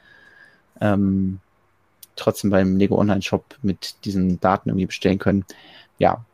ähm, 0.82 1.40
trotzdem 2.16 2.52
beim 2.52 2.78
Lego 2.78 2.98
Online 3.00 3.22
Shop 3.22 3.56
mit 3.62 3.96
diesen 4.06 4.40
Daten 4.40 4.70
irgendwie 4.70 4.86
bestellen 4.86 5.20
können. 5.20 5.46
Ja, 5.98 6.26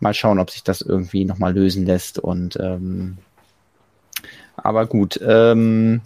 mal 0.00 0.14
schauen, 0.14 0.38
ob 0.38 0.50
sich 0.50 0.62
das 0.62 0.80
irgendwie 0.80 1.24
nochmal 1.24 1.54
lösen 1.54 1.86
lässt 1.86 2.18
und 2.18 2.56
ähm, 2.60 3.18
aber 4.56 4.86
gut, 4.86 5.20
ähm, 5.22 6.00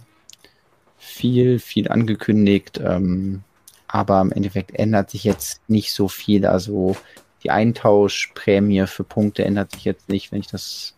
viel, 0.97 1.59
viel 1.59 1.89
angekündigt, 1.89 2.79
ähm, 2.83 3.43
aber 3.93 4.19
im 4.21 4.31
Endeffekt 4.31 4.73
ändert 4.73 5.11
sich 5.11 5.23
jetzt 5.23 5.61
nicht 5.69 5.93
so 5.93 6.07
viel. 6.07 6.47
Also 6.47 6.97
die 7.43 7.51
Eintauschprämie 7.51 8.87
für 8.87 9.03
Punkte 9.03 9.45
ändert 9.45 9.71
sich 9.71 9.85
jetzt 9.85 10.09
nicht, 10.09 10.31
wenn 10.31 10.39
ich 10.39 10.47
das 10.47 10.95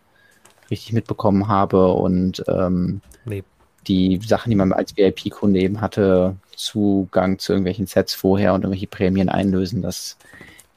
richtig 0.71 0.93
mitbekommen 0.93 1.49
habe. 1.49 1.91
Und 1.91 2.41
ähm, 2.47 3.01
Nee. 3.25 3.43
die 3.85 4.21
Sachen, 4.25 4.49
die 4.49 4.55
man 4.55 4.71
als 4.71 4.95
VIP-Kunde 4.95 5.59
eben 5.59 5.81
hatte, 5.81 6.37
Zugang 6.55 7.37
zu 7.37 7.51
irgendwelchen 7.51 7.85
Sets 7.85 8.13
vorher 8.13 8.53
und 8.53 8.61
irgendwelche 8.61 8.87
Prämien 8.87 9.27
einlösen, 9.27 9.81
das 9.81 10.15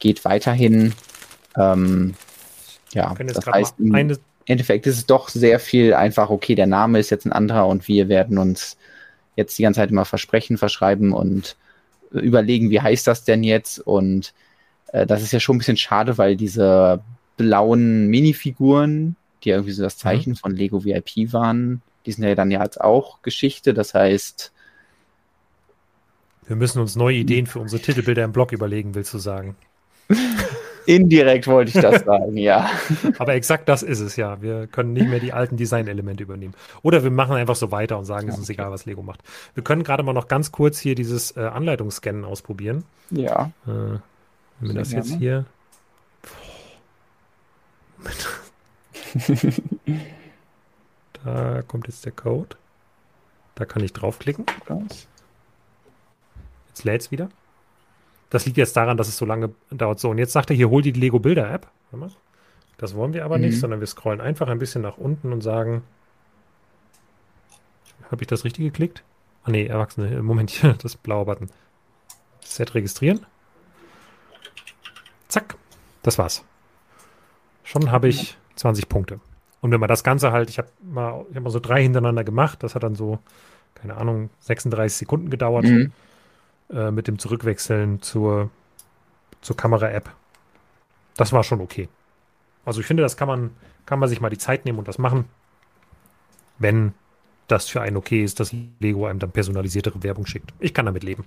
geht 0.01 0.25
weiterhin. 0.25 0.95
Ähm, 1.57 2.15
ja, 2.93 3.15
das 3.15 3.47
heißt, 3.47 3.79
im. 3.79 4.19
Endeffekt 4.47 4.87
ist 4.87 4.97
es 4.97 5.07
doch 5.07 5.29
sehr 5.29 5.61
viel 5.61 5.93
einfach, 5.95 6.31
okay, 6.31 6.55
der 6.57 6.67
Name 6.67 6.99
ist 6.99 7.11
jetzt 7.11 7.27
ein 7.27 7.33
anderer 7.33 7.69
und 7.69 7.87
wir 7.87 8.09
werden 8.09 8.39
uns 8.39 8.79
jetzt 9.37 9.57
die 9.59 9.63
ganze 9.63 9.81
Zeit 9.81 9.91
immer 9.91 10.07
Versprechen 10.07 10.57
verschreiben 10.57 11.13
und 11.13 11.55
überlegen, 12.11 12.71
wie 12.71 12.81
heißt 12.81 13.07
das 13.07 13.25
denn 13.25 13.43
jetzt? 13.43 13.79
Und 13.81 14.35
äh, 14.93 15.07
das 15.07 15.23
ist 15.23 15.33
ja 15.33 15.41
schon 15.41 15.57
ein 15.57 15.59
bisschen 15.59 15.77
schade, 15.77 16.19
weil 16.19 16.37
diese 16.37 17.03
blauen 17.37 18.09
Minifiguren, 18.09 19.17
die 19.45 19.51
irgendwie 19.51 19.73
so 19.73 19.83
das 19.83 19.97
Zeichen 19.99 20.37
von 20.37 20.55
Lego 20.55 20.85
VIP 20.85 21.33
waren, 21.33 21.83
die 22.07 22.13
sind 22.13 22.25
ja 22.25 22.35
dann 22.35 22.51
ja 22.51 22.63
jetzt 22.63 22.81
auch 22.81 23.23
Geschichte. 23.23 23.75
Das 23.75 23.95
heißt, 23.95 24.53
Wir 26.47 26.57
müssen 26.57 26.81
uns 26.81 26.97
neue 26.97 27.17
Ideen 27.17 27.47
für 27.47 27.61
unsere 27.61 27.83
Titelbilder 27.83 28.25
im 28.25 28.33
Blog 28.33 28.53
überlegen, 28.53 28.95
willst 28.95 29.13
du 29.15 29.19
sagen. 29.19 29.57
indirekt 30.89 31.47
wollte 31.47 31.71
ich 31.77 31.83
das 31.83 32.03
sagen, 32.05 32.37
ja. 32.37 32.71
Aber 33.19 33.35
exakt 33.35 33.69
das 33.69 33.83
ist 33.83 34.01
es 34.01 34.17
ja. 34.17 34.41
Wir 34.43 34.67
können 34.67 34.93
nicht 34.95 35.09
mehr 35.09 35.21
die 35.21 35.33
alten 35.33 35.57
Designelemente 35.57 36.23
übernehmen. 36.23 36.55
Oder 36.83 37.03
wir 37.05 37.11
machen 37.11 37.37
einfach 37.37 37.57
so 37.57 37.71
weiter 37.71 37.99
und 37.99 38.05
sagen, 38.07 38.29
es 38.29 38.35
ist 38.35 38.41
uns 38.41 38.51
egal, 38.51 38.71
was 38.71 38.87
Lego 38.87 39.03
macht. 39.03 39.23
Wir 39.55 39.63
können 39.63 39.83
gerade 39.85 40.03
mal 40.03 40.13
noch 40.15 40.29
ganz 40.29 40.51
kurz 40.53 40.79
hier 40.79 40.95
dieses 40.95 41.37
äh, 41.37 41.41
Anleitungsscannen 41.41 42.25
ausprobieren. 42.25 42.85
Ja, 43.11 43.51
Äh, 43.67 43.99
wenn 44.61 44.69
wir 44.69 44.75
das 44.75 44.93
jetzt 44.93 45.19
gerne. 45.21 45.21
hier. 45.21 45.45
da 51.25 51.63
kommt 51.63 51.87
jetzt 51.89 52.05
der 52.05 52.13
Code. 52.13 52.57
Da 53.55 53.65
kann 53.65 53.83
ich 53.83 53.93
draufklicken. 53.93 54.47
Jetzt 56.69 56.85
lädt 56.85 57.01
es 57.03 57.11
wieder. 57.11 57.29
Das 58.31 58.45
liegt 58.45 58.57
jetzt 58.59 58.77
daran, 58.77 58.97
dass 58.97 59.09
es 59.09 59.17
so 59.17 59.25
lange 59.25 59.51
dauert. 59.71 60.01
So, 60.01 60.11
und 60.11 60.19
jetzt 60.19 60.33
sagt 60.33 60.51
er 60.51 60.57
hier, 60.57 60.69
hol 60.71 60.83
die 60.83 60.93
Lego 60.93 61.19
Bilder 61.19 61.51
App. 61.51 61.69
Das 62.77 62.95
wollen 62.95 63.13
wir 63.15 63.25
aber 63.25 63.39
Mhm. 63.39 63.45
nicht, 63.45 63.59
sondern 63.59 63.81
wir 63.81 63.87
scrollen 63.87 64.21
einfach 64.21 64.49
ein 64.49 64.59
bisschen 64.59 64.83
nach 64.83 64.99
unten 64.99 65.33
und 65.33 65.41
sagen, 65.43 65.83
habe 68.11 68.23
ich 68.23 68.27
das 68.29 68.45
richtig 68.45 68.65
geklickt? 68.65 69.03
Ah 69.45 69.51
nee, 69.51 69.67
Erwachsene, 69.67 70.23
Moment, 70.23 70.51
hier, 70.51 70.75
das 70.83 70.97
blaue 70.97 71.25
Button. 71.25 71.49
Set 72.41 72.75
registrieren. 72.75 73.25
Zack, 75.29 75.57
das 76.03 76.19
war's. 76.19 76.45
Schon 77.65 77.91
habe 77.91 78.09
ich 78.09 78.37
20 78.57 78.89
Punkte. 78.89 79.21
Und 79.61 79.73
wenn 79.73 79.81
man 79.81 79.89
das 79.89 80.05
Ganze 80.05 80.33
halt, 80.33 80.49
ich 80.51 80.59
habe 80.59 80.69
mal, 80.83 81.27
ich 81.31 81.37
hab 81.37 81.43
mal 81.43 81.51
so 81.51 81.61
drei 81.61 81.83
hintereinander 81.83 82.25
gemacht, 82.25 82.63
das 82.63 82.75
hat 82.75 82.83
dann 82.83 82.95
so, 82.95 83.19
keine 83.75 83.97
Ahnung, 83.97 84.31
36 84.41 84.97
Sekunden 84.99 85.31
gedauert 85.31 85.65
Mhm. 85.65 85.93
Äh, 86.71 86.91
mit 86.91 87.09
dem 87.09 87.19
Zurückwechseln 87.19 88.03
zur, 88.03 88.51
zur 89.41 89.57
Kamera-App. 89.57 90.11
Das 91.17 91.33
war 91.33 91.45
schon 91.45 91.61
okay. 91.61 91.89
Also 92.65 92.81
ich 92.81 92.87
finde, 92.87 93.03
das 93.03 93.17
kann 93.17 93.29
man, 93.29 93.51
kann 93.87 93.99
man 93.99 94.09
sich 94.09 94.21
mal 94.21 94.31
die 94.31 94.39
Zeit 94.39 94.65
nehmen 94.65 94.79
und 94.79 94.89
das 94.89 94.99
machen, 94.99 95.25
wenn 96.59 96.93
das 97.47 97.69
für 97.69 97.81
einen 97.81 97.97
okay 97.97 98.23
ist, 98.23 98.41
dass 98.41 98.55
Lego 98.79 99.07
einem 99.07 99.19
dann 99.19 99.31
personalisiertere 99.31 100.03
Werbung 100.03 100.27
schickt. 100.27 100.53
Ich 100.61 100.75
kann 100.75 100.87
damit 100.87 101.03
leben. 101.03 101.25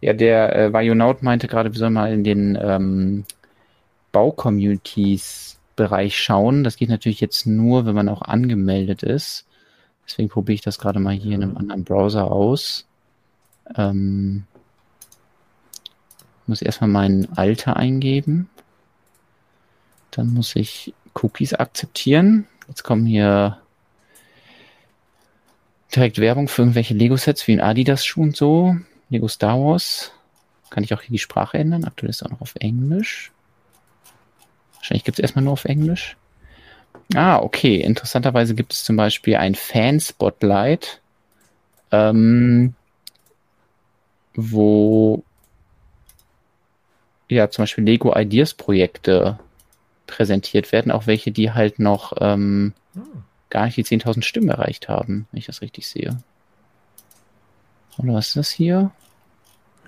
Ja, 0.00 0.12
der 0.12 0.56
äh, 0.56 0.72
Vajonaut 0.72 1.22
meinte 1.22 1.48
gerade, 1.48 1.72
wir 1.72 1.78
sollen 1.78 1.94
mal 1.94 2.12
in 2.12 2.24
den 2.24 2.58
ähm, 2.60 3.24
Bau-Communities-Bereich 4.12 6.18
schauen. 6.18 6.64
Das 6.64 6.76
geht 6.76 6.88
natürlich 6.88 7.20
jetzt 7.20 7.46
nur, 7.46 7.86
wenn 7.86 7.94
man 7.94 8.08
auch 8.08 8.22
angemeldet 8.22 9.02
ist. 9.02 9.46
Deswegen 10.06 10.28
probiere 10.28 10.54
ich 10.54 10.62
das 10.62 10.78
gerade 10.78 11.00
mal 11.00 11.14
hier 11.14 11.34
in 11.34 11.42
einem 11.42 11.56
anderen 11.56 11.84
Browser 11.84 12.30
aus. 12.30 12.86
Ähm, 13.76 14.44
muss 16.46 16.62
erstmal 16.62 16.90
mein 16.90 17.28
Alter 17.36 17.76
eingeben. 17.76 18.50
Dann 20.10 20.32
muss 20.32 20.56
ich 20.56 20.92
Cookies 21.14 21.54
akzeptieren. 21.54 22.46
Jetzt 22.68 22.82
kommen 22.82 23.06
hier 23.06 23.58
direkt 25.94 26.18
Werbung 26.18 26.48
für 26.48 26.62
irgendwelche 26.62 26.94
Lego-Sets 26.94 27.46
wie 27.46 27.52
ein 27.52 27.60
Adidas-Schuh 27.60 28.22
und 28.22 28.36
so. 28.36 28.76
Lego 29.08 29.28
Star 29.28 29.58
Wars. 29.58 30.12
Kann 30.70 30.84
ich 30.84 30.94
auch 30.94 31.02
hier 31.02 31.12
die 31.12 31.18
Sprache 31.18 31.58
ändern? 31.58 31.84
Aktuell 31.84 32.10
ist 32.10 32.24
auch 32.24 32.30
noch 32.30 32.40
auf 32.40 32.54
Englisch. 32.56 33.32
Wahrscheinlich 34.76 35.04
gibt 35.04 35.18
es 35.18 35.22
erstmal 35.22 35.44
nur 35.44 35.54
auf 35.54 35.64
Englisch. 35.64 36.16
Ah, 37.14 37.38
okay. 37.38 37.76
Interessanterweise 37.76 38.54
gibt 38.54 38.72
es 38.72 38.84
zum 38.84 38.96
Beispiel 38.96 39.36
ein 39.36 39.54
Fan-Spotlight, 39.54 41.00
ähm, 41.90 42.74
wo 44.34 45.24
ja 47.28 47.48
zum 47.50 47.62
Beispiel 47.62 47.84
Lego 47.84 48.14
Ideas 48.16 48.54
Projekte 48.54 49.38
präsentiert 50.06 50.72
werden, 50.72 50.90
auch 50.92 51.06
welche, 51.06 51.30
die 51.30 51.52
halt 51.52 51.78
noch 51.78 52.12
ähm, 52.20 52.74
Hm. 52.94 53.22
gar 53.50 53.66
nicht 53.66 53.76
die 53.76 53.84
10.000 53.84 54.24
Stimmen 54.24 54.48
erreicht 54.48 54.88
haben, 54.88 55.26
wenn 55.30 55.38
ich 55.38 55.46
das 55.46 55.62
richtig 55.62 55.86
sehe. 55.88 56.16
Oder 57.98 58.14
was 58.14 58.28
ist 58.28 58.36
das 58.36 58.50
hier? 58.50 58.90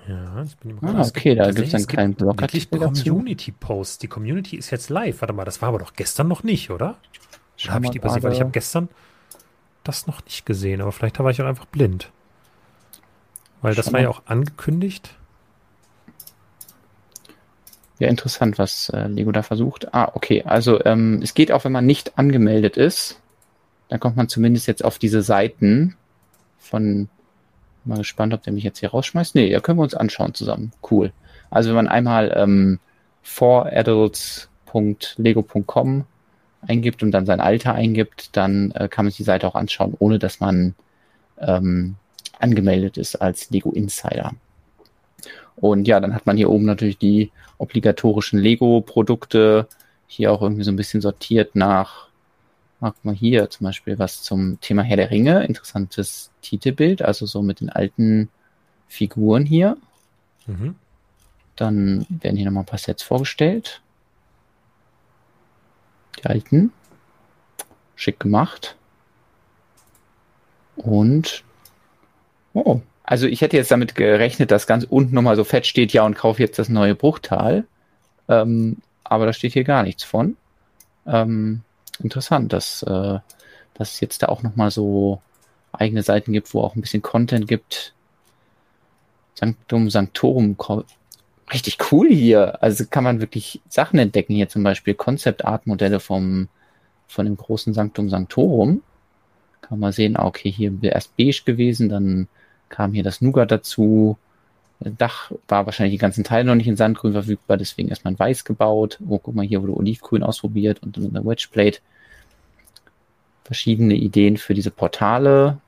Ja, 0.09 0.43
jetzt 0.43 0.59
bin 0.60 0.77
ich 0.77 0.82
Ah, 0.82 1.02
okay, 1.06 1.35
da 1.35 1.44
einen 1.44 1.56
es 1.56 1.73
gibt 1.73 1.89
kleinen 1.89 2.10
Wirklich 2.12 2.69
Blogartikel 2.69 2.81
dazu. 2.81 3.05
Community-Posts. 3.05 3.98
Die 3.98 4.09
Community 4.09 4.56
ist 4.56 4.70
jetzt 4.70 4.90
live. 4.90 5.20
Warte 5.20 5.32
mal, 5.32 5.44
das 5.44 5.62
war 5.62 5.69
aber 5.69 5.78
doch 5.78 5.94
gestern 5.94 6.28
noch 6.28 6.43
nicht, 6.43 6.70
oder? 6.70 6.97
Oder 7.64 7.74
habe 7.74 7.85
ich 7.85 7.90
die 7.93 7.98
übersehen? 7.98 8.23
Weil 8.23 8.32
ich 8.32 8.40
habe 8.40 8.51
gestern 8.51 8.89
das 9.85 10.06
noch 10.06 10.24
nicht 10.24 10.44
gesehen, 10.47 10.81
aber 10.81 10.93
vielleicht 10.93 11.19
war 11.19 11.31
ich 11.31 11.40
auch 11.40 11.47
einfach 11.47 11.66
blind. 11.66 12.10
Weil 13.62 13.74
das 13.74 13.93
war 13.93 14.01
ja 14.01 14.09
auch 14.09 14.22
angekündigt. 14.26 15.10
Ja, 18.01 18.09
interessant, 18.09 18.59
was 18.59 18.89
äh, 18.89 19.06
Lego 19.06 19.30
da 19.30 19.44
versucht. 19.44 19.94
Ah, 19.94 20.10
okay. 20.14 20.43
Also 20.44 20.84
ähm, 20.84 21.20
es 21.22 21.34
geht 21.34 21.52
auch, 21.52 21.64
wenn 21.64 21.70
man 21.70 21.86
nicht 21.86 22.18
angemeldet 22.18 22.76
ist. 22.76 23.20
Dann 23.89 24.01
kommt 24.01 24.16
man 24.16 24.28
zumindest 24.28 24.66
jetzt 24.66 24.84
auf 24.84 24.98
diese 24.98 25.22
Seiten 25.22 25.94
von. 26.59 27.09
Mal 27.84 27.98
gespannt, 27.98 28.32
ob 28.32 28.44
der 28.44 28.52
mich 28.52 28.62
jetzt 28.62 28.78
hier 28.78 28.90
rausschmeißt. 28.90 29.34
Nee, 29.34 29.51
ja, 29.51 29.59
können 29.59 29.76
wir 29.78 29.82
uns 29.82 29.94
anschauen 29.94 30.34
zusammen. 30.34 30.70
Cool. 30.89 31.12
Also 31.51 31.70
wenn 31.70 31.76
man 31.76 31.89
einmal 31.89 32.32
ähm, 32.36 32.78
foradults.lego.com 33.22 36.05
eingibt 36.66 37.02
und 37.02 37.10
dann 37.10 37.26
sein 37.26 37.40
Alter 37.40 37.74
eingibt, 37.74 38.36
dann 38.36 38.70
äh, 38.72 38.89
kann 38.89 39.05
man 39.05 39.10
sich 39.10 39.18
die 39.18 39.24
Seite 39.24 39.47
auch 39.48 39.56
anschauen, 39.56 39.97
ohne 39.98 40.20
dass 40.20 40.39
man 40.39 40.76
ähm, 41.39 41.97
angemeldet 42.43 42.97
ist 42.97 43.16
als 43.16 43.51
Lego 43.51 43.73
Insider. 43.73 44.32
Und 45.56 45.86
ja, 45.86 46.01
dann 46.01 46.14
hat 46.14 46.27
man 46.27 46.36
hier 46.36 46.51
oben 46.51 46.64
natürlich 46.64 46.98
die 46.98 47.31
obligatorischen 47.59 48.39
Lego-Produkte, 48.39 49.69
hier 50.06 50.32
auch 50.32 50.43
irgendwie 50.43 50.64
so 50.64 50.73
ein 50.73 50.77
bisschen 50.77 51.01
sortiert 51.01 51.55
nach, 51.55 52.09
mag 52.81 52.97
man 53.05 53.14
hier 53.14 53.48
zum 53.48 53.64
Beispiel 53.64 53.98
was 53.98 54.23
zum 54.23 54.60
Thema 54.60 54.82
Herr 54.82 54.97
der 54.97 55.10
Ringe, 55.10 55.44
interessantes 55.44 56.31
Titelbild, 56.43 57.01
also 57.02 57.27
so 57.27 57.40
mit 57.43 57.60
den 57.60 57.70
alten 57.70 58.28
Figuren 58.89 59.47
hier. 59.47 59.77
Mhm. 60.47 60.74
Dann 61.55 62.06
werden 62.09 62.36
hier 62.36 62.47
nochmal 62.47 62.64
ein 62.64 62.66
paar 62.66 62.78
Sets 62.78 63.02
vorgestellt. 63.02 63.81
Die 66.19 66.27
alten. 66.27 66.73
Schick 67.94 68.19
gemacht. 68.19 68.77
Und 70.77 71.44
oh, 72.55 72.81
also 73.05 73.27
ich 73.27 73.41
hätte 73.41 73.57
jetzt 73.57 73.70
damit 73.70 73.95
gerechnet, 73.95 74.51
dass 74.51 74.66
ganz 74.66 74.85
unten 74.89 75.15
nochmal 75.15 75.37
so 75.37 75.45
fett 75.45 75.66
steht, 75.66 75.93
ja, 75.93 76.05
und 76.05 76.15
kauf 76.15 76.39
jetzt 76.39 76.59
das 76.59 76.69
neue 76.69 76.95
Bruchtal. 76.95 77.65
Ähm, 78.29 78.79
aber 79.05 79.27
da 79.27 79.33
steht 79.33 79.53
hier 79.53 79.65
gar 79.65 79.83
nichts 79.83 80.05
von. 80.05 80.37
Ähm, 81.07 81.62
interessant, 81.99 82.53
dass, 82.53 82.83
äh, 82.85 83.19
dass 83.74 83.93
es 83.95 84.01
jetzt 84.01 84.23
da 84.23 84.29
auch 84.29 84.43
nochmal 84.43 84.70
so 84.70 85.20
eigene 85.73 86.03
Seiten 86.03 86.33
gibt, 86.33 86.53
wo 86.55 86.62
auch 86.62 86.77
ein 86.77 86.81
bisschen 86.81 87.03
Content 87.03 87.49
gibt. 87.49 87.95
Sanctum 89.35 89.91
Sanctorum 89.91 90.57
richtig 91.53 91.79
cool 91.91 92.09
hier. 92.09 92.62
Also 92.62 92.85
kann 92.89 93.05
man 93.05 93.20
wirklich 93.20 93.61
Sachen 93.69 93.99
entdecken. 93.99 94.35
Hier 94.35 94.49
zum 94.49 94.62
Beispiel 94.62 94.95
Concept 94.95 95.45
Art 95.45 95.66
Modelle 95.66 96.01
vom, 96.01 96.49
von 97.09 97.27
dem 97.27 97.37
großen 97.37 97.74
Sanctum 97.74 98.09
Sanctorum. 98.09 98.83
Kann 99.62 99.79
man 99.79 99.93
sehen, 99.93 100.16
ah, 100.16 100.27
okay, 100.27 100.51
hier 100.51 100.73
erst 100.83 101.16
beige 101.16 101.43
gewesen, 101.45 101.89
dann 101.89 102.29
kam 102.73 102.93
hier 102.93 103.05
das 103.05 103.20
Nougat 103.20 103.53
dazu. 103.53 104.16
Dach 104.81 105.31
war 105.47 105.66
wahrscheinlich 105.66 105.94
die 105.94 105.99
ganzen 105.99 106.24
Teile 106.24 106.44
noch 106.44 106.57
nicht 106.57 106.66
in 106.66 106.77
Sandgrün 106.77 107.12
verfügbar, 107.12 107.57
deswegen 107.57 107.89
erstmal 107.89 108.15
in 108.15 108.19
weiß 108.19 108.44
gebaut. 108.44 108.99
Oh, 109.09 109.20
guck 109.20 109.36
mal, 109.36 109.47
hier 109.47 109.62
wurde 109.62 109.77
Olivgrün 109.77 110.24
ausprobiert 110.24 110.82
und 110.82 110.97
dann 110.97 111.15
eine 111.15 111.24
Wedgeplate. 111.24 111.78
Verschiedene 113.44 113.94
Ideen 113.94 114.39
für 114.39 114.55
diese 114.55 114.73
Portale. 114.73 115.59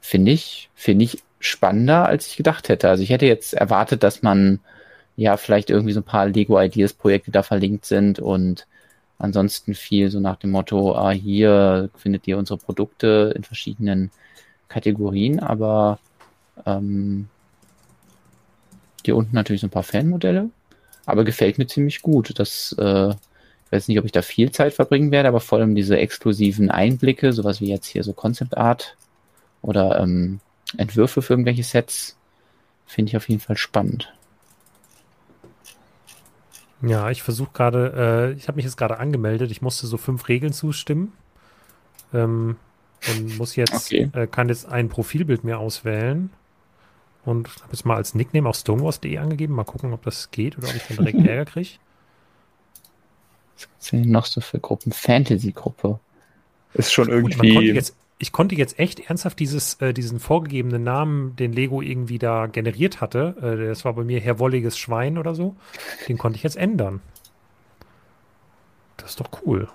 Finde 0.00 0.32
ich, 0.32 0.70
finde 0.74 1.04
ich 1.04 1.22
spannender, 1.38 2.06
als 2.06 2.26
ich 2.26 2.36
gedacht 2.36 2.68
hätte. 2.68 2.88
Also 2.88 3.02
ich 3.02 3.10
hätte 3.10 3.26
jetzt 3.26 3.52
erwartet, 3.54 4.02
dass 4.02 4.22
man 4.22 4.60
ja 5.16 5.36
vielleicht 5.36 5.70
irgendwie 5.70 5.92
so 5.92 6.00
ein 6.00 6.04
paar 6.04 6.26
Lego 6.26 6.58
Ideas 6.60 6.94
Projekte 6.94 7.30
da 7.30 7.42
verlinkt 7.42 7.84
sind 7.84 8.20
und 8.20 8.66
ansonsten 9.18 9.74
viel 9.74 10.10
so 10.10 10.20
nach 10.20 10.36
dem 10.36 10.50
Motto, 10.50 10.94
ah, 10.94 11.10
hier 11.10 11.90
findet 11.96 12.26
ihr 12.26 12.38
unsere 12.38 12.58
Produkte 12.58 13.32
in 13.36 13.44
verschiedenen 13.44 14.10
Kategorien, 14.70 15.40
aber 15.40 15.98
ähm, 16.64 17.28
hier 19.04 19.16
unten 19.16 19.34
natürlich 19.34 19.60
so 19.60 19.66
ein 19.66 19.70
paar 19.70 19.82
Fanmodelle, 19.82 20.48
aber 21.04 21.24
gefällt 21.24 21.58
mir 21.58 21.66
ziemlich 21.66 22.00
gut. 22.00 22.38
Das, 22.38 22.74
äh, 22.78 23.10
ich 23.10 23.72
weiß 23.72 23.88
nicht, 23.88 23.98
ob 23.98 24.06
ich 24.06 24.12
da 24.12 24.22
viel 24.22 24.50
Zeit 24.50 24.72
verbringen 24.72 25.10
werde, 25.10 25.28
aber 25.28 25.40
vor 25.40 25.58
allem 25.58 25.74
diese 25.74 25.98
exklusiven 25.98 26.70
Einblicke, 26.70 27.32
sowas 27.32 27.60
wie 27.60 27.68
jetzt 27.68 27.86
hier 27.86 28.04
so 28.04 28.12
Concept 28.12 28.56
Art 28.56 28.96
oder 29.60 30.00
ähm, 30.00 30.40
Entwürfe 30.76 31.20
für 31.20 31.34
irgendwelche 31.34 31.64
Sets, 31.64 32.16
finde 32.86 33.10
ich 33.10 33.16
auf 33.16 33.28
jeden 33.28 33.40
Fall 33.40 33.56
spannend. 33.56 34.12
Ja, 36.82 37.10
ich 37.10 37.22
versuche 37.22 37.50
gerade, 37.52 38.32
äh, 38.32 38.38
ich 38.38 38.48
habe 38.48 38.56
mich 38.56 38.64
jetzt 38.64 38.78
gerade 38.78 38.98
angemeldet. 38.98 39.50
Ich 39.50 39.60
musste 39.60 39.86
so 39.86 39.98
fünf 39.98 40.28
Regeln 40.28 40.52
zustimmen. 40.52 41.12
Ähm, 42.14 42.56
und 43.08 43.38
muss 43.38 43.56
jetzt, 43.56 43.92
Okay. 43.92 44.10
äh, 44.12 44.26
kann 44.26 44.48
jetzt 44.48 44.66
ein 44.66 44.88
Profilbild 44.88 45.44
mir 45.44 45.58
auswählen. 45.58 46.30
Und 47.24 47.48
habe 47.62 47.72
jetzt 47.72 47.84
mal 47.84 47.96
als 47.96 48.14
Nickname 48.14 48.48
auch 48.48 48.54
stonewars.de 48.54 49.18
angegeben. 49.18 49.54
Mal 49.54 49.64
gucken, 49.64 49.92
ob 49.92 50.02
das 50.04 50.30
geht 50.30 50.56
oder 50.56 50.68
ob 50.68 50.74
ich 50.74 50.82
dann 50.88 50.96
direkt 51.04 51.18
Ärger 51.26 51.44
kriege. 51.50 51.70
Was 53.56 53.68
gibt's 53.68 53.90
denn 53.90 54.10
noch 54.10 54.24
so 54.26 54.40
für 54.40 54.58
Gruppen? 54.58 54.90
Fantasy-Gruppe. 54.92 56.00
Ist 56.72 56.92
schon 56.92 57.08
man 57.08 57.22
konnte 57.22 57.46
irgendwie. 57.46 57.72
jetzt, 57.74 57.94
ich 58.18 58.32
konnte 58.32 58.54
jetzt 58.54 58.78
echt 58.78 59.00
ernsthaft 59.00 59.38
dieses, 59.38 59.74
äh, 59.82 59.92
diesen 59.92 60.18
vorgegebenen 60.18 60.82
Namen, 60.82 61.36
den 61.36 61.52
Lego 61.52 61.82
irgendwie 61.82 62.18
da 62.18 62.46
generiert 62.46 63.00
hatte, 63.02 63.36
äh, 63.42 63.66
das 63.68 63.84
war 63.84 63.92
bei 63.94 64.04
mir 64.04 64.20
Herr 64.20 64.38
Wolliges 64.38 64.78
Schwein 64.78 65.18
oder 65.18 65.34
so, 65.34 65.56
den 66.08 66.16
konnte 66.16 66.36
ich 66.36 66.42
jetzt 66.42 66.56
ändern. 66.56 67.00
Das 68.96 69.10
ist 69.10 69.20
doch 69.20 69.28
cool. 69.44 69.68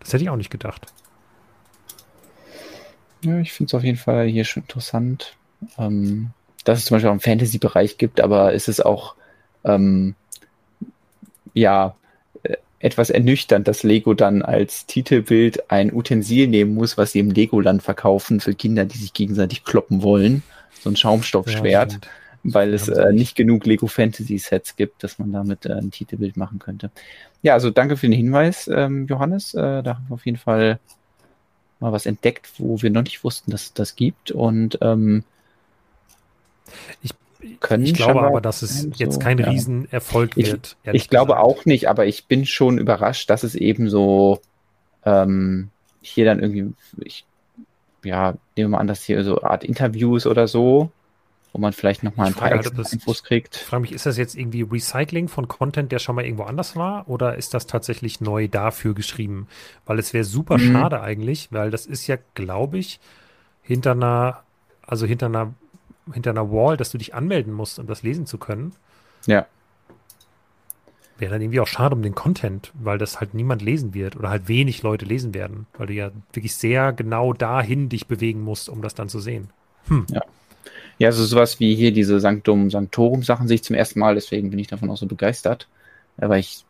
Das 0.00 0.12
hätte 0.12 0.22
ich 0.24 0.30
auch 0.30 0.36
nicht 0.36 0.50
gedacht. 0.50 0.86
Ja, 3.24 3.38
ich 3.38 3.52
finde 3.52 3.70
es 3.70 3.74
auf 3.74 3.84
jeden 3.84 3.96
Fall 3.96 4.26
hier 4.26 4.44
schon 4.44 4.62
interessant, 4.62 5.36
ähm, 5.78 6.30
dass 6.64 6.78
es 6.78 6.84
zum 6.86 6.96
Beispiel 6.96 7.08
auch 7.08 7.12
einen 7.12 7.20
Fantasy-Bereich 7.20 7.98
gibt, 7.98 8.20
aber 8.20 8.54
es 8.54 8.68
ist 8.68 8.84
auch 8.84 9.14
ähm, 9.64 10.14
ja 11.54 11.94
äh, 12.42 12.56
etwas 12.80 13.10
ernüchternd, 13.10 13.66
dass 13.66 13.82
Lego 13.82 14.14
dann 14.14 14.42
als 14.42 14.86
Titelbild 14.86 15.70
ein 15.70 15.92
Utensil 15.92 16.48
nehmen 16.48 16.74
muss, 16.74 16.98
was 16.98 17.12
sie 17.12 17.20
im 17.20 17.30
Legoland 17.30 17.82
verkaufen 17.82 18.40
für 18.40 18.54
Kinder, 18.54 18.84
die 18.84 18.98
sich 18.98 19.12
gegenseitig 19.12 19.64
kloppen 19.64 20.02
wollen. 20.02 20.42
So 20.82 20.90
ein 20.90 20.96
Schaumstoffschwert, 20.96 21.92
stimmt. 21.92 22.08
weil 22.42 22.74
es 22.74 22.88
äh, 22.88 23.06
nicht. 23.06 23.14
nicht 23.14 23.36
genug 23.36 23.64
Lego 23.64 23.86
Fantasy 23.86 24.36
Sets 24.36 24.76
gibt, 24.76 25.02
dass 25.02 25.18
man 25.18 25.32
damit 25.32 25.64
äh, 25.64 25.72
ein 25.72 25.90
Titelbild 25.90 26.36
machen 26.36 26.58
könnte. 26.58 26.90
Ja, 27.40 27.54
also 27.54 27.70
danke 27.70 27.96
für 27.96 28.06
den 28.06 28.16
Hinweis, 28.16 28.68
ähm, 28.72 29.06
Johannes. 29.06 29.54
Äh, 29.54 29.82
da 29.82 29.96
haben 29.96 30.04
wir 30.08 30.14
auf 30.14 30.26
jeden 30.26 30.38
Fall 30.38 30.78
mal 31.84 31.92
was 31.92 32.06
entdeckt, 32.06 32.50
wo 32.58 32.80
wir 32.82 32.90
noch 32.90 33.02
nicht 33.02 33.22
wussten, 33.24 33.50
dass 33.50 33.62
es 33.64 33.72
das 33.74 33.96
gibt. 33.96 34.30
Und 34.30 34.78
ähm, 34.80 35.24
Ich- 37.02 37.14
können 37.60 37.84
Ich 37.84 37.92
glaube 37.94 38.22
aber, 38.22 38.40
dass 38.40 38.62
es 38.62 38.82
so, 38.82 38.88
jetzt 38.96 39.20
kein 39.20 39.36
ja. 39.38 39.48
Riesenerfolg 39.50 40.32
Ich- 40.36 40.50
wird. 40.50 40.76
ehrlich 40.82 41.02
Ich 41.02 41.08
glaube 41.10 41.38
auch 41.38 41.66
nicht, 41.66 41.88
aber 41.90 42.06
ich 42.06 42.24
bin 42.26 42.46
schon 42.46 42.78
überrascht, 42.78 43.28
dass 43.28 43.42
es 43.42 43.54
eben 43.54 43.90
so 43.90 44.40
ähm, 45.04 45.68
hier 46.00 46.24
dann 46.24 46.40
irgendwie, 46.40 46.72
ich, 47.02 47.26
ja, 48.02 48.30
nehmen 48.30 48.38
wir 48.56 48.68
mal 48.68 48.78
an, 48.78 48.86
dass 48.86 49.04
hier 49.04 49.22
so 49.24 49.42
Art 49.42 49.62
Interviews 49.64 50.26
oder 50.26 50.48
so, 50.48 50.90
wo 51.54 51.60
man 51.60 51.72
vielleicht 51.72 52.02
nochmal 52.02 52.26
ein 52.26 52.32
Ich 52.32 52.36
paar 52.36 52.48
frage 52.48 52.56
halt, 52.56 52.66
extra 52.66 52.82
das- 52.82 52.92
Infos 52.92 53.18
Ich 53.18 53.24
kriegt. 53.24 53.56
frage 53.56 53.82
mich, 53.82 53.92
ist 53.92 54.06
das 54.06 54.18
jetzt 54.18 54.34
irgendwie 54.34 54.62
Recycling 54.62 55.28
von 55.28 55.46
Content, 55.48 55.92
der 55.92 56.00
schon 56.00 56.16
mal 56.16 56.24
irgendwo 56.24 56.42
anders 56.42 56.74
war? 56.74 57.08
Oder 57.08 57.36
ist 57.36 57.54
das 57.54 57.66
tatsächlich 57.68 58.20
neu 58.20 58.48
dafür 58.48 58.92
geschrieben? 58.92 59.46
Weil 59.86 59.98
es 60.00 60.12
wäre 60.12 60.24
super 60.24 60.58
Mhm. 60.58 60.72
schade 60.72 61.00
eigentlich, 61.00 61.52
weil 61.52 61.70
das 61.70 61.86
ist 61.86 62.06
ja, 62.08 62.16
glaube 62.34 62.78
ich, 62.78 62.98
hinter 63.62 63.92
einer, 63.92 64.42
also 64.84 65.06
hinter 65.06 65.26
einer, 65.26 65.54
hinter 66.12 66.30
einer 66.30 66.50
Wall, 66.50 66.76
dass 66.76 66.90
du 66.90 66.98
dich 66.98 67.14
anmelden 67.14 67.52
musst, 67.52 67.78
um 67.78 67.86
das 67.86 68.02
lesen 68.02 68.26
zu 68.26 68.36
können. 68.36 68.74
Ja. 69.26 69.46
Wäre 71.16 71.30
dann 71.34 71.40
irgendwie 71.42 71.60
auch 71.60 71.68
schade 71.68 71.94
um 71.94 72.02
den 72.02 72.16
Content, 72.16 72.72
weil 72.74 72.98
das 72.98 73.20
halt 73.20 73.32
niemand 73.34 73.62
lesen 73.62 73.94
wird 73.94 74.16
oder 74.16 74.30
halt 74.30 74.48
wenig 74.48 74.82
Leute 74.82 75.04
lesen 75.04 75.32
werden, 75.32 75.68
weil 75.78 75.86
du 75.86 75.92
ja 75.92 76.10
wirklich 76.32 76.56
sehr 76.56 76.92
genau 76.92 77.32
dahin 77.32 77.88
dich 77.88 78.08
bewegen 78.08 78.40
musst, 78.40 78.68
um 78.68 78.82
das 78.82 78.94
dann 78.96 79.08
zu 79.08 79.20
sehen. 79.20 79.50
Ja, 80.08 80.22
also 81.02 81.24
sowas 81.24 81.58
wie 81.60 81.74
hier 81.74 81.92
diese 81.92 82.20
Sanctum 82.20 82.70
Sanctorum 82.70 83.22
Sachen 83.22 83.48
sehe 83.48 83.56
ich 83.56 83.64
zum 83.64 83.76
ersten 83.76 83.98
Mal, 84.00 84.14
deswegen 84.14 84.50
bin 84.50 84.58
ich 84.58 84.68
davon 84.68 84.90
auch 84.90 84.96
so 84.96 85.06
begeistert, 85.06 85.68
ja, 86.20 86.28
weil 86.28 86.40
ich 86.40 86.64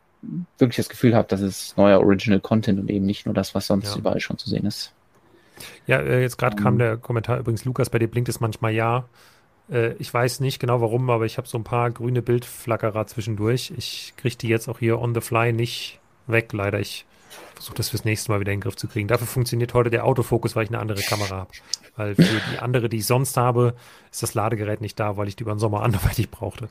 wirklich 0.59 0.77
das 0.77 0.89
Gefühl 0.89 1.15
habe, 1.15 1.29
dass 1.29 1.41
es 1.41 1.77
neuer 1.77 2.01
Original 2.01 2.41
Content 2.41 2.81
und 2.81 2.91
eben 2.91 3.05
nicht 3.05 3.27
nur 3.27 3.35
das, 3.35 3.55
was 3.55 3.67
sonst 3.67 3.91
Ja. 3.93 3.99
überall 3.99 4.21
schon 4.21 4.39
zu 4.39 4.49
sehen 4.49 4.65
ist. 4.67 4.93
Ja, 5.87 5.99
äh, 6.01 6.23
jetzt 6.23 6.39
gerade 6.39 6.57
kam 6.57 6.75
Ähm. 6.75 6.79
der 6.79 6.97
Kommentar 6.97 7.39
übrigens, 7.39 7.65
Lukas, 7.65 7.91
bei 7.91 7.99
dir 7.99 8.09
blinkt 8.09 8.29
es 8.29 8.41
manchmal 8.41 8.73
ja. 8.73 9.05
Äh, 9.71 9.93
ich 9.95 10.13
weiß 10.13 10.41
nicht 10.41 10.59
genau 10.59 10.81
warum, 10.81 11.09
aber 11.11 11.27
ich 11.27 11.37
habe 11.37 11.47
so 11.49 11.59
ein 11.59 11.65
paar 11.65 11.91
grüne 11.91 12.23
Bildflackerer 12.23 13.07
zwischendurch. 13.07 13.73
Ich 13.77 14.15
kriege 14.17 14.37
die 14.37 14.49
jetzt 14.49 14.69
auch 14.69 14.79
hier 14.79 14.99
on 15.01 15.15
the 15.15 15.21
fly 15.21 15.53
nicht 15.53 16.01
weg, 16.27 16.53
leider. 16.53 16.81
Ich 16.81 17.05
versuche 17.55 17.77
das 17.77 17.91
fürs 17.91 18.05
nächste 18.05 18.31
Mal 18.33 18.41
wieder 18.41 18.53
in 18.53 18.59
den 18.59 18.63
Griff 18.65 18.77
zu 18.77 18.89
kriegen. 18.89 19.09
Dafür 19.09 19.27
funktioniert 19.27 19.75
heute 19.75 19.91
der 19.91 20.05
Autofokus, 20.05 20.55
weil 20.57 20.65
ich 20.65 20.71
eine 20.71 20.79
andere 20.81 21.01
Kamera 21.03 21.37
habe. 21.37 21.51
Weil 21.97 22.15
für 22.15 22.23
die 22.53 22.59
andere, 22.59 22.89
die 22.89 22.99
ich 22.99 23.07
sonst 23.07 23.37
habe, 23.37 23.75
ist 24.11 24.23
das 24.23 24.35
Ladegerät 24.35 24.81
nicht 24.81 24.99
da, 24.99 25.17
weil 25.17 25.29
ich 25.29 25.37
die 25.37 25.43
über 25.43 25.55
den 25.55 25.59
Sommer 25.61 25.83
anderweitig 25.85 26.31
brauchte. 26.31 26.69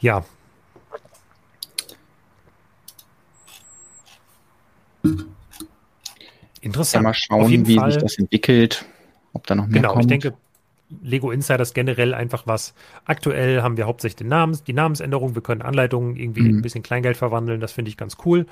Ja. 0.00 0.24
Ja, 5.02 5.10
Interessant. 6.60 7.04
mal 7.04 7.10
Auf 7.10 7.16
schauen, 7.16 7.66
wie 7.66 7.76
Fall- 7.76 7.92
sich 7.92 8.02
das 8.02 8.18
entwickelt, 8.18 8.84
ob 9.32 9.46
da 9.46 9.54
noch 9.54 9.66
mehr 9.66 9.74
Genau, 9.82 9.92
kommt. 9.92 10.04
ich 10.04 10.08
denke, 10.08 10.34
Lego 11.02 11.30
Insiders 11.30 11.74
generell 11.74 12.14
einfach 12.14 12.46
was. 12.46 12.74
Aktuell 13.04 13.62
haben 13.62 13.76
wir 13.76 13.86
hauptsächlich 13.86 14.16
den 14.16 14.28
Namens, 14.28 14.62
die 14.64 14.72
Namensänderung. 14.72 15.34
Wir 15.34 15.42
können 15.42 15.62
Anleitungen 15.62 16.16
irgendwie 16.16 16.42
Mhm. 16.42 16.46
in 16.50 16.56
ein 16.58 16.62
bisschen 16.62 16.82
Kleingeld 16.82 17.16
verwandeln. 17.16 17.60
Das 17.60 17.72
finde 17.72 17.88
ich 17.88 17.96
ganz 17.96 18.16
cool. 18.24 18.46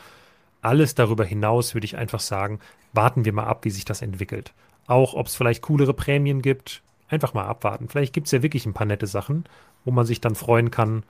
Alles 0.64 0.94
darüber 0.94 1.24
hinaus 1.24 1.74
würde 1.74 1.84
ich 1.84 1.98
einfach 1.98 2.20
sagen, 2.20 2.58
warten 2.94 3.26
wir 3.26 3.34
mal 3.34 3.44
ab, 3.44 3.66
wie 3.66 3.70
sich 3.70 3.84
das 3.84 4.00
entwickelt. 4.00 4.54
Auch 4.86 5.12
ob 5.12 5.26
es 5.26 5.36
vielleicht 5.36 5.62
coolere 5.62 5.92
Prämien 5.92 6.40
gibt. 6.40 6.82
Einfach 7.08 7.34
mal 7.34 7.44
abwarten. 7.44 7.88
Vielleicht 7.88 8.14
gibt 8.14 8.28
es 8.28 8.32
ja 8.32 8.42
wirklich 8.42 8.64
ein 8.64 8.72
paar 8.72 8.86
nette 8.86 9.06
Sachen, 9.06 9.44
wo 9.84 9.90
man 9.90 10.06
sich 10.06 10.22
dann 10.22 10.34
freuen 10.34 10.70
kann, 10.70 11.02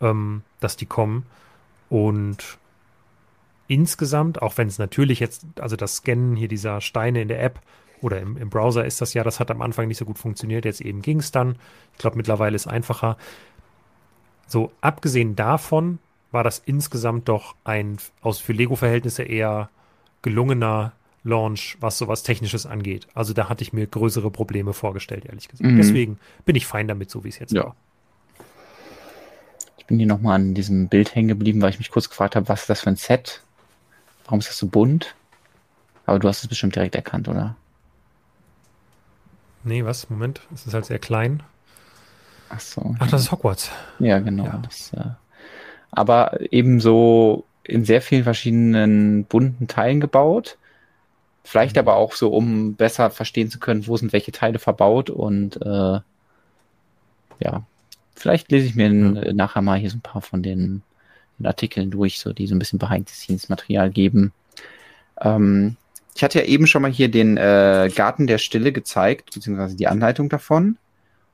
ähm, 0.00 0.42
dass 0.60 0.78
die 0.78 0.86
kommen. 0.86 1.26
Und 1.90 2.58
insgesamt, 3.68 4.40
auch 4.40 4.56
wenn 4.56 4.68
es 4.68 4.78
natürlich 4.78 5.20
jetzt, 5.20 5.44
also 5.60 5.76
das 5.76 5.96
Scannen 5.96 6.34
hier 6.34 6.48
dieser 6.48 6.80
Steine 6.80 7.20
in 7.20 7.28
der 7.28 7.42
App 7.42 7.60
oder 8.00 8.18
im, 8.18 8.38
im 8.38 8.48
Browser 8.48 8.86
ist 8.86 9.02
das 9.02 9.12
ja, 9.12 9.24
das 9.24 9.40
hat 9.40 9.50
am 9.50 9.60
Anfang 9.60 9.88
nicht 9.88 9.98
so 9.98 10.06
gut 10.06 10.18
funktioniert, 10.18 10.64
jetzt 10.64 10.80
eben 10.80 11.02
ging 11.02 11.18
es 11.18 11.32
dann. 11.32 11.56
Ich 11.92 11.98
glaube, 11.98 12.16
mittlerweile 12.16 12.56
ist 12.56 12.66
einfacher. 12.66 13.18
So, 14.46 14.72
abgesehen 14.80 15.36
davon 15.36 15.98
war 16.32 16.42
das 16.44 16.58
insgesamt 16.64 17.28
doch 17.28 17.54
ein 17.64 17.98
aus 18.22 18.40
für 18.40 18.52
Lego-Verhältnisse 18.52 19.22
eher 19.22 19.68
gelungener 20.22 20.92
Launch, 21.24 21.76
was 21.80 21.98
sowas 21.98 22.22
Technisches 22.24 22.66
angeht. 22.66 23.06
Also 23.14 23.32
da 23.32 23.48
hatte 23.48 23.62
ich 23.62 23.72
mir 23.72 23.86
größere 23.86 24.30
Probleme 24.30 24.72
vorgestellt, 24.72 25.24
ehrlich 25.26 25.48
gesagt. 25.48 25.70
Mhm. 25.70 25.76
Deswegen 25.76 26.18
bin 26.44 26.56
ich 26.56 26.66
fein 26.66 26.88
damit, 26.88 27.10
so 27.10 27.22
wie 27.22 27.28
es 27.28 27.38
jetzt 27.38 27.52
Ja. 27.52 27.64
war. 27.64 27.76
Ich 29.78 29.86
bin 29.86 29.98
hier 29.98 30.06
nochmal 30.08 30.36
an 30.36 30.54
diesem 30.54 30.88
Bild 30.88 31.14
hängen 31.14 31.28
geblieben, 31.28 31.60
weil 31.62 31.70
ich 31.70 31.78
mich 31.78 31.90
kurz 31.90 32.08
gefragt 32.08 32.34
habe, 32.34 32.48
was 32.48 32.62
ist 32.62 32.70
das 32.70 32.80
für 32.80 32.90
ein 32.90 32.96
Set? 32.96 33.42
Warum 34.24 34.40
ist 34.40 34.48
das 34.48 34.58
so 34.58 34.66
bunt? 34.66 35.14
Aber 36.06 36.18
du 36.18 36.28
hast 36.28 36.42
es 36.42 36.48
bestimmt 36.48 36.74
direkt 36.74 36.94
erkannt, 36.94 37.28
oder? 37.28 37.56
Nee, 39.64 39.84
was? 39.84 40.10
Moment, 40.10 40.40
es 40.52 40.66
ist 40.66 40.74
halt 40.74 40.86
sehr 40.86 40.98
klein. 40.98 41.42
Ach 42.48 42.60
so. 42.60 42.94
Ach, 42.98 43.08
das 43.10 43.22
ist 43.22 43.32
Hogwarts. 43.32 43.70
Ja, 43.98 44.18
genau. 44.18 44.44
Ja. 44.44 44.58
Das, 44.62 44.92
äh, 44.92 45.10
aber 45.92 46.40
ebenso 46.52 47.44
in 47.64 47.84
sehr 47.84 48.02
vielen 48.02 48.24
verschiedenen 48.24 49.24
bunten 49.26 49.68
Teilen 49.68 50.00
gebaut. 50.00 50.58
Vielleicht 51.44 51.76
Mhm. 51.76 51.80
aber 51.80 51.96
auch 51.96 52.14
so, 52.14 52.30
um 52.30 52.74
besser 52.76 53.10
verstehen 53.10 53.50
zu 53.50 53.58
können, 53.60 53.86
wo 53.88 53.96
sind 53.96 54.12
welche 54.12 54.32
Teile 54.32 54.58
verbaut 54.58 55.10
und 55.10 55.56
äh, 55.62 56.00
ja, 57.40 57.66
vielleicht 58.14 58.50
lese 58.52 58.66
ich 58.66 58.74
mir 58.76 58.88
Ja. 58.92 59.32
nachher 59.32 59.62
mal 59.62 59.78
hier 59.78 59.90
so 59.90 59.96
ein 59.98 60.02
paar 60.02 60.22
von 60.22 60.42
den, 60.42 60.82
den 61.38 61.46
Artikeln 61.46 61.90
durch, 61.90 62.20
so 62.20 62.32
die 62.32 62.46
so 62.46 62.54
ein 62.54 62.58
bisschen 62.58 62.78
Behind-the-Scenes-Material 62.78 63.90
geben. 63.90 64.32
Ähm, 65.20 65.76
ich 66.14 66.24
hatte 66.24 66.40
ja 66.40 66.44
eben 66.46 66.66
schon 66.66 66.82
mal 66.82 66.90
hier 66.92 67.10
den 67.10 67.36
äh, 67.38 67.90
Garten 67.94 68.26
der 68.26 68.38
Stille 68.38 68.72
gezeigt, 68.72 69.34
beziehungsweise 69.34 69.76
die 69.76 69.88
Anleitung 69.88 70.28
davon. 70.28 70.78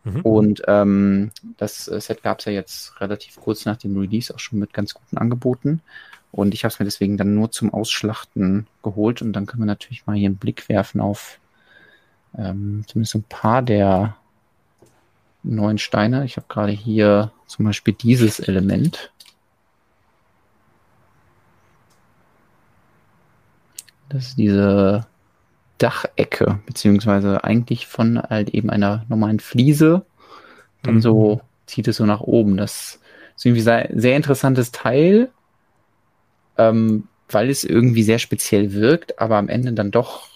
Mhm. 0.05 0.21
Und 0.23 0.63
ähm, 0.67 1.31
das 1.57 1.89
äh, 1.89 2.01
Set 2.01 2.23
gab 2.23 2.39
es 2.39 2.45
ja 2.47 2.53
jetzt 2.53 3.01
relativ 3.01 3.37
kurz 3.37 3.65
nach 3.65 3.77
dem 3.77 3.99
Release 3.99 4.35
auch 4.35 4.39
schon 4.39 4.59
mit 4.59 4.73
ganz 4.73 4.95
guten 4.95 5.19
Angeboten. 5.19 5.81
Und 6.31 6.55
ich 6.55 6.65
habe 6.65 6.73
es 6.73 6.79
mir 6.79 6.85
deswegen 6.85 7.17
dann 7.17 7.35
nur 7.35 7.51
zum 7.51 7.73
Ausschlachten 7.73 8.67
geholt. 8.83 9.23
Und 9.23 9.33
dann 9.33 9.47
können 9.47 9.63
wir 9.63 9.67
natürlich 9.67 10.07
mal 10.07 10.17
hier 10.17 10.29
einen 10.29 10.37
Blick 10.37 10.69
werfen 10.69 11.01
auf 11.01 11.39
ähm, 12.37 12.85
zumindest 12.87 13.15
ein 13.15 13.23
paar 13.25 13.63
der 13.63 14.17
neuen 15.43 15.79
Steine. 15.79 16.25
Ich 16.25 16.37
habe 16.37 16.47
gerade 16.49 16.73
hier 16.73 17.33
zum 17.47 17.65
Beispiel 17.65 17.95
dieses 17.95 18.41
Element. 18.41 19.13
Das 24.09 24.29
ist 24.29 24.39
diese 24.39 25.07
Dachecke, 25.79 26.61
beziehungsweise 26.67 27.45
eigentlich 27.45 27.87
von 27.87 28.21
halt 28.21 28.51
eben 28.51 28.71
einer 28.71 29.05
normalen 29.09 29.41
Fliese. 29.41 30.05
Dann 30.83 30.97
Mhm. 30.97 31.01
so 31.03 31.41
zieht 31.67 31.89
es 31.89 31.97
so 31.97 32.07
nach 32.07 32.21
oben. 32.21 32.57
Das 32.57 33.01
ist 33.37 33.47
irgendwie 33.47 33.63
sehr, 33.63 33.91
sehr 33.95 34.17
interessantes 34.17 34.73
Teil, 34.73 35.31
ähm, 36.57 37.05
weil 37.29 37.51
es 37.51 37.65
irgendwie 37.65 38.03
sehr 38.03 38.19
speziell 38.19 38.73
wirkt, 38.73 39.19
aber 39.21 39.37
am 39.37 39.49
Ende 39.49 39.73
dann 39.73 39.91
doch 39.91 40.29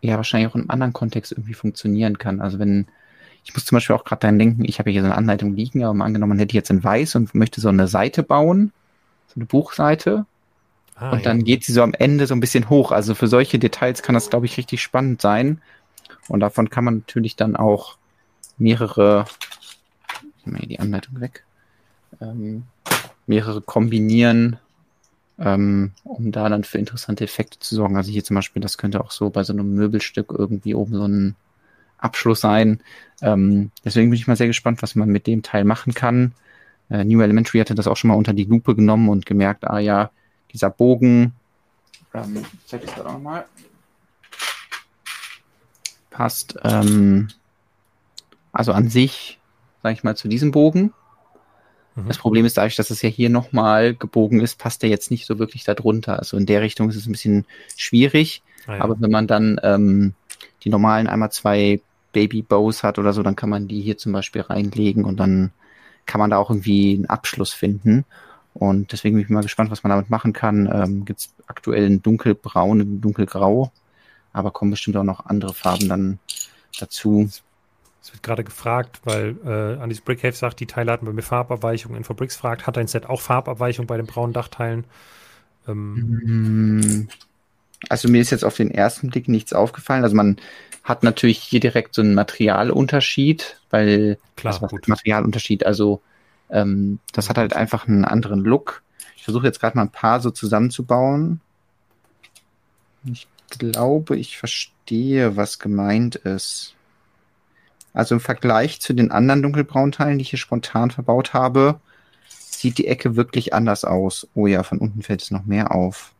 ja 0.00 0.16
wahrscheinlich 0.16 0.50
auch 0.50 0.54
in 0.54 0.62
einem 0.62 0.70
anderen 0.70 0.92
Kontext 0.92 1.32
irgendwie 1.32 1.54
funktionieren 1.54 2.18
kann. 2.18 2.40
Also 2.40 2.58
wenn 2.58 2.86
ich 3.44 3.54
muss 3.54 3.66
zum 3.66 3.76
Beispiel 3.76 3.94
auch 3.96 4.04
gerade 4.04 4.20
daran 4.20 4.38
denken, 4.38 4.64
ich 4.64 4.78
habe 4.78 4.90
hier 4.90 5.02
so 5.02 5.06
eine 5.06 5.16
Anleitung 5.16 5.54
liegen, 5.54 5.84
aber 5.84 5.92
mal 5.94 6.06
angenommen, 6.06 6.30
man 6.30 6.38
hätte 6.38 6.54
jetzt 6.54 6.70
in 6.70 6.82
Weiß 6.82 7.14
und 7.14 7.34
möchte 7.34 7.60
so 7.60 7.68
eine 7.68 7.88
Seite 7.88 8.22
bauen, 8.22 8.72
so 9.28 9.34
eine 9.36 9.44
Buchseite, 9.46 10.24
Ah, 10.96 11.12
und 11.12 11.26
dann 11.26 11.38
ja. 11.38 11.44
geht 11.44 11.64
sie 11.64 11.72
so 11.72 11.82
am 11.82 11.94
Ende 11.94 12.26
so 12.26 12.34
ein 12.34 12.40
bisschen 12.40 12.70
hoch. 12.70 12.92
Also 12.92 13.14
für 13.14 13.26
solche 13.26 13.58
Details 13.58 14.02
kann 14.02 14.14
das, 14.14 14.30
glaube 14.30 14.46
ich, 14.46 14.56
richtig 14.56 14.82
spannend 14.82 15.20
sein. 15.20 15.60
Und 16.28 16.40
davon 16.40 16.70
kann 16.70 16.84
man 16.84 16.98
natürlich 16.98 17.36
dann 17.36 17.56
auch 17.56 17.96
mehrere, 18.58 19.24
hier 20.44 20.68
die 20.68 20.80
Anleitung 20.80 21.20
weg, 21.20 21.44
ähm, 22.20 22.64
mehrere 23.26 23.60
kombinieren, 23.60 24.58
ähm, 25.38 25.92
um 26.04 26.30
da 26.30 26.48
dann 26.48 26.64
für 26.64 26.78
interessante 26.78 27.24
Effekte 27.24 27.58
zu 27.58 27.74
sorgen. 27.74 27.96
Also 27.96 28.10
hier 28.12 28.24
zum 28.24 28.36
Beispiel, 28.36 28.62
das 28.62 28.78
könnte 28.78 29.00
auch 29.00 29.10
so 29.10 29.30
bei 29.30 29.42
so 29.42 29.52
einem 29.52 29.74
Möbelstück 29.74 30.32
irgendwie 30.36 30.74
oben 30.74 30.94
so 30.94 31.06
ein 31.06 31.36
Abschluss 31.98 32.40
sein. 32.40 32.80
Ähm, 33.22 33.70
deswegen 33.84 34.10
bin 34.10 34.18
ich 34.18 34.26
mal 34.26 34.36
sehr 34.36 34.46
gespannt, 34.46 34.82
was 34.82 34.94
man 34.94 35.08
mit 35.08 35.26
dem 35.26 35.42
Teil 35.42 35.64
machen 35.64 35.94
kann. 35.94 36.32
Äh, 36.90 37.04
New 37.04 37.20
Elementary 37.20 37.58
hatte 37.58 37.74
das 37.74 37.88
auch 37.88 37.96
schon 37.96 38.08
mal 38.08 38.14
unter 38.14 38.32
die 38.32 38.44
Lupe 38.44 38.76
genommen 38.76 39.08
und 39.08 39.26
gemerkt, 39.26 39.64
ah 39.64 39.78
ja, 39.78 40.10
dieser 40.54 40.70
Bogen, 40.70 41.34
ähm, 42.14 42.36
ich 42.36 42.66
zeig 42.66 42.80
das 42.82 42.94
gerade 42.94 43.10
auch 43.10 43.14
nochmal, 43.14 43.44
passt 46.10 46.56
ähm, 46.62 47.28
also 48.52 48.72
an 48.72 48.88
sich, 48.88 49.40
sage 49.82 49.94
ich 49.94 50.04
mal, 50.04 50.16
zu 50.16 50.28
diesem 50.28 50.52
Bogen. 50.52 50.94
Mhm. 51.96 52.08
Das 52.08 52.18
Problem 52.18 52.44
ist 52.46 52.56
dadurch, 52.56 52.76
dass 52.76 52.90
es 52.90 53.02
ja 53.02 53.08
hier 53.08 53.28
nochmal 53.28 53.94
gebogen 53.94 54.40
ist, 54.40 54.58
passt 54.58 54.82
der 54.82 54.90
jetzt 54.90 55.10
nicht 55.10 55.26
so 55.26 55.38
wirklich 55.38 55.64
da 55.64 55.74
drunter. 55.74 56.18
Also 56.18 56.36
in 56.36 56.46
der 56.46 56.62
Richtung 56.62 56.88
ist 56.88 56.96
es 56.96 57.06
ein 57.06 57.12
bisschen 57.12 57.46
schwierig. 57.76 58.42
Ah, 58.66 58.76
ja. 58.76 58.82
Aber 58.82 59.00
wenn 59.00 59.10
man 59.10 59.26
dann 59.26 59.60
ähm, 59.62 60.14
die 60.62 60.70
normalen 60.70 61.08
einmal 61.08 61.32
zwei 61.32 61.80
Baby 62.12 62.42
Bows 62.42 62.82
hat 62.82 62.98
oder 62.98 63.12
so, 63.12 63.22
dann 63.22 63.36
kann 63.36 63.50
man 63.50 63.68
die 63.68 63.80
hier 63.80 63.98
zum 63.98 64.12
Beispiel 64.12 64.42
reinlegen 64.42 65.04
und 65.04 65.18
dann 65.18 65.50
kann 66.06 66.20
man 66.20 66.30
da 66.30 66.36
auch 66.36 66.50
irgendwie 66.50 66.94
einen 66.94 67.06
Abschluss 67.06 67.52
finden. 67.52 68.04
Und 68.54 68.92
deswegen 68.92 69.16
bin 69.16 69.24
ich 69.24 69.30
mal 69.30 69.42
gespannt, 69.42 69.70
was 69.72 69.84
man 69.84 69.90
damit 69.90 70.10
machen 70.10 70.32
kann. 70.34 70.68
Ähm, 70.72 71.04
Gibt 71.06 71.20
es 71.20 71.34
aktuell 71.46 71.86
ein 71.86 72.02
dunkelbraun, 72.02 72.80
ein 72.80 73.00
dunkelgrau, 73.02 73.72
aber 74.32 74.52
kommen 74.52 74.72
bestimmt 74.72 74.96
auch 74.98 75.04
noch 75.04 75.26
andere 75.26 75.54
Farben 75.54 75.88
dann 75.88 76.20
dazu. 76.78 77.30
Es 78.02 78.12
wird 78.12 78.22
gerade 78.22 78.44
gefragt, 78.44 79.00
weil 79.04 79.36
äh, 79.44 79.80
Andys 79.82 80.00
Brickhaven 80.02 80.36
sagt, 80.36 80.60
die 80.60 80.66
Teile 80.66 80.92
hatten 80.92 81.06
bei 81.06 81.12
mir 81.12 81.22
Farbabweichung. 81.22 81.94
Infobricks 81.96 82.36
fragt, 82.36 82.66
hat 82.66 82.76
ein 82.78 82.86
Set 82.86 83.06
auch 83.06 83.20
Farbabweichung 83.20 83.86
bei 83.86 83.96
den 83.96 84.06
braunen 84.06 84.32
Dachteilen? 84.34 84.86
Ähm, 85.68 86.06
Mm, 86.26 87.08
Also 87.88 88.08
mir 88.08 88.20
ist 88.22 88.30
jetzt 88.30 88.44
auf 88.44 88.56
den 88.56 88.70
ersten 88.70 89.10
Blick 89.10 89.28
nichts 89.28 89.52
aufgefallen. 89.52 90.04
Also 90.04 90.16
man 90.16 90.38
hat 90.84 91.02
natürlich 91.04 91.38
hier 91.40 91.60
direkt 91.60 91.94
so 91.94 92.02
einen 92.02 92.14
Materialunterschied, 92.14 93.60
weil 93.70 94.18
Klar, 94.36 94.60
was 94.60 94.70
gut. 94.70 94.82
heißt 94.82 94.88
Materialunterschied, 94.88 95.66
also 95.66 96.02
ähm, 96.54 97.00
das 97.12 97.28
hat 97.28 97.36
halt 97.36 97.54
einfach 97.54 97.86
einen 97.86 98.04
anderen 98.04 98.40
Look. 98.40 98.82
Ich 99.16 99.24
versuche 99.24 99.46
jetzt 99.46 99.60
gerade 99.60 99.76
mal 99.76 99.82
ein 99.82 99.90
paar 99.90 100.20
so 100.20 100.30
zusammenzubauen. 100.30 101.40
Ich 103.04 103.26
glaube, 103.50 104.16
ich 104.16 104.38
verstehe, 104.38 105.36
was 105.36 105.58
gemeint 105.58 106.14
ist. 106.14 106.74
Also 107.92 108.14
im 108.14 108.20
Vergleich 108.20 108.80
zu 108.80 108.94
den 108.94 109.10
anderen 109.10 109.42
dunkelbraunen 109.42 109.92
Teilen, 109.92 110.18
die 110.18 110.22
ich 110.22 110.30
hier 110.30 110.38
spontan 110.38 110.90
verbaut 110.90 111.34
habe, 111.34 111.80
sieht 112.28 112.78
die 112.78 112.86
Ecke 112.86 113.16
wirklich 113.16 113.52
anders 113.52 113.84
aus. 113.84 114.28
Oh 114.34 114.46
ja, 114.46 114.62
von 114.62 114.78
unten 114.78 115.02
fällt 115.02 115.22
es 115.22 115.30
noch 115.30 115.44
mehr 115.44 115.74
auf. 115.74 116.12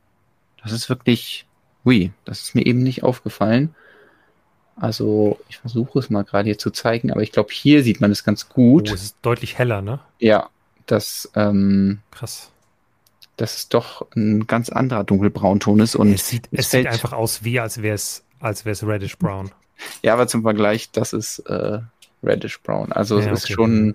Das 0.62 0.72
ist 0.72 0.88
wirklich, 0.88 1.46
ui, 1.84 2.12
das 2.24 2.42
ist 2.42 2.54
mir 2.54 2.66
eben 2.66 2.82
nicht 2.82 3.02
aufgefallen. 3.02 3.74
Also 4.76 5.38
ich 5.48 5.58
versuche 5.58 5.98
es 5.98 6.10
mal 6.10 6.24
gerade 6.24 6.46
hier 6.46 6.58
zu 6.58 6.70
zeigen, 6.70 7.12
aber 7.12 7.22
ich 7.22 7.32
glaube, 7.32 7.50
hier 7.52 7.82
sieht 7.82 8.00
man 8.00 8.10
es 8.10 8.24
ganz 8.24 8.46
oh, 8.50 8.54
gut. 8.54 8.90
es 8.90 9.02
ist 9.02 9.16
deutlich 9.22 9.56
heller, 9.58 9.82
ne? 9.82 10.00
Ja, 10.18 10.48
das, 10.86 11.30
ähm, 11.34 12.00
Krass. 12.10 12.50
dass 13.36 13.56
es 13.56 13.68
doch 13.68 14.06
ein 14.16 14.46
ganz 14.46 14.68
anderer 14.68 15.04
dunkelbraunton 15.04 15.80
ist 15.80 15.94
und 15.94 16.12
es 16.12 16.28
sieht, 16.28 16.48
es 16.50 16.70
sieht 16.70 16.86
einfach 16.86 17.12
aus 17.12 17.44
wie, 17.44 17.60
als 17.60 17.82
wäre 17.82 17.94
es 17.94 18.24
als 18.40 18.64
wäre 18.64 18.72
es 18.72 18.86
reddish 18.86 19.16
brown. 19.16 19.50
ja, 20.02 20.12
aber 20.12 20.26
zum 20.26 20.42
Vergleich, 20.42 20.90
das 20.90 21.12
ist 21.12 21.38
äh, 21.40 21.78
reddish 22.22 22.60
brown. 22.60 22.92
Also 22.92 23.18
Ja, 23.18 23.32
es 23.32 23.38
ist 23.38 23.44
okay. 23.44 23.54
schon, 23.54 23.94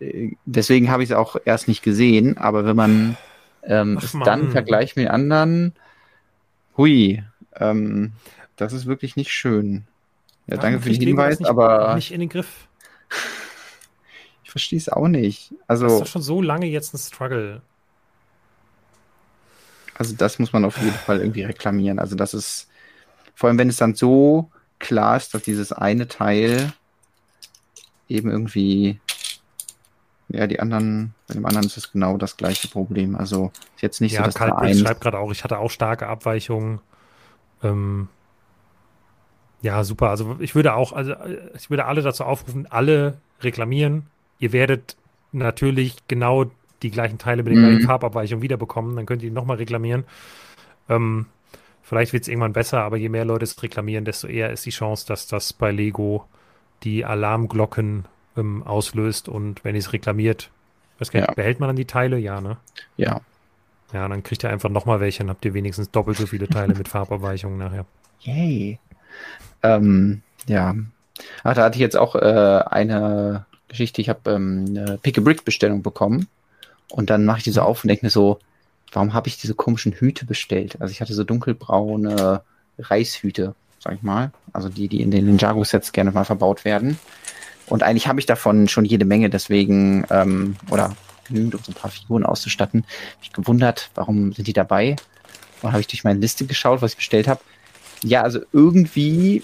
äh, 0.00 0.32
deswegen 0.44 0.90
habe 0.90 1.04
ich 1.04 1.10
es 1.10 1.16
auch 1.16 1.36
erst 1.44 1.68
nicht 1.68 1.82
gesehen, 1.82 2.36
aber 2.38 2.64
wenn 2.64 2.76
man 2.76 3.16
ähm, 3.62 3.96
Ach, 3.98 4.02
es 4.02 4.14
Mann. 4.14 4.24
dann 4.24 4.50
vergleicht 4.50 4.96
mit 4.96 5.08
anderen, 5.08 5.74
hui, 6.76 7.22
ähm, 7.56 8.12
das 8.58 8.72
ist 8.74 8.86
wirklich 8.86 9.16
nicht 9.16 9.32
schön. 9.32 9.86
Ja, 10.46 10.56
danke 10.58 10.78
Warum 10.78 10.82
für 10.82 10.90
den 10.90 11.02
Hinweis, 11.02 11.38
nicht, 11.40 11.48
aber 11.48 11.94
nicht 11.94 12.12
in 12.12 12.20
den 12.20 12.28
Griff. 12.28 12.68
ich 14.44 14.50
verstehe 14.50 14.78
es 14.78 14.88
auch 14.88 15.08
nicht. 15.08 15.52
Das 15.66 15.80
ist 15.80 15.84
Also, 15.84 16.00
doch 16.00 16.06
schon 16.06 16.22
so 16.22 16.42
lange 16.42 16.66
jetzt 16.66 16.94
ein 16.94 16.98
Struggle. 16.98 17.62
also 19.94 20.14
das 20.16 20.38
muss 20.38 20.52
man 20.52 20.64
auf 20.64 20.78
jeden 20.78 20.92
Fall 20.92 21.20
irgendwie 21.20 21.42
reklamieren. 21.42 21.98
Also 21.98 22.14
das 22.16 22.34
ist, 22.34 22.68
vor 23.34 23.48
allem 23.48 23.58
wenn 23.58 23.68
es 23.68 23.76
dann 23.76 23.94
so 23.94 24.50
klar 24.78 25.16
ist, 25.16 25.34
dass 25.34 25.42
dieses 25.42 25.72
eine 25.72 26.08
Teil 26.08 26.72
eben 28.08 28.30
irgendwie, 28.30 29.00
ja, 30.28 30.46
die 30.46 30.60
anderen, 30.60 31.14
bei 31.26 31.34
dem 31.34 31.46
anderen 31.46 31.66
ist 31.66 31.76
es 31.76 31.92
genau 31.92 32.16
das 32.16 32.36
gleiche 32.36 32.68
Problem. 32.68 33.16
Also 33.16 33.52
ist 33.76 33.82
jetzt 33.82 34.00
nicht 34.00 34.12
ja, 34.12 34.20
so, 34.20 34.24
dass 34.24 34.34
Karl 34.34 34.50
da 34.50 34.56
ein, 34.58 34.78
schreibt 34.78 35.00
gerade 35.00 35.18
auch, 35.18 35.32
ich 35.32 35.44
hatte 35.44 35.58
auch 35.58 35.70
starke 35.70 36.06
Abweichungen. 36.06 36.80
Ähm, 37.62 38.08
ja, 39.62 39.82
super. 39.84 40.10
Also 40.10 40.36
ich 40.40 40.54
würde 40.54 40.74
auch, 40.74 40.92
also 40.92 41.12
äh, 41.12 41.38
ich 41.56 41.68
würde 41.70 41.84
alle 41.86 42.02
dazu 42.02 42.24
aufrufen, 42.24 42.66
alle 42.70 43.18
reklamieren. 43.40 44.06
Ihr 44.38 44.52
werdet 44.52 44.96
natürlich 45.32 45.96
genau 46.08 46.46
die 46.82 46.90
gleichen 46.90 47.18
Teile 47.18 47.42
mit 47.42 47.52
den 47.52 47.60
Mhm. 47.60 47.66
gleichen 47.68 47.86
Farbabweichungen 47.86 48.42
wiederbekommen. 48.42 48.94
Dann 48.96 49.06
könnt 49.06 49.22
ihr 49.22 49.28
ihn 49.28 49.34
nochmal 49.34 49.56
reklamieren. 49.56 50.04
Ähm, 50.88 51.26
vielleicht 51.82 52.12
wird 52.12 52.22
es 52.22 52.28
irgendwann 52.28 52.52
besser, 52.52 52.82
aber 52.82 52.96
je 52.96 53.08
mehr 53.08 53.24
Leute 53.24 53.44
es 53.44 53.60
reklamieren, 53.62 54.04
desto 54.04 54.26
eher 54.28 54.50
ist 54.52 54.64
die 54.64 54.70
Chance, 54.70 55.06
dass 55.06 55.26
das 55.26 55.52
bei 55.52 55.70
Lego 55.72 56.24
die 56.84 57.04
Alarmglocken 57.04 58.04
ähm, 58.36 58.62
auslöst. 58.62 59.28
Und 59.28 59.64
wenn 59.64 59.74
ihr 59.74 59.80
es 59.80 59.92
reklamiert, 59.92 60.50
nicht, 61.00 61.14
Ja. 61.14 61.32
behält 61.32 61.58
man 61.60 61.68
dann 61.68 61.76
die 61.76 61.84
Teile? 61.84 62.18
Ja, 62.18 62.40
ne? 62.40 62.56
ja, 62.96 63.20
Ja, 63.92 64.06
dann 64.08 64.22
kriegt 64.22 64.44
ihr 64.44 64.50
einfach 64.50 64.68
nochmal 64.70 65.00
welche, 65.00 65.18
dann 65.18 65.30
habt 65.30 65.44
ihr 65.44 65.54
wenigstens 65.54 65.90
doppelt 65.90 66.16
so 66.16 66.26
viele 66.26 66.48
Teile 66.48 66.74
mit 66.74 66.88
Farbabweichungen 66.88 67.58
nachher. 67.58 67.86
Yay. 68.20 68.78
Ähm, 69.62 70.22
ja. 70.46 70.74
Ach, 71.42 71.54
da 71.54 71.64
hatte 71.64 71.76
ich 71.76 71.80
jetzt 71.80 71.96
auch 71.96 72.14
äh, 72.14 72.62
eine 72.70 73.46
Geschichte. 73.68 74.00
Ich 74.00 74.08
habe 74.08 74.30
ähm, 74.30 74.66
eine 74.68 74.98
Pick-a-Brick-Bestellung 74.98 75.82
bekommen. 75.82 76.28
Und 76.90 77.10
dann 77.10 77.24
mache 77.24 77.38
ich 77.38 77.44
die 77.44 77.50
so 77.50 77.62
auf 77.62 77.84
und 77.84 77.88
denke 77.88 78.06
mir 78.06 78.10
so, 78.10 78.38
warum 78.92 79.12
habe 79.12 79.28
ich 79.28 79.38
diese 79.38 79.54
komischen 79.54 79.92
Hüte 79.92 80.24
bestellt? 80.24 80.80
Also 80.80 80.92
ich 80.92 81.00
hatte 81.00 81.12
so 81.12 81.24
dunkelbraune 81.24 82.42
Reishüte, 82.78 83.54
sag 83.78 83.94
ich 83.94 84.02
mal. 84.02 84.32
Also 84.52 84.68
die, 84.68 84.88
die 84.88 85.02
in 85.02 85.10
den 85.10 85.26
Ninjago-Sets 85.26 85.92
gerne 85.92 86.12
mal 86.12 86.24
verbaut 86.24 86.64
werden. 86.64 86.98
Und 87.66 87.82
eigentlich 87.82 88.08
habe 88.08 88.20
ich 88.20 88.26
davon 88.26 88.68
schon 88.68 88.84
jede 88.84 89.04
Menge, 89.04 89.28
deswegen, 89.28 90.06
ähm, 90.10 90.56
oder 90.70 90.96
genügend, 91.26 91.54
um 91.54 91.62
so 91.62 91.72
ein 91.72 91.74
paar 91.74 91.90
Figuren 91.90 92.24
auszustatten. 92.24 92.84
Hab 93.16 93.22
ich 93.22 93.32
gewundert, 93.32 93.90
warum 93.94 94.32
sind 94.32 94.46
die 94.46 94.54
dabei? 94.54 94.96
Und 95.60 95.72
habe 95.72 95.80
ich 95.80 95.86
durch 95.86 96.04
meine 96.04 96.20
Liste 96.20 96.46
geschaut, 96.46 96.80
was 96.80 96.92
ich 96.92 96.96
bestellt 96.96 97.28
habe. 97.28 97.40
Ja, 98.04 98.22
also 98.22 98.40
irgendwie 98.52 99.42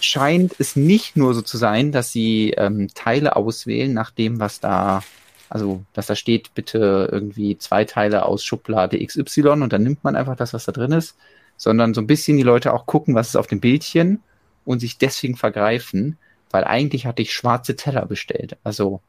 scheint 0.00 0.54
es 0.58 0.76
nicht 0.76 1.16
nur 1.16 1.34
so 1.34 1.42
zu 1.42 1.56
sein, 1.58 1.92
dass 1.92 2.10
sie 2.10 2.50
ähm, 2.56 2.88
Teile 2.94 3.36
auswählen 3.36 3.92
nach 3.92 4.10
dem, 4.10 4.40
was 4.40 4.60
da, 4.60 5.02
also 5.48 5.82
dass 5.92 6.06
da 6.06 6.14
steht, 6.16 6.54
bitte 6.54 7.08
irgendwie 7.12 7.58
zwei 7.58 7.84
Teile 7.84 8.24
aus 8.24 8.44
Schublade 8.44 9.04
XY 9.04 9.48
und 9.48 9.72
dann 9.72 9.82
nimmt 9.82 10.02
man 10.04 10.16
einfach 10.16 10.36
das, 10.36 10.54
was 10.54 10.64
da 10.64 10.72
drin 10.72 10.92
ist, 10.92 11.16
sondern 11.56 11.92
so 11.92 12.00
ein 12.00 12.06
bisschen 12.06 12.36
die 12.38 12.42
Leute 12.42 12.72
auch 12.72 12.86
gucken, 12.86 13.14
was 13.14 13.28
ist 13.28 13.36
auf 13.36 13.46
dem 13.46 13.60
Bildchen 13.60 14.22
und 14.64 14.80
sich 14.80 14.96
deswegen 14.98 15.36
vergreifen, 15.36 16.16
weil 16.50 16.64
eigentlich 16.64 17.04
hatte 17.06 17.22
ich 17.22 17.32
schwarze 17.32 17.76
Teller 17.76 18.06
bestellt. 18.06 18.56
Also 18.64 19.00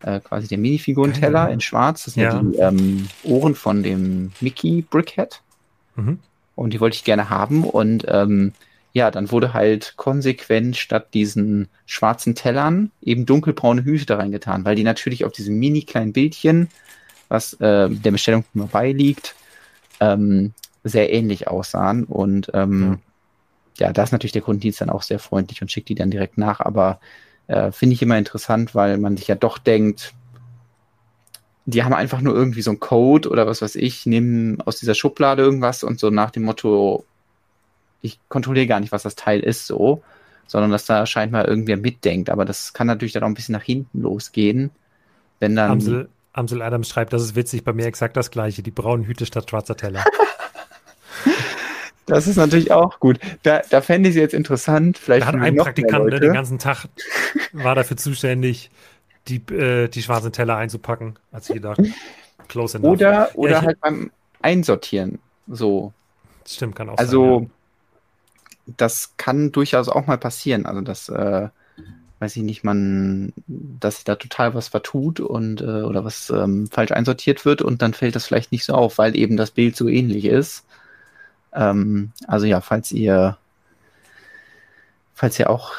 äh, 0.00 0.20
quasi 0.20 0.48
der 0.48 0.58
Minifigurenteller 0.58 1.48
ja. 1.48 1.52
in 1.52 1.60
schwarz, 1.60 2.04
das 2.04 2.14
sind 2.14 2.22
Ja. 2.22 2.40
die 2.40 2.56
ähm, 2.56 3.08
Ohren 3.24 3.54
von 3.54 3.82
dem 3.82 4.32
Mickey 4.40 4.82
Brickhead 4.88 5.40
Mhm. 5.96 6.20
Und 6.58 6.72
die 6.72 6.80
wollte 6.80 6.96
ich 6.96 7.04
gerne 7.04 7.30
haben. 7.30 7.64
Und 7.64 8.04
ähm, 8.08 8.52
ja, 8.92 9.10
dann 9.10 9.30
wurde 9.30 9.54
halt 9.54 9.94
konsequent 9.96 10.76
statt 10.76 11.14
diesen 11.14 11.68
schwarzen 11.86 12.34
Tellern 12.34 12.90
eben 13.00 13.26
dunkelbraune 13.26 13.84
Hüte 13.84 14.06
da 14.06 14.16
reingetan, 14.16 14.64
weil 14.64 14.74
die 14.74 14.82
natürlich 14.82 15.24
auf 15.24 15.32
diesem 15.32 15.58
mini 15.58 15.82
kleinen 15.82 16.12
Bildchen, 16.12 16.68
was 17.28 17.54
äh, 17.54 17.88
der 17.88 18.10
Bestellung 18.10 18.44
beiliegt, 18.54 19.36
ähm, 20.00 20.52
sehr 20.82 21.12
ähnlich 21.12 21.46
aussahen. 21.46 22.04
Und 22.04 22.50
ähm, 22.54 22.98
ja. 23.78 23.92
da 23.92 24.02
ist 24.02 24.12
natürlich 24.12 24.32
der 24.32 24.42
Kundendienst 24.42 24.80
dann 24.80 24.90
auch 24.90 25.02
sehr 25.02 25.20
freundlich 25.20 25.62
und 25.62 25.70
schickt 25.70 25.88
die 25.88 25.94
dann 25.94 26.10
direkt 26.10 26.38
nach, 26.38 26.58
aber 26.60 26.98
äh, 27.46 27.70
finde 27.70 27.94
ich 27.94 28.02
immer 28.02 28.18
interessant, 28.18 28.74
weil 28.74 28.98
man 28.98 29.16
sich 29.16 29.28
ja 29.28 29.36
doch 29.36 29.58
denkt, 29.58 30.12
die 31.70 31.84
haben 31.84 31.92
einfach 31.92 32.22
nur 32.22 32.34
irgendwie 32.34 32.62
so 32.62 32.70
einen 32.70 32.80
Code 32.80 33.28
oder 33.28 33.46
was 33.46 33.60
weiß 33.60 33.74
ich, 33.74 34.06
nehmen 34.06 34.58
aus 34.62 34.78
dieser 34.78 34.94
Schublade 34.94 35.42
irgendwas 35.42 35.84
und 35.84 36.00
so 36.00 36.08
nach 36.08 36.30
dem 36.30 36.44
Motto, 36.44 37.04
ich 38.00 38.18
kontrolliere 38.30 38.66
gar 38.66 38.80
nicht, 38.80 38.90
was 38.90 39.02
das 39.02 39.16
Teil 39.16 39.40
ist, 39.40 39.66
so, 39.66 40.02
sondern 40.46 40.70
dass 40.70 40.86
da 40.86 41.04
scheinbar 41.04 41.46
irgendwer 41.46 41.76
mitdenkt. 41.76 42.30
Aber 42.30 42.46
das 42.46 42.72
kann 42.72 42.86
natürlich 42.86 43.12
dann 43.12 43.22
auch 43.22 43.28
ein 43.28 43.34
bisschen 43.34 43.52
nach 43.52 43.62
hinten 43.62 44.00
losgehen, 44.00 44.70
wenn 45.40 45.56
dann. 45.56 45.72
Amsel, 45.72 46.08
Amsel 46.32 46.62
Adams 46.62 46.88
schreibt, 46.88 47.12
das 47.12 47.20
ist 47.20 47.36
witzig, 47.36 47.64
bei 47.64 47.74
mir 47.74 47.84
exakt 47.84 48.16
das 48.16 48.30
gleiche, 48.30 48.62
die 48.62 48.70
braunen 48.70 49.04
Hüte 49.04 49.26
statt 49.26 49.50
schwarzer 49.50 49.76
Teller. 49.76 50.04
Das 52.06 52.26
ist 52.26 52.36
natürlich 52.36 52.72
auch 52.72 53.00
gut. 53.00 53.18
Da, 53.42 53.60
da 53.68 53.82
fände 53.82 54.08
ich 54.08 54.14
es 54.14 54.18
jetzt 54.22 54.32
interessant. 54.32 54.96
Vielleicht 54.96 55.24
Da 55.24 55.26
hat 55.26 55.34
ein 55.34 55.56
Praktikant 55.56 56.06
ne, 56.06 56.12
Leute. 56.12 56.20
den 56.20 56.32
ganzen 56.32 56.58
Tag 56.58 56.86
war 57.52 57.74
dafür 57.74 57.98
zuständig, 57.98 58.70
die, 59.28 59.36
äh, 59.54 59.88
die 59.88 60.02
schwarzen 60.02 60.32
Teller 60.32 60.56
einzupacken. 60.56 61.18
Sich 61.40 61.54
gedacht, 61.54 61.80
close 62.48 62.78
enough. 62.78 62.92
Oder, 62.92 63.30
oder 63.34 63.58
ich- 63.58 63.66
halt 63.66 63.80
beim 63.80 64.10
Einsortieren. 64.42 65.18
So. 65.46 65.92
Stimmt, 66.46 66.76
kann 66.76 66.88
auch 66.88 66.98
Also, 66.98 67.40
sein. 67.40 67.50
das 68.76 69.14
kann 69.16 69.52
durchaus 69.52 69.88
auch 69.88 70.06
mal 70.06 70.18
passieren. 70.18 70.64
Also, 70.66 70.80
dass, 70.80 71.08
äh, 71.08 71.48
weiß 72.20 72.36
ich 72.36 72.42
nicht, 72.42 72.64
man, 72.64 73.32
dass 73.46 73.96
sich 73.96 74.04
da 74.04 74.16
total 74.16 74.54
was 74.54 74.68
vertut 74.68 75.20
und, 75.20 75.60
äh, 75.60 75.82
oder 75.82 76.04
was 76.04 76.30
ähm, 76.30 76.66
falsch 76.66 76.90
einsortiert 76.92 77.44
wird 77.44 77.62
und 77.62 77.80
dann 77.82 77.94
fällt 77.94 78.16
das 78.16 78.26
vielleicht 78.26 78.50
nicht 78.50 78.64
so 78.64 78.74
auf, 78.74 78.98
weil 78.98 79.16
eben 79.16 79.36
das 79.36 79.50
Bild 79.52 79.76
so 79.76 79.88
ähnlich 79.88 80.24
ist. 80.24 80.64
Ähm, 81.52 82.12
also 82.26 82.46
ja, 82.46 82.60
falls 82.60 82.90
ihr, 82.92 83.36
falls 85.14 85.38
ihr 85.38 85.48
auch 85.50 85.72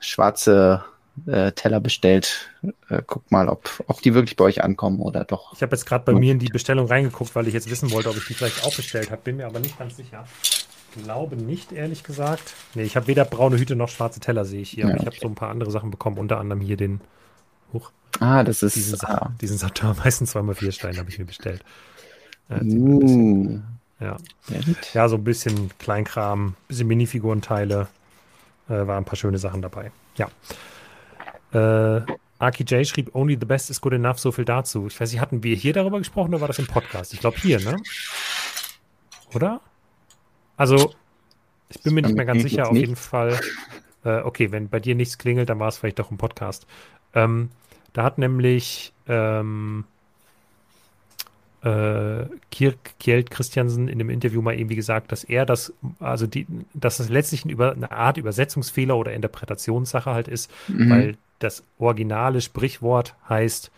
schwarze 0.00 0.84
äh, 1.26 1.52
Teller 1.52 1.80
bestellt, 1.80 2.50
äh, 2.88 3.02
guckt 3.06 3.30
mal, 3.32 3.48
ob, 3.48 3.82
ob 3.86 4.00
die 4.02 4.14
wirklich 4.14 4.36
bei 4.36 4.44
euch 4.44 4.62
ankommen 4.62 5.00
oder 5.00 5.24
doch. 5.24 5.52
Ich 5.54 5.62
habe 5.62 5.74
jetzt 5.76 5.84
gerade 5.86 6.04
bei 6.04 6.18
mir 6.18 6.32
in 6.32 6.38
die 6.38 6.48
Bestellung 6.48 6.86
reingeguckt, 6.86 7.34
weil 7.34 7.48
ich 7.48 7.54
jetzt 7.54 7.70
wissen 7.70 7.90
wollte, 7.90 8.10
ob 8.10 8.16
ich 8.16 8.26
die 8.26 8.34
vielleicht 8.34 8.64
auch 8.64 8.74
bestellt 8.74 9.10
habe. 9.10 9.20
Bin 9.22 9.36
mir 9.36 9.46
aber 9.46 9.60
nicht 9.60 9.78
ganz 9.78 9.96
sicher. 9.96 10.26
Glaube 11.04 11.36
nicht, 11.36 11.72
ehrlich 11.72 12.02
gesagt. 12.02 12.54
Nee, 12.74 12.82
ich 12.84 12.96
habe 12.96 13.06
weder 13.06 13.24
braune 13.24 13.58
Hüte 13.58 13.76
noch 13.76 13.88
schwarze 13.88 14.20
Teller, 14.20 14.44
sehe 14.44 14.62
ich 14.62 14.70
hier. 14.70 14.84
Ja, 14.84 14.90
aber 14.90 15.00
ich 15.00 15.06
habe 15.06 15.16
so 15.20 15.28
ein 15.28 15.34
paar 15.34 15.50
andere 15.50 15.70
Sachen 15.70 15.90
bekommen, 15.90 16.18
unter 16.18 16.38
anderem 16.38 16.60
hier 16.62 16.76
den, 16.76 17.00
huch, 17.72 17.90
Ah, 18.20 18.42
das 18.42 18.62
ist. 18.62 18.74
diesen, 18.74 18.98
ah, 19.04 19.32
diesen 19.40 19.58
Saturn, 19.58 19.96
meistens 20.04 20.30
zweimal 20.30 20.54
vier 20.54 20.72
Stein 20.72 20.96
habe 20.96 21.10
ich 21.10 21.18
mir 21.18 21.26
bestellt. 21.26 21.62
Ein 22.48 22.98
bisschen- 23.00 23.62
uh, 24.00 24.04
ja. 24.04 24.16
ja, 24.94 25.08
so 25.08 25.16
ein 25.16 25.24
bisschen 25.24 25.70
Kleinkram, 25.78 26.54
bisschen 26.68 26.88
Minifigurenteile. 26.88 27.88
Äh, 28.68 28.86
waren 28.86 28.98
ein 28.98 29.04
paar 29.04 29.16
schöne 29.16 29.38
Sachen 29.38 29.60
dabei. 29.62 29.90
Ja. 30.16 30.28
Äh, 31.52 32.00
Aki 32.40 32.64
J 32.64 32.86
schrieb, 32.86 33.14
only 33.14 33.36
the 33.38 33.46
best 33.46 33.68
is 33.70 33.80
good 33.80 33.92
enough, 33.94 34.18
so 34.18 34.30
viel 34.32 34.44
dazu. 34.44 34.86
Ich 34.86 35.00
weiß 35.00 35.10
nicht, 35.12 35.20
hatten 35.20 35.42
wir 35.42 35.56
hier 35.56 35.72
darüber 35.72 35.98
gesprochen 35.98 36.28
oder 36.28 36.40
war 36.40 36.48
das 36.48 36.58
im 36.58 36.66
Podcast? 36.66 37.12
Ich 37.14 37.20
glaube 37.20 37.38
hier, 37.38 37.58
ne? 37.60 37.76
Oder? 39.34 39.60
Also, 40.56 40.94
ich 41.68 41.82
bin 41.82 41.94
mir 41.94 42.02
nicht 42.02 42.14
mehr 42.14 42.24
ganz 42.24 42.42
sicher, 42.42 42.66
auf 42.66 42.72
nicht. 42.72 42.82
jeden 42.82 42.96
Fall. 42.96 43.38
Äh, 44.04 44.20
okay, 44.20 44.52
wenn 44.52 44.68
bei 44.68 44.78
dir 44.80 44.94
nichts 44.94 45.18
klingelt, 45.18 45.48
dann 45.48 45.58
war 45.58 45.68
es 45.68 45.78
vielleicht 45.78 45.98
doch 45.98 46.10
im 46.10 46.16
Podcast. 46.18 46.66
Ähm, 47.14 47.50
da 47.92 48.04
hat 48.04 48.18
nämlich 48.18 48.92
ähm, 49.08 49.84
äh, 51.62 52.26
Kirk 52.50 52.98
Kjeld 53.00 53.30
Christiansen 53.30 53.88
in 53.88 53.98
dem 53.98 54.10
Interview 54.10 54.40
mal 54.42 54.54
irgendwie 54.54 54.76
gesagt, 54.76 55.10
dass 55.10 55.24
er 55.24 55.44
das, 55.44 55.72
also 55.98 56.26
die, 56.26 56.46
dass 56.74 56.98
das 56.98 57.08
letztlich 57.08 57.44
ein 57.44 57.50
über, 57.50 57.72
eine 57.72 57.90
Art 57.90 58.16
Übersetzungsfehler 58.16 58.96
oder 58.96 59.12
Interpretationssache 59.12 60.12
halt 60.12 60.28
ist, 60.28 60.50
Mhm. 60.68 60.90
weil 60.90 61.16
das 61.38 61.64
originale 61.78 62.40
Sprichwort 62.40 63.14
heißt 63.28 63.70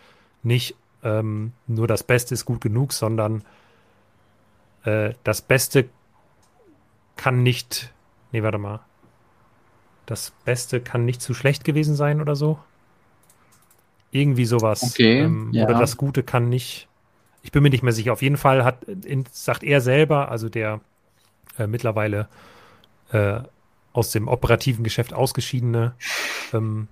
nicht 0.43 0.75
ähm, 1.03 1.53
nur 1.67 1.87
das 1.87 2.03
Beste 2.03 2.33
ist 2.33 2.45
gut 2.45 2.61
genug, 2.61 2.93
sondern 2.93 3.43
äh, 4.83 5.13
das 5.23 5.41
Beste 5.41 5.89
kann 7.15 7.43
nicht, 7.43 7.93
nee, 8.31 8.43
warte 8.43 8.57
mal, 8.57 8.79
das 10.05 10.31
Beste 10.45 10.81
kann 10.81 11.05
nicht 11.05 11.21
zu 11.21 11.33
schlecht 11.33 11.63
gewesen 11.63 11.95
sein 11.95 12.21
oder 12.21 12.35
so. 12.35 12.59
Irgendwie 14.11 14.45
sowas. 14.45 14.83
Okay, 14.83 15.19
ähm, 15.19 15.49
ja. 15.53 15.65
Oder 15.65 15.79
das 15.79 15.95
Gute 15.97 16.23
kann 16.23 16.49
nicht. 16.49 16.89
Ich 17.43 17.51
bin 17.51 17.63
mir 17.63 17.69
nicht 17.69 17.83
mehr 17.83 17.93
sicher. 17.93 18.11
Auf 18.11 18.21
jeden 18.21 18.37
Fall 18.37 18.65
hat, 18.65 18.85
sagt 19.31 19.63
er 19.63 19.79
selber, 19.79 20.29
also 20.29 20.49
der 20.49 20.81
äh, 21.57 21.65
mittlerweile 21.65 22.27
äh, 23.11 23.39
aus 23.93 24.11
dem 24.11 24.27
operativen 24.27 24.83
Geschäft 24.83 25.13
ausgeschiedene 25.13 25.95
ähm, 26.53 26.87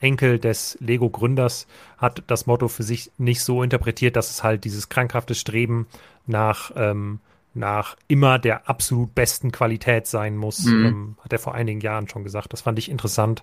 Enkel 0.00 0.38
des 0.38 0.76
Lego-Gründers, 0.80 1.66
hat 1.98 2.22
das 2.26 2.46
Motto 2.46 2.68
für 2.68 2.82
sich 2.82 3.12
nicht 3.18 3.42
so 3.42 3.62
interpretiert, 3.62 4.16
dass 4.16 4.30
es 4.30 4.42
halt 4.42 4.64
dieses 4.64 4.88
krankhafte 4.88 5.34
Streben 5.34 5.86
nach, 6.26 6.72
ähm, 6.74 7.20
nach 7.54 7.96
immer 8.08 8.38
der 8.38 8.68
absolut 8.68 9.14
besten 9.14 9.52
Qualität 9.52 10.06
sein 10.06 10.36
muss. 10.36 10.64
Mhm. 10.64 10.86
Ähm, 10.86 11.16
hat 11.22 11.32
er 11.32 11.38
vor 11.38 11.54
einigen 11.54 11.80
Jahren 11.80 12.08
schon 12.08 12.24
gesagt. 12.24 12.52
Das 12.52 12.62
fand 12.62 12.78
ich 12.78 12.90
interessant, 12.90 13.42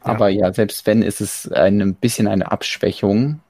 Aber 0.00 0.28
ja. 0.28 0.46
ja, 0.46 0.52
selbst 0.52 0.86
wenn, 0.86 1.02
ist 1.02 1.20
es 1.20 1.50
ein 1.50 1.94
bisschen 1.94 2.26
eine 2.26 2.50
Abschwächung. 2.50 3.40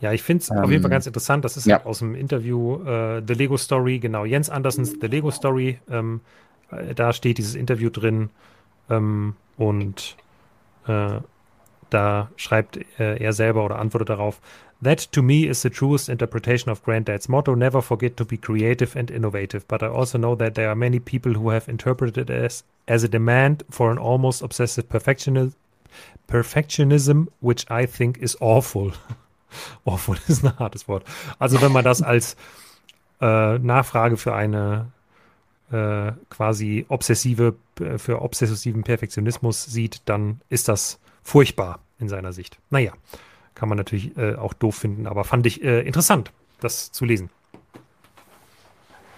Ja, 0.00 0.12
ich 0.12 0.22
finde 0.22 0.42
es 0.42 0.50
ähm, 0.50 0.58
auf 0.58 0.70
jeden 0.70 0.82
Fall 0.82 0.90
ähm, 0.90 0.94
ganz 0.96 1.06
interessant. 1.06 1.44
Das 1.44 1.56
ist 1.56 1.66
ja. 1.66 1.76
halt 1.76 1.86
aus 1.86 2.00
dem 2.00 2.14
Interview 2.14 2.82
äh, 2.84 3.22
The 3.26 3.34
Lego 3.34 3.56
Story, 3.56 3.98
genau, 3.98 4.24
Jens 4.24 4.50
Andersens 4.50 4.96
The 5.00 5.06
Lego 5.06 5.30
Story. 5.30 5.78
Ähm, 5.90 6.20
äh, 6.70 6.94
da 6.94 7.12
steht 7.12 7.38
dieses 7.38 7.54
Interview 7.54 7.90
drin 7.90 8.30
ähm, 8.90 9.36
und 9.56 10.16
äh, 10.86 11.20
da 11.90 12.30
schreibt 12.36 12.78
äh, 12.98 13.22
er 13.22 13.32
selber 13.32 13.64
oder 13.64 13.78
antwortet 13.78 14.08
darauf, 14.08 14.40
That 14.82 14.98
to 15.12 15.22
me 15.22 15.46
is 15.46 15.62
the 15.62 15.70
truest 15.70 16.08
interpretation 16.08 16.68
of 16.68 16.82
Granddad's 16.82 17.28
motto 17.28 17.54
never 17.54 17.80
forget 17.80 18.16
to 18.16 18.24
be 18.24 18.36
creative 18.36 18.96
and 18.96 19.12
innovative. 19.12 19.66
But 19.68 19.80
I 19.84 19.86
also 19.86 20.18
know 20.18 20.34
that 20.34 20.56
there 20.56 20.68
are 20.68 20.74
many 20.74 20.98
people 20.98 21.34
who 21.34 21.50
have 21.50 21.68
interpreted 21.68 22.28
it 22.28 22.30
as, 22.30 22.64
as 22.88 23.04
a 23.04 23.08
demand 23.08 23.62
for 23.70 23.92
an 23.92 23.98
almost 23.98 24.42
obsessive 24.42 24.88
perfectionism, 24.88 25.54
perfectionism, 26.28 27.28
which 27.38 27.64
I 27.70 27.86
think 27.86 28.18
is 28.18 28.36
awful. 28.40 28.92
awful 29.84 30.16
ist 30.26 30.44
ein 30.44 30.58
hartes 30.58 30.88
Wort. 30.88 31.04
Also, 31.38 31.62
wenn 31.62 31.70
man 31.70 31.84
das 31.84 32.02
als 32.02 32.34
äh, 33.20 33.58
Nachfrage 33.60 34.16
für 34.16 34.34
eine 34.34 34.90
äh, 35.70 36.10
quasi 36.28 36.86
obsessive, 36.88 37.54
äh, 37.78 37.98
für 37.98 38.20
obsessiven 38.20 38.82
Perfektionismus 38.82 39.64
sieht, 39.64 40.02
dann 40.06 40.40
ist 40.48 40.66
das 40.66 40.98
furchtbar 41.22 41.78
in 42.00 42.08
seiner 42.08 42.32
Sicht. 42.32 42.58
Naja. 42.70 42.94
Kann 43.54 43.68
man 43.68 43.78
natürlich 43.78 44.16
äh, 44.16 44.34
auch 44.34 44.54
doof 44.54 44.76
finden, 44.76 45.06
aber 45.06 45.24
fand 45.24 45.46
ich 45.46 45.62
äh, 45.62 45.82
interessant, 45.82 46.32
das 46.60 46.90
zu 46.90 47.04
lesen. 47.04 47.30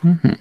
Mhm. 0.03 0.39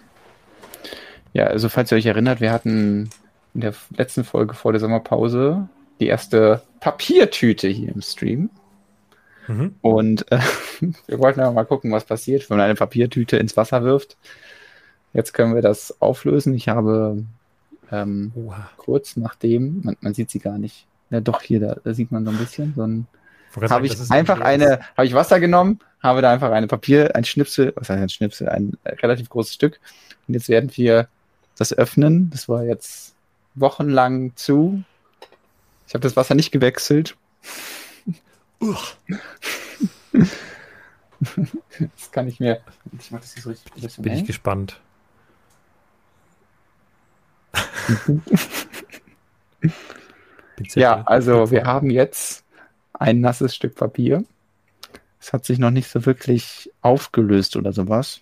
Ja, 1.34 1.46
also 1.46 1.70
falls 1.70 1.92
ihr 1.92 1.98
euch 1.98 2.06
erinnert, 2.06 2.42
wir 2.42 2.52
hatten 2.52 3.10
in 3.54 3.62
der 3.62 3.74
letzten 3.96 4.24
Folge 4.24 4.54
vor 4.54 4.72
der 4.72 4.82
Sommerpause 4.82 5.68
die 6.00 6.08
erste 6.08 6.62
Papiertüte 6.80 7.68
hier 7.68 7.94
im 7.94 8.02
Stream. 8.02 8.50
Mhm. 9.48 9.76
Und 9.82 10.32
äh, 10.32 10.40
wir 11.08 11.20
wollten 11.20 11.40
aber 11.40 11.52
mal 11.54 11.66
gucken, 11.66 11.92
was 11.92 12.06
passiert, 12.06 12.50
wenn 12.50 12.58
man 12.58 12.66
eine 12.66 12.76
Papiertüte 12.76 13.38
ins 13.38 13.58
Wasser 13.58 13.84
wirft. 13.84 14.18
Jetzt 15.14 15.34
können 15.34 15.54
wir 15.54 15.62
das 15.62 16.02
auflösen. 16.02 16.54
Ich 16.56 16.70
habe 16.70 17.24
ähm, 17.92 18.32
kurz 18.78 19.16
nachdem, 19.16 19.82
man, 19.84 19.98
man, 20.02 20.14
sieht 20.14 20.32
sie 20.32 20.40
gar 20.40 20.58
nicht. 20.58 20.88
Ja, 21.10 21.22
doch, 21.22 21.42
hier, 21.42 21.60
da, 21.60 21.78
da 21.84 21.94
sieht 21.94 22.12
man 22.12 22.26
so 22.26 22.32
ein 22.32 22.38
bisschen, 22.38 22.74
so 22.76 22.84
ein 22.84 23.08
habe 23.62 23.86
ich 23.86 24.12
einfach 24.12 24.40
eine, 24.40 24.80
habe 24.98 25.06
ich 25.06 25.14
Wasser 25.14 25.40
genommen, 25.40 25.80
habe 26.02 26.22
da 26.22 26.32
einfach 26.32 26.52
eine 26.52 26.68
Papier, 26.68 27.16
ein 27.16 27.24
Schnipsel, 27.24 27.74
was 27.76 27.90
heißt 27.90 28.02
ein 28.02 28.10
Schnipsel, 28.10 28.50
ein 28.50 28.78
relativ 28.86 29.30
großes 29.30 29.54
Stück. 29.54 29.80
Und 30.28 30.34
jetzt 30.34 30.50
werden 30.50 30.72
wir 30.76 31.08
das 31.58 31.74
öffnen. 31.74 32.30
Das 32.32 32.50
war 32.50 32.64
jetzt 32.64 33.16
wochenlang 33.56 34.36
zu. 34.36 34.84
Ich 35.88 35.94
habe 35.94 36.02
das 36.02 36.16
Wasser 36.16 36.34
nicht 36.36 36.52
gewechselt. 36.52 37.16
das 38.62 38.98
kann 42.12 42.28
ich 42.28 42.40
mir. 42.40 42.62
Ich 43.00 43.10
mach 43.12 43.20
das 43.20 43.34
so 43.34 43.50
richtig. 43.50 43.98
Bin 43.98 44.14
ich 44.14 44.26
gespannt. 44.26 44.80
ja, 50.76 51.02
also 51.04 51.52
wir 51.52 51.66
haben 51.66 51.90
jetzt 51.90 52.43
ein 52.94 53.22
nasses 53.22 53.56
Stück 53.56 53.76
Papier. 53.76 54.24
Es 55.20 55.34
hat 55.34 55.46
sich 55.46 55.58
noch 55.58 55.72
nicht 55.72 55.90
so 55.90 56.06
wirklich 56.06 56.72
aufgelöst 56.82 57.56
oder 57.56 57.74
sowas. 57.74 58.22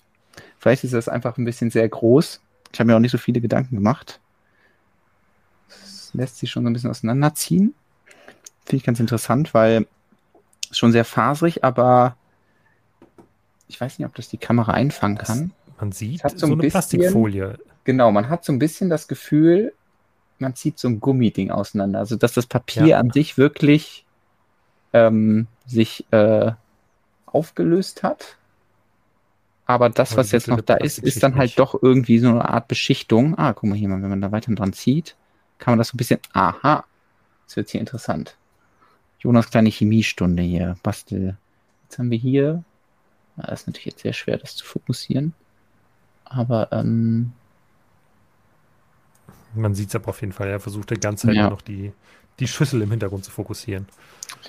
Vielleicht 0.60 0.84
ist 0.84 0.94
es 0.94 1.10
einfach 1.10 1.38
ein 1.38 1.46
bisschen 1.46 1.72
sehr 1.72 1.88
groß. 1.88 2.42
Ich 2.72 2.80
habe 2.80 2.88
mir 2.88 2.96
auch 2.96 3.00
nicht 3.00 3.12
so 3.12 3.18
viele 3.18 3.42
Gedanken 3.42 3.76
gemacht. 3.76 4.20
Es 5.70 6.12
lässt 6.14 6.38
sich 6.38 6.52
schon 6.52 6.64
so 6.64 6.70
ein 6.70 6.74
bisschen 6.74 6.90
auseinanderziehen. 6.90 7.74
Finde 8.66 8.78
ich 8.78 8.84
ganz 8.84 9.00
interessant, 9.00 9.54
weil 9.54 9.88
es 10.70 10.78
schon 10.78 10.92
sehr 10.92 11.06
faserig, 11.06 11.64
aber 11.64 12.16
ich 13.68 13.80
weiß 13.80 13.98
nicht, 13.98 14.06
ob 14.06 14.16
das 14.16 14.30
die 14.30 14.38
Kamera 14.38 14.74
einfangen 14.74 15.18
kann. 15.18 15.54
Das, 15.66 15.76
man 15.80 15.92
sieht 15.92 16.22
so, 16.22 16.38
so, 16.38 16.46
eine 16.46 16.58
bisschen, 16.58 16.72
Plastikfolie. 16.72 17.58
Genau, 17.84 18.12
man 18.12 18.30
hat 18.30 18.46
so 18.46 18.54
ein 18.54 18.60
bisschen 18.60 18.90
das 18.90 19.08
Gefühl, 19.08 19.74
man 20.38 20.56
zieht 20.56 20.78
so 20.78 20.88
ein 20.88 21.00
Gummiding 21.00 21.52
auseinander. 21.52 22.00
Also, 22.00 22.16
dass 22.16 22.34
das 22.34 22.46
Papier 22.46 22.86
ja. 22.86 23.00
an 23.00 23.12
sich 23.12 23.38
wirklich 23.38 24.06
ähm, 24.94 25.48
sich 25.66 26.06
äh, 26.12 26.52
aufgelöst 27.26 28.04
hat. 28.04 28.38
Aber 29.66 29.90
das, 29.90 30.18
was 30.18 30.32
jetzt 30.32 30.50
noch 30.50 30.60
da 30.60 30.76
ist, 30.76 31.00
ist 31.00 31.24
dann 31.24 31.36
halt 31.36 31.58
doch 31.58 31.82
irgendwie 31.82 32.20
so 32.20 32.30
eine 32.30 32.48
Art 32.48 32.68
Beschichtung. 32.68 33.38
Ah, 33.38 33.54
guck 33.54 33.70
mal 33.70 33.78
hier 33.78 33.88
mal, 33.88 34.02
wenn 34.02 34.10
man 34.10 34.22
da 34.22 34.32
weiter 34.32 34.54
dran 34.54 34.74
zieht, 34.74 35.16
kann 35.60 35.74
man 35.74 35.78
das 35.78 35.90
so 35.90 35.96
ein 35.96 35.98
bisschen. 35.98 36.20
Aha, 36.34 36.84
jetzt 37.44 37.56
wird 37.56 37.70
hier 37.70 37.80
interessant. 37.80 38.36
Jonas 39.20 39.50
kleine 39.50 39.70
Chemiestunde 39.70 40.44
hier, 40.44 40.78
Bastel. 40.84 41.38
Jetzt 41.84 42.00
haben 42.00 42.12
wir 42.12 42.18
hier. 42.18 42.64
Das 43.38 43.62
ist 43.62 43.68
natürlich 43.68 43.86
jetzt 43.86 44.02
sehr 44.02 44.14
schwer, 44.14 44.38
das 44.38 44.56
zu 44.56 44.66
fokussieren. 44.66 45.34
Aber 46.26 46.72
ähm, 46.72 47.32
man 49.54 49.76
sieht 49.76 49.90
es 49.90 49.96
aber 49.96 50.10
auf 50.10 50.22
jeden 50.22 50.34
Fall. 50.34 50.50
Er 50.50 50.60
versucht 50.60 50.90
die 50.90 50.96
ganze 50.96 51.28
Zeit 51.28 51.36
ja. 51.36 51.50
noch 51.50 51.62
die, 51.62 51.92
die 52.40 52.48
Schüssel 52.48 52.82
im 52.82 52.90
Hintergrund 52.90 53.24
zu 53.24 53.32
fokussieren. 53.32 53.88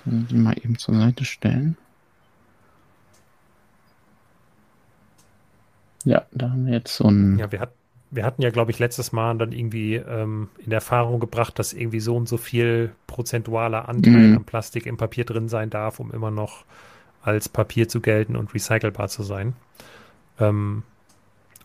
Die 0.04 0.34
mal 0.34 0.56
eben 0.56 0.78
zur 0.78 0.94
Seite 0.94 1.24
stellen. 1.24 1.76
Ja, 6.04 6.26
da 6.32 6.50
haben 6.50 6.66
wir 6.66 6.74
jetzt 6.74 6.96
so 6.96 7.04
ein. 7.08 7.38
Ja, 7.38 7.52
wir, 7.52 7.60
hat, 7.60 7.72
wir 8.10 8.24
hatten 8.24 8.42
ja, 8.42 8.50
glaube 8.50 8.70
ich, 8.70 8.78
letztes 8.78 9.12
Mal 9.12 9.36
dann 9.38 9.52
irgendwie 9.52 9.96
ähm, 9.96 10.48
in 10.58 10.72
Erfahrung 10.72 11.20
gebracht, 11.20 11.58
dass 11.58 11.72
irgendwie 11.72 12.00
so 12.00 12.16
und 12.16 12.28
so 12.28 12.36
viel 12.36 12.92
prozentualer 13.06 13.88
Anteil 13.88 14.28
mhm. 14.28 14.36
an 14.38 14.44
Plastik 14.44 14.86
im 14.86 14.96
Papier 14.96 15.24
drin 15.24 15.48
sein 15.48 15.70
darf, 15.70 16.00
um 16.00 16.10
immer 16.10 16.30
noch 16.30 16.64
als 17.22 17.48
Papier 17.48 17.88
zu 17.88 18.00
gelten 18.00 18.36
und 18.36 18.52
recycelbar 18.52 19.08
zu 19.08 19.22
sein. 19.22 19.54
Ähm, 20.40 20.82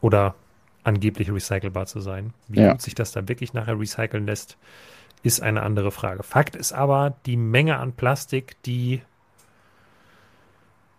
oder 0.02 0.36
angeblich 0.84 1.32
recycelbar 1.32 1.88
zu 1.88 2.00
sein. 2.00 2.34
Wie 2.48 2.62
ja. 2.62 2.72
gut 2.72 2.82
sich 2.82 2.96
das 2.96 3.12
dann 3.12 3.28
wirklich 3.28 3.54
nachher 3.54 3.80
recyceln 3.80 4.26
lässt, 4.26 4.58
ist 5.24 5.42
eine 5.42 5.64
andere 5.64 5.92
Frage. 5.92 6.24
Fakt 6.24 6.56
ist 6.56 6.74
aber, 6.74 7.16
die 7.26 7.38
Menge 7.38 7.78
an 7.78 7.94
Plastik, 7.94 8.56
die 8.64 9.02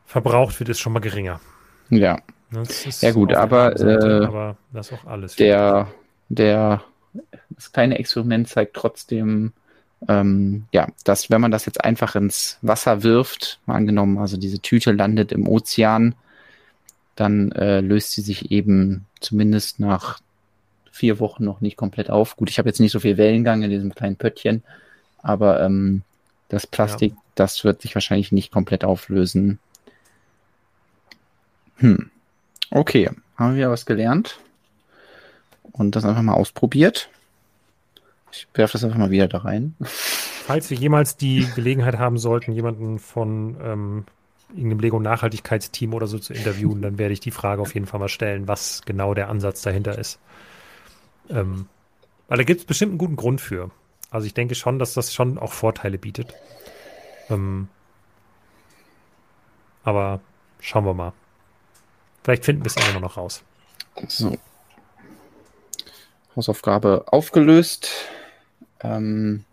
verbraucht 0.07 0.59
wird, 0.59 0.71
ist 0.71 0.81
schon 0.81 0.93
mal 0.93 1.01
geringer. 1.01 1.41
Ja. 1.91 2.19
ja 3.01 3.13
gut, 3.13 3.35
aber, 3.35 3.77
Seite, 3.77 4.23
äh, 4.23 4.27
aber 4.27 4.57
das 4.73 4.93
auch 4.93 5.05
alles. 5.05 5.37
Der, 5.37 5.89
der, 6.29 6.83
das 7.51 7.73
kleine 7.73 7.99
Experiment 7.99 8.49
zeigt 8.49 8.75
trotzdem, 8.75 9.53
ähm, 10.07 10.67
ja, 10.73 10.89
dass 11.05 11.31
wenn 11.31 11.41
man 11.41 11.51
das 11.51 11.67
jetzt 11.67 11.85
einfach 11.85 12.15
ins 12.15 12.59
Wasser 12.63 13.03
wirft, 13.03 13.61
mal 13.67 13.77
angenommen, 13.77 14.19
also 14.19 14.37
diese 14.37 14.61
Tüte 14.61 14.93
landet 14.93 15.33
im 15.33 15.49
Ozean, 15.49 16.15
dann 17.17 17.51
äh, 17.53 17.81
löst 17.81 18.13
sie 18.13 18.21
sich 18.23 18.53
eben 18.53 19.07
zumindest 19.21 19.81
nach 19.81 20.21
vier 20.99 21.21
Wochen 21.21 21.45
noch 21.45 21.61
nicht 21.61 21.77
komplett 21.77 22.11
auf. 22.11 22.37
Gut, 22.37 22.51
ich 22.51 22.59
habe 22.59 22.69
jetzt 22.69 22.81
nicht 22.81 22.93
so 22.93 23.01
viel 23.01 23.17
Wellengang 23.17 23.63
in 23.63 23.71
diesem 23.71 23.95
kleinen 23.95 24.17
Pöttchen, 24.17 24.63
aber 25.23 25.63
ähm, 25.63 26.03
das 26.49 26.67
Plastik, 26.67 27.13
ja. 27.13 27.23
das 27.35 27.65
wird 27.65 27.83
sich 27.83 27.95
wahrscheinlich 27.95 28.33
nicht 28.33 28.51
komplett 28.51 28.85
auflösen. 28.85 29.59
Hm. 31.77 32.11
Okay, 32.71 33.11
haben 33.37 33.57
wir 33.57 33.71
was 33.71 33.87
gelernt 33.87 34.39
und 35.73 35.95
das 35.95 36.05
einfach 36.05 36.23
mal 36.23 36.35
ausprobiert. 36.35 37.09
Ich 38.33 38.47
werfe 38.55 38.73
das 38.73 38.85
einfach 38.85 38.99
mal 38.99 39.11
wieder 39.11 39.29
da 39.29 39.39
rein. 39.39 39.75
falls 39.85 40.71
wir 40.71 40.77
jemals 40.77 41.17
die 41.17 41.47
Gelegenheit 41.55 41.99
haben 41.99 42.19
sollten, 42.19 42.53
jemanden 42.53 42.99
von 42.99 43.57
ähm, 43.63 44.05
irgendeinem 44.51 44.81
Lego-Nachhaltigkeitsteam 44.81 45.95
oder 45.95 46.07
so 46.07 46.19
zu 46.19 46.33
interviewen, 46.33 46.83
dann 46.83 46.99
werde 46.99 47.13
ich 47.13 47.21
die 47.21 47.31
Frage 47.31 47.63
auf 47.63 47.75
jeden 47.75 47.87
Fall 47.87 48.01
mal 48.01 48.09
stellen, 48.09 48.49
was 48.49 48.83
genau 48.85 49.15
der 49.15 49.29
Ansatz 49.29 49.63
dahinter 49.63 49.99
ist. 49.99 50.19
Ähm, 51.31 51.67
weil 52.29 52.39
da 52.39 52.45
gibt 52.45 52.61
es 52.61 52.67
bestimmt 52.67 52.91
einen 52.91 52.99
guten 52.99 53.17
Grund 53.17 53.41
für. 53.41 53.71
Also 54.11 54.27
ich 54.27 54.35
denke 54.35 54.55
schon, 54.55 54.79
dass 54.79 54.95
das 54.95 55.13
schon 55.13 55.39
auch 55.39 55.53
Vorteile 55.53 55.99
bietet. 55.99 56.35
Ähm, 57.29 57.69
aber 59.83 60.21
schauen 60.61 60.85
wir 60.85 60.95
mal. 60.95 61.13
Vielleicht 62.23 62.45
finden 62.45 62.65
wir 62.65 62.71
es 62.75 62.77
immer 62.91 63.01
noch 63.01 63.17
raus. 63.17 63.43
So. 64.07 64.37
Hausaufgabe 66.37 67.07
aufgelöst. 67.07 67.91
Ähm, 68.81 69.45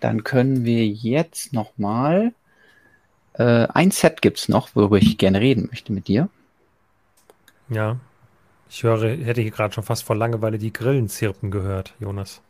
dann 0.00 0.24
können 0.24 0.64
wir 0.64 0.86
jetzt 0.86 1.52
noch 1.52 1.76
mal 1.78 2.32
äh, 3.38 3.68
ein 3.72 3.90
Set 3.90 4.20
gibt 4.20 4.38
es 4.38 4.48
noch, 4.48 4.74
worüber 4.74 4.98
ich 4.98 5.16
gerne 5.16 5.40
reden 5.40 5.68
möchte 5.70 5.92
mit 5.92 6.08
dir. 6.08 6.28
Ja. 7.68 7.98
Ich 8.70 8.82
höre, 8.82 9.08
hätte 9.08 9.40
hier 9.40 9.50
gerade 9.50 9.74
schon 9.74 9.84
fast 9.84 10.04
vor 10.04 10.16
Langeweile 10.16 10.58
die 10.58 10.72
Grillen 10.72 11.08
zirpen 11.08 11.50
gehört, 11.50 11.94
Jonas. 12.00 12.40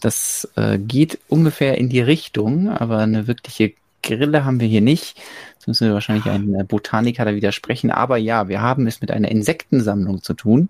Das 0.00 0.50
äh, 0.56 0.78
geht 0.78 1.18
ungefähr 1.28 1.78
in 1.78 1.88
die 1.88 2.00
Richtung, 2.00 2.68
aber 2.68 2.98
eine 2.98 3.26
wirkliche 3.26 3.72
Grille 4.02 4.44
haben 4.44 4.60
wir 4.60 4.68
hier 4.68 4.80
nicht. 4.80 5.18
Jetzt 5.54 5.66
müssen 5.66 5.86
wir 5.86 5.94
wahrscheinlich 5.94 6.26
einen 6.26 6.54
äh, 6.54 6.64
Botaniker 6.64 7.24
da 7.24 7.34
widersprechen. 7.34 7.90
Aber 7.90 8.16
ja, 8.16 8.48
wir 8.48 8.60
haben 8.60 8.86
es 8.86 9.00
mit 9.00 9.10
einer 9.10 9.30
Insektensammlung 9.30 10.22
zu 10.22 10.34
tun. 10.34 10.68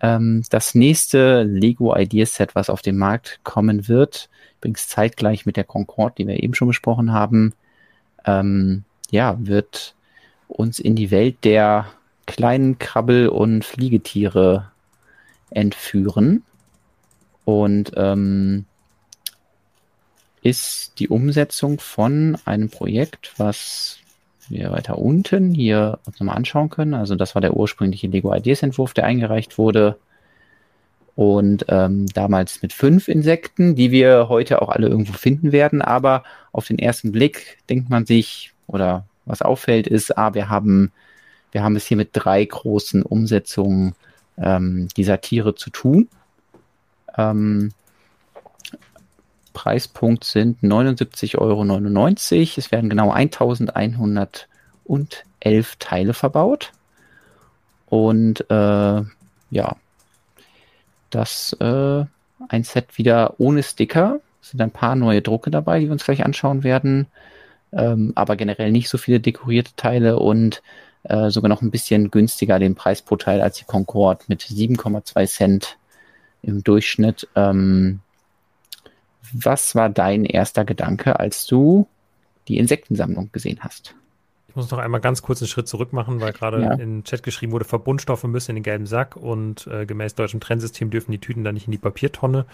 Ähm, 0.00 0.42
das 0.50 0.74
nächste 0.74 1.42
Lego 1.42 1.94
Ideas 1.94 2.34
Set, 2.34 2.54
was 2.54 2.70
auf 2.70 2.82
den 2.82 2.96
Markt 2.96 3.40
kommen 3.42 3.88
wird, 3.88 4.30
übrigens 4.58 4.88
zeitgleich 4.88 5.44
mit 5.44 5.56
der 5.56 5.64
Concorde, 5.64 6.14
die 6.18 6.26
wir 6.26 6.42
eben 6.42 6.54
schon 6.54 6.68
besprochen 6.68 7.12
haben, 7.12 7.52
ähm, 8.24 8.84
ja, 9.10 9.36
wird 9.38 9.94
uns 10.46 10.78
in 10.78 10.96
die 10.96 11.10
Welt 11.10 11.36
der 11.44 11.86
kleinen 12.28 12.78
Krabbel- 12.78 13.28
und 13.28 13.64
Fliegetiere 13.64 14.70
entführen. 15.50 16.44
Und 17.44 17.92
ähm, 17.96 18.66
ist 20.42 21.00
die 21.00 21.08
Umsetzung 21.08 21.80
von 21.80 22.38
einem 22.44 22.68
Projekt, 22.68 23.32
was 23.38 23.98
wir 24.48 24.70
weiter 24.70 24.98
unten 24.98 25.52
hier 25.52 25.98
uns 26.04 26.20
nochmal 26.20 26.36
anschauen 26.36 26.70
können. 26.70 26.94
Also 26.94 27.16
das 27.16 27.34
war 27.34 27.42
der 27.42 27.56
ursprüngliche 27.56 28.06
Lego 28.06 28.32
Ideas 28.34 28.62
Entwurf, 28.62 28.94
der 28.94 29.04
eingereicht 29.04 29.58
wurde. 29.58 29.98
Und 31.16 31.64
ähm, 31.68 32.06
damals 32.14 32.62
mit 32.62 32.72
fünf 32.72 33.08
Insekten, 33.08 33.74
die 33.74 33.90
wir 33.90 34.28
heute 34.28 34.62
auch 34.62 34.68
alle 34.68 34.88
irgendwo 34.88 35.14
finden 35.14 35.50
werden. 35.50 35.82
Aber 35.82 36.22
auf 36.52 36.66
den 36.66 36.78
ersten 36.78 37.10
Blick 37.10 37.58
denkt 37.68 37.90
man 37.90 38.06
sich, 38.06 38.52
oder 38.66 39.06
was 39.24 39.42
auffällt, 39.42 39.86
ist, 39.86 40.16
ah, 40.16 40.34
wir 40.34 40.48
haben, 40.48 40.92
wir 41.52 41.62
haben 41.62 41.76
es 41.76 41.86
hier 41.86 41.96
mit 41.96 42.10
drei 42.12 42.44
großen 42.44 43.02
Umsetzungen 43.02 43.94
ähm, 44.36 44.88
dieser 44.96 45.20
Tiere 45.20 45.54
zu 45.54 45.70
tun. 45.70 46.08
Ähm, 47.16 47.72
Preispunkt 49.52 50.24
sind 50.24 50.62
79,99 50.62 51.38
Euro. 51.38 51.64
Es 52.56 52.70
werden 52.70 52.90
genau 52.90 53.10
1111 53.10 54.46
Teile 55.78 56.14
verbaut. 56.14 56.72
Und 57.86 58.48
äh, 58.50 59.02
ja, 59.50 59.76
das 61.10 61.54
äh, 61.54 62.04
ein 62.48 62.64
Set 62.64 62.98
wieder 62.98 63.34
ohne 63.38 63.62
Sticker. 63.62 64.20
Es 64.40 64.50
sind 64.50 64.60
ein 64.60 64.70
paar 64.70 64.94
neue 64.94 65.22
Drucke 65.22 65.50
dabei, 65.50 65.80
die 65.80 65.86
wir 65.86 65.92
uns 65.92 66.04
gleich 66.04 66.24
anschauen 66.24 66.62
werden. 66.62 67.06
Ähm, 67.72 68.12
aber 68.14 68.36
generell 68.36 68.70
nicht 68.70 68.88
so 68.88 68.96
viele 68.96 69.20
dekorierte 69.20 69.72
Teile 69.76 70.18
und 70.18 70.62
äh, 71.08 71.30
sogar 71.30 71.48
noch 71.48 71.62
ein 71.62 71.70
bisschen 71.70 72.10
günstiger 72.10 72.58
den 72.58 72.74
Preis 72.74 73.02
pro 73.02 73.16
Teil 73.16 73.40
als 73.40 73.58
die 73.58 73.64
Concorde 73.64 74.24
mit 74.28 74.42
7,2 74.42 75.26
Cent 75.26 75.78
im 76.42 76.62
Durchschnitt. 76.62 77.28
Ähm, 77.34 78.00
was 79.32 79.74
war 79.74 79.90
dein 79.90 80.24
erster 80.24 80.64
Gedanke, 80.64 81.18
als 81.18 81.46
du 81.46 81.86
die 82.46 82.58
Insektensammlung 82.58 83.30
gesehen 83.32 83.58
hast? 83.60 83.94
Ich 84.58 84.60
muss 84.64 84.72
noch 84.72 84.78
einmal 84.78 85.00
ganz 85.00 85.22
kurz 85.22 85.40
einen 85.40 85.46
Schritt 85.46 85.68
zurück 85.68 85.92
machen, 85.92 86.20
weil 86.20 86.32
gerade 86.32 86.60
ja. 86.60 86.72
in 86.72 86.78
den 86.78 87.04
Chat 87.04 87.22
geschrieben 87.22 87.52
wurde, 87.52 87.64
Verbundstoffe 87.64 88.24
müssen 88.24 88.50
in 88.50 88.56
den 88.56 88.64
gelben 88.64 88.86
Sack 88.86 89.14
und 89.14 89.68
äh, 89.68 89.86
gemäß 89.86 90.16
deutschem 90.16 90.40
Trennsystem 90.40 90.90
dürfen 90.90 91.12
die 91.12 91.20
Tüten 91.20 91.44
dann 91.44 91.54
nicht 91.54 91.68
in 91.68 91.70
die 91.70 91.78
Papiertonne. 91.78 92.44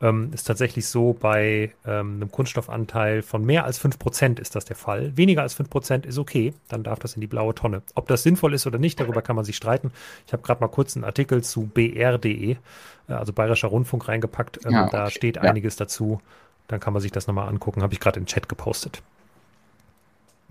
Ähm, 0.00 0.32
ist 0.34 0.48
tatsächlich 0.48 0.88
so, 0.88 1.12
bei 1.12 1.72
ähm, 1.86 2.16
einem 2.16 2.32
Kunststoffanteil 2.32 3.22
von 3.22 3.44
mehr 3.44 3.64
als 3.64 3.80
5% 3.80 4.40
ist 4.40 4.56
das 4.56 4.64
der 4.64 4.74
Fall. 4.74 5.16
Weniger 5.16 5.42
als 5.42 5.56
5% 5.56 6.04
ist 6.04 6.18
okay, 6.18 6.52
dann 6.66 6.82
darf 6.82 6.98
das 6.98 7.14
in 7.14 7.20
die 7.20 7.28
blaue 7.28 7.54
Tonne. 7.54 7.82
Ob 7.94 8.08
das 8.08 8.24
sinnvoll 8.24 8.54
ist 8.54 8.66
oder 8.66 8.80
nicht, 8.80 8.98
darüber 8.98 9.22
kann 9.22 9.36
man 9.36 9.44
sich 9.44 9.54
streiten. 9.54 9.92
Ich 10.26 10.32
habe 10.32 10.42
gerade 10.42 10.60
mal 10.60 10.66
kurz 10.66 10.96
einen 10.96 11.04
Artikel 11.04 11.44
zu 11.44 11.70
br.de, 11.72 12.50
äh, 12.50 12.56
also 13.06 13.32
Bayerischer 13.32 13.68
Rundfunk, 13.68 14.08
reingepackt. 14.08 14.66
Ähm, 14.66 14.72
ja, 14.72 14.82
okay. 14.86 14.90
Da 14.90 15.10
steht 15.10 15.36
ja. 15.36 15.42
einiges 15.42 15.76
dazu. 15.76 16.20
Dann 16.66 16.80
kann 16.80 16.92
man 16.92 17.02
sich 17.02 17.12
das 17.12 17.28
nochmal 17.28 17.48
angucken. 17.48 17.82
Habe 17.82 17.94
ich 17.94 18.00
gerade 18.00 18.18
im 18.18 18.26
Chat 18.26 18.48
gepostet. 18.48 19.00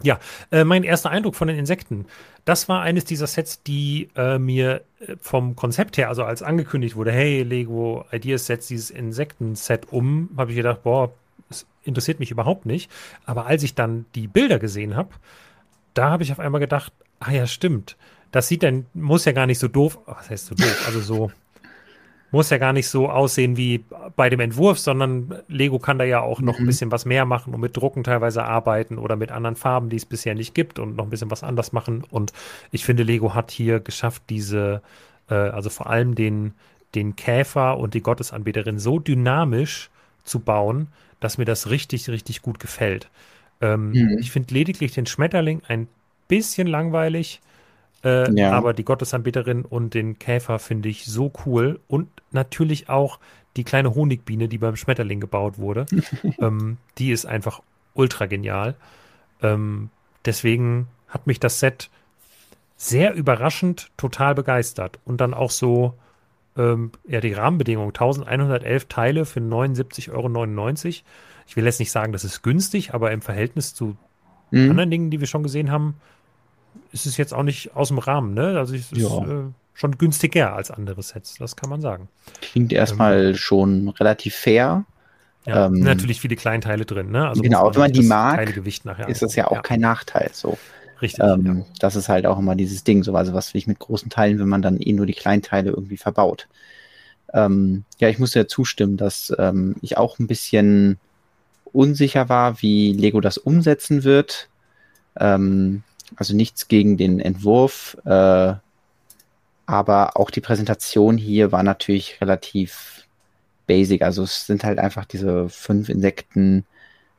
Ja, 0.04 0.20
äh, 0.52 0.64
mein 0.64 0.84
erster 0.84 1.10
Eindruck 1.10 1.36
von 1.36 1.48
den 1.48 1.58
Insekten. 1.58 2.06
Das 2.46 2.70
war 2.70 2.82
eines 2.82 3.06
dieser 3.06 3.28
Sets, 3.28 3.64
die 3.64 4.10
äh, 4.16 4.38
mir 4.38 4.82
äh, 5.00 5.16
vom 5.20 5.56
Konzept 5.56 5.98
her, 5.98 6.10
also 6.10 6.24
als 6.24 6.42
angekündigt 6.44 6.96
wurde, 6.96 7.12
hey, 7.12 7.44
Lego 7.44 8.06
Ideas 8.12 8.46
setzt 8.46 8.70
dieses 8.70 8.90
Insekten-Set 8.90 9.92
um, 9.92 10.30
habe 10.38 10.52
ich 10.52 10.58
gedacht, 10.58 10.84
boah, 10.84 11.12
das 11.50 11.66
interessiert 11.84 12.20
mich 12.20 12.32
überhaupt 12.32 12.66
nicht. 12.66 12.90
Aber 13.26 13.46
als 13.46 13.64
ich 13.64 13.76
dann 13.76 14.06
die 14.16 14.28
Bilder 14.28 14.60
gesehen 14.60 14.96
habe, 14.96 15.10
da 15.94 16.10
habe 16.10 16.24
ich 16.24 16.32
auf 16.32 16.40
einmal 16.40 16.62
gedacht, 16.62 16.94
ah 17.20 17.32
ja, 17.32 17.48
stimmt. 17.48 17.98
Das 18.32 18.48
sieht 18.48 18.64
dann, 18.64 18.86
muss 18.94 19.26
ja 19.26 19.34
gar 19.34 19.46
nicht 19.46 19.60
so 19.60 19.68
doof, 19.68 20.00
was 20.06 20.30
heißt 20.30 20.46
so 20.46 20.56
doof, 20.56 20.84
also 20.88 21.02
so 21.02 21.32
muss 22.32 22.50
ja 22.50 22.58
gar 22.58 22.74
nicht 22.74 22.88
so 22.88 23.10
aussehen 23.10 23.58
wie 23.58 23.84
bei 24.16 24.30
dem 24.30 24.40
Entwurf, 24.40 24.80
sondern 24.80 25.36
Lego 25.48 25.80
kann 25.80 26.00
da 26.00 26.06
ja 26.06 26.22
auch 26.22 26.40
noch 26.40 26.58
ein 26.58 26.64
mhm. 26.64 26.68
bisschen 26.68 26.92
was 26.92 27.06
mehr 27.06 27.26
machen 27.26 27.54
und 27.54 27.60
mit 27.60 27.76
Drucken 27.76 28.04
teilweise 28.04 28.46
arbeiten 28.46 28.98
oder 28.98 29.18
mit 29.18 29.32
anderen 29.32 29.58
Farben, 29.58 29.90
die 29.90 29.98
es 29.98 30.06
bisher 30.06 30.34
nicht 30.34 30.56
gibt 30.56 30.80
und 30.80 30.96
noch 30.96 31.04
ein 31.04 31.10
bisschen 31.10 31.30
was 31.30 31.44
anders 31.44 31.74
machen. 31.74 32.04
Und 32.10 32.32
ich 32.72 32.86
finde, 32.86 33.04
Lego 33.04 33.36
hat 33.36 33.52
hier 33.52 33.82
geschafft, 33.82 34.24
diese, 34.30 34.82
äh, 35.30 35.34
also 35.34 35.70
vor 35.70 35.88
allem 35.88 36.16
den, 36.16 36.54
den 36.96 37.18
Käfer 37.18 37.78
und 37.78 37.94
die 37.94 38.02
Gottesanbeterin 38.02 38.80
so 38.80 38.98
dynamisch 38.98 39.90
zu 40.24 40.40
bauen, 40.40 40.88
dass 41.20 41.38
mir 41.38 41.46
das 41.46 41.70
richtig, 41.70 42.10
richtig 42.10 42.42
gut 42.42 42.60
gefällt. 42.60 43.10
Ähm, 43.60 43.92
mhm. 43.92 44.18
Ich 44.20 44.32
finde 44.32 44.54
lediglich 44.54 44.94
den 44.94 45.06
Schmetterling 45.06 45.62
ein 45.68 45.88
bisschen 46.28 46.68
langweilig. 46.68 47.42
Äh, 48.04 48.32
ja. 48.34 48.52
Aber 48.52 48.74
die 48.74 48.86
Gottesanbeterin 48.86 49.64
und 49.64 49.94
den 49.94 50.20
Käfer 50.20 50.60
finde 50.60 50.90
ich 50.90 51.06
so 51.06 51.32
cool. 51.46 51.80
Und 51.88 52.10
natürlich 52.32 52.90
auch 52.90 53.20
die 53.58 53.64
kleine 53.64 53.94
Honigbiene, 53.96 54.48
die 54.48 54.58
beim 54.58 54.76
Schmetterling 54.76 55.20
gebaut 55.20 55.58
wurde. 55.58 55.86
ähm, 56.40 56.78
die 56.98 57.12
ist 57.12 57.26
einfach 57.26 57.62
ultra 57.94 58.26
genial. 58.26 58.76
Ähm, 59.42 59.90
deswegen 60.26 60.88
hat 61.08 61.28
mich 61.28 61.40
das 61.40 61.60
Set 61.60 61.90
sehr 62.78 63.14
überraschend 63.14 63.92
total 63.98 64.34
begeistert. 64.34 65.00
Und 65.06 65.22
dann 65.22 65.34
auch 65.34 65.52
so, 65.52 65.94
ähm, 66.58 66.92
ja, 67.08 67.22
die 67.22 67.34
Rahmenbedingungen. 67.34 67.90
1111 67.90 68.86
Teile 68.86 69.26
für 69.26 69.40
79,99 69.40 70.12
Euro. 70.12 71.06
Ich 71.48 71.56
will 71.56 71.66
jetzt 71.66 71.80
nicht 71.80 71.92
sagen, 71.92 72.14
das 72.14 72.24
ist 72.24 72.42
günstig, 72.42 72.94
aber 72.94 73.12
im 73.12 73.22
Verhältnis 73.22 73.76
zu 73.76 73.98
mhm. 74.50 74.72
anderen 74.72 74.90
Dingen, 74.90 75.12
die 75.12 75.20
wir 75.20 75.28
schon 75.28 75.44
gesehen 75.44 75.70
haben, 75.70 75.96
ist 76.92 77.06
es 77.06 77.18
jetzt 77.18 77.34
auch 77.34 77.44
nicht 77.44 77.76
aus 77.76 77.90
dem 77.90 77.98
Rahmen, 78.00 78.34
ne? 78.34 78.58
Also 78.58 78.76
es 78.76 78.92
ist 78.92 79.02
äh, 79.02 79.44
schon 79.74 79.98
günstiger 79.98 80.54
als 80.54 80.72
andere 80.72 81.02
Sets, 81.02 81.36
das 81.40 81.56
kann 81.56 81.70
man 81.70 81.82
sagen. 81.82 82.10
Klingt 82.42 82.74
erstmal 82.74 83.28
ähm, 83.28 83.36
schon 83.36 83.90
relativ 83.90 84.36
fair. 84.36 84.86
Ja, 85.46 85.66
ähm, 85.68 85.80
natürlich 85.80 86.22
viele 86.22 86.36
Kleinteile 86.36 86.86
drin, 86.86 87.12
ne? 87.12 87.28
Also 87.28 87.42
genau, 87.42 87.74
wenn 87.74 87.82
man 87.82 87.92
die 87.92 88.04
mag, 88.04 88.54
nachher 88.84 89.10
ist 89.10 89.22
das 89.22 89.36
ja 89.36 89.48
auch 89.48 89.56
ja. 89.56 89.62
kein 89.62 89.80
Nachteil. 89.80 90.30
So. 90.34 90.58
Richtig. 91.02 91.24
Ähm, 91.24 91.46
ja. 91.46 91.66
Das 91.80 91.96
ist 91.96 92.10
halt 92.10 92.26
auch 92.26 92.38
immer 92.38 92.56
dieses 92.56 92.84
Ding, 92.84 93.04
so 93.04 93.16
also 93.16 93.34
was 93.34 93.54
will 93.54 93.60
ich 93.60 93.68
mit 93.68 93.80
großen 93.80 94.10
Teilen, 94.10 94.40
wenn 94.40 94.50
man 94.50 94.62
dann 94.62 94.80
eh 94.80 94.94
nur 94.94 95.08
die 95.08 95.14
Kleinteile 95.14 95.72
irgendwie 95.72 95.98
verbaut. 95.98 96.48
Ähm, 97.34 97.86
ja, 98.00 98.10
ich 98.10 98.20
muss 98.20 98.34
ja 98.34 98.46
zustimmen, 98.46 98.98
dass 98.98 99.34
ähm, 99.40 99.76
ich 99.82 99.98
auch 99.98 100.20
ein 100.20 100.28
bisschen 100.28 101.00
unsicher 101.74 102.30
war, 102.30 102.62
wie 102.62 102.94
Lego 102.94 103.22
das 103.22 103.38
umsetzen 103.38 104.04
wird. 104.04 104.50
Ähm, 105.20 105.84
also 106.16 106.36
nichts 106.36 106.68
gegen 106.68 106.98
den 106.98 107.20
Entwurf, 107.20 107.98
äh, 108.06 108.54
aber 109.66 110.18
auch 110.18 110.30
die 110.30 110.42
Präsentation 110.42 111.18
hier 111.18 111.52
war 111.52 111.64
natürlich 111.64 112.20
relativ 112.20 113.08
basic. 113.68 114.02
Also 114.02 114.24
es 114.24 114.46
sind 114.46 114.64
halt 114.64 114.80
einfach 114.80 115.06
diese 115.06 115.48
fünf 115.50 115.90
Insekten, 115.90 116.66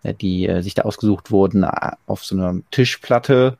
äh, 0.02 0.14
die 0.14 0.46
äh, 0.46 0.62
sich 0.62 0.74
da 0.74 0.82
ausgesucht 0.82 1.30
wurden, 1.30 1.62
äh, 1.62 1.92
auf 2.06 2.24
so 2.24 2.36
einer 2.36 2.60
Tischplatte. 2.70 3.56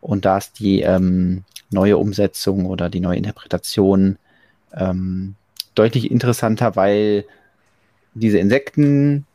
Und 0.00 0.24
da 0.24 0.38
ist 0.38 0.60
die 0.60 0.82
ähm, 0.82 1.44
neue 1.70 1.96
Umsetzung 1.98 2.66
oder 2.66 2.88
die 2.88 3.00
neue 3.00 3.16
Interpretation 3.16 4.18
ähm, 4.74 5.34
deutlich 5.74 6.10
interessanter, 6.10 6.76
weil 6.76 7.24
diese 8.14 8.38
Insekten 8.38 9.26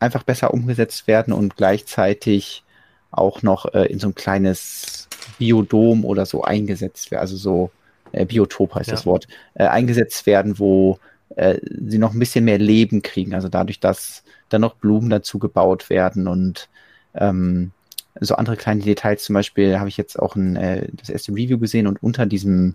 einfach 0.00 0.22
besser 0.22 0.52
umgesetzt 0.52 1.06
werden 1.06 1.32
und 1.32 1.56
gleichzeitig 1.56 2.62
auch 3.10 3.42
noch 3.42 3.72
äh, 3.74 3.86
in 3.86 3.98
so 3.98 4.08
ein 4.08 4.14
kleines 4.14 5.08
Biodom 5.38 6.04
oder 6.04 6.26
so 6.26 6.42
eingesetzt 6.42 7.10
werden, 7.10 7.20
also 7.22 7.36
so 7.36 7.70
äh, 8.12 8.24
Biotop 8.24 8.74
heißt 8.74 8.88
ja. 8.88 8.94
das 8.94 9.06
Wort, 9.06 9.28
äh, 9.54 9.66
eingesetzt 9.66 10.26
werden, 10.26 10.58
wo 10.58 10.98
äh, 11.36 11.58
sie 11.86 11.98
noch 11.98 12.12
ein 12.12 12.18
bisschen 12.18 12.44
mehr 12.44 12.58
Leben 12.58 13.02
kriegen. 13.02 13.34
Also 13.34 13.48
dadurch, 13.48 13.80
dass 13.80 14.22
dann 14.48 14.60
noch 14.60 14.76
Blumen 14.76 15.10
dazu 15.10 15.38
gebaut 15.38 15.90
werden 15.90 16.26
und 16.26 16.68
ähm, 17.14 17.72
so 18.20 18.34
andere 18.34 18.56
kleine 18.56 18.82
Details. 18.82 19.24
Zum 19.24 19.34
Beispiel 19.34 19.78
habe 19.78 19.88
ich 19.88 19.96
jetzt 19.96 20.18
auch 20.18 20.36
ein, 20.36 20.56
äh, 20.56 20.88
das 20.92 21.10
erste 21.10 21.32
Review 21.32 21.58
gesehen 21.58 21.86
und 21.86 22.02
unter 22.02 22.26
diesem, 22.26 22.74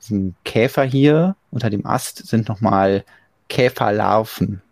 diesem 0.00 0.34
Käfer 0.44 0.84
hier, 0.84 1.36
unter 1.50 1.70
dem 1.70 1.86
Ast, 1.86 2.26
sind 2.26 2.48
nochmal 2.48 3.04
Käferlarven 3.48 4.62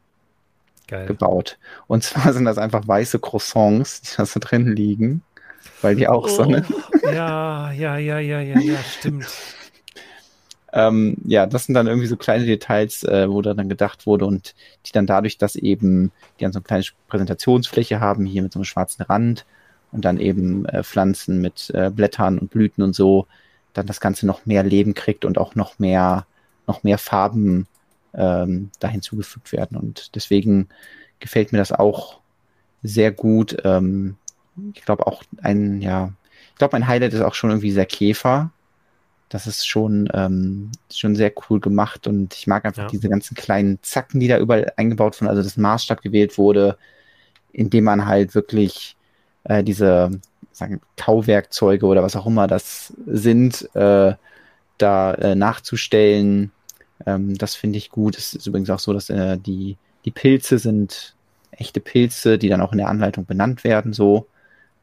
Geil. 0.91 1.07
gebaut. 1.07 1.59
Und 1.87 2.03
zwar 2.03 2.33
sind 2.33 2.45
das 2.45 2.59
einfach 2.59 2.87
weiße 2.87 3.21
Croissants, 3.21 4.03
die 4.03 4.17
da 4.17 4.27
so 4.27 4.41
drin 4.41 4.75
liegen, 4.75 5.23
weil 5.83 5.95
die 5.95 6.09
auch 6.09 6.25
oh, 6.25 6.29
so 6.29 6.43
eine. 6.43 6.65
ja, 7.05 7.71
ja, 7.71 7.97
ja, 7.97 8.19
ja, 8.19 8.41
ja, 8.41 8.59
ja, 8.59 8.79
stimmt. 8.79 9.29
ähm, 10.73 11.17
ja, 11.25 11.47
das 11.47 11.67
sind 11.67 11.75
dann 11.75 11.87
irgendwie 11.87 12.09
so 12.09 12.17
kleine 12.17 12.45
Details, 12.45 13.05
äh, 13.05 13.31
wo 13.31 13.41
da 13.41 13.55
dann 13.55 13.69
gedacht 13.69 14.07
wurde 14.07 14.27
und 14.27 14.57
die 14.87 14.93
dann 14.93 15.07
dadurch, 15.07 15.39
dass 15.39 15.55
eben 15.55 16.11
die 16.39 16.45
dann 16.45 16.53
so 16.53 16.59
eine 16.59 16.65
kleine 16.65 16.85
Präsentationsfläche 17.07 18.01
haben, 18.01 18.27
hier 18.27 18.43
mit 18.43 18.53
so 18.53 18.59
einem 18.59 18.65
schwarzen 18.65 19.03
Rand 19.03 19.47
und 19.93 20.05
dann 20.05 20.19
eben 20.19 20.65
äh, 20.67 20.83
Pflanzen 20.83 21.41
mit 21.41 21.71
äh, 21.73 21.91
Blättern 21.91 22.39
und 22.39 22.51
Blüten 22.51 22.83
und 22.83 22.97
so, 22.97 23.29
dann 23.75 23.87
das 23.87 24.01
Ganze 24.01 24.27
noch 24.27 24.45
mehr 24.45 24.65
Leben 24.65 24.95
kriegt 24.95 25.25
und 25.25 25.39
auch 25.39 25.55
noch 25.55 25.79
mehr, 25.79 26.27
noch 26.67 26.83
mehr 26.83 26.99
Farben 26.99 27.69
ähm, 28.15 28.71
da 28.81 28.89
hinzugefügt 28.89 29.53
werden. 29.53 29.77
Und 29.77 30.15
deswegen 30.15 30.69
gefällt 31.19 31.53
mir 31.53 31.59
das 31.59 31.73
auch 31.73 32.21
sehr 32.83 33.13
gut. 33.13 33.57
Ähm, 33.65 34.17
ich 34.75 34.85
glaube 34.85 35.07
auch 35.07 35.23
ein, 35.43 35.81
ja, 35.81 36.13
ich 36.51 36.57
glaube, 36.57 36.73
mein 36.73 36.89
Highlight 36.89 37.15
ist 37.15 37.21
auch 37.21 37.35
schon 37.35 37.51
irgendwie 37.51 37.73
sehr 37.73 37.87
Käfer. 37.87 38.51
Das 39.29 39.47
ist 39.47 39.67
schon, 39.67 40.09
ähm, 40.13 40.73
schon 40.93 41.15
sehr 41.15 41.33
cool 41.49 41.61
gemacht 41.61 42.09
und 42.09 42.35
ich 42.35 42.49
mag 42.49 42.65
einfach 42.65 42.85
ja. 42.85 42.89
diese 42.89 43.09
ganzen 43.09 43.37
kleinen 43.37 43.79
Zacken, 43.83 44.19
die 44.19 44.27
da 44.27 44.39
überall 44.39 44.73
eingebaut 44.77 45.21
wurden, 45.21 45.29
also 45.29 45.43
das 45.43 45.57
Maßstab 45.57 46.03
gewählt 46.03 46.37
wurde, 46.37 46.77
indem 47.53 47.85
man 47.85 48.07
halt 48.07 48.35
wirklich 48.35 48.97
äh, 49.45 49.63
diese 49.63 50.11
sagen, 50.53 50.81
Tauwerkzeuge 50.97 51.87
oder 51.87 52.03
was 52.03 52.17
auch 52.17 52.27
immer 52.27 52.49
das 52.49 52.93
sind, 53.07 53.69
äh, 53.75 54.15
da 54.79 55.15
äh, 55.15 55.35
nachzustellen 55.35 56.51
ähm, 57.07 57.37
das 57.37 57.55
finde 57.55 57.79
ich 57.79 57.91
gut. 57.91 58.17
Es 58.17 58.35
ist 58.35 58.47
übrigens 58.47 58.71
auch 58.71 58.79
so, 58.79 58.93
dass 58.93 59.11
äh, 59.11 59.39
die, 59.39 59.77
die 60.05 60.11
Pilze 60.11 60.59
sind 60.59 61.15
echte 61.51 61.81
Pilze, 61.81 62.39
die 62.39 62.49
dann 62.49 62.61
auch 62.61 62.73
in 62.73 62.79
der 62.79 62.89
Anleitung 62.89 63.27
benannt 63.27 63.65
werden, 63.65 63.93
so, 63.93 64.27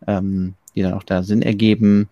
ähm, 0.06 0.53
die 0.76 0.81
dann 0.81 0.94
auch 0.94 1.03
da 1.03 1.23
Sinn 1.23 1.41
ergeben. 1.41 2.10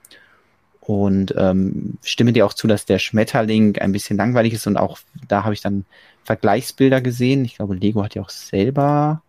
Und 0.82 1.34
ähm, 1.38 1.98
stimme 2.03 2.32
dir 2.32 2.45
auch 2.45 2.53
zu, 2.53 2.68
dass 2.68 2.86
der 2.86 2.99
Schmetterling 2.99 3.77
ein 3.80 3.91
bisschen 3.91 4.18
langweilig 4.18 4.53
ist 4.53 4.68
und 4.68 4.77
auch 4.77 4.99
da 5.27 5.44
habe 5.44 5.53
ich 5.53 5.61
dann 5.61 5.86
Vergleichsbilder 6.23 7.02
gesehen. 7.02 7.44
Ich 7.44 7.56
glaube, 7.56 7.76
Lego 7.76 8.03
hat 8.03 8.14
ja 8.14 8.22
auch 8.22 8.30
selber. 8.30 9.22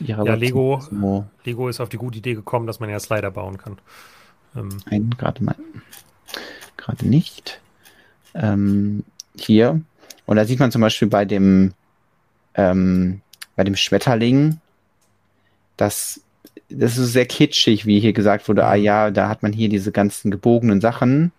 Ja, 0.00 0.22
Lego, 0.22 0.80
so 0.80 1.26
Lego 1.44 1.68
ist 1.68 1.80
auf 1.80 1.90
die 1.90 1.98
gute 1.98 2.18
Idee 2.18 2.34
gekommen, 2.34 2.66
dass 2.66 2.80
man 2.80 2.88
ja 2.88 2.98
Slider 2.98 3.30
bauen 3.30 3.58
kann. 3.58 3.78
Ähm. 4.56 4.70
Nein, 4.90 5.14
gerade 5.18 5.44
mal. 5.44 5.56
Gerade 6.76 7.06
nicht. 7.06 7.60
Ähm, 8.34 9.04
hier. 9.38 9.80
Und 10.26 10.36
da 10.36 10.44
sieht 10.44 10.60
man 10.60 10.72
zum 10.72 10.80
Beispiel 10.80 11.08
bei 11.08 11.24
dem, 11.24 11.72
ähm, 12.54 13.20
bei 13.56 13.64
dem 13.64 13.76
Schmetterling, 13.76 14.58
dass 15.76 16.20
das 16.68 16.96
ist 16.96 17.12
sehr 17.12 17.26
kitschig, 17.26 17.86
wie 17.86 18.00
hier 18.00 18.12
gesagt 18.12 18.48
wurde, 18.48 18.64
ah 18.64 18.74
ja, 18.74 19.10
da 19.10 19.28
hat 19.28 19.42
man 19.42 19.52
hier 19.52 19.68
diese 19.68 19.92
ganzen 19.92 20.30
gebogenen 20.30 20.80
Sachen, 20.80 21.32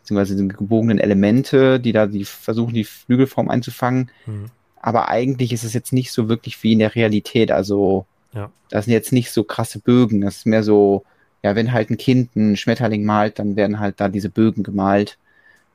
beziehungsweise 0.00 0.34
diese 0.34 0.48
gebogenen 0.48 0.98
Elemente, 0.98 1.78
die 1.80 1.92
da 1.92 2.06
die 2.06 2.24
versuchen, 2.24 2.74
die 2.74 2.84
Flügelform 2.84 3.48
einzufangen. 3.48 4.10
Mhm. 4.26 4.46
Aber 4.82 5.08
eigentlich 5.08 5.52
ist 5.52 5.64
es 5.64 5.74
jetzt 5.74 5.92
nicht 5.92 6.10
so 6.10 6.28
wirklich 6.28 6.62
wie 6.62 6.72
in 6.72 6.78
der 6.78 6.94
Realität. 6.94 7.52
Also, 7.52 8.06
ja. 8.32 8.50
das 8.70 8.86
sind 8.86 8.94
jetzt 8.94 9.12
nicht 9.12 9.30
so 9.30 9.44
krasse 9.44 9.78
Bögen. 9.78 10.22
Das 10.22 10.38
ist 10.38 10.46
mehr 10.46 10.62
so, 10.62 11.04
ja, 11.42 11.54
wenn 11.54 11.72
halt 11.72 11.90
ein 11.90 11.98
Kind 11.98 12.30
einen 12.34 12.56
Schmetterling 12.56 13.04
malt, 13.04 13.38
dann 13.38 13.56
werden 13.56 13.78
halt 13.78 14.00
da 14.00 14.08
diese 14.08 14.30
Bögen 14.30 14.62
gemalt. 14.62 15.18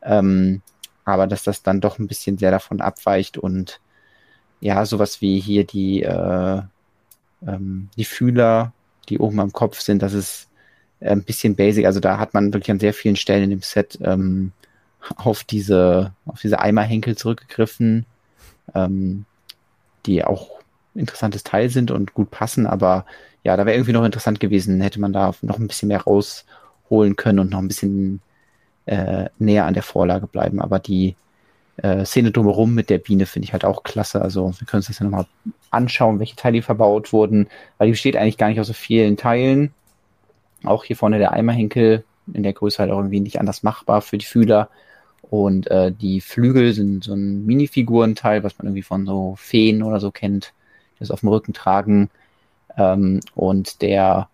Ähm, 0.01 0.61
aber 1.05 1.27
dass 1.27 1.43
das 1.43 1.63
dann 1.63 1.81
doch 1.81 1.99
ein 1.99 2.07
bisschen 2.07 2.37
sehr 2.37 2.51
davon 2.51 2.81
abweicht 2.81 3.37
und 3.37 3.79
ja, 4.59 4.85
sowas 4.85 5.21
wie 5.21 5.39
hier 5.39 5.63
die, 5.65 6.03
äh, 6.03 6.61
ähm, 7.45 7.89
die 7.97 8.05
Fühler, 8.05 8.73
die 9.09 9.19
oben 9.19 9.39
am 9.39 9.53
Kopf 9.53 9.79
sind, 9.79 10.01
das 10.01 10.13
ist 10.13 10.49
ein 11.01 11.23
bisschen 11.23 11.55
basic. 11.55 11.85
Also 11.85 11.99
da 11.99 12.17
hat 12.17 12.33
man 12.33 12.53
wirklich 12.53 12.71
an 12.71 12.79
sehr 12.79 12.93
vielen 12.93 13.15
Stellen 13.15 13.43
in 13.43 13.49
dem 13.51 13.61
Set 13.61 13.99
ähm, 14.01 14.51
auf 15.15 15.43
diese, 15.43 16.13
auf 16.25 16.41
diese 16.41 16.59
Eimerhenkel 16.59 17.15
zurückgegriffen, 17.15 18.05
ähm, 18.73 19.25
die 20.05 20.23
auch 20.23 20.49
interessantes 20.95 21.43
Teil 21.43 21.69
sind 21.69 21.91
und 21.91 22.13
gut 22.13 22.31
passen, 22.31 22.65
aber 22.65 23.05
ja, 23.43 23.55
da 23.55 23.65
wäre 23.65 23.75
irgendwie 23.75 23.93
noch 23.93 24.05
interessant 24.05 24.39
gewesen, 24.39 24.81
hätte 24.81 24.99
man 24.99 25.13
da 25.13 25.33
noch 25.41 25.59
ein 25.59 25.67
bisschen 25.67 25.89
mehr 25.89 26.01
rausholen 26.01 27.15
können 27.15 27.39
und 27.39 27.51
noch 27.51 27.59
ein 27.59 27.67
bisschen 27.67 28.21
äh, 28.85 29.25
näher 29.39 29.65
an 29.65 29.73
der 29.73 29.83
Vorlage 29.83 30.27
bleiben. 30.27 30.61
Aber 30.61 30.79
die 30.79 31.15
äh, 31.77 32.05
Szene 32.05 32.31
drumherum 32.31 32.73
mit 32.73 32.89
der 32.89 32.99
Biene 32.99 33.25
finde 33.25 33.45
ich 33.45 33.53
halt 33.53 33.65
auch 33.65 33.83
klasse. 33.83 34.21
Also 34.21 34.53
wir 34.57 34.67
können 34.67 34.79
uns 34.79 34.87
das 34.87 34.99
ja 34.99 35.05
nochmal 35.05 35.25
anschauen, 35.71 36.19
welche 36.19 36.35
Teile 36.35 36.61
verbaut 36.61 37.11
wurden, 37.11 37.47
weil 37.77 37.87
die 37.87 37.91
besteht 37.91 38.15
eigentlich 38.15 38.37
gar 38.37 38.49
nicht 38.49 38.59
aus 38.59 38.67
so 38.67 38.73
vielen 38.73 39.17
Teilen. 39.17 39.73
Auch 40.63 40.83
hier 40.83 40.95
vorne 40.95 41.17
der 41.19 41.33
Eimerhenkel 41.33 42.03
in 42.33 42.43
der 42.43 42.53
Größe 42.53 42.79
halt 42.79 42.91
auch 42.91 42.97
irgendwie 42.97 43.19
nicht 43.19 43.39
anders 43.39 43.63
machbar 43.63 44.01
für 44.01 44.17
die 44.17 44.25
Fühler. 44.25 44.69
Und 45.29 45.67
äh, 45.67 45.91
die 45.91 46.21
Flügel 46.21 46.73
sind 46.73 47.03
so 47.03 47.13
ein 47.13 47.45
Minifigurenteil, 47.45 48.43
was 48.43 48.57
man 48.57 48.67
irgendwie 48.67 48.83
von 48.83 49.05
so 49.05 49.35
Feen 49.37 49.83
oder 49.83 49.99
so 49.99 50.11
kennt, 50.11 50.53
die 50.95 50.99
das 50.99 51.11
auf 51.11 51.21
dem 51.21 51.29
Rücken 51.29 51.53
tragen. 51.53 52.09
Ähm, 52.77 53.19
und 53.33 53.81
der 53.81 54.29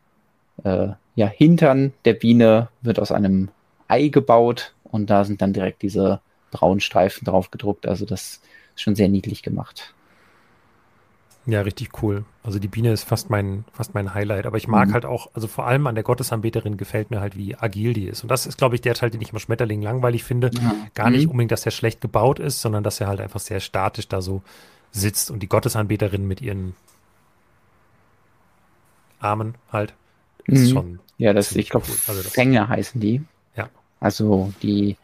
äh, 0.64 0.90
ja, 1.16 1.28
Hintern 1.28 1.94
der 2.06 2.14
Biene 2.14 2.68
wird 2.82 3.00
aus 3.00 3.12
einem 3.12 3.50
Ei 3.92 4.08
gebaut 4.08 4.74
und 4.84 5.10
da 5.10 5.26
sind 5.26 5.42
dann 5.42 5.54
direkt 5.54 5.82
diese 5.82 6.22
braunen 6.52 6.80
Streifen 6.80 7.26
drauf 7.26 7.52
gedruckt. 7.52 7.86
Also 7.88 8.06
das 8.06 8.42
ist 8.76 8.82
schon 8.82 8.96
sehr 8.96 9.10
niedlich 9.10 9.44
gemacht. 9.44 9.94
Ja, 11.48 11.62
richtig 11.62 12.04
cool. 12.04 12.24
Also 12.44 12.60
die 12.60 12.68
Biene 12.68 12.92
ist 12.92 13.04
fast 13.04 13.32
mein, 13.32 13.66
fast 13.74 13.96
mein 13.96 14.14
Highlight. 14.14 14.46
Aber 14.46 14.58
ich 14.58 14.68
mag 14.68 14.90
mhm. 14.90 14.94
halt 14.94 15.06
auch, 15.06 15.30
also 15.34 15.48
vor 15.48 15.66
allem 15.66 15.88
an 15.88 15.96
der 15.96 16.04
Gottesanbeterin 16.04 16.78
gefällt 16.78 17.10
mir 17.10 17.20
halt, 17.20 17.36
wie 17.36 17.56
agil 17.56 17.94
die 17.94 18.06
ist. 18.06 18.22
Und 18.22 18.30
das 18.30 18.46
ist, 18.46 18.58
glaube 18.58 18.76
ich, 18.76 18.82
der 18.82 18.94
Teil, 18.94 19.10
den 19.10 19.22
ich 19.22 19.32
immer 19.32 19.40
Schmetterling 19.40 19.82
langweilig 19.82 20.24
finde. 20.24 20.52
Ja. 20.54 20.76
Gar 20.94 21.10
nicht 21.10 21.26
mhm. 21.26 21.32
unbedingt, 21.32 21.52
dass 21.52 21.66
er 21.66 21.72
schlecht 21.72 22.00
gebaut 22.00 22.40
ist, 22.40 22.62
sondern 22.62 22.84
dass 22.84 23.02
er 23.02 23.08
halt 23.08 23.22
einfach 23.22 23.40
sehr 23.40 23.60
statisch 23.60 24.08
da 24.08 24.22
so 24.22 24.44
sitzt 24.92 25.32
und 25.32 25.42
die 25.42 25.48
Gottesanbeterin 25.48 26.28
mit 26.28 26.42
ihren 26.42 26.76
Armen 29.20 29.56
halt. 29.72 29.94
Ist 30.46 30.70
mhm. 30.70 30.74
schon. 30.74 31.00
Ja, 31.18 31.34
das, 31.34 31.56
ich 31.56 31.70
glaube, 31.70 31.88
cool. 31.90 31.96
also 32.08 32.30
Fänge 32.30 32.68
heißen 32.68 33.02
die. 33.02 33.24
Also 34.02 34.52
die 34.62 34.98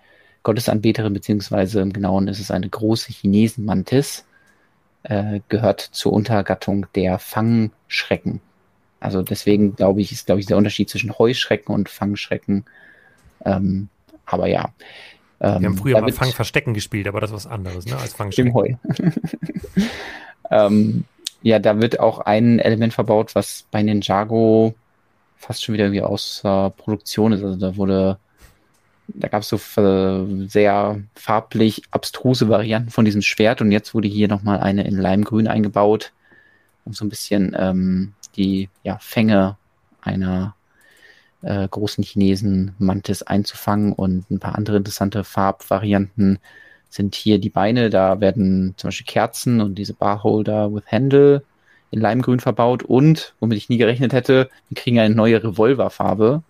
Gottesanbeterin, 0.44 1.14
beziehungsweise 1.14 1.80
im 1.80 1.94
Genauen 1.94 2.28
ist 2.28 2.40
es 2.40 2.52
eine 2.52 2.68
große 2.68 3.14
Chinesenmantis, 3.14 4.26
äh, 5.04 5.40
gehört 5.48 5.80
zur 5.80 6.12
Untergattung 6.12 6.88
der 6.96 7.20
Fangschrecken. 7.20 8.42
Also 9.00 9.22
deswegen 9.22 9.76
glaube 9.76 10.02
ich, 10.02 10.12
ist 10.12 10.26
glaube 10.26 10.42
ich 10.42 10.48
der 10.48 10.58
Unterschied 10.58 10.90
zwischen 10.90 11.18
Heuschrecken 11.18 11.74
und 11.74 11.88
Fangschrecken. 11.88 12.66
Ähm, 13.46 13.90
aber 14.26 14.48
ja. 14.48 14.74
Ähm, 15.40 15.62
Wir 15.62 15.70
haben 15.70 15.78
früher 15.78 16.02
mal 16.02 16.12
Fangverstecken 16.12 16.74
gespielt, 16.74 17.08
aber 17.08 17.22
das 17.22 17.30
ist 17.30 17.36
was 17.36 17.48
anderes, 17.48 17.86
ne, 17.86 17.96
als 17.98 18.14
Fangschrecken. 18.14 18.50
Im 18.50 18.56
Heu. 18.56 18.74
ähm, 20.52 21.04
ja, 21.44 21.60
da 21.60 21.80
wird 21.80 22.00
auch 22.00 22.20
ein 22.20 22.60
Element 22.60 22.94
verbaut, 22.94 23.36
was 23.36 23.66
bei 23.70 23.84
Ninjago 23.84 24.74
fast 25.38 25.64
schon 25.64 25.74
wieder 25.74 25.86
irgendwie 25.86 26.02
außer 26.02 26.74
Produktion 26.76 27.32
ist. 27.32 27.44
Also 27.44 27.60
da 27.60 27.78
wurde 27.78 28.18
da 29.08 29.28
gab 29.28 29.42
es 29.42 29.50
so 29.50 29.58
äh, 29.82 30.48
sehr 30.48 31.02
farblich 31.16 31.84
abstruse 31.92 32.50
Varianten 32.50 32.90
von 32.90 33.06
diesem 33.06 33.22
Schwert. 33.22 33.62
Und 33.62 33.72
jetzt 33.72 33.94
wurde 33.94 34.08
hier 34.08 34.28
nochmal 34.28 34.60
eine 34.60 34.86
in 34.86 34.98
Leimgrün 34.98 35.48
eingebaut, 35.48 36.12
um 36.86 36.94
so 36.94 37.06
ein 37.06 37.10
bisschen 37.10 37.56
ähm, 37.58 38.14
die 38.36 38.70
ja, 38.84 38.98
Fänge 39.00 39.58
einer 40.02 40.56
äh, 41.42 41.68
großen 41.68 42.04
Chinesen 42.04 42.76
Mantis 42.80 43.24
einzufangen. 43.24 43.94
Und 43.94 44.30
ein 44.30 44.40
paar 44.40 44.56
andere 44.56 44.78
interessante 44.78 45.24
Farbvarianten 45.24 46.40
sind 46.90 47.16
hier 47.16 47.40
die 47.40 47.50
Beine. 47.50 47.90
Da 47.90 48.20
werden 48.20 48.74
zum 48.78 48.90
Beispiel 48.90 49.06
Kerzen 49.06 49.62
und 49.62 49.76
diese 49.76 49.94
Barholder 49.94 50.74
with 50.74 50.86
Handle 50.92 51.44
in 51.92 52.02
Leimgrün 52.02 52.40
verbaut. 52.40 52.84
Und, 52.84 53.34
womit 53.40 53.58
ich 53.58 53.70
nie 53.70 53.78
gerechnet 53.78 54.12
hätte, 54.12 54.50
wir 54.70 54.76
kriegen 54.76 55.00
eine 55.00 55.16
neue 55.16 55.42
Revolverfarbe 55.44 56.44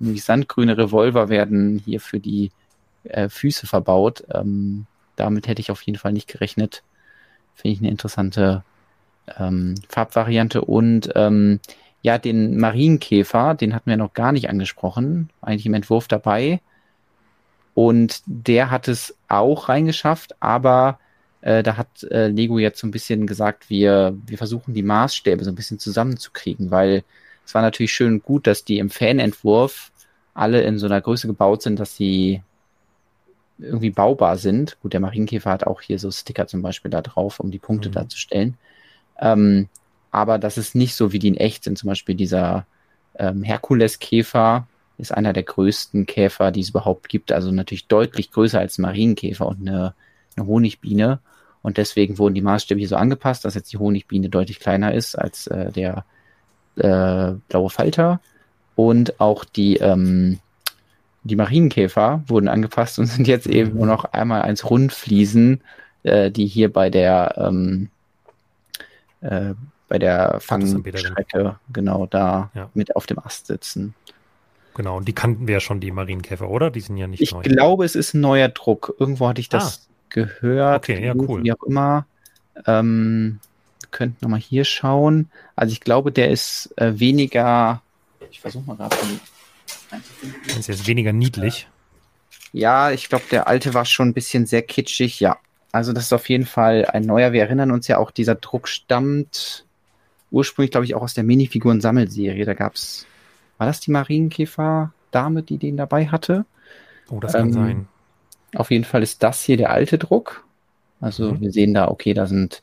sandgrüne 0.00 0.76
Revolver 0.76 1.28
werden 1.28 1.82
hier 1.84 2.00
für 2.00 2.20
die 2.20 2.50
äh, 3.04 3.28
Füße 3.28 3.66
verbaut. 3.66 4.24
Ähm, 4.32 4.86
damit 5.16 5.48
hätte 5.48 5.60
ich 5.60 5.70
auf 5.70 5.82
jeden 5.82 5.98
Fall 5.98 6.12
nicht 6.12 6.28
gerechnet. 6.28 6.82
Finde 7.54 7.74
ich 7.74 7.80
eine 7.80 7.90
interessante 7.90 8.62
ähm, 9.38 9.74
Farbvariante. 9.88 10.62
Und 10.62 11.10
ähm, 11.14 11.60
ja, 12.02 12.18
den 12.18 12.58
Marienkäfer, 12.58 13.54
den 13.54 13.74
hatten 13.74 13.90
wir 13.90 13.96
noch 13.96 14.14
gar 14.14 14.32
nicht 14.32 14.48
angesprochen, 14.48 15.30
eigentlich 15.40 15.66
im 15.66 15.74
Entwurf 15.74 16.08
dabei. 16.08 16.60
Und 17.74 18.22
der 18.26 18.70
hat 18.70 18.88
es 18.88 19.16
auch 19.28 19.68
reingeschafft, 19.68 20.34
aber 20.40 20.98
äh, 21.40 21.62
da 21.62 21.76
hat 21.76 22.02
äh, 22.04 22.28
Lego 22.28 22.58
jetzt 22.58 22.80
so 22.80 22.86
ein 22.86 22.90
bisschen 22.90 23.26
gesagt, 23.26 23.70
wir, 23.70 24.16
wir 24.26 24.38
versuchen 24.38 24.74
die 24.74 24.82
Maßstäbe 24.82 25.44
so 25.44 25.50
ein 25.50 25.54
bisschen 25.54 25.78
zusammenzukriegen, 25.78 26.70
weil 26.70 27.04
es 27.48 27.54
war 27.54 27.62
natürlich 27.62 27.92
schön 27.92 28.12
und 28.12 28.22
gut, 28.22 28.46
dass 28.46 28.62
die 28.66 28.78
im 28.78 28.90
Fanentwurf 28.90 29.90
alle 30.34 30.60
in 30.60 30.78
so 30.78 30.84
einer 30.84 31.00
Größe 31.00 31.26
gebaut 31.26 31.62
sind, 31.62 31.80
dass 31.80 31.96
sie 31.96 32.42
irgendwie 33.58 33.88
baubar 33.88 34.36
sind. 34.36 34.78
Gut, 34.82 34.92
der 34.92 35.00
Marienkäfer 35.00 35.50
hat 35.50 35.66
auch 35.66 35.80
hier 35.80 35.98
so 35.98 36.10
Sticker 36.10 36.46
zum 36.46 36.60
Beispiel 36.60 36.90
da 36.90 37.00
drauf, 37.00 37.40
um 37.40 37.50
die 37.50 37.58
Punkte 37.58 37.88
mhm. 37.88 37.94
darzustellen. 37.94 38.58
Ähm, 39.18 39.70
aber 40.10 40.38
das 40.38 40.58
ist 40.58 40.74
nicht 40.74 40.94
so, 40.94 41.12
wie 41.12 41.18
die 41.18 41.28
in 41.28 41.38
echt 41.38 41.64
sind. 41.64 41.78
Zum 41.78 41.86
Beispiel 41.86 42.14
dieser 42.14 42.66
ähm, 43.14 43.42
Herkuleskäfer, 43.42 44.66
ist 44.98 45.14
einer 45.14 45.32
der 45.32 45.44
größten 45.44 46.04
Käfer, 46.04 46.50
die 46.50 46.60
es 46.60 46.68
überhaupt 46.68 47.08
gibt. 47.08 47.32
Also 47.32 47.50
natürlich 47.50 47.86
deutlich 47.86 48.30
größer 48.30 48.58
als 48.58 48.76
ein 48.76 48.82
Marienkäfer 48.82 49.46
und 49.46 49.66
eine, 49.66 49.94
eine 50.36 50.46
Honigbiene. 50.46 51.20
Und 51.62 51.78
deswegen 51.78 52.18
wurden 52.18 52.34
die 52.34 52.42
Maßstäbe 52.42 52.78
hier 52.78 52.88
so 52.88 52.96
angepasst, 52.96 53.46
dass 53.46 53.54
jetzt 53.54 53.72
die 53.72 53.78
Honigbiene 53.78 54.28
deutlich 54.28 54.60
kleiner 54.60 54.92
ist 54.92 55.14
als 55.14 55.46
äh, 55.46 55.72
der 55.72 56.04
äh, 56.78 57.34
blaue 57.48 57.70
Falter. 57.70 58.20
Und 58.76 59.20
auch 59.20 59.44
die, 59.44 59.76
ähm, 59.78 60.38
die 61.24 61.36
Marienkäfer 61.36 62.22
wurden 62.26 62.48
angepasst 62.48 62.98
und 62.98 63.06
sind 63.06 63.28
jetzt 63.28 63.46
eben 63.46 63.76
nur 63.76 63.86
noch 63.86 64.04
einmal 64.04 64.42
als 64.42 64.68
Rundfliesen, 64.68 65.62
äh, 66.02 66.30
die 66.30 66.46
hier 66.46 66.72
bei 66.72 66.90
der 66.90 67.34
ähm, 67.38 67.88
äh, 69.20 69.54
bei 69.88 69.98
der 69.98 70.38
Fangstrecke 70.40 71.56
genau 71.72 72.06
da 72.06 72.50
ja. 72.54 72.70
mit 72.74 72.94
auf 72.94 73.06
dem 73.06 73.18
Ast 73.18 73.46
sitzen. 73.46 73.94
Genau, 74.74 74.98
und 74.98 75.08
die 75.08 75.12
kannten 75.12 75.48
wir 75.48 75.54
ja 75.54 75.60
schon, 75.60 75.80
die 75.80 75.90
Marienkäfer, 75.90 76.48
oder? 76.48 76.70
Die 76.70 76.80
sind 76.80 76.98
ja 76.98 77.08
nicht 77.08 77.20
ich 77.20 77.32
neu. 77.32 77.40
Ich 77.40 77.50
glaube, 77.50 77.84
es 77.84 77.96
ist 77.96 78.14
ein 78.14 78.20
neuer 78.20 78.48
Druck. 78.48 78.94
Irgendwo 78.98 79.26
hatte 79.26 79.40
ich 79.40 79.48
das 79.48 79.88
ah. 79.88 79.92
gehört. 80.10 80.84
Okay, 80.84 81.04
ja, 81.04 81.14
cool. 81.16 81.42
Wie 81.42 81.52
auch 81.52 81.62
immer. 81.64 82.06
Ähm, 82.64 83.40
könnten 83.90 84.18
nochmal 84.22 84.40
hier 84.40 84.64
schauen. 84.64 85.30
Also 85.56 85.72
ich 85.72 85.80
glaube, 85.80 86.12
der 86.12 86.30
ist 86.30 86.72
äh, 86.76 86.98
weniger. 86.98 87.82
Ich 88.30 88.40
versuche 88.40 88.64
mal 88.66 88.76
gerade. 88.76 88.96
Ist 90.58 90.68
jetzt 90.68 90.86
weniger 90.86 91.12
niedlich. 91.12 91.68
Ja, 92.52 92.90
ich 92.90 93.08
glaube, 93.08 93.24
der 93.30 93.48
alte 93.48 93.74
war 93.74 93.84
schon 93.84 94.08
ein 94.08 94.14
bisschen 94.14 94.46
sehr 94.46 94.62
kitschig. 94.62 95.20
Ja, 95.20 95.38
also 95.72 95.92
das 95.92 96.04
ist 96.04 96.12
auf 96.12 96.28
jeden 96.28 96.46
Fall 96.46 96.86
ein 96.86 97.02
neuer. 97.02 97.32
Wir 97.32 97.42
erinnern 97.42 97.70
uns 97.70 97.88
ja 97.88 97.98
auch, 97.98 98.10
dieser 98.10 98.34
Druck 98.34 98.68
stammt 98.68 99.64
ursprünglich, 100.30 100.70
glaube 100.70 100.84
ich, 100.84 100.94
auch 100.94 101.02
aus 101.02 101.14
der 101.14 101.24
Minifiguren-Sammelserie. 101.24 102.44
Da 102.44 102.54
gab 102.54 102.74
es 102.74 103.06
war 103.58 103.66
das 103.66 103.80
die 103.80 103.90
Marienkäfer-Dame, 103.90 105.42
die 105.42 105.58
den 105.58 105.76
dabei 105.76 106.06
hatte? 106.06 106.46
Oh, 107.10 107.18
das 107.20 107.32
kann 107.32 107.48
ähm, 107.48 107.52
sein. 107.52 107.88
Auf 108.54 108.70
jeden 108.70 108.84
Fall 108.84 109.02
ist 109.02 109.22
das 109.22 109.42
hier 109.42 109.56
der 109.56 109.70
alte 109.70 109.98
Druck. 109.98 110.44
Also 111.00 111.32
mhm. 111.32 111.40
wir 111.40 111.52
sehen 111.52 111.74
da, 111.74 111.88
okay, 111.88 112.14
da 112.14 112.26
sind 112.26 112.62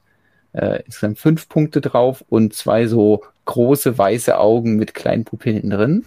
äh, 0.56 0.82
insgesamt 0.86 1.20
fünf 1.20 1.50
Punkte 1.50 1.82
drauf 1.82 2.24
und 2.30 2.54
zwei 2.54 2.88
so 2.88 3.24
große 3.46 3.98
weiße 3.98 4.38
Augen 4.38 4.76
mit 4.76 4.94
kleinen 4.94 5.26
Pupillen 5.26 5.70
drin. 5.70 6.06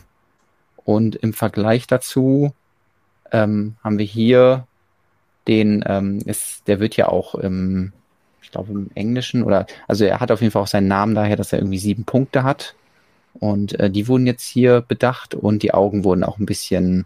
Und 0.85 1.17
im 1.17 1.35
Vergleich 1.35 1.87
dazu 1.87 2.53
ähm, 3.31 3.77
haben 3.85 3.99
wir 3.99 4.07
hier 4.07 4.67
den, 5.47 5.85
ähm, 5.87 6.21
ist, 6.25 6.67
der 6.67 6.81
wird 6.81 6.97
ja 6.97 7.09
auch 7.09 7.35
im, 7.35 7.93
ich 8.43 8.51
glaube 8.51 8.73
im 8.73 8.91
Englischen 8.95 9.43
oder, 9.43 9.67
also 9.87 10.05
er 10.05 10.21
hat 10.21 10.31
auf 10.31 10.41
jeden 10.41 10.51
Fall 10.51 10.63
auch 10.63 10.69
seinen 10.69 10.89
Namen 10.89 11.15
daher, 11.15 11.37
dass 11.37 11.53
er 11.53 11.59
irgendwie 11.59 11.79
sieben 11.79 12.05
Punkte 12.05 12.43
hat. 12.43 12.75
Und 13.35 13.79
äh, 13.79 13.91
die 13.91 14.09
wurden 14.09 14.27
jetzt 14.27 14.45
hier 14.45 14.81
bedacht 14.81 15.35
und 15.35 15.63
die 15.63 15.75
Augen 15.75 16.05
wurden 16.05 16.25
auch 16.25 16.39
ein 16.39 16.47
bisschen 16.47 17.05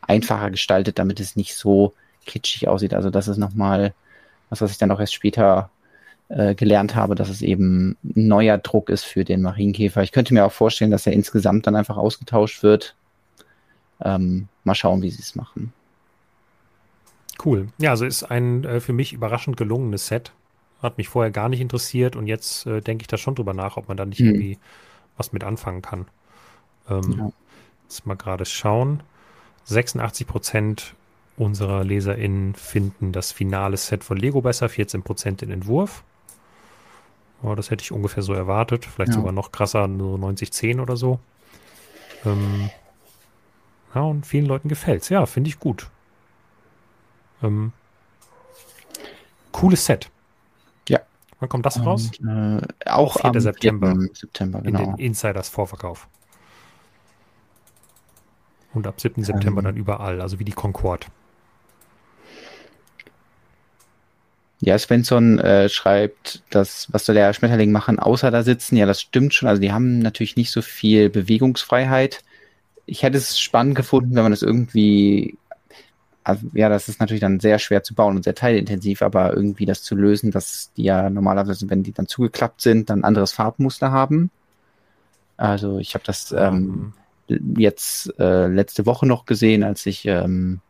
einfacher 0.00 0.50
gestaltet, 0.50 0.98
damit 0.98 1.20
es 1.20 1.36
nicht 1.36 1.56
so 1.56 1.92
kitschig 2.24 2.68
aussieht. 2.68 2.94
Also 2.94 3.10
das 3.10 3.28
ist 3.28 3.36
nochmal 3.36 3.92
was, 4.48 4.60
was 4.60 4.70
ich 4.70 4.78
dann 4.78 4.90
auch 4.90 5.00
erst 5.00 5.14
später 5.14 5.70
äh, 6.28 6.54
gelernt 6.54 6.94
habe, 6.94 7.14
dass 7.14 7.28
es 7.28 7.42
eben 7.42 7.96
ein 8.02 8.28
neuer 8.28 8.58
Druck 8.58 8.88
ist 8.88 9.04
für 9.04 9.24
den 9.24 9.42
Marienkäfer. 9.42 10.02
Ich 10.02 10.12
könnte 10.12 10.34
mir 10.34 10.44
auch 10.44 10.52
vorstellen, 10.52 10.90
dass 10.90 11.06
er 11.06 11.12
insgesamt 11.12 11.66
dann 11.66 11.76
einfach 11.76 11.96
ausgetauscht 11.96 12.62
wird. 12.62 12.96
Ähm, 14.00 14.48
mal 14.64 14.74
schauen, 14.74 15.02
wie 15.02 15.10
sie 15.10 15.22
es 15.22 15.34
machen. 15.34 15.72
Cool. 17.44 17.68
Ja, 17.78 17.90
also 17.90 18.04
ist 18.04 18.22
ein 18.22 18.64
äh, 18.64 18.80
für 18.80 18.92
mich 18.92 19.12
überraschend 19.12 19.56
gelungenes 19.56 20.06
Set. 20.06 20.32
Hat 20.82 20.98
mich 20.98 21.08
vorher 21.08 21.30
gar 21.30 21.48
nicht 21.48 21.60
interessiert 21.60 22.16
und 22.16 22.26
jetzt 22.26 22.66
äh, 22.66 22.80
denke 22.80 23.02
ich 23.02 23.08
da 23.08 23.16
schon 23.16 23.34
drüber 23.34 23.54
nach, 23.54 23.76
ob 23.76 23.88
man 23.88 23.96
da 23.96 24.04
nicht 24.04 24.18
hm. 24.18 24.26
irgendwie 24.26 24.58
was 25.16 25.32
mit 25.32 25.44
anfangen 25.44 25.82
kann. 25.82 26.06
Ähm, 26.88 27.14
ja. 27.18 27.32
Jetzt 27.84 28.06
mal 28.06 28.16
gerade 28.16 28.44
schauen. 28.44 29.02
86 29.64 30.26
Prozent 30.26 30.94
unserer 31.36 31.84
LeserInnen 31.84 32.54
finden 32.54 33.12
das 33.12 33.32
finale 33.32 33.76
Set 33.76 34.04
von 34.04 34.16
Lego 34.16 34.40
besser, 34.40 34.68
14 34.68 35.02
Prozent 35.02 35.40
den 35.40 35.50
Entwurf. 35.50 36.04
Oh, 37.44 37.54
das 37.54 37.70
hätte 37.70 37.82
ich 37.82 37.92
ungefähr 37.92 38.22
so 38.22 38.32
erwartet. 38.32 38.84
Vielleicht 38.84 39.12
ja. 39.12 39.18
sogar 39.18 39.32
noch 39.32 39.52
krasser, 39.52 39.86
nur 39.86 40.18
90-10 40.18 40.80
oder 40.80 40.96
so. 40.96 41.18
Ähm, 42.24 42.70
ja, 43.94 44.00
und 44.00 44.26
vielen 44.26 44.46
Leuten 44.46 44.68
gefällt 44.68 45.02
es. 45.02 45.08
Ja, 45.10 45.26
finde 45.26 45.48
ich 45.48 45.60
gut. 45.60 45.88
Ähm, 47.42 47.72
cooles 49.52 49.84
Set. 49.84 50.10
Wann 51.44 51.48
kommt 51.50 51.66
das 51.66 51.84
raus? 51.84 52.10
Und, 52.20 52.62
äh, 52.62 52.90
auch 52.90 53.22
am 53.22 53.38
September. 53.38 53.94
September, 54.14 54.62
genau. 54.62 54.80
In 54.80 54.86
den 54.86 54.98
Insiders 54.98 55.50
Vorverkauf. 55.50 56.08
Und 58.72 58.86
ab 58.86 58.98
7. 58.98 59.20
Ähm, 59.20 59.24
September 59.24 59.60
dann 59.60 59.76
überall, 59.76 60.22
also 60.22 60.38
wie 60.38 60.44
die 60.44 60.52
Concorde. 60.52 61.06
Ja, 64.64 64.78
Svensson 64.78 65.38
äh, 65.40 65.68
schreibt, 65.68 66.42
dass, 66.50 66.90
was 66.90 67.04
soll 67.04 67.14
der 67.14 67.34
Schmetterling 67.34 67.70
machen, 67.70 67.98
außer 67.98 68.30
da 68.30 68.42
sitzen? 68.42 68.76
Ja, 68.76 68.86
das 68.86 69.02
stimmt 69.02 69.34
schon. 69.34 69.48
Also 69.48 69.60
die 69.60 69.72
haben 69.72 69.98
natürlich 69.98 70.36
nicht 70.36 70.50
so 70.50 70.62
viel 70.62 71.10
Bewegungsfreiheit. 71.10 72.24
Ich 72.86 73.02
hätte 73.02 73.18
es 73.18 73.38
spannend 73.38 73.74
gefunden, 73.74 74.14
wenn 74.14 74.22
man 74.22 74.32
das 74.32 74.42
irgendwie 74.42 75.36
also, 76.24 76.46
ja, 76.54 76.70
das 76.70 76.88
ist 76.88 77.00
natürlich 77.00 77.20
dann 77.20 77.38
sehr 77.38 77.58
schwer 77.58 77.82
zu 77.82 77.94
bauen 77.94 78.16
und 78.16 78.24
sehr 78.24 78.34
teilintensiv, 78.34 79.02
aber 79.02 79.34
irgendwie 79.34 79.66
das 79.66 79.82
zu 79.82 79.94
lösen, 79.94 80.30
dass 80.30 80.72
die 80.74 80.84
ja 80.84 81.10
normalerweise, 81.10 81.68
wenn 81.68 81.82
die 81.82 81.92
dann 81.92 82.08
zugeklappt 82.08 82.62
sind, 82.62 82.88
dann 82.88 83.04
anderes 83.04 83.32
Farbmuster 83.32 83.92
haben. 83.92 84.30
Also 85.36 85.78
ich 85.78 85.92
habe 85.94 86.04
das 86.06 86.32
ähm, 86.32 86.94
jetzt 87.28 88.18
äh, 88.18 88.46
letzte 88.46 88.86
Woche 88.86 89.06
noch 89.06 89.26
gesehen, 89.26 89.62
als 89.62 89.84
ich 89.84 90.06
ähm, 90.06 90.60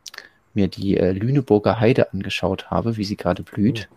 mir 0.55 0.69
die 0.69 0.97
äh, 0.97 1.13
Lüneburger 1.13 1.81
Heide 1.81 2.13
angeschaut 2.13 2.71
habe, 2.71 2.97
wie 2.97 3.05
sie 3.05 3.17
gerade 3.17 3.43
blüht. 3.43 3.89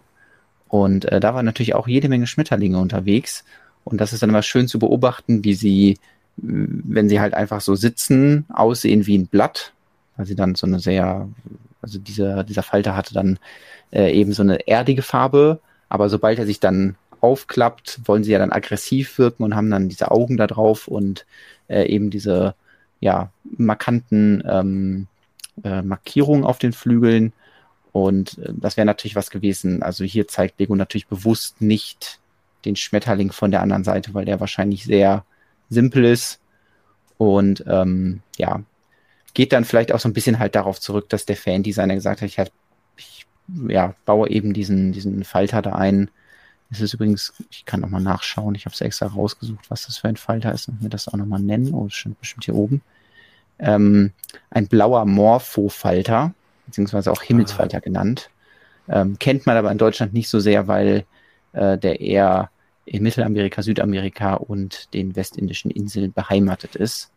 Und 0.68 1.06
äh, 1.06 1.20
da 1.20 1.34
waren 1.34 1.46
natürlich 1.46 1.76
auch 1.76 1.88
jede 1.88 2.10
Menge 2.10 2.28
Schmetterlinge 2.28 2.78
unterwegs. 2.80 3.46
Und 3.84 4.02
das 4.02 4.14
ist 4.14 4.22
dann 4.22 4.30
immer 4.30 4.44
schön 4.44 4.68
zu 4.68 4.80
beobachten, 4.80 5.44
wie 5.44 5.54
sie, 5.54 5.98
wenn 6.36 7.10
sie 7.10 7.20
halt 7.20 7.34
einfach 7.34 7.62
so 7.62 7.76
sitzen, 7.76 8.46
aussehen 8.50 9.08
wie 9.08 9.18
ein 9.18 9.28
Blatt 9.28 9.74
weil 10.18 10.26
sie 10.26 10.36
dann 10.36 10.56
so 10.56 10.68
eine 10.68 10.80
sehr, 10.80 11.30
also 11.82 12.00
dieser, 12.00 12.44
dieser 12.44 12.64
Falter 12.64 12.96
hatte 12.96 13.14
dann 13.14 13.40
äh, 13.92 14.12
eben 14.12 14.34
so 14.34 14.42
eine 14.42 14.68
erdige 14.68 15.04
Farbe, 15.04 15.60
aber 15.88 16.10
sobald 16.10 16.40
er 16.40 16.46
sich 16.46 16.60
dann 16.60 16.96
aufklappt, 17.22 18.02
wollen 18.06 18.24
sie 18.24 18.32
ja 18.32 18.40
dann 18.40 18.52
aggressiv 18.52 19.18
wirken 19.18 19.44
und 19.44 19.56
haben 19.56 19.72
dann 19.72 19.90
diese 19.90 20.12
Augen 20.12 20.38
da 20.38 20.48
drauf 20.48 20.88
und 20.88 21.26
äh, 21.68 21.86
eben 21.86 22.10
diese 22.10 22.56
ja 23.00 23.32
markanten 23.58 24.44
ähm, 24.48 25.08
äh, 25.64 25.82
Markierungen 25.82 26.44
auf 26.44 26.58
den 26.60 26.74
Flügeln. 26.74 27.34
Und 27.92 28.38
äh, 28.40 28.54
das 28.56 28.78
wäre 28.78 28.86
natürlich 28.86 29.16
was 29.16 29.30
gewesen. 29.30 29.84
Also 29.84 30.04
hier 30.04 30.28
zeigt 30.28 30.60
Lego 30.60 30.76
natürlich 30.76 31.08
bewusst 31.08 31.62
nicht 31.62 32.20
den 32.66 32.76
Schmetterling 32.76 33.32
von 33.32 33.52
der 33.52 33.62
anderen 33.62 33.84
Seite, 33.84 34.14
weil 34.14 34.26
der 34.26 34.40
wahrscheinlich 34.40 34.84
sehr 34.84 35.26
simpel 35.70 36.06
ist. 36.06 36.40
Und 37.18 37.64
ähm, 37.68 38.22
ja, 38.38 38.62
geht 39.34 39.54
dann 39.54 39.66
vielleicht 39.66 39.92
auch 39.92 40.00
so 40.00 40.10
ein 40.10 40.14
bisschen 40.14 40.40
halt 40.40 40.56
darauf 40.56 40.80
zurück, 40.80 41.10
dass 41.10 41.26
der 41.26 41.36
Fan-Designer 41.36 41.96
gesagt 41.96 42.22
hat, 42.22 42.30
ich, 42.30 42.40
hab, 42.40 42.50
ich 42.96 43.26
ja, 43.68 43.96
baue 44.06 44.30
eben 44.30 44.54
diesen, 44.54 44.92
diesen 44.92 45.24
Falter 45.24 45.62
da 45.62 45.74
ein. 45.74 46.10
Es 46.70 46.82
ist 46.82 46.94
übrigens, 46.94 47.34
ich 47.50 47.66
kann 47.66 47.80
nochmal 47.80 48.02
nachschauen, 48.02 48.56
ich 48.56 48.66
habe 48.66 48.74
es 48.74 48.82
extra 48.82 49.08
rausgesucht, 49.08 49.70
was 49.70 49.86
das 49.86 49.98
für 49.98 50.10
ein 50.10 50.18
Falter 50.18 50.52
ist 50.52 50.68
und 50.68 50.82
mir 50.82 50.90
das 50.90 51.08
auch 51.08 51.16
nochmal 51.16 51.40
nennen. 51.40 51.74
Oh, 51.74 51.86
das 51.86 51.94
steht 51.94 52.20
bestimmt 52.20 52.46
hier 52.46 52.56
oben. 52.56 52.82
Ähm, 53.60 54.12
ein 54.50 54.68
blauer 54.68 55.06
Morpho-Falter, 55.06 56.34
beziehungsweise 56.66 57.12
auch 57.12 57.22
Himmelsfalter 57.22 57.78
ah. 57.78 57.82
genannt. 57.82 58.30
Ähm, 58.90 59.18
kennt 59.20 59.46
man 59.46 59.58
aber 59.58 59.72
in 59.72 59.78
Deutschland 59.78 60.14
nicht 60.14 60.30
so 60.30 60.40
sehr, 60.40 60.68
weil 60.68 61.06
äh, 61.54 61.78
der 61.78 62.00
eher 62.00 62.50
in 62.86 63.04
Mittelamerika, 63.04 63.62
Südamerika 63.62 64.36
und 64.36 64.94
den 64.94 65.16
westindischen 65.16 65.72
Inseln 65.72 66.14
beheimatet 66.14 66.76
ist. 66.76 67.12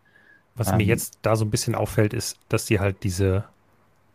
Was 0.57 0.69
ähm, 0.69 0.79
mir 0.79 0.85
jetzt 0.85 1.19
da 1.23 1.37
so 1.37 1.45
ein 1.45 1.51
bisschen 1.51 1.75
auffällt, 1.75 2.13
ist, 2.13 2.39
dass 2.49 2.65
die 2.65 2.81
halt 2.81 3.05
diese 3.05 3.45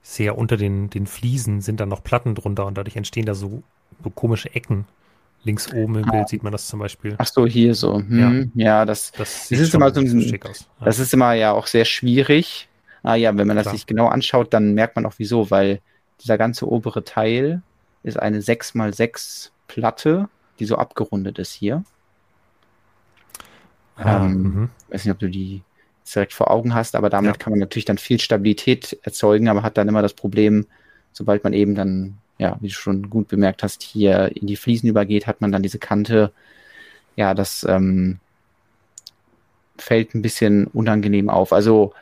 sehr 0.02 0.38
unter 0.38 0.58
den, 0.58 0.90
den 0.90 1.08
Fliesen 1.08 1.62
sind 1.62 1.80
dann 1.80 1.90
noch 1.90 2.04
Platten 2.04 2.36
drunter 2.36 2.66
und 2.66 2.78
dadurch 2.78 2.96
entstehen 2.96 3.26
da 3.26 3.34
so, 3.34 3.64
so 4.04 4.10
komische 4.10 4.54
Ecken. 4.54 4.86
Links 5.46 5.72
oben 5.72 5.96
im 5.96 6.06
ah. 6.06 6.12
Bild 6.12 6.30
sieht 6.30 6.44
man 6.44 6.52
das 6.52 6.68
zum 6.68 6.80
Beispiel. 6.80 7.16
Ach 7.18 7.28
so, 7.28 7.46
hier 7.46 7.76
so. 7.76 8.00
Hm, 8.00 8.52
ja. 8.56 8.66
ja, 8.66 8.86
das, 8.86 9.12
das, 9.12 9.48
das 9.50 9.60
ist 9.60 9.74
immer 9.74 9.94
so 9.94 10.02
ein, 10.02 10.22
schick 10.22 10.46
aus. 10.46 10.68
Ja. 10.80 10.86
Das 10.86 11.00
ist 11.00 11.14
immer 11.14 11.34
ja 11.34 11.54
auch 11.54 11.68
sehr 11.68 11.86
schwierig. 11.86 12.68
Ah 13.04 13.16
ja, 13.16 13.38
wenn 13.38 13.48
man 13.48 13.56
das 13.56 13.66
Klar. 13.66 13.76
sich 13.76 13.86
genau 13.86 14.08
anschaut, 14.08 14.54
dann 14.54 14.74
merkt 14.74 14.96
man 14.96 15.06
auch 15.06 15.14
wieso, 15.18 15.52
weil 15.52 15.80
dieser 16.22 16.38
ganze 16.38 16.68
obere 16.68 17.04
Teil 17.04 17.62
ist 18.02 18.20
eine 18.20 18.40
6x6 18.40 19.52
Platte, 19.68 20.30
die 20.60 20.66
so 20.66 20.78
abgerundet 20.78 21.38
ist 21.40 21.54
hier. 21.54 21.84
Ah, 23.96 24.26
ähm, 24.26 24.32
mhm. 24.32 24.70
weiß 24.90 25.06
nicht, 25.06 25.14
ob 25.14 25.20
du 25.20 25.30
die 25.30 25.62
direkt 26.14 26.34
vor 26.34 26.52
Augen 26.52 26.74
hast, 26.74 26.96
aber 26.96 27.10
damit 27.10 27.36
ja. 27.36 27.38
kann 27.38 27.52
man 27.52 27.60
natürlich 27.60 27.86
dann 27.86 27.98
viel 27.98 28.20
Stabilität 28.20 28.98
erzeugen, 29.04 29.48
aber 29.48 29.64
hat 29.64 29.78
dann 29.78 29.88
immer 29.88 30.02
das 30.02 30.14
Problem, 30.14 30.68
sobald 31.12 31.44
man 31.44 31.54
eben 31.54 31.76
dann, 31.76 32.18
ja, 32.38 32.58
wie 32.60 32.68
du 32.68 32.74
schon 32.74 33.10
gut 33.10 33.28
bemerkt 33.28 33.64
hast, 33.64 33.82
hier 33.84 34.36
in 34.36 34.48
die 34.48 34.58
Fliesen 34.58 34.90
übergeht, 34.90 35.28
hat 35.28 35.42
man 35.42 35.52
dann 35.52 35.64
diese 35.64 35.80
Kante, 35.80 36.32
ja, 37.16 37.34
das 37.34 37.66
ähm, 37.68 38.20
fällt 39.78 40.16
ein 40.16 40.22
bisschen 40.22 40.68
unangenehm 40.68 41.30
auf. 41.30 41.54
Also, 41.54 41.94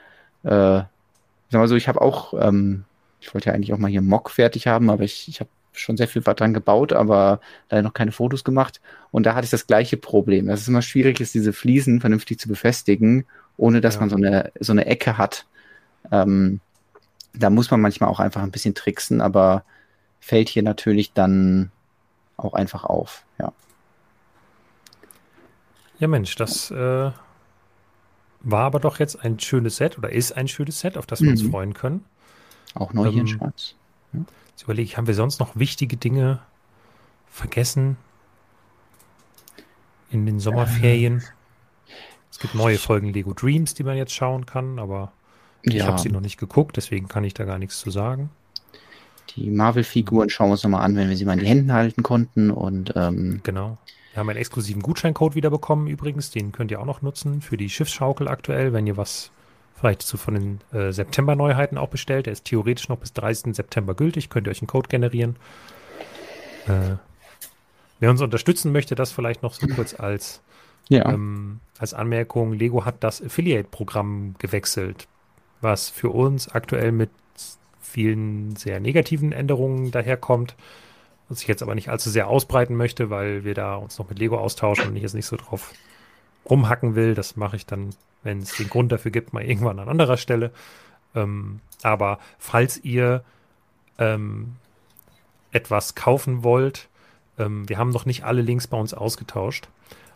äh, 0.44 0.50
sag 0.50 0.90
mal 1.52 1.68
so, 1.68 1.76
ich 1.76 1.88
habe 1.88 2.02
auch, 2.02 2.34
ähm, 2.40 2.86
ich 3.22 3.34
wollte 3.34 3.50
ja 3.50 3.56
eigentlich 3.56 3.74
auch 3.74 3.78
mal 3.78 3.92
hier 3.92 4.02
Mock 4.02 4.32
fertig 4.32 4.68
haben, 4.68 4.90
aber 4.90 5.04
ich, 5.04 5.28
ich 5.28 5.40
habe 5.40 5.50
schon 5.72 5.98
sehr 5.98 6.08
viel 6.08 6.22
dran 6.22 6.54
gebaut, 6.54 6.94
aber 6.94 7.40
leider 7.70 7.84
noch 7.84 7.94
keine 7.94 8.12
Fotos 8.12 8.44
gemacht. 8.44 8.82
Und 9.12 9.26
da 9.26 9.36
hatte 9.36 9.46
ich 9.46 9.52
das 9.52 9.68
gleiche 9.68 9.98
Problem. 9.98 10.48
Dass 10.48 10.62
es 10.62 10.68
immer 10.68 10.82
schwierig 10.82 11.20
ist, 11.20 11.34
diese 11.34 11.54
Fliesen 11.54 12.02
vernünftig 12.02 12.40
zu 12.40 12.48
befestigen, 12.48 13.26
ohne 13.58 13.82
dass 13.82 13.96
ja. 13.96 14.02
man 14.02 14.10
so 14.10 14.16
eine, 14.16 14.52
so 14.60 14.72
eine 14.72 14.86
Ecke 14.86 15.18
hat. 15.18 15.46
Ähm, 16.12 16.60
da 17.34 17.50
muss 17.50 17.72
man 17.72 17.82
manchmal 17.82 18.10
auch 18.10 18.20
einfach 18.20 18.44
ein 18.44 18.52
bisschen 18.52 18.76
tricksen, 18.76 19.22
aber 19.22 19.64
fällt 20.24 20.48
hier 20.48 20.64
natürlich 20.64 21.12
dann 21.12 21.70
auch 22.38 22.54
einfach 22.54 22.86
auf, 22.86 23.26
ja. 23.40 23.52
Ja, 26.00 26.08
Mensch, 26.08 26.36
das 26.36 26.72
äh, 26.72 27.12
war 28.40 28.64
aber 28.64 28.80
doch 28.80 29.00
jetzt 29.00 29.20
ein 29.24 29.38
schönes 29.40 29.76
Set 29.76 29.98
oder 29.98 30.10
ist 30.10 30.32
ein 30.32 30.48
schönes 30.48 30.80
Set, 30.80 30.98
auf 30.98 31.06
das 31.06 31.20
wir 31.20 31.28
mhm. 31.28 31.32
uns 31.34 31.42
freuen 31.44 31.74
können. 31.74 32.06
Auch 32.74 32.94
neu 32.94 33.08
ähm, 33.08 33.12
hier 33.12 33.22
in 33.22 33.28
ähm, 33.28 33.34
Schwarz. 33.34 33.76
Ja. 34.14 34.20
Jetzt 34.52 34.64
überlege 34.64 34.86
ich, 34.86 34.98
haben 34.98 35.08
wir 35.08 35.14
sonst 35.14 35.40
noch 35.40 35.58
wichtige 35.58 35.98
Dinge 35.98 36.40
vergessen 37.28 37.98
in 40.10 40.26
den 40.26 40.40
Sommerferien? 40.40 41.20
Äh. 41.20 41.94
Es 42.32 42.40
gibt 42.40 42.56
neue 42.56 42.78
Folgen 42.78 43.10
Lego 43.10 43.34
Dreams, 43.34 43.74
die 43.74 43.84
man 43.84 43.98
jetzt 43.98 44.14
schauen 44.14 44.46
kann, 44.46 44.80
aber 44.80 45.12
ja. 45.64 45.74
ich 45.74 45.84
habe 45.84 46.00
sie 46.00 46.10
noch 46.10 46.22
nicht 46.22 46.38
geguckt, 46.38 46.78
deswegen 46.78 47.10
kann 47.10 47.26
ich 47.26 47.34
da 47.34 47.44
gar 47.44 47.60
nichts 47.60 47.78
zu 47.80 47.92
sagen. 47.92 48.30
Die 49.32 49.50
Marvel-Figuren 49.50 50.30
schauen 50.30 50.50
wir 50.50 50.54
uns 50.54 50.64
nochmal 50.64 50.84
an, 50.84 50.96
wenn 50.96 51.10
wir 51.10 51.18
sie 51.18 51.26
mal 51.26 51.34
in 51.34 51.40
die 51.40 51.48
Hände 51.48 51.74
halten 51.74 52.04
konnten. 52.04 52.52
Und, 52.52 52.94
ähm, 52.96 53.42
genau. 53.44 53.78
Wir 54.12 54.20
haben 54.20 54.30
einen 54.30 54.40
exklusiven 54.40 54.82
Gutscheincode 54.82 55.36
wieder 55.36 55.50
bekommen 55.50 55.88
übrigens. 55.88 56.30
Den 56.30 56.52
könnt 56.52 56.72
ihr 56.72 56.80
auch 56.80 56.86
noch 56.86 57.02
nutzen 57.02 57.42
für 57.42 57.58
die 57.58 57.70
Schiffsschaukel 57.70 58.28
aktuell, 58.28 58.74
wenn 58.74 58.86
ihr 58.86 58.98
was 58.98 59.32
vielleicht 59.76 60.04
zu 60.04 60.18
von 60.18 60.36
den 60.36 60.62
äh, 60.72 60.92
September-Neuheiten 60.92 61.78
auch 61.78 61.90
bestellt. 61.90 62.28
Der 62.28 62.34
ist 62.34 62.46
theoretisch 62.46 62.90
noch 62.90 62.98
bis 62.98 63.14
30. 63.14 63.56
September 63.56 63.96
gültig. 63.96 64.30
Könnt 64.30 64.48
ihr 64.48 64.52
euch 64.52 64.62
einen 64.62 64.68
Code 64.68 64.88
generieren. 64.88 65.36
Äh, 66.68 66.98
wer 68.00 68.10
uns 68.10 68.22
unterstützen 68.22 68.72
möchte, 68.72 68.96
das 68.96 69.12
vielleicht 69.12 69.42
noch 69.42 69.54
so 69.54 69.68
kurz 69.68 70.00
als 70.00 70.42
ja. 70.90 71.10
Ähm, 71.10 71.60
als 71.78 71.94
Anmerkung, 71.94 72.54
Lego 72.54 72.86
hat 72.86 73.04
das 73.04 73.22
Affiliate-Programm 73.22 74.36
gewechselt, 74.38 75.08
was 75.62 75.90
für 75.90 76.10
uns 76.10 76.50
aktuell 76.50 76.92
mit 76.92 77.10
vielen 77.84 78.56
sehr 78.56 78.80
negativen 78.80 79.32
Änderungen 79.32 79.92
daherkommt, 79.92 80.56
was 81.30 81.42
ich 81.42 81.48
jetzt 81.48 81.62
aber 81.62 81.76
nicht 81.76 81.90
allzu 81.90 82.10
sehr 82.10 82.28
ausbreiten 82.28 82.76
möchte, 82.76 83.10
weil 83.10 83.44
wir 83.44 83.54
da 83.54 83.76
uns 83.76 84.00
noch 84.00 84.10
mit 84.10 84.20
Lego 84.20 84.38
austauschen 84.38 84.88
und 84.88 84.96
ich 84.96 85.04
jetzt 85.04 85.14
nicht 85.14 85.26
so 85.26 85.36
drauf 85.36 85.74
rumhacken 86.50 86.96
will. 86.96 87.14
Das 87.14 87.36
mache 87.36 87.56
ich 87.56 87.66
dann, 87.66 87.92
wenn 88.24 88.40
es 88.40 88.56
den 88.56 88.70
Grund 88.70 88.92
dafür 88.92 89.12
gibt, 89.12 89.34
mal 89.34 89.44
irgendwann 89.44 89.80
an 89.80 89.90
anderer 89.90 90.18
Stelle. 90.18 90.52
Ähm, 91.16 91.60
aber 91.84 92.20
falls 92.40 92.84
ihr 92.84 93.24
ähm, 94.00 94.56
etwas 95.52 95.96
kaufen 95.96 96.44
wollt, 96.44 96.90
ähm, 97.38 97.68
wir 97.68 97.78
haben 97.78 97.92
noch 97.92 98.06
nicht 98.06 98.24
alle 98.24 98.42
Links 98.42 98.68
bei 98.68 98.78
uns 98.78 98.94
ausgetauscht. 98.94 99.70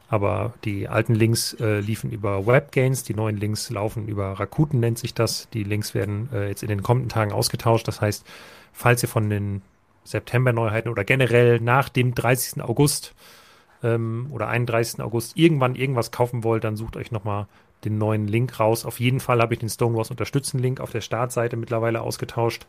Aber 0.10 0.54
die 0.64 0.88
alten 0.88 1.16
Links 1.16 1.54
äh, 1.60 1.80
liefen 1.80 2.12
über 2.12 2.48
WebGains, 2.48 3.04
die 3.04 3.14
neuen 3.14 3.38
Links 3.38 3.70
laufen 3.70 4.08
über 4.08 4.40
Rakuten, 4.40 4.80
nennt 4.80 4.98
sich 4.98 5.14
das. 5.14 5.50
Die 5.50 5.64
Links 5.64 5.94
werden 5.94 6.30
äh, 6.32 6.48
jetzt 6.48 6.64
in 6.64 6.70
den 6.70 6.82
kommenden 6.82 7.10
Tagen 7.10 7.34
ausgetauscht. 7.34 7.88
Das 7.88 8.00
heißt, 8.00 8.26
falls 8.72 9.04
ihr 9.04 9.10
von 9.10 9.30
den 9.30 9.62
September-Neuheiten 10.06 10.90
oder 10.90 11.04
generell 11.04 11.60
nach 11.60 11.90
dem 11.90 12.16
30. 12.16 12.64
August 12.64 13.16
ähm, 13.84 14.28
oder 14.32 14.48
31. 14.48 15.02
August 15.02 15.36
irgendwann 15.36 15.76
irgendwas 15.76 16.12
kaufen 16.12 16.46
wollt, 16.46 16.64
dann 16.64 16.78
sucht 16.78 16.96
euch 16.96 17.12
nochmal 17.12 17.48
den 17.84 17.98
neuen 17.98 18.28
Link 18.28 18.60
raus. 18.60 18.86
Auf 18.86 19.02
jeden 19.02 19.20
Fall 19.20 19.42
habe 19.42 19.54
ich 19.54 19.60
den 19.60 19.70
Stonewalls 19.70 20.10
Unterstützen-Link 20.10 20.80
auf 20.80 20.92
der 20.92 21.02
Startseite 21.02 21.58
mittlerweile 21.58 22.02
ausgetauscht. 22.02 22.66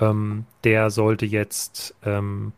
Ähm, 0.00 0.46
der 0.64 0.90
sollte 0.90 1.26
jetzt 1.26 1.94
ähm, 2.04 2.52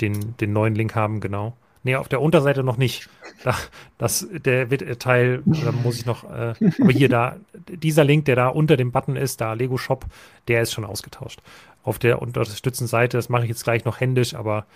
den, 0.00 0.36
den 0.38 0.52
neuen 0.52 0.76
Link 0.76 0.94
haben, 0.94 1.20
genau. 1.20 1.56
Nee, 1.84 1.96
auf 1.96 2.08
der 2.08 2.20
Unterseite 2.20 2.62
noch 2.62 2.76
nicht. 2.76 3.08
Da, 3.42 3.56
das, 3.98 4.28
der 4.30 4.70
äh, 4.70 4.96
Teil, 4.96 5.42
da 5.44 5.72
muss 5.72 5.96
ich 5.96 6.06
noch, 6.06 6.22
äh, 6.24 6.54
aber 6.80 6.92
hier 6.92 7.08
da, 7.08 7.36
dieser 7.66 8.04
Link, 8.04 8.26
der 8.26 8.36
da 8.36 8.48
unter 8.48 8.76
dem 8.76 8.92
Button 8.92 9.16
ist, 9.16 9.40
da 9.40 9.54
Lego 9.54 9.78
Shop, 9.78 10.06
der 10.46 10.62
ist 10.62 10.72
schon 10.72 10.84
ausgetauscht. 10.84 11.40
Auf 11.82 11.98
der 11.98 12.22
unterstützenden 12.22 12.88
Seite, 12.88 13.16
das 13.16 13.28
mache 13.28 13.42
ich 13.42 13.48
jetzt 13.48 13.64
gleich 13.64 13.84
noch 13.84 13.98
händisch, 13.98 14.34
aber 14.34 14.66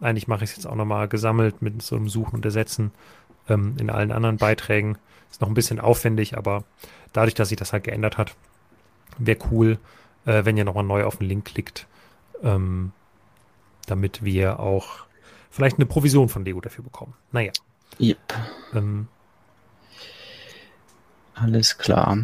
eigentlich 0.00 0.26
mache 0.26 0.42
ich 0.42 0.50
es 0.50 0.56
jetzt 0.56 0.66
auch 0.66 0.74
nochmal 0.74 1.06
gesammelt 1.06 1.62
mit 1.62 1.82
so 1.82 1.94
einem 1.94 2.08
Suchen 2.08 2.36
und 2.36 2.44
Ersetzen 2.44 2.90
ähm, 3.48 3.76
in 3.78 3.88
allen 3.88 4.10
anderen 4.10 4.36
Beiträgen. 4.36 4.98
Ist 5.30 5.40
noch 5.40 5.48
ein 5.48 5.54
bisschen 5.54 5.78
aufwendig, 5.78 6.36
aber 6.36 6.64
dadurch, 7.12 7.34
dass 7.34 7.50
sich 7.50 7.58
das 7.58 7.72
halt 7.72 7.84
geändert 7.84 8.18
hat, 8.18 8.34
wäre 9.18 9.38
cool, 9.50 9.78
äh, 10.24 10.44
wenn 10.44 10.56
ihr 10.56 10.64
nochmal 10.64 10.84
neu 10.84 11.04
auf 11.04 11.18
den 11.18 11.28
Link 11.28 11.44
klickt, 11.44 11.86
ähm, 12.42 12.92
damit 13.86 14.24
wir 14.24 14.58
auch 14.58 15.05
vielleicht 15.56 15.78
eine 15.78 15.86
Provision 15.86 16.28
von 16.28 16.44
Lego 16.44 16.60
dafür 16.60 16.84
bekommen. 16.84 17.14
Naja. 17.32 17.50
Yep. 17.98 18.18
Ähm, 18.74 19.08
Alles 21.34 21.78
klar. 21.78 22.18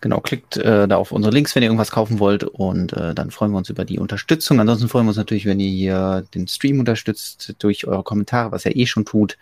Genau, 0.00 0.20
klickt 0.20 0.56
äh, 0.56 0.88
da 0.88 0.96
auf 0.96 1.12
unsere 1.12 1.32
Links, 1.32 1.54
wenn 1.54 1.62
ihr 1.62 1.68
irgendwas 1.68 1.92
kaufen 1.92 2.18
wollt 2.18 2.42
und 2.42 2.92
äh, 2.94 3.14
dann 3.14 3.30
freuen 3.30 3.52
wir 3.52 3.58
uns 3.58 3.68
über 3.68 3.84
die 3.84 3.98
Unterstützung. 3.98 4.58
Ansonsten 4.58 4.88
freuen 4.88 5.04
wir 5.04 5.10
uns 5.10 5.16
natürlich, 5.16 5.46
wenn 5.46 5.60
ihr 5.60 5.70
hier 5.70 6.26
den 6.34 6.48
Stream 6.48 6.80
unterstützt 6.80 7.54
durch 7.60 7.86
eure 7.86 8.02
Kommentare, 8.02 8.50
was 8.50 8.64
er 8.66 8.74
eh 8.74 8.86
schon 8.86 9.04
tut, 9.04 9.36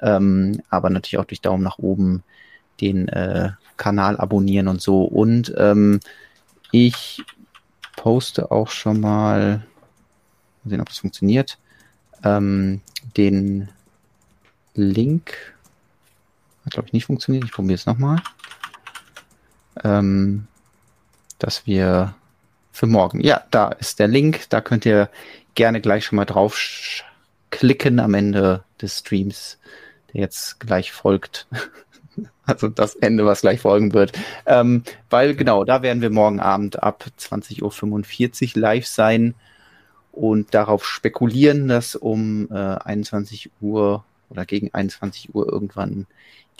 ähm, 0.00 0.62
aber 0.70 0.88
natürlich 0.88 1.18
auch 1.18 1.26
durch 1.26 1.40
Daumen 1.40 1.64
nach 1.64 1.78
oben 1.78 2.22
den 2.80 3.08
äh, 3.08 3.50
Kanal 3.76 4.16
abonnieren 4.16 4.68
und 4.68 4.80
so. 4.80 5.02
Und 5.02 5.52
ähm, 5.58 6.00
ich 6.70 7.22
poste 7.96 8.50
auch 8.50 8.70
schon 8.70 9.00
mal, 9.00 9.66
mal 10.62 10.70
sehen, 10.70 10.80
ob 10.80 10.88
das 10.88 10.98
funktioniert 10.98 11.58
ähm, 12.24 12.80
den 13.16 13.68
Link. 14.74 15.54
Hat, 16.64 16.72
glaube 16.72 16.88
ich, 16.88 16.92
nicht 16.92 17.06
funktioniert. 17.06 17.44
Ich 17.44 17.52
probiere 17.52 17.74
es 17.74 17.86
nochmal. 17.86 18.20
Ähm, 19.82 20.46
dass 21.38 21.66
wir 21.66 22.14
für 22.72 22.86
morgen. 22.86 23.20
Ja, 23.20 23.44
da 23.50 23.68
ist 23.68 23.98
der 23.98 24.08
Link. 24.08 24.48
Da 24.48 24.60
könnt 24.60 24.86
ihr 24.86 25.10
gerne 25.54 25.80
gleich 25.80 26.06
schon 26.06 26.16
mal 26.16 26.24
drauf 26.24 26.58
klicken 27.50 28.00
am 28.00 28.14
Ende 28.14 28.64
des 28.80 28.98
Streams, 28.98 29.58
der 30.12 30.22
jetzt 30.22 30.58
gleich 30.58 30.90
folgt. 30.90 31.46
also 32.46 32.68
das 32.68 32.96
Ende, 32.96 33.26
was 33.26 33.42
gleich 33.42 33.60
folgen 33.60 33.92
wird. 33.92 34.12
Ähm, 34.46 34.82
weil 35.10 35.34
genau, 35.34 35.64
da 35.64 35.82
werden 35.82 36.02
wir 36.02 36.10
morgen 36.10 36.40
Abend 36.40 36.82
ab 36.82 37.04
20.45 37.18 38.56
Uhr 38.56 38.60
live 38.60 38.86
sein 38.86 39.34
und 40.14 40.54
darauf 40.54 40.84
spekulieren, 40.84 41.68
dass 41.68 41.96
um 41.96 42.48
äh, 42.50 42.54
21 42.54 43.50
Uhr 43.60 44.04
oder 44.30 44.46
gegen 44.46 44.72
21 44.72 45.34
Uhr 45.34 45.50
irgendwann 45.50 46.06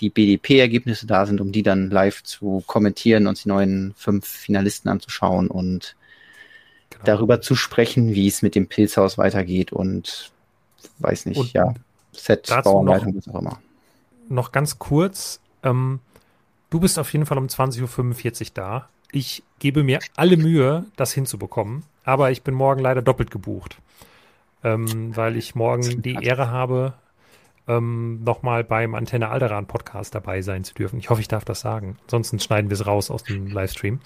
die 0.00 0.10
BDP-Ergebnisse 0.10 1.06
da 1.06 1.24
sind, 1.24 1.40
um 1.40 1.52
die 1.52 1.62
dann 1.62 1.90
live 1.90 2.22
zu 2.24 2.62
kommentieren, 2.66 3.26
uns 3.26 3.44
die 3.44 3.48
neuen 3.48 3.94
fünf 3.96 4.26
Finalisten 4.26 4.90
anzuschauen 4.90 5.48
und 5.48 5.94
genau. 6.90 7.04
darüber 7.04 7.40
zu 7.40 7.54
sprechen, 7.54 8.12
wie 8.12 8.26
es 8.26 8.42
mit 8.42 8.56
dem 8.56 8.66
Pilzhaus 8.66 9.18
weitergeht 9.18 9.72
und 9.72 10.32
weiß 10.98 11.26
nicht, 11.26 11.38
und 11.38 11.52
ja, 11.52 11.74
Set, 12.12 12.48
Bauanleitung, 12.64 13.16
was 13.16 13.28
auch 13.28 13.40
immer. 13.40 13.60
Noch 14.28 14.50
ganz 14.50 14.78
kurz, 14.78 15.40
ähm, 15.62 16.00
du 16.70 16.80
bist 16.80 16.98
auf 16.98 17.12
jeden 17.12 17.26
Fall 17.26 17.38
um 17.38 17.46
20.45 17.46 18.40
Uhr 18.40 18.46
da. 18.54 18.88
Ich 19.12 19.44
gebe 19.60 19.84
mir 19.84 20.00
alle 20.16 20.36
Mühe, 20.36 20.86
das 20.96 21.12
hinzubekommen 21.12 21.84
aber 22.04 22.30
ich 22.30 22.42
bin 22.42 22.54
morgen 22.54 22.80
leider 22.80 23.02
doppelt 23.02 23.30
gebucht, 23.30 23.78
ähm, 24.62 25.16
weil 25.16 25.36
ich 25.36 25.54
morgen 25.54 26.02
die 26.02 26.18
Ehre 26.22 26.50
habe, 26.50 26.94
ähm, 27.66 28.22
nochmal 28.22 28.62
beim 28.62 28.94
Antenne 28.94 29.30
Alderan 29.30 29.66
Podcast 29.66 30.14
dabei 30.14 30.42
sein 30.42 30.64
zu 30.64 30.74
dürfen. 30.74 30.98
Ich 30.98 31.10
hoffe, 31.10 31.20
ich 31.20 31.28
darf 31.28 31.44
das 31.44 31.60
sagen. 31.60 31.96
Ansonsten 32.02 32.38
schneiden 32.38 32.70
wir 32.70 32.74
es 32.74 32.86
raus 32.86 33.10
aus 33.10 33.24
dem 33.24 33.46
Livestream. 33.46 34.00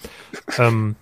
ähm, 0.57 0.95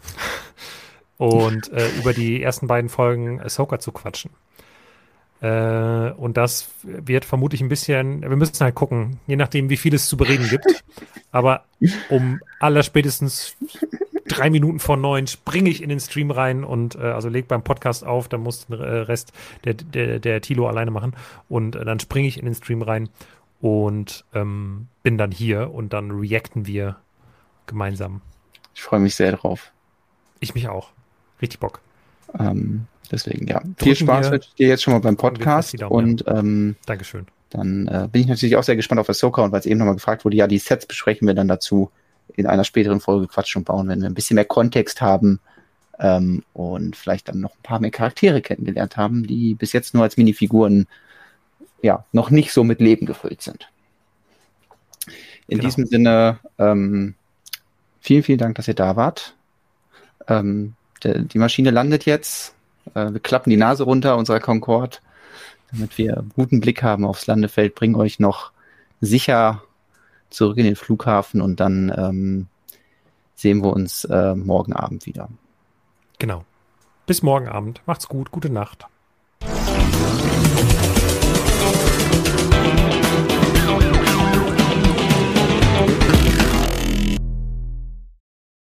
und 1.18 1.72
äh, 1.72 1.90
über 1.98 2.14
die 2.14 2.42
ersten 2.42 2.68
beiden 2.68 2.90
Folgen 2.90 3.42
Ahsoka 3.42 3.80
zu 3.80 3.92
quatschen. 3.92 4.32
Äh, 5.42 6.12
und 6.12 6.38
das 6.38 6.70
wird 6.84 7.26
vermutlich 7.26 7.62
ein 7.62 7.70
bisschen, 7.70 8.22
wir 8.22 8.36
müssen 8.36 8.60
halt 8.60 8.76
gucken, 8.76 9.20
je 9.28 9.36
nachdem, 9.36 9.70
wie 9.70 9.78
viel 9.78 9.94
es 9.94 10.08
zu 10.08 10.18
bereden 10.18 10.48
gibt. 10.50 10.84
Aber 11.32 11.66
um 12.10 12.40
allerspätestens 12.60 13.56
drei 14.28 14.50
Minuten 14.50 14.80
vor 14.80 14.98
neun 14.98 15.28
springe 15.28 15.70
ich 15.70 15.82
in 15.82 15.90
den 15.90 16.00
Stream 16.00 16.32
rein 16.32 16.64
und 16.64 16.96
äh, 16.96 17.00
also 17.00 17.30
leg 17.30 17.48
beim 17.48 17.64
Podcast 17.64 18.06
auf, 18.06 18.28
dann 18.28 18.42
muss 18.42 18.68
den 18.68 18.76
Rest 18.76 19.32
der, 19.64 19.74
der, 19.74 20.20
der 20.20 20.42
Tilo 20.42 20.68
alleine 20.68 20.92
machen 20.92 21.16
und 21.50 21.76
äh, 21.76 21.86
dann 21.86 22.00
springe 22.00 22.28
ich 22.28 22.38
in 22.38 22.46
den 22.46 22.56
Stream 22.56 22.82
rein 22.82 23.10
und 23.60 24.26
ähm, 24.34 24.88
bin 25.04 25.18
dann 25.18 25.32
hier 25.32 25.74
und 25.74 25.94
dann 25.94 26.12
reacten 26.12 26.68
wir 26.68 26.98
gemeinsam. 27.66 28.22
Ich 28.76 28.84
freue 28.84 29.00
mich 29.00 29.16
sehr 29.16 29.32
drauf. 29.32 29.72
Ich 30.40 30.54
mich 30.54 30.68
auch. 30.68 30.92
Richtig 31.42 31.60
Bock. 31.60 31.82
Ähm, 32.38 32.86
deswegen, 33.12 33.48
ja. 33.48 33.62
Viel 33.78 33.96
Spaß 33.96 34.32
wünsche 34.32 34.50
ich 34.50 34.56
dir 34.56 34.68
jetzt 34.68 34.84
schon 34.84 34.94
mal 34.94 35.00
beim 35.00 35.18
Podcast. 35.18 35.82
Und 35.84 36.24
ähm, 36.28 36.76
Dankeschön. 36.86 37.26
Dann 37.50 37.88
äh, 37.88 38.08
bin 38.12 38.22
ich 38.22 38.28
natürlich 38.28 38.56
auch 38.56 38.64
sehr 38.64 38.76
gespannt 38.76 39.00
auf 39.00 39.10
Ahsoka 39.10 39.42
und 39.42 39.52
weil 39.52 39.62
es 39.62 39.66
eben 39.66 39.80
nochmal 39.80 39.96
gefragt 39.96 40.26
wurde, 40.26 40.36
ja, 40.36 40.48
die 40.48 40.58
Sets 40.58 40.86
besprechen 40.86 41.28
wir 41.28 41.34
dann 41.34 41.48
dazu 41.48 41.92
in 42.36 42.46
einer 42.46 42.64
späteren 42.64 43.00
Folge 43.00 43.28
Quatsch 43.28 43.56
und 43.56 43.66
Bauen, 43.66 43.88
wenn 43.88 44.02
wir 44.02 44.08
ein 44.08 44.14
bisschen 44.14 44.36
mehr 44.36 44.46
Kontext 44.46 45.02
haben 45.02 45.40
ähm, 46.00 46.44
und 46.54 46.96
vielleicht 46.96 47.28
dann 47.30 47.40
noch 47.40 47.56
ein 47.56 47.64
paar 47.64 47.80
mehr 47.80 47.92
Charaktere 47.92 48.42
kennengelernt 48.42 48.98
haben, 48.98 49.26
die 49.26 49.56
bis 49.56 49.74
jetzt 49.74 49.94
nur 49.94 50.04
als 50.04 50.18
Minifiguren 50.18 50.88
ja 51.82 52.06
noch 52.12 52.30
nicht 52.30 52.52
so 52.52 52.64
mit 52.64 52.82
Leben 52.82 53.06
gefüllt 53.06 53.42
sind. 53.42 53.70
In 55.48 55.60
genau. 55.60 55.70
diesem 55.70 55.86
Sinne, 55.86 56.40
ähm, 56.60 57.16
vielen, 58.02 58.24
vielen 58.24 58.40
Dank, 58.40 58.56
dass 58.56 58.68
ihr 58.68 58.74
da 58.74 58.96
wart. 58.96 59.36
Ähm, 60.28 60.74
der, 61.04 61.20
die 61.20 61.38
Maschine 61.38 61.72
landet 61.72 62.06
jetzt. 62.06 62.54
Äh, 62.94 63.14
wir 63.14 63.20
klappen 63.20 63.50
die 63.50 63.58
Nase 63.58 63.84
runter 63.84 64.18
unserer 64.18 64.40
Concorde, 64.40 64.98
damit 65.72 65.98
wir 65.98 66.26
guten 66.36 66.60
Blick 66.60 66.84
haben 66.84 67.06
aufs 67.06 67.28
Landefeld, 67.28 67.76
bringen 67.76 67.96
euch 67.96 68.20
noch 68.20 68.52
sicher 69.00 69.64
zurück 70.30 70.58
in 70.58 70.66
den 70.66 70.76
Flughafen 70.76 71.42
und 71.42 71.60
dann 71.60 71.94
ähm, 71.96 72.48
sehen 73.36 73.64
wir 73.64 73.74
uns 73.74 74.04
äh, 74.06 74.36
morgen 74.36 74.74
Abend 74.74 75.06
wieder. 75.06 75.30
Genau. 76.20 76.44
Bis 77.06 77.22
morgen 77.22 77.48
Abend. 77.48 77.82
Macht's 77.86 78.08
gut. 78.10 78.32
Gute 78.32 78.50
Nacht. 78.50 78.86